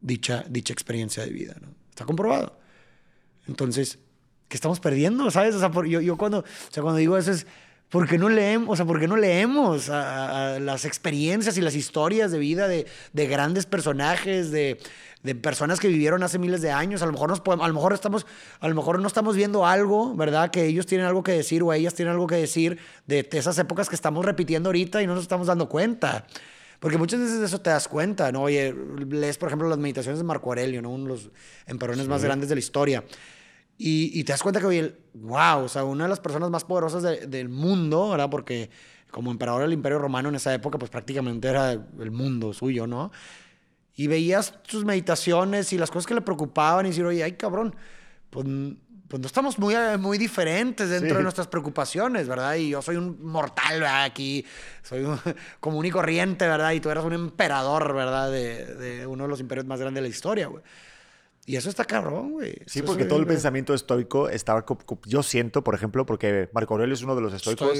dicha, 0.00 0.44
dicha 0.48 0.72
experiencia 0.72 1.24
de 1.24 1.30
vida. 1.30 1.56
Está 1.90 2.04
comprobado. 2.04 2.58
Entonces, 3.46 3.98
¿qué 4.48 4.56
estamos 4.56 4.80
perdiendo? 4.80 5.30
¿Sabes? 5.30 5.54
O 5.54 5.58
sea, 5.58 5.70
yo, 5.86 6.00
yo 6.00 6.16
cuando, 6.16 6.40
o 6.40 6.72
sea, 6.72 6.82
cuando 6.82 6.98
digo 6.98 7.18
eso 7.18 7.32
es, 7.32 7.46
¿por 7.88 8.06
qué 8.06 8.18
no 8.18 8.28
leemos? 8.28 8.68
O 8.68 8.76
sea, 8.76 8.84
¿por 8.84 9.06
no 9.08 9.16
leemos 9.16 9.88
las 9.88 10.84
experiencias 10.84 11.56
y 11.56 11.60
las 11.60 11.74
historias 11.74 12.30
de 12.30 12.38
vida 12.38 12.68
de, 12.68 12.86
de 13.12 13.26
grandes 13.26 13.66
personajes, 13.66 14.50
de, 14.50 14.78
de 15.22 15.34
personas 15.34 15.80
que 15.80 15.88
vivieron 15.88 16.22
hace 16.22 16.38
miles 16.38 16.62
de 16.62 16.70
años. 16.70 17.02
A 17.02 17.06
lo 17.06 17.12
mejor 17.12 17.28
nos 17.28 17.40
podemos, 17.40 17.64
a 17.64 17.68
lo 17.68 17.74
mejor 17.74 17.92
estamos, 17.92 18.26
a 18.60 18.68
lo 18.68 18.74
mejor 18.74 19.00
no 19.00 19.06
estamos 19.06 19.36
viendo 19.36 19.66
algo, 19.66 20.14
¿verdad? 20.14 20.50
Que 20.50 20.66
ellos 20.66 20.86
tienen 20.86 21.06
algo 21.06 21.22
que 21.22 21.32
decir 21.32 21.62
o 21.62 21.72
ellas 21.72 21.94
tienen 21.94 22.12
algo 22.12 22.26
que 22.26 22.36
decir 22.36 22.78
de 23.06 23.28
esas 23.32 23.58
épocas 23.58 23.88
que 23.88 23.94
estamos 23.94 24.24
repitiendo 24.24 24.68
ahorita 24.68 25.02
y 25.02 25.06
no 25.06 25.14
nos 25.14 25.22
estamos 25.22 25.46
dando 25.46 25.68
cuenta. 25.68 26.26
Porque 26.80 26.96
muchas 26.96 27.18
veces 27.20 27.40
de 27.40 27.46
eso 27.46 27.60
te 27.60 27.70
das 27.70 27.88
cuenta, 27.88 28.30
¿no? 28.30 28.42
Oye, 28.42 28.74
lees, 29.08 29.36
por 29.36 29.48
ejemplo, 29.48 29.68
las 29.68 29.78
meditaciones 29.78 30.18
de 30.18 30.24
Marco 30.24 30.50
Aurelio, 30.50 30.80
¿no? 30.80 30.90
Uno 30.90 31.04
de 31.04 31.10
los 31.10 31.30
emperones 31.66 32.06
más 32.06 32.22
grandes 32.22 32.48
de 32.48 32.54
la 32.54 32.60
historia. 32.60 33.04
Y, 33.76 34.18
y, 34.18 34.24
te 34.24 34.32
das 34.32 34.42
cuenta 34.42 34.60
que, 34.60 34.66
oye, 34.66 34.94
wow, 35.14 35.64
o 35.64 35.68
sea, 35.68 35.84
una 35.84 36.04
de 36.04 36.10
las 36.10 36.20
personas 36.20 36.50
más 36.50 36.64
poderosas 36.64 37.02
del 37.28 37.48
mundo, 37.48 38.10
¿verdad? 38.10 38.30
Porque 38.30 38.70
como 39.10 39.30
emperador 39.30 39.62
del 39.62 39.72
Imperio 39.72 39.98
Romano 39.98 40.28
en 40.28 40.34
esa 40.34 40.52
época, 40.52 40.78
pues 40.78 40.90
prácticamente 40.90 41.48
era 41.48 41.72
el 41.72 42.10
mundo 42.10 42.52
suyo, 42.52 42.86
¿no? 42.86 43.10
Y 43.98 44.06
veías 44.06 44.54
sus 44.62 44.84
meditaciones 44.84 45.72
y 45.72 45.76
las 45.76 45.90
cosas 45.90 46.06
que 46.06 46.14
le 46.14 46.20
preocupaban 46.20 46.86
y 46.86 46.90
decir, 46.90 47.04
oye, 47.04 47.24
ay 47.24 47.32
cabrón, 47.32 47.74
pues, 48.30 48.46
pues 49.08 49.20
no 49.20 49.26
estamos 49.26 49.58
muy, 49.58 49.74
muy 49.98 50.18
diferentes 50.18 50.88
dentro 50.88 51.16
de 51.16 51.22
nuestras 51.24 51.48
preocupaciones, 51.48 52.28
¿verdad? 52.28 52.54
Y 52.54 52.68
yo 52.68 52.80
soy 52.80 52.94
un 52.94 53.20
mortal, 53.26 53.80
¿verdad? 53.80 54.04
Aquí 54.04 54.46
soy 54.84 55.00
un, 55.02 55.18
común 55.58 55.84
y 55.84 55.90
corriente, 55.90 56.46
¿verdad? 56.46 56.70
Y 56.70 56.80
tú 56.80 56.90
eras 56.90 57.04
un 57.04 57.12
emperador, 57.12 57.92
¿verdad? 57.92 58.30
De, 58.30 58.66
de 58.76 59.06
uno 59.08 59.24
de 59.24 59.30
los 59.30 59.40
imperios 59.40 59.66
más 59.66 59.80
grandes 59.80 60.00
de 60.00 60.08
la 60.08 60.14
historia, 60.14 60.46
güey. 60.46 60.62
Y 61.48 61.56
eso 61.56 61.70
está 61.70 61.86
cabrón, 61.86 62.32
güey. 62.32 62.58
Sí, 62.66 62.82
porque 62.82 63.06
todo 63.06 63.18
el 63.18 63.26
pensamiento 63.26 63.72
estoico 63.72 64.28
estaba. 64.28 64.66
Yo 65.06 65.22
siento, 65.22 65.64
por 65.64 65.74
ejemplo, 65.74 66.04
porque 66.04 66.50
Marco 66.52 66.74
Aurelio 66.74 66.92
es 66.92 67.02
uno 67.02 67.14
de 67.14 67.22
los 67.22 67.32
estoicos. 67.32 67.78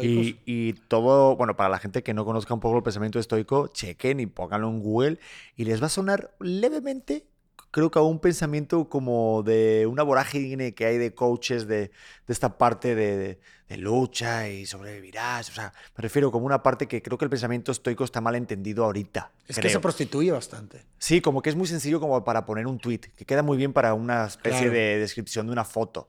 Y, 0.00 0.38
y, 0.46 0.74
todo, 0.74 1.34
bueno, 1.34 1.56
para 1.56 1.68
la 1.68 1.80
gente 1.80 2.04
que 2.04 2.14
no 2.14 2.24
conozca 2.24 2.54
un 2.54 2.60
poco 2.60 2.76
el 2.76 2.84
pensamiento 2.84 3.18
estoico, 3.18 3.66
chequen 3.66 4.20
y 4.20 4.26
pónganlo 4.26 4.68
en 4.68 4.78
Google 4.78 5.18
y 5.56 5.64
les 5.64 5.82
va 5.82 5.86
a 5.86 5.88
sonar 5.88 6.30
levemente 6.38 7.26
creo 7.70 7.90
que 7.90 7.98
a 7.98 8.02
un 8.02 8.18
pensamiento 8.18 8.88
como 8.88 9.42
de 9.42 9.86
una 9.86 10.02
vorágine 10.02 10.74
que 10.74 10.86
hay 10.86 10.98
de 10.98 11.14
coaches 11.14 11.66
de, 11.66 11.78
de 11.78 12.32
esta 12.32 12.56
parte 12.58 12.94
de, 12.94 13.38
de, 13.68 13.76
lucha 13.76 14.48
y 14.48 14.66
sobrevivirás. 14.66 15.50
O 15.50 15.52
sea, 15.52 15.72
me 15.96 16.02
refiero 16.02 16.30
como 16.32 16.46
una 16.46 16.62
parte 16.62 16.86
que 16.86 17.02
creo 17.02 17.18
que 17.18 17.24
el 17.24 17.30
pensamiento 17.30 17.72
estoico 17.72 18.04
está 18.04 18.20
mal 18.20 18.34
entendido 18.34 18.84
ahorita. 18.84 19.32
Es 19.46 19.58
que 19.58 19.68
se 19.68 19.80
prostituye 19.80 20.30
bastante. 20.30 20.84
Sí, 20.98 21.20
como 21.20 21.42
que 21.42 21.50
es 21.50 21.56
muy 21.56 21.66
sencillo 21.66 22.00
como 22.00 22.24
para 22.24 22.44
poner 22.44 22.66
un 22.66 22.78
tweet, 22.78 23.00
que 23.16 23.24
queda 23.24 23.42
muy 23.42 23.56
bien 23.56 23.72
para 23.72 23.94
una 23.94 24.26
especie 24.26 24.70
de 24.70 24.98
descripción 24.98 25.46
de 25.46 25.52
una 25.52 25.64
foto. 25.64 26.08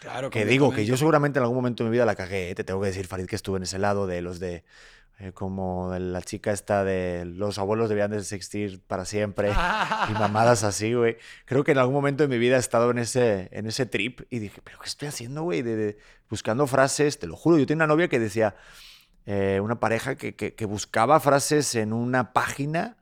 Claro, 0.00 0.30
que 0.30 0.44
digo 0.44 0.72
que 0.72 0.86
yo 0.86 0.96
seguramente 0.96 1.40
en 1.40 1.42
algún 1.42 1.56
momento 1.56 1.82
de 1.82 1.90
mi 1.90 1.94
vida 1.94 2.04
la 2.04 2.14
cagué. 2.14 2.50
¿eh? 2.50 2.54
Te 2.54 2.62
tengo 2.62 2.80
que 2.80 2.86
decir, 2.86 3.06
Farid, 3.06 3.26
que 3.26 3.34
estuve 3.34 3.56
en 3.56 3.64
ese 3.64 3.78
lado 3.78 4.06
de 4.06 4.22
los 4.22 4.38
de 4.38 4.62
eh, 5.20 5.32
como 5.32 5.92
la 5.98 6.22
chica 6.22 6.52
esta 6.52 6.84
de 6.84 7.24
los 7.24 7.58
abuelos 7.58 7.88
debían 7.88 8.12
de 8.12 8.18
existir 8.18 8.80
para 8.86 9.04
siempre 9.04 9.50
y 9.50 10.12
mamadas 10.12 10.62
así, 10.62 10.94
güey. 10.94 11.16
Creo 11.44 11.64
que 11.64 11.72
en 11.72 11.78
algún 11.78 11.94
momento 11.94 12.22
de 12.22 12.28
mi 12.28 12.38
vida 12.38 12.54
he 12.54 12.60
estado 12.60 12.92
en 12.92 12.98
ese, 12.98 13.48
en 13.50 13.66
ese 13.66 13.84
trip 13.84 14.20
y 14.30 14.38
dije, 14.38 14.60
¿pero 14.62 14.78
qué 14.78 14.86
estoy 14.86 15.08
haciendo, 15.08 15.42
güey? 15.42 15.62
De, 15.62 15.98
buscando 16.30 16.68
frases, 16.68 17.18
te 17.18 17.26
lo 17.26 17.36
juro. 17.36 17.58
Yo 17.58 17.66
tenía 17.66 17.84
una 17.84 17.92
novia 17.92 18.06
que 18.06 18.20
decía, 18.20 18.54
eh, 19.26 19.58
una 19.60 19.80
pareja 19.80 20.14
que, 20.14 20.36
que, 20.36 20.66
buscaba 20.66 21.18
frases 21.18 21.74
en 21.74 21.92
una 21.92 22.32
página, 22.32 22.96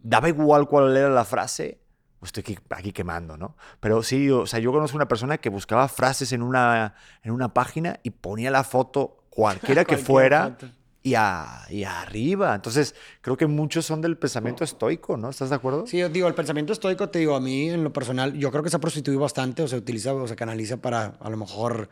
daba 0.00 0.28
igual 0.28 0.66
cuál 0.66 0.96
era 0.96 1.08
la 1.08 1.24
frase. 1.24 1.78
Pues 2.18 2.30
estoy 2.30 2.42
aquí, 2.42 2.58
aquí, 2.70 2.92
quemando, 2.92 3.36
¿no? 3.36 3.56
Pero 3.78 4.02
sí, 4.02 4.28
o 4.28 4.44
sea, 4.44 4.58
yo 4.58 4.72
conozco 4.72 4.96
una 4.96 5.06
persona 5.06 5.38
que 5.38 5.50
buscaba 5.50 5.86
frases 5.86 6.32
en 6.32 6.42
una, 6.42 6.96
en 7.22 7.30
una 7.30 7.54
página 7.54 8.00
y 8.02 8.10
ponía 8.10 8.50
la 8.50 8.64
foto 8.64 9.24
cualquiera 9.30 9.84
que 9.84 9.96
fuera 9.98 10.56
y, 11.02 11.10
y 11.12 11.84
arriba. 11.84 12.54
Entonces, 12.54 12.94
creo 13.20 13.36
que 13.36 13.46
muchos 13.46 13.86
son 13.86 14.00
del 14.00 14.16
pensamiento 14.16 14.64
estoico, 14.64 15.16
¿no? 15.16 15.30
¿Estás 15.30 15.50
de 15.50 15.56
acuerdo? 15.56 15.86
Sí, 15.86 15.98
yo 15.98 16.08
digo, 16.08 16.28
el 16.28 16.34
pensamiento 16.34 16.72
estoico, 16.72 17.08
te 17.08 17.20
digo, 17.20 17.34
a 17.34 17.40
mí 17.40 17.70
en 17.70 17.84
lo 17.84 17.92
personal, 17.92 18.34
yo 18.34 18.50
creo 18.50 18.62
que 18.62 18.70
se 18.70 18.76
ha 18.76 18.80
prostituido 18.80 19.20
bastante 19.20 19.62
o 19.62 19.68
se 19.68 19.76
utiliza 19.76 20.14
o 20.14 20.28
se 20.28 20.36
canaliza 20.36 20.76
para, 20.76 21.16
a 21.20 21.30
lo 21.30 21.36
mejor, 21.36 21.88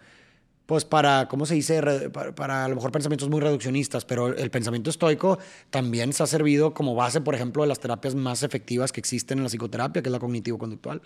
pues 0.67 0.85
para, 0.85 1.29
¿cómo 1.29 1.47
se 1.47 1.55
dice? 1.55 2.11
Para, 2.11 2.65
a 2.65 2.69
lo 2.69 2.75
mejor 2.75 2.93
pensamientos 2.93 3.29
muy 3.31 3.41
reduccionistas, 3.41 4.05
pero 4.05 4.29
el 4.29 4.51
pensamiento 4.51 4.91
estoico 4.91 5.39
también 5.71 6.13
se 6.13 6.23
ha 6.23 6.27
servido 6.27 6.75
como 6.75 6.95
base, 6.95 7.21
por 7.21 7.35
ejemplo, 7.35 7.63
de 7.63 7.69
las 7.69 7.81
terapias 7.81 8.15
más 8.15 8.43
efectivas 8.43 8.93
que 8.93 9.01
existen 9.01 9.39
en 9.39 9.45
la 9.45 9.51
psicoterapia, 9.51 10.03
que 10.03 10.09
es 10.09 10.13
la 10.13 10.19
cognitivo-conductual. 10.19 11.01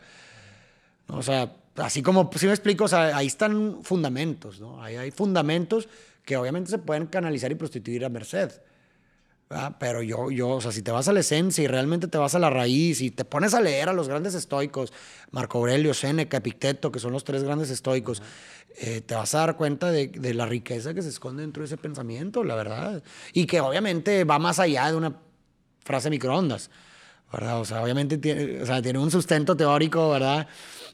O 1.08 1.22
sea, 1.22 1.54
así 1.76 2.02
como, 2.02 2.30
si 2.34 2.46
me 2.46 2.52
explico, 2.52 2.84
o 2.84 2.88
sea, 2.88 3.16
ahí 3.16 3.26
están 3.26 3.78
fundamentos, 3.82 4.60
¿no? 4.60 4.82
Ahí 4.82 4.96
hay 4.96 5.10
fundamentos 5.10 5.88
que 6.24 6.36
obviamente 6.36 6.70
se 6.70 6.78
pueden 6.78 7.06
canalizar 7.06 7.50
y 7.50 7.54
prostituir 7.54 8.04
a 8.04 8.08
merced. 8.08 8.52
Pero 9.78 10.02
yo, 10.02 10.30
yo, 10.30 10.48
o 10.48 10.60
sea, 10.60 10.72
si 10.72 10.82
te 10.82 10.90
vas 10.90 11.08
a 11.08 11.12
la 11.12 11.20
esencia 11.20 11.62
y 11.62 11.66
realmente 11.66 12.08
te 12.08 12.16
vas 12.16 12.34
a 12.34 12.38
la 12.38 12.48
raíz 12.48 13.00
y 13.02 13.10
te 13.10 13.24
pones 13.24 13.52
a 13.52 13.60
leer 13.60 13.88
a 13.88 13.92
los 13.92 14.08
grandes 14.08 14.34
estoicos, 14.34 14.92
Marco 15.30 15.58
Aurelio, 15.58 15.92
Séneca, 15.92 16.38
Epicteto, 16.38 16.90
que 16.90 16.98
son 16.98 17.12
los 17.12 17.24
tres 17.24 17.42
grandes 17.42 17.68
estoicos, 17.68 18.22
eh, 18.78 19.02
te 19.02 19.14
vas 19.14 19.34
a 19.34 19.40
dar 19.40 19.56
cuenta 19.56 19.90
de, 19.90 20.08
de, 20.08 20.32
la 20.32 20.46
riqueza 20.46 20.94
que 20.94 21.02
se 21.02 21.10
esconde 21.10 21.42
dentro 21.42 21.60
de 21.60 21.66
ese 21.66 21.76
pensamiento, 21.76 22.44
la 22.44 22.54
verdad. 22.54 23.02
Y 23.34 23.44
que 23.44 23.60
obviamente 23.60 24.24
va 24.24 24.38
más 24.38 24.58
allá 24.58 24.90
de 24.90 24.96
una 24.96 25.16
frase 25.84 26.08
microondas, 26.08 26.70
¿verdad? 27.30 27.60
O 27.60 27.64
sea, 27.66 27.82
obviamente 27.82 28.16
tiene, 28.16 28.62
o 28.62 28.66
sea, 28.66 28.80
tiene 28.80 28.98
un 28.98 29.10
sustento 29.10 29.54
teórico, 29.54 30.08
¿verdad? 30.10 30.46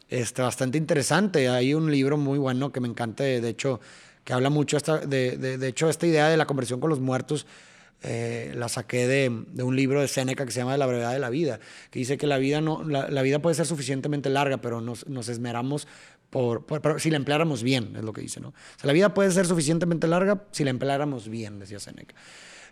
Este, 0.09 0.43
bastante 0.43 0.79
interesante. 0.79 1.49
Hay 1.49 1.75
un 1.75 1.91
libro 1.93 2.17
muy 2.17 2.39
bueno 2.39 2.73
que 2.73 2.81
me 2.81 2.89
encanta, 2.89 3.23
de 3.23 3.49
hecho, 3.49 3.81
que 4.29 4.35
habla 4.35 4.51
mucho, 4.51 4.77
esta, 4.77 4.99
de, 4.99 5.39
de, 5.39 5.69
hecho, 5.69 5.89
esta 5.89 6.07
idea 6.07 6.29
de 6.29 6.37
la 6.37 6.45
conversión 6.45 6.81
con 6.81 6.91
los 6.91 7.01
muertos. 7.01 7.47
Eh, 8.03 8.53
la 8.55 8.69
saqué 8.69 9.09
de, 9.09 9.45
de, 9.55 9.63
un 9.63 9.75
libro 9.75 10.03
de 10.03 10.07
Séneca 10.07 10.45
que 10.45 10.53
se 10.53 10.61
llama 10.61 10.77
La 10.77 10.85
brevedad 10.85 11.15
de 11.15 11.19
la 11.19 11.31
vida, 11.31 11.61
que 11.91 11.99
dice 11.99 12.19
que 12.19 12.27
la 12.27 12.37
vida, 12.37 12.61
no, 12.61 12.85
la, 12.85 13.23
vida 13.23 13.39
puede 13.39 13.55
ser 13.55 13.65
suficientemente 13.65 14.29
larga, 14.29 14.59
pero 14.59 14.83
nos, 14.83 15.09
nos 15.09 15.31
esmeramos 15.31 15.89
por, 16.29 16.67
por, 16.67 17.01
si 17.01 17.09
la 17.09 17.17
empleáramos 17.17 17.63
bien, 17.63 17.97
es 17.97 18.05
lo 18.05 18.13
que 18.13 18.21
dice, 18.21 18.39
¿no? 18.39 18.49
O 18.49 18.53
sea, 18.77 18.87
la 18.87 18.93
vida 18.93 19.15
puede 19.15 19.31
ser 19.31 19.47
suficientemente 19.47 20.07
larga 20.07 20.45
si 20.53 20.63
la 20.63 20.71
empleáramos 20.71 21.31
bien, 21.31 21.59
decía 21.59 21.81
Séneca. 21.81 22.15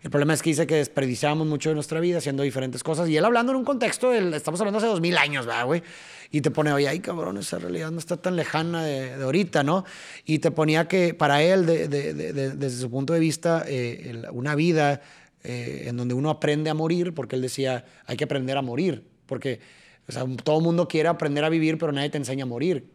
El 0.03 0.11
problema 0.11 0.35
es 0.35 0.43
que 0.43 0.51
dice 0.51 0.67
que 0.67 0.77
desperdiciamos 0.77 1.47
mucho 1.47 1.71
de 1.71 1.75
nuestra 1.75 2.01
vida 2.01 2.19
haciendo 2.19 2.43
diferentes 2.43 2.83
cosas. 2.83 3.09
Y 3.09 3.17
él 3.17 3.25
hablando 3.25 3.53
en 3.53 3.59
un 3.59 3.65
contexto, 3.65 4.13
estamos 4.13 4.61
hablando 4.61 4.79
hace 4.79 4.87
dos 4.87 5.01
mil 5.01 5.17
años, 5.17 5.47
¿verdad, 5.47 5.67
güey? 5.67 5.83
Y 6.31 6.41
te 6.41 6.51
pone, 6.51 6.73
oye, 6.73 6.89
ay, 6.89 7.01
cabrón, 7.01 7.39
esa 7.39 7.59
realidad 7.59 7.91
no 7.91 7.99
está 7.99 8.17
tan 8.17 8.37
lejana 8.37 8.85
de, 8.85 9.15
ahorita, 9.15 9.63
¿no? 9.63 9.85
Y 10.25 10.39
te 10.41 10.51
ponía 10.51 10.89
que 10.89 11.15
para 11.15 11.43
él, 11.43 11.67
desde 11.67 12.71
su 12.71 12.91
punto 12.91 13.13
de 13.13 13.21
vista, 13.21 13.65
eh, 13.67 14.23
una 14.33 14.55
vida 14.55 15.01
eh, 15.45 15.85
en 15.87 15.97
donde 15.97 16.15
uno 16.15 16.31
aprende 16.31 16.71
a 16.71 16.75
morir, 16.75 17.15
porque 17.15 17.37
él 17.37 17.43
decía, 17.43 17.85
hay 18.07 18.17
que 18.17 18.25
aprender 18.25 18.57
a 18.57 18.63
morir, 18.63 19.05
porque 19.27 19.61
sea, 20.09 20.25
todo 20.43 20.61
mundo 20.61 20.89
quiere 20.89 21.09
aprender 21.09 21.45
a 21.45 21.49
vivir, 21.49 21.79
pero 21.79 21.93
nadie 21.93 22.11
te 22.11 22.19
enseña 22.19 22.45
a 22.45 22.47
morir. 22.47 22.91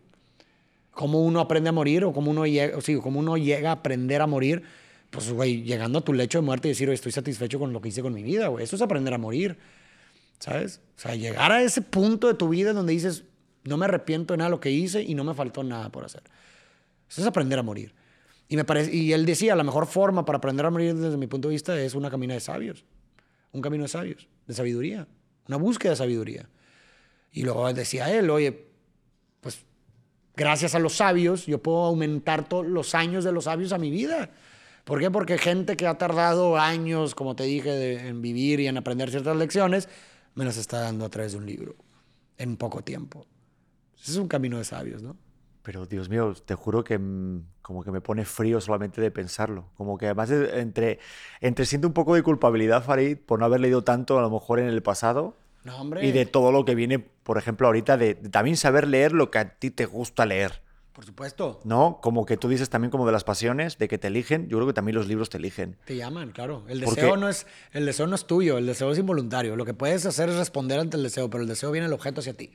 ¿Cómo 0.92 1.22
uno 1.22 1.40
aprende 1.40 1.70
a 1.70 1.72
morir 1.72 2.04
o 2.04 2.14
cómo 2.14 2.32
uno 2.32 2.46
llega, 2.46 2.78
o 2.78 2.82
sí, 2.82 2.96
cómo 2.96 3.20
uno 3.20 3.38
llega 3.38 3.70
a 3.70 3.74
aprender 3.74 4.22
a 4.22 4.28
morir? 4.28 4.64
Pues, 5.12 5.32
güey, 5.32 5.62
llegando 5.62 6.00
a 6.00 6.02
tu 6.02 6.14
lecho 6.14 6.40
de 6.40 6.42
muerte 6.44 6.70
y 6.70 6.72
decir, 6.72 6.90
estoy 6.90 7.12
satisfecho 7.12 7.60
con 7.60 7.74
lo 7.74 7.82
que 7.82 7.90
hice 7.90 8.02
con 8.02 8.14
mi 8.14 8.24
vida, 8.24 8.48
güey. 8.48 8.64
Eso 8.64 8.78
es 8.78 8.82
aprender 8.82 9.14
a 9.14 9.18
morir, 9.18 9.58
¿sabes? 10.40 10.82
O 10.98 11.00
sea, 11.00 11.16
llegar 11.16 11.52
a 11.52 11.62
ese 11.62 11.82
punto 11.82 12.28
de 12.28 12.34
tu 12.34 12.48
vida 12.50 12.72
donde 12.72 12.94
dices, 12.94 13.26
no 13.66 13.78
me 13.78 13.86
arrepiento 13.86 14.34
de 14.34 14.38
nada 14.38 14.50
de 14.50 14.52
lo 14.52 14.60
que 14.62 14.72
hice 14.72 15.04
y 15.04 15.14
no 15.14 15.26
me 15.26 15.34
faltó 15.34 15.64
nada 15.64 15.92
por 15.92 16.06
hacer. 16.06 16.24
Eso 17.10 17.22
es 17.22 17.28
aprender 17.28 17.60
a 17.60 17.64
morir. 17.64 17.94
Y, 18.48 18.56
me 18.56 18.64
parece, 18.64 18.96
y 18.96 19.12
él 19.12 19.26
decía, 19.26 19.56
la 19.56 19.64
mejor 19.64 19.86
forma 19.86 20.24
para 20.24 20.38
aprender 20.38 20.66
a 20.66 20.70
morir 20.70 20.96
desde 20.96 21.18
mi 21.18 21.28
punto 21.28 21.50
de 21.50 21.56
vista 21.56 21.80
es 21.80 21.94
una 21.94 22.10
camina 22.10 22.34
de 22.34 22.40
sabios. 22.40 22.86
Un 23.52 23.62
camino 23.62 23.84
de 23.84 23.90
sabios, 23.90 24.30
de 24.48 24.54
sabiduría. 24.54 25.08
Una 25.48 25.58
búsqueda 25.58 25.92
de 25.92 25.98
sabiduría. 25.98 26.50
Y 27.34 27.44
luego 27.44 27.72
decía 27.74 28.14
él, 28.14 28.30
oye, 28.30 28.68
pues 29.42 29.60
gracias 30.36 30.74
a 30.76 30.80
los 30.80 30.94
sabios 30.94 31.46
yo 31.46 31.62
puedo 31.62 31.86
aumentar 31.86 32.48
todos 32.48 32.66
los 32.66 32.96
años 32.96 33.24
de 33.24 33.32
los 33.32 33.44
sabios 33.44 33.74
a 33.74 33.78
mi 33.78 33.92
vida. 33.92 34.32
¿Por 34.84 35.00
qué? 35.00 35.12
Porque 35.12 35.38
gente 35.38 35.78
que 35.78 35.88
ha 35.88 35.98
tardado 35.98 36.58
años, 36.58 37.16
como 37.16 37.36
te 37.36 37.44
dije, 37.44 38.08
en 38.08 38.22
vivir 38.22 38.60
y 38.60 38.68
en 38.68 38.78
aprender 38.78 39.10
ciertas 39.10 39.36
lecciones, 39.38 39.90
me 40.36 40.46
las 40.46 40.58
está 40.58 40.82
dando 40.82 41.06
a 41.06 41.10
través 41.10 41.34
de 41.34 41.38
un 41.38 41.46
libro, 41.46 41.76
en 42.38 42.58
poco 42.58 42.84
tiempo. 42.84 43.26
Ese 44.02 44.12
es 44.12 44.18
un 44.18 44.28
camino 44.28 44.58
de 44.58 44.64
sabios, 44.64 45.04
¿no? 45.04 45.16
Pero 45.64 45.86
Dios 45.86 46.10
mío, 46.10 46.34
te 46.34 46.56
juro 46.56 46.84
que 46.84 46.98
mm, 46.98 47.44
como 47.62 47.84
que 47.84 47.92
me 47.92 48.02
pone 48.02 48.26
frío 48.26 48.60
solamente 48.60 49.00
de 49.00 49.12
pensarlo. 49.12 49.70
Como 49.76 49.98
que 49.98 50.08
además 50.08 50.32
entre, 50.32 51.00
entre 51.40 51.66
siento 51.66 51.88
un 51.88 51.94
poco 51.94 52.16
de 52.16 52.24
culpabilidad, 52.24 52.84
Farid, 52.84 53.18
por 53.18 53.40
no 53.40 53.46
haber 53.46 53.60
leído 53.60 53.84
tanto 53.84 54.18
a 54.18 54.22
lo 54.22 54.30
mejor 54.32 54.60
en 54.60 54.68
el 54.68 54.82
pasado. 54.82 55.38
No, 55.64 55.80
hombre. 55.80 56.06
Y 56.06 56.12
de 56.12 56.26
todo 56.26 56.52
lo 56.52 56.66
que 56.66 56.74
viene, 56.74 56.98
por 56.98 57.38
ejemplo, 57.38 57.68
ahorita, 57.68 57.98
de, 57.98 58.16
también 58.16 58.58
saber 58.58 58.88
leer 58.88 59.12
lo 59.12 59.30
que 59.30 59.38
a 59.38 59.60
ti 59.60 59.70
te 59.70 59.86
gusta 59.86 60.26
leer. 60.26 60.64
Por 60.94 61.06
supuesto. 61.06 61.62
¿No? 61.64 62.00
Como 62.02 62.26
que 62.26 62.36
tú 62.36 62.50
dices 62.50 62.70
también 62.70 62.92
como 62.92 63.06
de 63.06 63.14
las 63.14 63.24
pasiones, 63.24 63.78
de 63.78 63.88
que 63.88 63.98
te 63.98 64.08
eligen. 64.08 64.50
Yo 64.50 64.58
creo 64.58 64.68
que 64.68 64.74
también 64.74 64.96
los 64.96 65.08
libros 65.08 65.30
te 65.30 65.38
eligen. 65.38 65.78
Te 65.86 65.96
llaman, 65.96 66.32
claro. 66.32 66.66
El 66.68 66.82
deseo, 66.82 67.16
no 67.16 67.30
es, 67.30 67.48
el 67.72 67.86
deseo 67.86 68.08
no 68.08 68.16
es 68.16 68.26
tuyo, 68.26 68.58
el 68.58 68.66
deseo 68.66 68.92
es 68.92 68.98
involuntario. 68.98 69.56
Lo 69.56 69.66
que 69.66 69.74
puedes 69.74 70.06
hacer 70.06 70.30
es 70.30 70.36
responder 70.36 70.80
ante 70.80 70.98
el 70.98 71.04
deseo, 71.04 71.30
pero 71.30 71.44
el 71.44 71.48
deseo 71.48 71.72
viene 71.72 71.88
el 71.88 71.94
objeto 71.94 72.20
hacia 72.20 72.34
ti. 72.34 72.52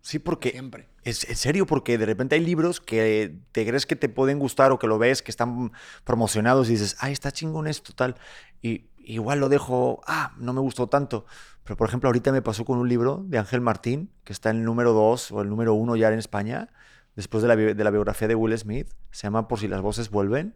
Sí, 0.00 0.18
porque. 0.18 0.50
Siempre. 0.50 0.88
Es 1.04 1.28
en 1.28 1.36
serio, 1.36 1.66
porque 1.66 1.98
de 1.98 2.06
repente 2.06 2.34
hay 2.34 2.44
libros 2.44 2.80
que 2.80 3.38
te 3.52 3.64
crees 3.66 3.86
que 3.86 3.94
te 3.94 4.08
pueden 4.08 4.40
gustar 4.40 4.72
o 4.72 4.78
que 4.78 4.88
lo 4.88 4.98
ves, 4.98 5.22
que 5.22 5.30
están 5.30 5.72
promocionados 6.04 6.68
y 6.68 6.72
dices, 6.72 6.96
ay, 6.98 7.12
está 7.12 7.30
chingón 7.30 7.68
esto, 7.68 7.92
tal. 7.92 8.16
Y 8.60 8.86
igual 8.98 9.38
lo 9.38 9.48
dejo, 9.48 10.00
ah, 10.06 10.32
no 10.36 10.52
me 10.52 10.60
gustó 10.60 10.88
tanto. 10.88 11.26
Pero 11.62 11.76
por 11.76 11.88
ejemplo, 11.88 12.08
ahorita 12.08 12.32
me 12.32 12.42
pasó 12.42 12.64
con 12.64 12.78
un 12.78 12.88
libro 12.88 13.24
de 13.26 13.38
Ángel 13.38 13.60
Martín, 13.60 14.10
que 14.24 14.32
está 14.32 14.50
en 14.50 14.58
el 14.58 14.64
número 14.64 14.92
2 14.92 15.32
o 15.32 15.42
el 15.42 15.48
número 15.48 15.74
1 15.74 15.96
ya 15.96 16.08
en 16.12 16.18
España, 16.18 16.70
después 17.16 17.42
de 17.42 17.48
la, 17.48 17.56
de 17.56 17.84
la, 17.84 17.90
biografía 17.90 18.28
de 18.28 18.36
Will 18.36 18.56
Smith. 18.56 18.88
Se 19.10 19.24
llama 19.24 19.48
Por 19.48 19.58
si 19.58 19.66
las 19.66 19.80
voces 19.80 20.10
vuelven. 20.10 20.54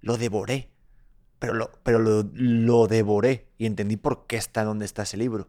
Lo 0.00 0.16
devoré. 0.16 0.70
Pero 1.40 1.54
lo, 1.54 1.72
pero 1.82 1.98
lo, 1.98 2.24
lo 2.32 2.86
devoré 2.86 3.48
y 3.58 3.66
entendí 3.66 3.96
por 3.96 4.28
qué 4.28 4.36
está 4.36 4.62
donde 4.62 4.84
está 4.84 5.02
ese 5.02 5.16
libro 5.16 5.48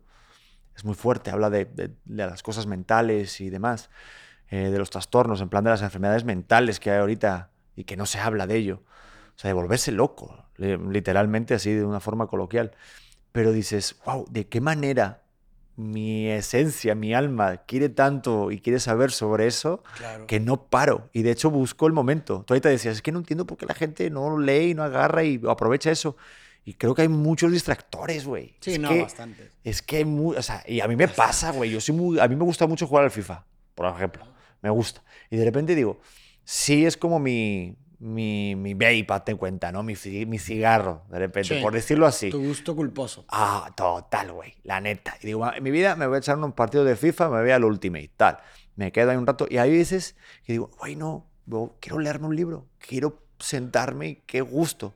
es 0.75 0.85
muy 0.85 0.95
fuerte, 0.95 1.31
habla 1.31 1.49
de, 1.49 1.95
las 2.05 2.43
cosas 2.43 2.65
mentales 2.65 3.41
y 3.41 3.49
demás, 3.49 3.89
eh, 4.49 4.69
de 4.69 4.77
los 4.77 4.89
trastornos, 4.89 5.41
en 5.41 5.49
plan 5.49 5.63
de 5.63 5.69
las 5.69 5.81
enfermedades 5.81 6.23
mentales 6.23 6.79
que 6.79 6.91
hay 6.91 6.99
ahorita 6.99 7.51
y 7.75 7.83
que 7.83 7.97
no 7.97 8.05
se 8.05 8.19
habla 8.19 8.47
de 8.47 8.55
ello. 8.55 8.83
O 9.35 9.39
sea, 9.39 9.49
de 9.49 9.53
volverse 9.53 9.91
loco, 9.91 10.45
literalmente 10.57 11.55
así 11.55 11.73
de 11.73 11.85
una 11.85 11.99
forma 11.99 12.27
coloquial. 12.27 12.71
Pero 13.31 13.51
dices, 13.51 13.97
wow, 14.05 14.25
¿de 14.29 14.47
qué 14.47 14.61
manera 14.61 15.22
mi 15.75 16.27
esencia, 16.27 16.93
mi 16.95 17.13
alma 17.13 17.57
quiere 17.57 17.89
tanto 17.89 18.51
y 18.51 18.59
quiere 18.59 18.79
saber 18.79 19.11
sobre 19.11 19.47
eso 19.47 19.83
que 20.27 20.39
no 20.39 20.67
paro. 20.67 21.09
Y 21.13 21.23
de 21.23 21.31
hecho 21.31 21.49
busco 21.49 21.87
el 21.87 21.93
momento. 21.93 22.43
Tú 22.45 22.53
ahorita 22.53 22.69
decías, 22.69 22.95
es 22.95 23.01
que 23.01 23.11
no 23.11 23.19
entiendo 23.19 23.45
por 23.45 23.57
qué 23.57 23.65
la 23.65 23.73
gente 23.73 24.09
no 24.09 24.37
lee 24.37 24.71
y 24.71 24.73
no 24.73 24.83
agarra 24.83 25.23
y 25.23 25.41
aprovecha 25.47 25.91
eso. 25.91 26.15
Y 26.65 26.75
creo 26.75 26.95
que 26.95 27.01
hay 27.01 27.09
muchos 27.09 27.51
distractores, 27.51 28.25
güey. 28.25 28.55
Sí, 28.61 28.77
no, 28.77 28.95
bastante. 28.97 29.49
Es 29.63 29.81
que 29.81 29.97
hay 29.97 30.05
muy, 30.05 30.37
o 30.37 30.41
sea, 30.41 30.63
y 30.65 30.79
a 30.79 30.87
mí 30.87 30.95
me 30.95 31.07
pasa, 31.09 31.51
güey. 31.51 31.69
Yo 31.69 31.81
soy 31.81 31.95
muy, 31.95 32.19
a 32.19 32.27
mí 32.27 32.35
me 32.35 32.45
gusta 32.45 32.67
mucho 32.67 32.87
jugar 32.87 33.03
al 33.03 33.11
FIFA, 33.11 33.45
por 33.75 33.85
ejemplo. 33.87 34.25
Me 34.61 34.69
gusta. 34.69 35.03
Y 35.29 35.35
de 35.35 35.43
repente 35.43 35.75
digo, 35.75 35.99
sí 36.45 36.85
es 36.85 36.95
como 36.95 37.19
mi, 37.19 37.75
mi, 38.03 38.55
mi 38.57 38.73
vape, 38.73 39.05
hazte 39.09 39.35
cuenta, 39.35 39.71
¿no? 39.71 39.81
Mi, 39.81 39.95
mi 40.27 40.37
cigarro, 40.37 41.03
de 41.09 41.19
repente, 41.19 41.61
por 41.61 41.73
decirlo 41.73 42.05
así. 42.05 42.29
Tu 42.29 42.43
gusto 42.43 42.75
culposo. 42.75 43.23
Ah, 43.29 43.71
total, 43.77 44.33
güey, 44.33 44.55
la 44.63 44.81
neta. 44.81 45.15
Y 45.21 45.27
digo, 45.27 45.49
en 45.53 45.63
mi 45.63 45.71
vida 45.71 45.95
me 45.95 46.05
voy 46.05 46.17
a 46.17 46.19
echar 46.19 46.37
un 46.37 46.51
partido 46.51 46.83
de 46.83 46.97
FIFA, 46.97 47.29
me 47.29 47.41
voy 47.41 47.51
al 47.51 47.63
Ultimate, 47.63 48.11
tal. 48.17 48.39
Me 48.75 48.91
quedo 48.91 49.11
ahí 49.11 49.17
un 49.17 49.25
rato. 49.25 49.47
Y 49.49 49.57
hay 49.57 49.71
veces 49.71 50.17
que 50.43 50.51
digo, 50.51 50.69
güey, 50.79 50.97
no, 50.97 51.29
quiero 51.79 51.99
leerme 51.99 52.27
un 52.27 52.35
libro, 52.35 52.67
quiero 52.77 53.23
sentarme 53.39 54.07
y 54.09 54.15
qué 54.25 54.41
gusto. 54.41 54.93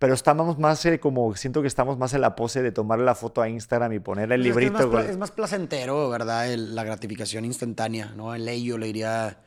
Pero 0.00 0.12
estamos 0.12 0.58
más 0.58 0.84
eh, 0.84 0.98
como, 0.98 1.34
siento 1.36 1.62
que 1.62 1.68
estamos 1.68 1.96
más 1.96 2.12
en 2.12 2.22
la 2.22 2.34
pose 2.34 2.60
de 2.60 2.72
tomarle 2.72 3.04
la 3.04 3.14
foto 3.14 3.40
a 3.40 3.48
Instagram 3.48 3.92
y 3.92 4.00
ponerle 4.00 4.34
el 4.34 4.42
pues 4.42 4.64
librito. 4.64 4.98
Es, 4.98 5.16
más, 5.16 5.30
placentero, 5.30 6.10
¿verdad? 6.10 6.52
la 6.56 6.82
gratificación 6.82 7.44
instantánea, 7.44 8.12
¿no? 8.16 8.34
El 8.34 8.48
ello 8.48 8.78
le 8.78 8.86
diría 8.86 9.38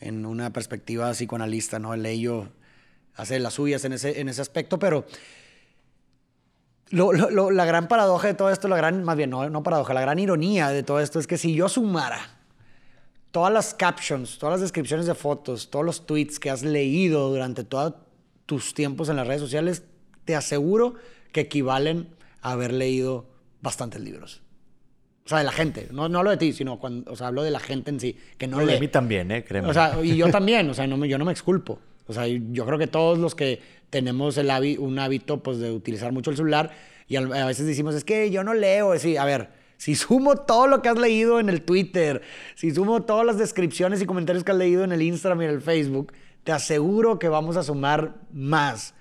en 0.00 0.26
una 0.26 0.52
perspectiva 0.52 1.10
psicoanalista, 1.12 1.78
¿no? 1.78 1.94
El 1.94 2.04
ello 2.06 2.48
hace 3.14 3.38
las 3.38 3.54
suyas 3.54 3.84
en 3.84 3.94
ese, 3.94 4.20
en 4.20 4.28
ese 4.28 4.42
aspecto, 4.42 4.78
pero 4.78 5.06
la 6.90 7.64
gran 7.64 7.88
paradoja 7.88 8.28
de 8.28 8.34
todo 8.34 8.50
esto, 8.50 8.68
la 8.68 8.76
gran, 8.76 9.02
más 9.02 9.16
bien, 9.16 9.30
no, 9.30 9.48
no 9.50 9.62
paradoja, 9.62 9.94
la 9.94 10.00
gran 10.00 10.18
ironía 10.18 10.68
de 10.68 10.82
todo 10.82 11.00
esto 11.00 11.18
es 11.18 11.26
que 11.26 11.38
si 11.38 11.54
yo 11.54 11.68
sumara 11.68 12.20
todas 13.32 13.52
las 13.52 13.74
captions, 13.74 14.38
todas 14.38 14.54
las 14.54 14.60
descripciones 14.60 15.06
de 15.06 15.14
fotos, 15.14 15.70
todos 15.70 15.84
los 15.84 16.06
tweets 16.06 16.38
que 16.38 16.50
has 16.50 16.62
leído 16.62 17.28
durante 17.28 17.64
todos 17.64 17.94
tus 18.46 18.72
tiempos 18.72 19.08
en 19.08 19.16
las 19.16 19.26
redes 19.26 19.40
sociales, 19.40 19.82
te 20.24 20.36
aseguro 20.36 20.94
que 21.32 21.40
equivalen 21.40 22.08
a 22.40 22.52
haber 22.52 22.72
leído 22.72 23.26
bastantes 23.60 24.00
libros. 24.00 24.42
O 25.26 25.28
sea, 25.28 25.38
de 25.38 25.44
la 25.44 25.52
gente. 25.52 25.88
No, 25.90 26.08
no 26.08 26.18
hablo 26.18 26.30
de 26.30 26.36
ti, 26.36 26.52
sino 26.52 26.78
cuando, 26.78 27.10
o 27.10 27.16
sea, 27.16 27.26
hablo 27.26 27.42
de 27.42 27.50
la 27.50 27.58
gente 27.58 27.90
en 27.90 27.98
sí, 27.98 28.16
que 28.38 28.46
no, 28.46 28.60
lee. 28.60 28.74
De 28.74 28.80
mí 28.80 28.86
también, 28.86 29.32
¿eh? 29.32 29.44
Créeme. 29.44 29.68
O 29.68 29.74
sea, 29.74 29.98
y 30.00 30.16
yo 30.16 30.28
también, 30.30 30.70
o 30.70 30.74
sea, 30.74 30.86
no 30.86 30.96
me, 30.96 31.08
yo 31.08 31.18
no 31.18 31.24
me 31.24 31.32
exculpo. 31.32 31.80
O 32.06 32.12
sea, 32.12 32.28
yo 32.28 32.64
creo 32.64 32.78
que 32.78 32.86
todos 32.86 33.18
los 33.18 33.34
que 33.34 33.60
tenemos 33.90 34.38
el 34.38 34.78
un 34.78 35.00
hábito, 35.00 35.42
pues, 35.42 35.58
de 35.58 35.72
utilizar 35.72 36.12
mucho 36.12 36.30
el 36.30 36.36
celular, 36.36 36.70
y 37.08 37.16
a, 37.16 37.46
veces 37.46 37.66
decimos, 37.66 37.96
es 37.96 38.04
que 38.04 38.30
yo 38.30 38.44
no 38.44 38.54
leo. 38.54 38.94
Es 38.94 39.02
decir, 39.02 39.18
a 39.18 39.24
ver, 39.24 39.50
si 39.78 39.96
sumo 39.96 40.36
todo 40.36 40.68
lo 40.68 40.80
que 40.80 40.90
has 40.90 40.98
leído 40.98 41.40
en 41.40 41.48
el 41.48 41.62
Twitter, 41.62 42.22
si 42.54 42.72
sumo 42.72 43.02
todas 43.02 43.26
las 43.26 43.36
descripciones 43.36 44.00
y 44.00 44.06
comentarios 44.06 44.44
que 44.44 44.52
has 44.52 44.58
leído 44.58 44.84
en 44.84 44.92
el 44.92 45.02
Instagram 45.02 45.42
y 45.42 45.44
en 45.46 45.50
el 45.50 45.60
Facebook, 45.60 46.12
te 46.44 46.52
aseguro 46.52 47.18
que 47.18 47.28
vamos 47.28 47.56
a 47.56 47.64
sumar 47.64 48.14
más 48.32 48.94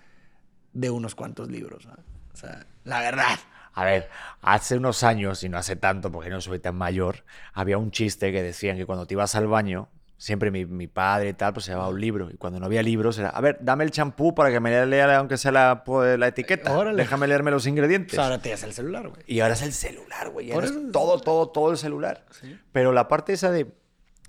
de 0.73 0.89
unos 0.89 1.13
cuantos 1.13 1.51
libros. 1.51 1.85
O 2.33 2.37
sea, 2.37 2.65
la 2.83 2.99
verdad. 3.01 3.37
A 3.75 3.83
ver, 3.83 4.09
hace 4.41 4.77
unos 4.77 5.03
años, 5.03 5.43
y 5.43 5.49
no 5.49 5.57
hace 5.57 5.75
tanto 5.75 6.11
porque 6.11 6.29
no 6.29 6.41
soy 6.41 6.59
tan 6.59 6.75
mayor, 6.75 7.25
había 7.53 7.77
un 7.77 7.91
chiste 7.91 8.31
que 8.31 8.41
decían 8.41 8.77
que 8.77 8.85
cuando 8.85 9.05
te 9.05 9.13
ibas 9.13 9.35
al 9.35 9.47
baño, 9.47 9.89
siempre 10.17 10.49
mi, 10.49 10.65
mi 10.65 10.87
padre 10.87 11.29
y 11.29 11.33
tal, 11.33 11.53
pues 11.53 11.65
se 11.65 11.71
llevaba 11.71 11.89
un 11.89 11.99
libro. 11.99 12.29
Y 12.31 12.37
cuando 12.37 12.59
no 12.59 12.65
había 12.65 12.81
libros 12.81 13.17
era, 13.19 13.29
a 13.29 13.41
ver, 13.41 13.57
dame 13.61 13.83
el 13.83 13.91
champú 13.91 14.33
para 14.33 14.49
que 14.49 14.59
me 14.59 14.85
lea 14.85 15.17
aunque 15.17 15.37
sea 15.37 15.51
la, 15.51 15.83
pues, 15.83 16.17
la 16.17 16.27
etiqueta. 16.27 16.83
Déjame 16.93 17.27
leerme 17.27 17.51
los 17.51 17.67
ingredientes. 17.67 18.17
ahora 18.17 18.39
te 18.39 18.53
el 18.53 18.73
celular, 18.73 19.09
güey. 19.09 19.21
Y 19.27 19.41
ahora 19.41 19.53
es 19.53 19.61
el 19.61 19.73
celular, 19.73 20.29
güey. 20.29 20.51
todo, 20.91 21.19
todo, 21.19 21.49
todo 21.49 21.71
el 21.71 21.77
celular. 21.77 22.25
Pero 22.71 22.91
la 22.91 23.07
parte 23.07 23.33
esa 23.33 23.51
de, 23.51 23.73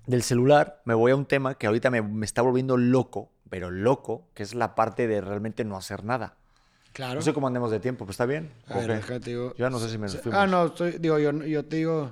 del 0.07 0.23
celular, 0.23 0.83
me 0.85 0.95
voy 0.95 1.13
a 1.13 1.17
un 1.17 1.27
tema 1.27 1.55
que 1.55 1.67
ahorita 1.67 1.91
me, 1.91 2.03
me 2.03 2.27
está 2.27 2.43
volviendo 2.43 2.77
loco, 2.77 3.31
pero 3.49 3.71
loco, 3.71 4.29
que 4.35 4.43
es 4.43 4.55
la 4.55 4.75
parte 4.75 5.07
de 5.07 5.21
realmente 5.21 5.65
no 5.65 5.77
hacer 5.77 6.05
nada. 6.05 6.37
Claro. 6.97 7.17
No 7.17 7.21
sé 7.21 7.35
cómo 7.35 7.47
andemos 7.47 7.71
de 7.71 7.79
tiempo, 7.79 8.07
pues 8.07 8.15
está 8.15 8.25
bien. 8.25 8.51
digo, 9.23 9.53
yo 9.55 9.69
no 9.69 9.79
sé 9.79 9.91
si 9.91 9.99
me 9.99 10.07
nos 10.07 10.19
Ah, 10.33 10.47
no, 10.47 10.71
digo, 10.71 11.19
yo, 11.19 11.31
yo 11.45 11.63
te 11.63 11.77
digo. 11.77 12.11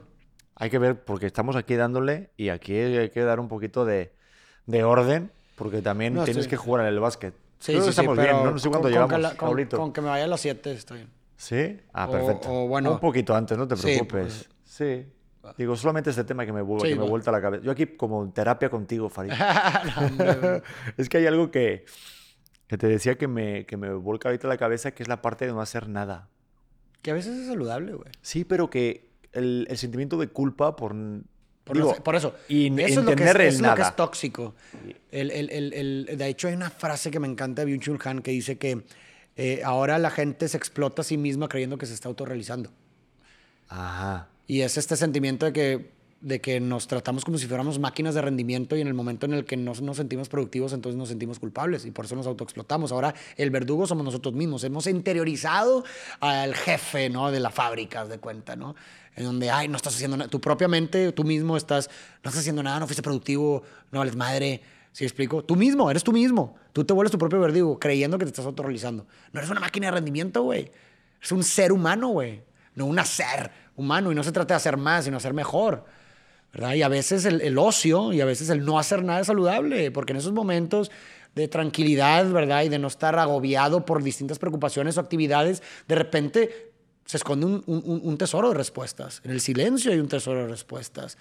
Hay 0.57 0.69
que 0.69 0.79
ver, 0.79 1.03
porque 1.07 1.25
estamos 1.25 1.57
aquí 1.57 1.75
dándole 1.75 2.29
y 2.37 2.51
aquí 2.51 2.77
hay 2.77 3.09
que 3.09 3.23
dar 3.23 3.41
un 3.41 3.49
poquito 3.49 3.87
de, 3.87 4.13
de 4.67 4.85
orden, 4.85 5.33
porque 5.57 5.81
también 5.81 6.23
tienes 6.25 6.47
que 6.47 6.59
jugar 6.59 6.83
en 6.83 6.93
el 6.93 7.01
básquet. 7.01 7.33
Sí, 7.61 7.81
sí, 7.81 7.89
estamos 7.89 8.19
bien, 8.19 8.33
¿no? 8.33 8.51
no 8.51 8.59
sé 8.59 8.69
cuánto 8.69 8.91
llevamos. 8.91 9.35
Con, 9.37 9.65
con, 9.65 9.93
que 9.95 10.03
me 10.03 10.09
vaya 10.09 10.25
a 10.25 10.29
las 10.29 10.43
7 10.43 10.73
estoy 10.73 10.99
bien. 10.99 11.11
¿Sí? 11.39 11.81
Ah, 11.95 12.07
perfecto. 12.07 12.53
O, 12.53 12.69
bueno, 12.69 12.93
un 12.93 13.01
poquito 13.01 13.35
antes, 13.35 13.57
no 13.57 13.67
te 13.67 13.77
preocupes. 13.77 14.51
Sí. 14.65 15.07
Pues, 15.41 15.57
Digo, 15.57 15.77
solamente 15.77 16.11
este 16.11 16.25
tema 16.25 16.45
que 16.45 16.53
me, 16.53 16.61
que 16.61 16.95
me 16.95 17.09
vuelta 17.09 17.33
la 17.33 17.41
cabeza. 17.41 17.65
Yo 17.65 17.73
aquí 17.73 17.87
como 17.87 18.31
terapia 18.33 18.69
contigo, 18.69 19.09
Farid. 19.09 19.33
es 20.99 21.09
que 21.09 21.17
hay 21.17 21.27
algo 21.27 21.51
que 21.51 21.87
Que 22.67 22.79
te 22.79 22.87
decía 22.87 23.17
que 23.17 23.29
me, 23.29 23.67
que 23.67 23.77
me 23.77 23.93
volca 23.93 24.29
ahorita 24.29 24.49
la 24.49 24.57
cabeza 24.57 24.93
que 24.93 25.03
es 25.03 25.09
la 25.09 25.23
parte 25.23 25.47
de 25.47 25.53
no 25.53 25.61
hacer 25.61 25.89
nada. 25.89 26.29
Que 27.03 27.11
a 27.11 27.15
veces 27.15 27.39
es 27.39 27.47
saludable, 27.47 27.93
güey. 27.93 28.11
Sí, 28.23 28.45
pero 28.45 28.71
que 28.71 29.11
el, 29.33 29.67
el 29.69 29.77
sentimiento 29.77 30.17
de 30.17 30.29
culpa 30.29 30.77
por... 30.77 30.95
Por, 31.65 32.15
eso. 32.15 32.35
Y 32.47 32.67
eso 32.83 33.01
es 33.01 33.07
lo 33.07 33.17
que 33.17 33.25
es, 33.25 33.61
lo 33.61 33.75
que 33.75 33.83
es 33.83 33.97
tóxico. 33.97 34.55
El, 35.11 35.31
el, 35.31 36.07
de 36.15 36.29
hecho, 36.29 36.49
hay 36.49 36.55
una 36.55 36.69
frase 36.69 37.11
que 37.11 37.19
me 37.19 37.27
encanta 37.27 37.65
de 37.65 37.73
Byung-Chul 37.73 37.99
Han 38.07 38.21
que 38.21 38.33
dice 38.33 38.59
que 38.59 38.85
eh, 39.37 39.63
ahora 39.65 39.99
la 39.99 40.11
gente 40.11 40.47
se 40.49 40.59
explota 40.59 41.01
a 41.01 41.05
sí 41.05 41.17
misma 41.17 41.49
creyendo 41.49 41.79
que 41.79 41.87
se 41.87 41.95
está 41.95 42.09
autorrealizando. 42.09 42.71
Ajá. 43.69 44.29
Y 44.47 44.61
es 44.61 44.77
este 44.77 44.97
sentimiento 44.97 45.47
de 45.47 45.53
que, 45.55 45.91
de 46.25 46.41
que 46.41 46.59
nos 46.59 46.87
tratamos 46.87 47.23
como 47.23 47.37
si 47.37 47.47
fuéramos 47.47 47.79
máquinas 47.79 48.15
de 48.15 48.23
rendimiento 48.23 48.77
y 48.77 48.81
en 48.81 48.89
el 48.89 48.95
momento 48.95 49.27
en 49.27 49.35
el 49.35 49.45
que 49.45 49.59
no 49.59 49.75
nos 49.75 49.97
sentimos 49.99 50.31
productivos, 50.31 50.73
entonces 50.73 50.97
nos 50.97 51.11
sentimos 51.11 51.39
culpables 51.39 51.85
y 51.85 51.91
por 51.91 52.07
eso 52.07 52.17
nos 52.17 52.27
autoexplotamos. 52.27 52.93
Ahora 52.93 53.15
el 53.37 53.51
verdugo 53.51 53.87
somos 53.87 54.07
nosotros 54.07 54.33
mismos. 54.33 54.65
Hemos 54.65 54.87
interiorizado 54.87 55.85
al 56.21 56.55
jefe 56.55 57.11
¿no? 57.11 57.31
de 57.31 57.41
la 57.41 57.51
fábrica, 57.51 58.07
de 58.07 58.19
cuenta, 58.19 58.57
¿no? 58.57 58.75
En 59.17 59.25
donde, 59.25 59.51
ay, 59.51 59.69
no 59.69 59.77
estás 59.77 59.97
haciendo 59.97 60.17
nada. 60.17 60.31
Tú 60.31 60.41
propiamente, 60.41 61.13
tú 61.13 61.25
mismo 61.25 61.59
estás, 61.59 61.91
no 62.23 62.31
estás 62.31 62.39
haciendo 62.39 62.63
nada, 62.63 62.81
no 62.81 62.87
fuiste 62.87 63.03
productivo, 63.03 63.63
no 63.93 63.99
vales 63.99 64.17
madre. 64.17 64.63
¿Sí 64.93 65.05
explico? 65.05 65.45
Tú 65.45 65.57
mismo, 65.57 65.91
eres 65.91 66.05
tú 66.05 66.13
mismo. 66.13 66.57
Tú 66.73 66.85
te 66.85 66.95
vuelves 66.95 67.13
tu 67.13 67.19
propio 67.19 67.39
verdugo 67.39 67.79
creyendo 67.79 68.17
que 68.17 68.25
te 68.25 68.31
estás 68.31 68.47
autorrealizando. 68.47 69.07
No 69.31 69.41
eres 69.41 69.51
una 69.51 69.61
máquina 69.61 69.89
de 69.89 69.91
rendimiento, 69.91 70.43
güey. 70.43 70.71
Eres 71.19 71.33
un 71.33 71.45
ser 71.45 71.71
humano, 71.71 72.09
güey. 72.09 72.43
No 72.77 72.87
un 72.87 72.99
hacer 72.99 73.51
humano. 73.77 74.11
Y 74.11 74.15
no 74.15 74.25
se 74.25 74.33
trata 74.33 74.55
de 74.55 74.57
hacer 74.57 74.79
más, 74.79 75.05
sino 75.05 75.19
hacer 75.19 75.35
mejor. 75.35 75.85
¿Verdad? 76.55 76.75
Y 76.75 76.83
a 76.83 76.89
veces 76.89 77.25
el, 77.25 77.59
ocio 77.59 78.13
y 78.13 78.21
a 78.21 78.25
veces 78.25 78.49
el 78.49 78.65
no 78.65 78.79
hacer 78.79 79.03
nada 79.03 79.21
es 79.21 79.27
saludable, 79.27 79.91
porque 79.91 80.13
en 80.13 80.19
esos 80.19 80.33
momentos 80.33 80.91
de 81.35 81.49
tranquilidad, 81.49 82.31
¿verdad? 82.31 82.63
Y 82.63 82.69
de 82.69 82.79
no 82.79 82.87
estar 82.87 83.19
agobiado 83.19 83.85
por 83.85 84.03
distintas 84.03 84.39
preocupaciones 84.39 84.97
o 84.97 85.01
actividades, 85.01 85.63
de 85.89 85.95
repente 85.97 86.73
se 87.05 87.17
esconde 87.17 87.47
un, 87.47 87.65
un, 87.67 88.17
tesoro 88.17 88.49
de 88.51 88.55
respuestas. 88.55 89.21
En 89.25 89.33
el 89.33 89.41
silencio 89.41 89.93
hay 89.93 89.99
un 89.99 90.09
tesoro 90.09 90.43
de 90.43 90.49
respuestas, 90.49 91.19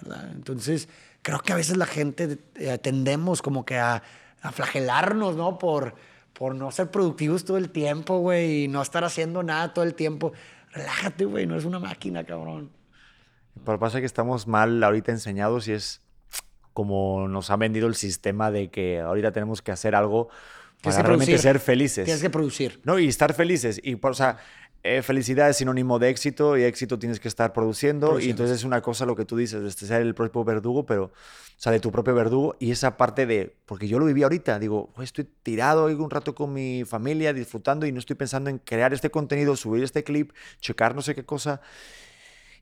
¿verdad? 0.00 0.30
Entonces, 0.32 0.88
creo 1.20 1.40
que 1.40 1.52
a 1.52 1.56
veces 1.56 1.76
la 1.76 1.86
gente 1.86 2.38
eh, 2.54 2.78
tendemos 2.78 3.42
como 3.42 3.66
que 3.66 3.76
a, 3.76 4.02
a 4.40 4.52
flagelarnos, 4.52 5.36
¿no? 5.36 5.58
Por, 5.58 5.94
por 6.32 6.54
no 6.54 6.70
ser 6.70 6.90
productivos 6.90 7.44
todo 7.44 7.58
el 7.58 7.70
tiempo, 7.70 8.18
güey, 8.20 8.64
y 8.64 8.68
no 8.68 8.80
estar 8.80 9.04
haciendo 9.04 9.42
nada 9.42 9.74
todo 9.74 9.84
el 9.84 9.94
tiempo 9.94 10.32
relájate, 10.76 11.24
güey, 11.24 11.46
no 11.46 11.56
es 11.56 11.64
una 11.64 11.78
máquina, 11.78 12.24
cabrón. 12.24 12.70
Pero 13.64 13.78
pasa 13.78 14.00
que 14.00 14.06
estamos 14.06 14.46
mal 14.46 14.82
ahorita 14.82 15.12
enseñados 15.12 15.68
y 15.68 15.72
es 15.72 16.02
como 16.72 17.26
nos 17.28 17.50
ha 17.50 17.56
vendido 17.56 17.88
el 17.88 17.94
sistema 17.94 18.50
de 18.50 18.70
que 18.70 19.00
ahorita 19.00 19.32
tenemos 19.32 19.62
que 19.62 19.72
hacer 19.72 19.94
algo 19.94 20.28
para 20.82 21.02
realmente 21.02 21.38
ser 21.38 21.58
felices. 21.58 22.04
Tienes 22.04 22.22
que 22.22 22.30
producir. 22.30 22.80
No, 22.84 22.98
y 22.98 23.08
estar 23.08 23.32
felices. 23.32 23.80
Y, 23.82 23.98
o 24.00 24.14
sea, 24.14 24.38
eh, 24.82 25.02
felicidad 25.02 25.50
es 25.50 25.56
sinónimo 25.56 25.98
de 25.98 26.10
éxito 26.10 26.56
y 26.56 26.62
éxito 26.62 26.98
tienes 26.98 27.18
que 27.18 27.26
estar 27.28 27.52
produciendo, 27.52 28.20
Y 28.20 28.30
entonces 28.30 28.58
es 28.58 28.64
una 28.64 28.82
cosa 28.82 29.04
lo 29.04 29.16
que 29.16 29.24
tú 29.24 29.36
dices, 29.36 29.62
de 29.62 29.70
ser 29.70 30.02
el 30.02 30.14
propio 30.14 30.44
verdugo, 30.44 30.86
pero, 30.86 31.04
o 31.04 31.12
sea, 31.56 31.72
de 31.72 31.80
tu 31.80 31.90
propio 31.90 32.14
verdugo. 32.14 32.56
Y 32.60 32.70
esa 32.70 32.96
parte 32.96 33.26
de, 33.26 33.56
porque 33.66 33.88
yo 33.88 33.98
lo 33.98 34.04
viví 34.04 34.22
ahorita, 34.22 34.58
digo, 34.60 34.92
estoy 35.02 35.26
tirado 35.42 35.86
un 35.86 36.10
rato 36.10 36.36
con 36.36 36.52
mi 36.52 36.84
familia, 36.84 37.32
disfrutando 37.32 37.86
y 37.86 37.92
no 37.92 37.98
estoy 37.98 38.14
pensando 38.14 38.48
en 38.48 38.58
crear 38.58 38.94
este 38.94 39.10
contenido, 39.10 39.56
subir 39.56 39.82
este 39.82 40.04
clip, 40.04 40.32
checar 40.60 40.94
no 40.94 41.02
sé 41.02 41.14
qué 41.14 41.24
cosa. 41.24 41.60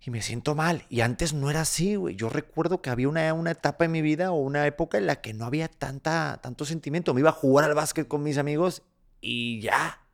Y 0.04 0.10
me 0.10 0.20
siento 0.20 0.54
mal. 0.54 0.84
Y 0.90 1.00
antes 1.00 1.32
no 1.32 1.50
era 1.50 1.62
así, 1.62 1.96
güey. 1.96 2.14
Yo 2.14 2.28
recuerdo 2.28 2.82
que 2.82 2.90
había 2.90 3.08
una, 3.08 3.32
una 3.32 3.52
etapa 3.52 3.86
en 3.86 3.92
mi 3.92 4.02
vida 4.02 4.32
o 4.32 4.36
una 4.36 4.66
época 4.66 4.98
en 4.98 5.06
la 5.06 5.20
que 5.20 5.32
no 5.32 5.46
había 5.46 5.68
tanta, 5.68 6.40
tanto 6.42 6.64
sentimiento. 6.64 7.14
Me 7.14 7.20
iba 7.20 7.30
a 7.30 7.32
jugar 7.32 7.64
al 7.64 7.74
básquet 7.74 8.06
con 8.06 8.22
mis 8.22 8.36
amigos 8.36 8.82
y 9.20 9.60
ya 9.60 10.04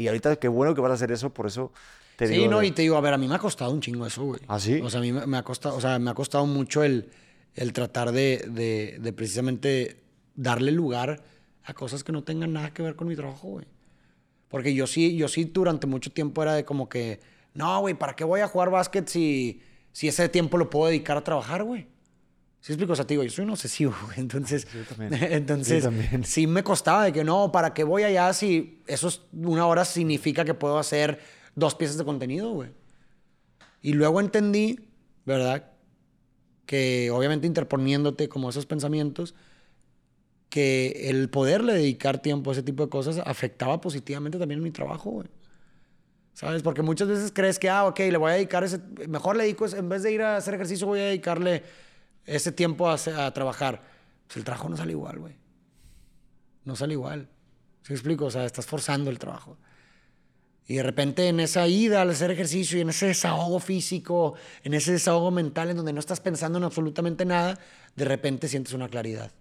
y 0.00 0.08
ahorita 0.08 0.36
qué 0.36 0.48
bueno 0.48 0.74
que 0.74 0.80
vas 0.80 0.92
a 0.92 0.94
hacer 0.94 1.12
eso, 1.12 1.34
por 1.34 1.46
eso 1.46 1.72
te 2.16 2.26
digo. 2.26 2.42
Sí, 2.42 2.48
no, 2.48 2.62
y 2.62 2.70
te 2.70 2.80
digo, 2.80 2.96
a 2.96 3.02
ver, 3.02 3.12
a 3.12 3.18
mí 3.18 3.28
me 3.28 3.34
ha 3.34 3.38
costado 3.38 3.70
un 3.70 3.82
chingo 3.82 4.06
eso, 4.06 4.24
güey. 4.24 4.40
¿Ah, 4.48 4.58
sí? 4.58 4.80
O 4.82 4.88
sea, 4.88 5.00
a 5.00 5.02
mí 5.02 5.12
me 5.12 5.36
ha 5.36 5.42
costado, 5.42 5.76
o 5.76 5.80
sea, 5.80 5.98
me 5.98 6.10
ha 6.10 6.14
costado 6.14 6.46
mucho 6.46 6.82
el, 6.82 7.10
el 7.54 7.74
tratar 7.74 8.10
de, 8.10 8.46
de, 8.48 8.98
de 8.98 9.12
precisamente 9.12 10.02
darle 10.34 10.72
lugar 10.72 11.22
a 11.64 11.74
cosas 11.74 12.02
que 12.02 12.12
no 12.12 12.24
tengan 12.24 12.54
nada 12.54 12.72
que 12.72 12.82
ver 12.82 12.96
con 12.96 13.08
mi 13.08 13.14
trabajo, 13.16 13.48
güey. 13.48 13.66
Porque 14.48 14.72
yo 14.72 14.86
sí, 14.86 15.16
yo 15.16 15.28
sí 15.28 15.44
durante 15.44 15.86
mucho 15.86 16.10
tiempo 16.10 16.42
era 16.42 16.54
de 16.54 16.64
como 16.64 16.88
que, 16.88 17.20
no, 17.54 17.80
güey, 17.80 17.94
¿para 17.94 18.14
qué 18.14 18.24
voy 18.24 18.40
a 18.40 18.48
jugar 18.48 18.70
básquet 18.70 19.08
si, 19.08 19.62
si 19.92 20.08
ese 20.08 20.28
tiempo 20.28 20.56
lo 20.58 20.70
puedo 20.70 20.86
dedicar 20.86 21.16
a 21.16 21.24
trabajar, 21.24 21.64
güey? 21.64 21.88
¿Sí 22.60 22.72
explico? 22.72 22.92
O 22.92 22.96
sea, 22.96 23.06
digo, 23.06 23.22
yo 23.22 23.30
soy 23.30 23.44
un 23.44 23.50
obsesivo, 23.50 23.94
entonces, 24.16 24.66
entonces 25.10 25.88
sí 26.24 26.46
me 26.46 26.62
costaba 26.62 27.04
de 27.04 27.12
que 27.12 27.24
no, 27.24 27.50
¿para 27.50 27.72
qué 27.72 27.84
voy 27.84 28.02
allá 28.02 28.32
si 28.34 28.82
eso 28.86 29.08
es 29.08 29.22
una 29.32 29.66
hora 29.66 29.84
significa 29.84 30.44
que 30.44 30.54
puedo 30.54 30.78
hacer 30.78 31.20
dos 31.54 31.74
piezas 31.74 31.96
de 31.96 32.04
contenido, 32.04 32.52
güey? 32.52 32.70
Y 33.80 33.94
luego 33.94 34.20
entendí, 34.20 34.78
¿verdad? 35.24 35.72
Que 36.66 37.10
obviamente 37.10 37.46
interponiéndote 37.46 38.28
como 38.28 38.50
esos 38.50 38.66
pensamientos, 38.66 39.34
que 40.50 41.08
el 41.08 41.30
poderle 41.30 41.72
dedicar 41.72 42.20
tiempo 42.20 42.50
a 42.50 42.52
ese 42.52 42.62
tipo 42.62 42.84
de 42.84 42.90
cosas 42.90 43.22
afectaba 43.24 43.80
positivamente 43.80 44.38
también 44.38 44.62
mi 44.62 44.70
trabajo, 44.70 45.10
güey. 45.10 45.28
¿Sabes? 46.34 46.62
Porque 46.62 46.82
muchas 46.82 47.08
veces 47.08 47.32
crees 47.34 47.58
que, 47.58 47.68
ah, 47.68 47.84
ok, 47.86 47.98
le 47.98 48.16
voy 48.16 48.30
a 48.30 48.34
dedicar 48.34 48.64
ese, 48.64 48.78
mejor 49.08 49.36
le 49.36 49.44
dedico, 49.44 49.66
en 49.66 49.88
vez 49.88 50.02
de 50.02 50.12
ir 50.12 50.22
a 50.22 50.36
hacer 50.36 50.54
ejercicio, 50.54 50.86
voy 50.86 51.00
a 51.00 51.04
dedicarle 51.04 51.62
ese 52.24 52.52
tiempo 52.52 52.88
a, 52.88 52.94
a 52.94 53.32
trabajar, 53.32 53.82
pues 54.26 54.36
el 54.36 54.44
trabajo 54.44 54.68
no 54.68 54.76
sale 54.76 54.92
igual, 54.92 55.18
güey. 55.18 55.34
No 56.64 56.76
sale 56.76 56.94
igual. 56.94 57.28
¿Sí 57.82 57.92
explico? 57.92 58.26
O 58.26 58.30
sea, 58.30 58.44
estás 58.44 58.66
forzando 58.66 59.10
el 59.10 59.18
trabajo. 59.18 59.58
Y 60.70 60.76
de 60.76 60.84
repente 60.84 61.26
en 61.26 61.40
esa 61.40 61.66
ida 61.66 62.02
al 62.02 62.10
hacer 62.10 62.30
ejercicio 62.30 62.78
y 62.78 62.82
en 62.82 62.90
ese 62.90 63.06
desahogo 63.06 63.58
físico, 63.58 64.34
en 64.62 64.74
ese 64.74 64.92
desahogo 64.92 65.32
mental 65.32 65.70
en 65.70 65.76
donde 65.76 65.92
no 65.92 65.98
estás 65.98 66.20
pensando 66.20 66.58
en 66.58 66.64
absolutamente 66.64 67.24
nada, 67.24 67.58
de 67.96 68.04
repente 68.04 68.46
sientes 68.46 68.72
una 68.72 68.88
claridad. 68.88 69.32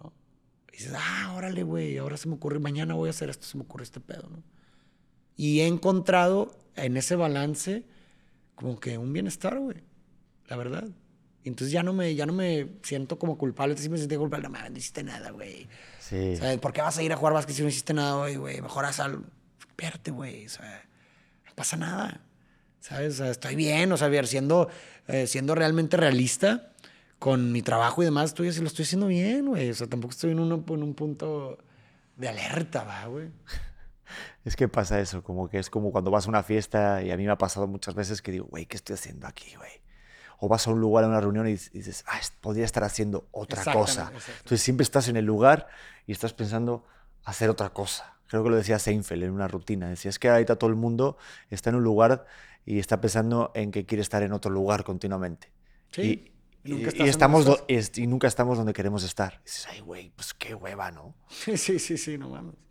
¿no? 0.00 0.12
Y 0.72 0.76
dices, 0.76 0.92
ah, 0.96 1.34
órale, 1.36 1.64
güey, 1.64 1.98
ahora 1.98 2.16
se 2.16 2.28
me 2.28 2.36
ocurre, 2.36 2.60
mañana 2.60 2.94
voy 2.94 3.08
a 3.08 3.10
hacer 3.10 3.28
esto, 3.28 3.44
se 3.44 3.56
me 3.56 3.64
ocurre 3.64 3.82
este 3.82 3.98
pedo, 3.98 4.28
¿no? 4.30 4.40
Y 5.36 5.60
he 5.60 5.66
encontrado 5.66 6.56
en 6.74 6.96
ese 6.96 7.16
balance 7.16 7.84
como 8.54 8.80
que 8.80 8.98
un 8.98 9.12
bienestar, 9.12 9.58
güey, 9.58 9.82
la 10.48 10.56
verdad 10.56 10.88
entonces 11.50 11.72
ya 11.72 11.82
no 11.82 11.92
me, 11.92 12.14
ya 12.14 12.26
no 12.26 12.32
me 12.32 12.68
siento 12.82 13.18
como 13.18 13.38
culpable. 13.38 13.76
Sí 13.76 13.88
me 13.88 13.98
sentí 13.98 14.16
culpable. 14.16 14.48
No, 14.48 14.68
no 14.68 14.76
hiciste 14.76 15.04
nada, 15.04 15.30
güey. 15.30 15.68
Sí. 16.00 16.36
¿Sabes? 16.36 16.58
¿Por 16.58 16.72
qué 16.72 16.82
vas 16.82 16.98
a 16.98 17.02
ir 17.02 17.12
a 17.12 17.16
jugar 17.16 17.34
básquet 17.34 17.54
si 17.54 17.62
no 17.62 17.68
hiciste 17.68 17.94
nada 17.94 18.16
hoy, 18.16 18.36
güey? 18.36 18.60
Mejor 18.60 18.84
haz 18.84 18.98
algo. 18.98 19.24
Espérate, 19.60 20.10
güey. 20.10 20.46
O 20.46 20.48
sea, 20.48 20.84
no 21.46 21.52
pasa 21.54 21.76
nada. 21.76 22.20
¿Sabes? 22.80 23.14
O 23.14 23.16
sea, 23.18 23.30
estoy 23.30 23.54
bien. 23.54 23.92
O 23.92 23.96
sea, 23.96 24.08
ver, 24.08 24.26
siendo, 24.26 24.68
eh, 25.06 25.28
siendo 25.28 25.54
realmente 25.54 25.96
realista 25.96 26.72
con 27.20 27.52
mi 27.52 27.62
trabajo 27.62 28.02
y 28.02 28.06
demás, 28.06 28.30
estoy, 28.30 28.52
lo 28.52 28.66
estoy 28.66 28.82
haciendo 28.82 29.06
bien, 29.06 29.46
güey. 29.46 29.70
O 29.70 29.74
sea, 29.74 29.86
tampoco 29.86 30.12
estoy 30.12 30.32
en, 30.32 30.40
uno, 30.40 30.64
en 30.68 30.82
un 30.82 30.94
punto 30.94 31.58
de 32.16 32.28
alerta, 32.28 32.82
va, 32.82 33.06
güey. 33.06 33.28
Es 34.46 34.56
que 34.56 34.68
pasa 34.68 34.98
eso, 35.00 35.22
como 35.22 35.50
que 35.50 35.58
es 35.58 35.68
como 35.68 35.92
cuando 35.92 36.10
vas 36.10 36.26
a 36.26 36.28
una 36.30 36.42
fiesta 36.42 37.02
y 37.02 37.10
a 37.10 37.18
mí 37.18 37.26
me 37.26 37.32
ha 37.32 37.36
pasado 37.36 37.66
muchas 37.66 37.94
veces 37.94 38.22
que 38.22 38.32
digo, 38.32 38.46
güey, 38.46 38.64
¿qué 38.64 38.76
estoy 38.76 38.94
haciendo 38.94 39.26
aquí, 39.26 39.54
güey? 39.56 39.82
o 40.38 40.48
vas 40.48 40.66
a 40.66 40.70
un 40.70 40.80
lugar, 40.80 41.04
a 41.04 41.08
una 41.08 41.20
reunión 41.20 41.46
y 41.46 41.52
dices, 41.52 42.04
ah, 42.06 42.20
podría 42.40 42.64
estar 42.64 42.84
haciendo 42.84 43.28
otra 43.32 43.72
cosa. 43.72 44.12
Entonces 44.14 44.62
siempre 44.62 44.84
estás 44.84 45.08
en 45.08 45.16
el 45.16 45.24
lugar 45.24 45.66
y 46.06 46.12
estás 46.12 46.32
pensando 46.32 46.84
hacer 47.24 47.48
otra 47.48 47.70
cosa. 47.70 48.16
Creo 48.28 48.42
que 48.42 48.50
lo 48.50 48.56
decía 48.56 48.78
Seinfeld 48.78 49.24
en 49.24 49.30
una 49.30 49.48
rutina. 49.48 49.88
Decía, 49.88 50.08
es 50.10 50.18
que 50.18 50.28
ahorita 50.28 50.56
todo 50.56 50.68
el 50.68 50.76
mundo 50.76 51.16
está 51.48 51.70
en 51.70 51.76
un 51.76 51.84
lugar 51.84 52.26
y 52.64 52.78
está 52.78 53.00
pensando 53.00 53.52
en 53.54 53.70
que 53.70 53.86
quiere 53.86 54.02
estar 54.02 54.22
en 54.22 54.32
otro 54.32 54.50
lugar 54.50 54.84
continuamente. 54.84 55.52
Sí. 55.92 56.32
Y, 56.64 56.74
y, 56.74 57.08
estamos 57.08 57.46
y 57.68 58.06
nunca 58.08 58.26
estamos 58.26 58.58
donde 58.58 58.72
queremos 58.72 59.04
estar. 59.04 59.40
Y 59.42 59.44
dices, 59.44 59.68
ay, 59.70 59.80
güey, 59.80 60.10
pues 60.10 60.34
qué 60.34 60.54
hueva, 60.54 60.90
¿no? 60.90 61.14
Sí, 61.28 61.78
sí, 61.78 61.96
sí, 61.96 62.18
no 62.18 62.30
mames. 62.30 62.65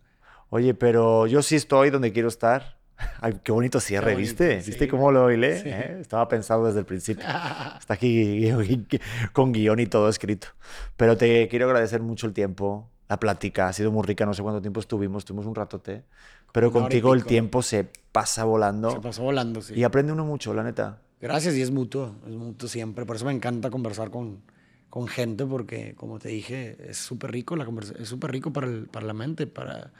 Oye, 0.50 0.74
pero 0.74 1.26
yo 1.26 1.42
sí 1.42 1.56
estoy 1.56 1.90
donde 1.90 2.12
quiero 2.12 2.28
estar. 2.28 2.76
Ay, 3.20 3.40
qué 3.42 3.52
bonito 3.52 3.80
cierre, 3.80 4.14
¿viste? 4.14 4.62
¿Viste 4.64 4.88
cómo 4.88 5.12
lo 5.12 5.24
oíle? 5.24 5.62
¿Eh? 5.64 5.98
Estaba 6.00 6.28
pensado 6.28 6.66
desde 6.66 6.80
el 6.80 6.86
principio. 6.86 7.24
Está 7.78 7.94
aquí 7.94 8.48
con 9.32 9.52
guion 9.52 9.80
y 9.80 9.86
todo 9.86 10.08
escrito. 10.08 10.48
Pero 10.96 11.16
te 11.16 11.48
quiero 11.48 11.66
agradecer 11.66 12.00
mucho 12.00 12.26
el 12.26 12.32
tiempo, 12.32 12.88
la 13.08 13.18
plática. 13.18 13.68
Ha 13.68 13.72
sido 13.72 13.92
muy 13.92 14.04
rica, 14.04 14.24
no 14.24 14.34
sé 14.34 14.42
cuánto 14.42 14.60
tiempo 14.60 14.80
estuvimos, 14.80 15.22
estuvimos 15.22 15.46
un 15.46 15.54
ratote. 15.54 16.04
Pero 16.52 16.72
contigo 16.72 17.12
el 17.12 17.24
tiempo 17.24 17.60
se 17.60 17.86
pasa 18.12 18.44
volando. 18.44 18.90
Se 18.90 19.00
pasa 19.00 19.20
volando, 19.20 19.60
sí. 19.60 19.74
Y 19.74 19.84
aprende 19.84 20.12
uno 20.12 20.24
mucho, 20.24 20.54
la 20.54 20.62
neta. 20.62 21.02
Gracias, 21.20 21.54
y 21.54 21.62
es 21.62 21.70
mutuo, 21.70 22.14
es 22.26 22.34
mutuo 22.34 22.68
siempre. 22.68 23.04
Por 23.04 23.16
eso 23.16 23.26
me 23.26 23.32
encanta 23.32 23.68
conversar 23.68 24.10
con, 24.10 24.40
con 24.88 25.06
gente, 25.06 25.44
porque, 25.44 25.94
como 25.96 26.18
te 26.18 26.28
dije, 26.28 26.76
es 26.88 26.96
súper 26.96 27.32
rico, 27.32 27.56
la 27.56 27.68
es 27.98 28.08
súper 28.08 28.32
rico 28.32 28.52
para, 28.52 28.68
el, 28.68 28.86
para 28.86 29.06
la 29.06 29.12
mente, 29.12 29.46
para, 29.46 29.92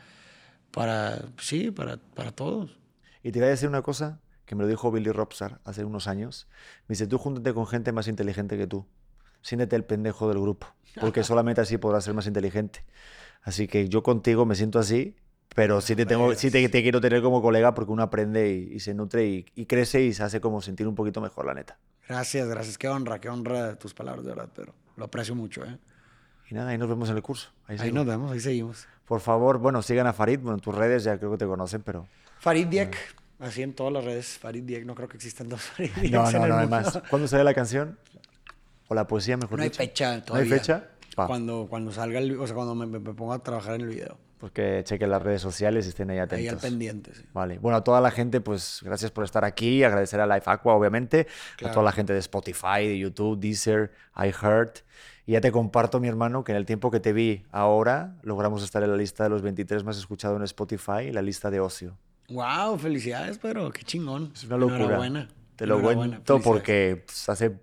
para, 0.76 1.22
sí, 1.38 1.70
para, 1.70 1.96
para 1.96 2.32
todos. 2.32 2.78
Y 3.22 3.32
te 3.32 3.38
voy 3.38 3.46
a 3.46 3.50
decir 3.50 3.66
una 3.66 3.80
cosa 3.80 4.20
que 4.44 4.54
me 4.54 4.62
lo 4.62 4.68
dijo 4.68 4.92
Billy 4.92 5.10
Robsar 5.10 5.58
hace 5.64 5.86
unos 5.86 6.06
años. 6.06 6.48
Me 6.86 6.92
dice, 6.92 7.06
tú 7.06 7.16
júntate 7.16 7.54
con 7.54 7.66
gente 7.66 7.92
más 7.92 8.08
inteligente 8.08 8.58
que 8.58 8.66
tú. 8.66 8.86
siéntete 9.40 9.74
el 9.74 9.84
pendejo 9.84 10.28
del 10.28 10.38
grupo, 10.38 10.66
porque 11.00 11.24
solamente 11.24 11.62
así 11.62 11.78
podrás 11.78 12.04
ser 12.04 12.12
más 12.12 12.26
inteligente. 12.26 12.84
Así 13.40 13.68
que 13.68 13.88
yo 13.88 14.02
contigo 14.02 14.44
me 14.44 14.54
siento 14.54 14.78
así, 14.78 15.16
pero 15.54 15.80
sí 15.80 15.96
te, 15.96 16.04
tengo, 16.04 16.34
sí 16.34 16.50
te, 16.50 16.68
quiero 16.68 17.00
tener 17.00 17.22
como 17.22 17.40
colega 17.40 17.72
porque 17.72 17.92
uno 17.92 18.02
aprende 18.02 18.50
y, 18.50 18.78
se 18.80 18.92
nutre 18.92 19.26
y, 19.26 19.46
y, 19.54 19.64
crece 19.64 20.02
y 20.02 20.12
se 20.12 20.24
hace 20.24 20.42
como 20.42 20.60
sentir 20.60 20.86
un 20.86 20.94
poquito 20.94 21.22
mejor, 21.22 21.46
la 21.46 21.54
neta. 21.54 21.78
Gracias, 22.06 22.46
gracias. 22.48 22.76
Qué 22.76 22.86
honra, 22.86 23.18
qué 23.18 23.30
honra 23.30 23.78
tus 23.78 23.94
palabras, 23.94 24.26
de 24.26 24.32
verdad, 24.32 24.50
pero 24.54 24.74
lo 24.96 25.06
aprecio 25.06 25.34
mucho. 25.34 25.64
¿eh? 25.64 25.78
Y 26.50 26.54
nada, 26.54 26.68
ahí 26.68 26.76
nos 26.76 26.88
vemos 26.90 27.08
en 27.08 27.16
el 27.16 27.22
curso. 27.22 27.48
Ahí, 27.66 27.90
nos 27.92 28.04
vemos, 28.04 28.30
ahí 28.30 28.40
seguimos. 28.40 28.86
Por 29.06 29.20
favor, 29.20 29.58
bueno, 29.58 29.82
sigan 29.82 30.06
a 30.06 30.12
Farid, 30.12 30.40
bueno, 30.40 30.56
en 30.56 30.60
tus 30.60 30.74
redes 30.74 31.04
ya 31.04 31.16
creo 31.18 31.30
que 31.30 31.38
te 31.38 31.46
conocen, 31.46 31.82
pero... 31.82 32.06
Farid 32.40 32.66
Diek, 32.66 32.96
así 33.38 33.62
en 33.62 33.72
todas 33.72 33.92
las 33.92 34.04
redes, 34.04 34.38
Farid 34.38 34.64
Diek, 34.64 34.84
no 34.84 34.94
creo 34.94 35.08
que 35.08 35.16
existan 35.16 35.48
dos 35.48 35.60
Farid 35.62 35.90
Diek. 36.00 36.12
No, 36.12 36.30
no, 36.30 36.46
no, 36.46 36.54
además. 36.56 37.00
¿Cuándo 37.08 37.28
sale 37.28 37.44
la 37.44 37.54
canción? 37.54 37.98
O 38.88 38.94
la 38.94 39.06
poesía, 39.06 39.36
mejor 39.36 39.58
no 39.58 39.64
dicho. 39.64 39.78
No 39.78 39.82
hay 39.82 39.88
fecha 39.88 40.24
todavía. 40.24 40.48
¿No 40.48 40.54
hay 40.54 40.58
fecha? 40.58 40.88
Cuando, 41.14 41.66
cuando 41.70 41.92
salga, 41.92 42.18
el, 42.18 42.38
o 42.38 42.46
sea, 42.46 42.54
cuando 42.54 42.74
me, 42.74 43.00
ponga 43.00 43.36
a 43.36 43.38
trabajar 43.38 43.76
en 43.76 43.82
el 43.82 43.86
video. 43.88 44.18
Pues 44.38 44.52
que 44.52 44.82
chequen 44.84 45.10
las 45.10 45.22
redes 45.22 45.40
sociales 45.40 45.86
y 45.86 45.88
estén 45.88 46.10
ahí 46.10 46.18
atentos. 46.18 46.38
Ahí 46.38 46.48
al 46.48 46.58
pendiente, 46.58 47.14
sí. 47.14 47.24
Vale. 47.32 47.58
Bueno, 47.58 47.78
a 47.78 47.84
toda 47.84 48.02
la 48.02 48.10
gente, 48.10 48.42
pues 48.42 48.80
gracias 48.82 49.10
por 49.10 49.24
estar 49.24 49.44
aquí. 49.44 49.82
Agradecer 49.82 50.20
a 50.20 50.26
Life 50.26 50.50
Aqua, 50.50 50.74
obviamente. 50.74 51.26
A 51.64 51.70
toda 51.70 51.82
la 51.82 51.92
gente 51.92 52.12
de 52.12 52.18
Spotify, 52.18 52.86
de 52.86 52.98
YouTube, 52.98 53.38
Deezer, 53.38 53.92
iHeart. 54.14 54.80
Y 55.24 55.32
ya 55.32 55.40
te 55.40 55.50
comparto, 55.50 56.00
mi 56.00 56.08
hermano, 56.08 56.44
que 56.44 56.52
en 56.52 56.58
el 56.58 56.66
tiempo 56.66 56.90
que 56.90 57.00
te 57.00 57.12
vi 57.12 57.44
ahora, 57.50 58.16
logramos 58.22 58.62
estar 58.62 58.82
en 58.82 58.90
la 58.90 58.96
lista 58.96 59.24
de 59.24 59.30
los 59.30 59.42
23 59.42 59.82
más 59.84 59.96
escuchados 59.96 60.36
en 60.36 60.44
Spotify, 60.44 61.10
la 61.12 61.22
lista 61.22 61.50
de 61.50 61.60
ocio. 61.60 61.96
¡Wow! 62.28 62.78
Felicidades, 62.78 63.38
pero 63.38 63.70
qué 63.70 63.82
chingón. 63.84 64.32
Es 64.34 64.44
una 64.44 64.58
locura. 64.58 64.78
Enhorabuena. 64.78 65.28
Te 65.56 65.66
lo 65.66 65.80
cuento 65.80 66.40
porque 66.40 67.02
pues, 67.06 67.28
hace 67.28 67.58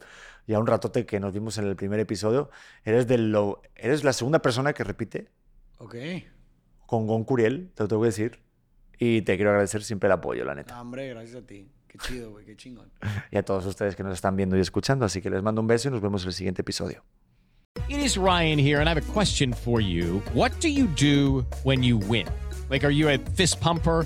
ya 0.47 0.59
un 0.59 0.67
ratote 0.67 1.05
que 1.05 1.19
nos 1.19 1.33
vimos 1.33 1.57
en 1.57 1.65
el 1.65 1.75
primer 1.75 1.99
episodio. 1.99 2.49
Eres, 2.83 3.07
de 3.07 3.17
lo, 3.17 3.61
eres 3.75 4.03
la 4.03 4.13
segunda 4.13 4.39
persona 4.39 4.73
que 4.73 4.83
repite. 4.83 5.29
Ok. 5.77 5.95
Con 6.85 7.07
Gon 7.07 7.23
Curiel, 7.23 7.71
te 7.75 7.83
lo 7.83 7.87
tengo 7.87 8.01
que 8.01 8.07
decir. 8.07 8.39
Y 8.99 9.21
te 9.23 9.35
quiero 9.35 9.51
agradecer 9.51 9.83
siempre 9.83 10.07
el 10.07 10.13
apoyo, 10.13 10.45
la 10.45 10.55
neta. 10.55 10.79
hombre, 10.79 11.09
gracias 11.09 11.43
a 11.43 11.45
ti. 11.45 11.67
Qué 11.87 11.97
chido, 11.97 12.31
güey, 12.31 12.45
qué 12.45 12.55
chingón. 12.55 12.91
y 13.31 13.37
a 13.37 13.43
todos 13.43 13.65
ustedes 13.65 13.95
que 13.95 14.03
nos 14.03 14.13
están 14.13 14.35
viendo 14.35 14.57
y 14.57 14.61
escuchando. 14.61 15.05
Así 15.05 15.21
que 15.21 15.29
les 15.29 15.43
mando 15.43 15.61
un 15.61 15.67
beso 15.67 15.89
y 15.89 15.91
nos 15.91 16.01
vemos 16.01 16.23
en 16.23 16.29
el 16.29 16.33
siguiente 16.33 16.61
episodio. 16.61 17.03
It 17.89 17.97
is 17.97 18.17
Ryan 18.17 18.59
here, 18.59 18.79
and 18.79 18.87
I 18.87 18.93
have 18.93 18.97
a 18.97 19.13
question 19.13 19.53
for 19.53 19.81
you. 19.81 20.21
What 20.33 20.51
do 20.61 20.69
you 20.69 20.87
do 20.87 21.45
when 21.63 21.83
you 21.83 21.97
win? 21.97 22.27
Like, 22.69 22.85
are 22.85 22.93
you 22.93 23.09
a 23.09 23.17
fist 23.35 23.59
pumper? 23.59 24.05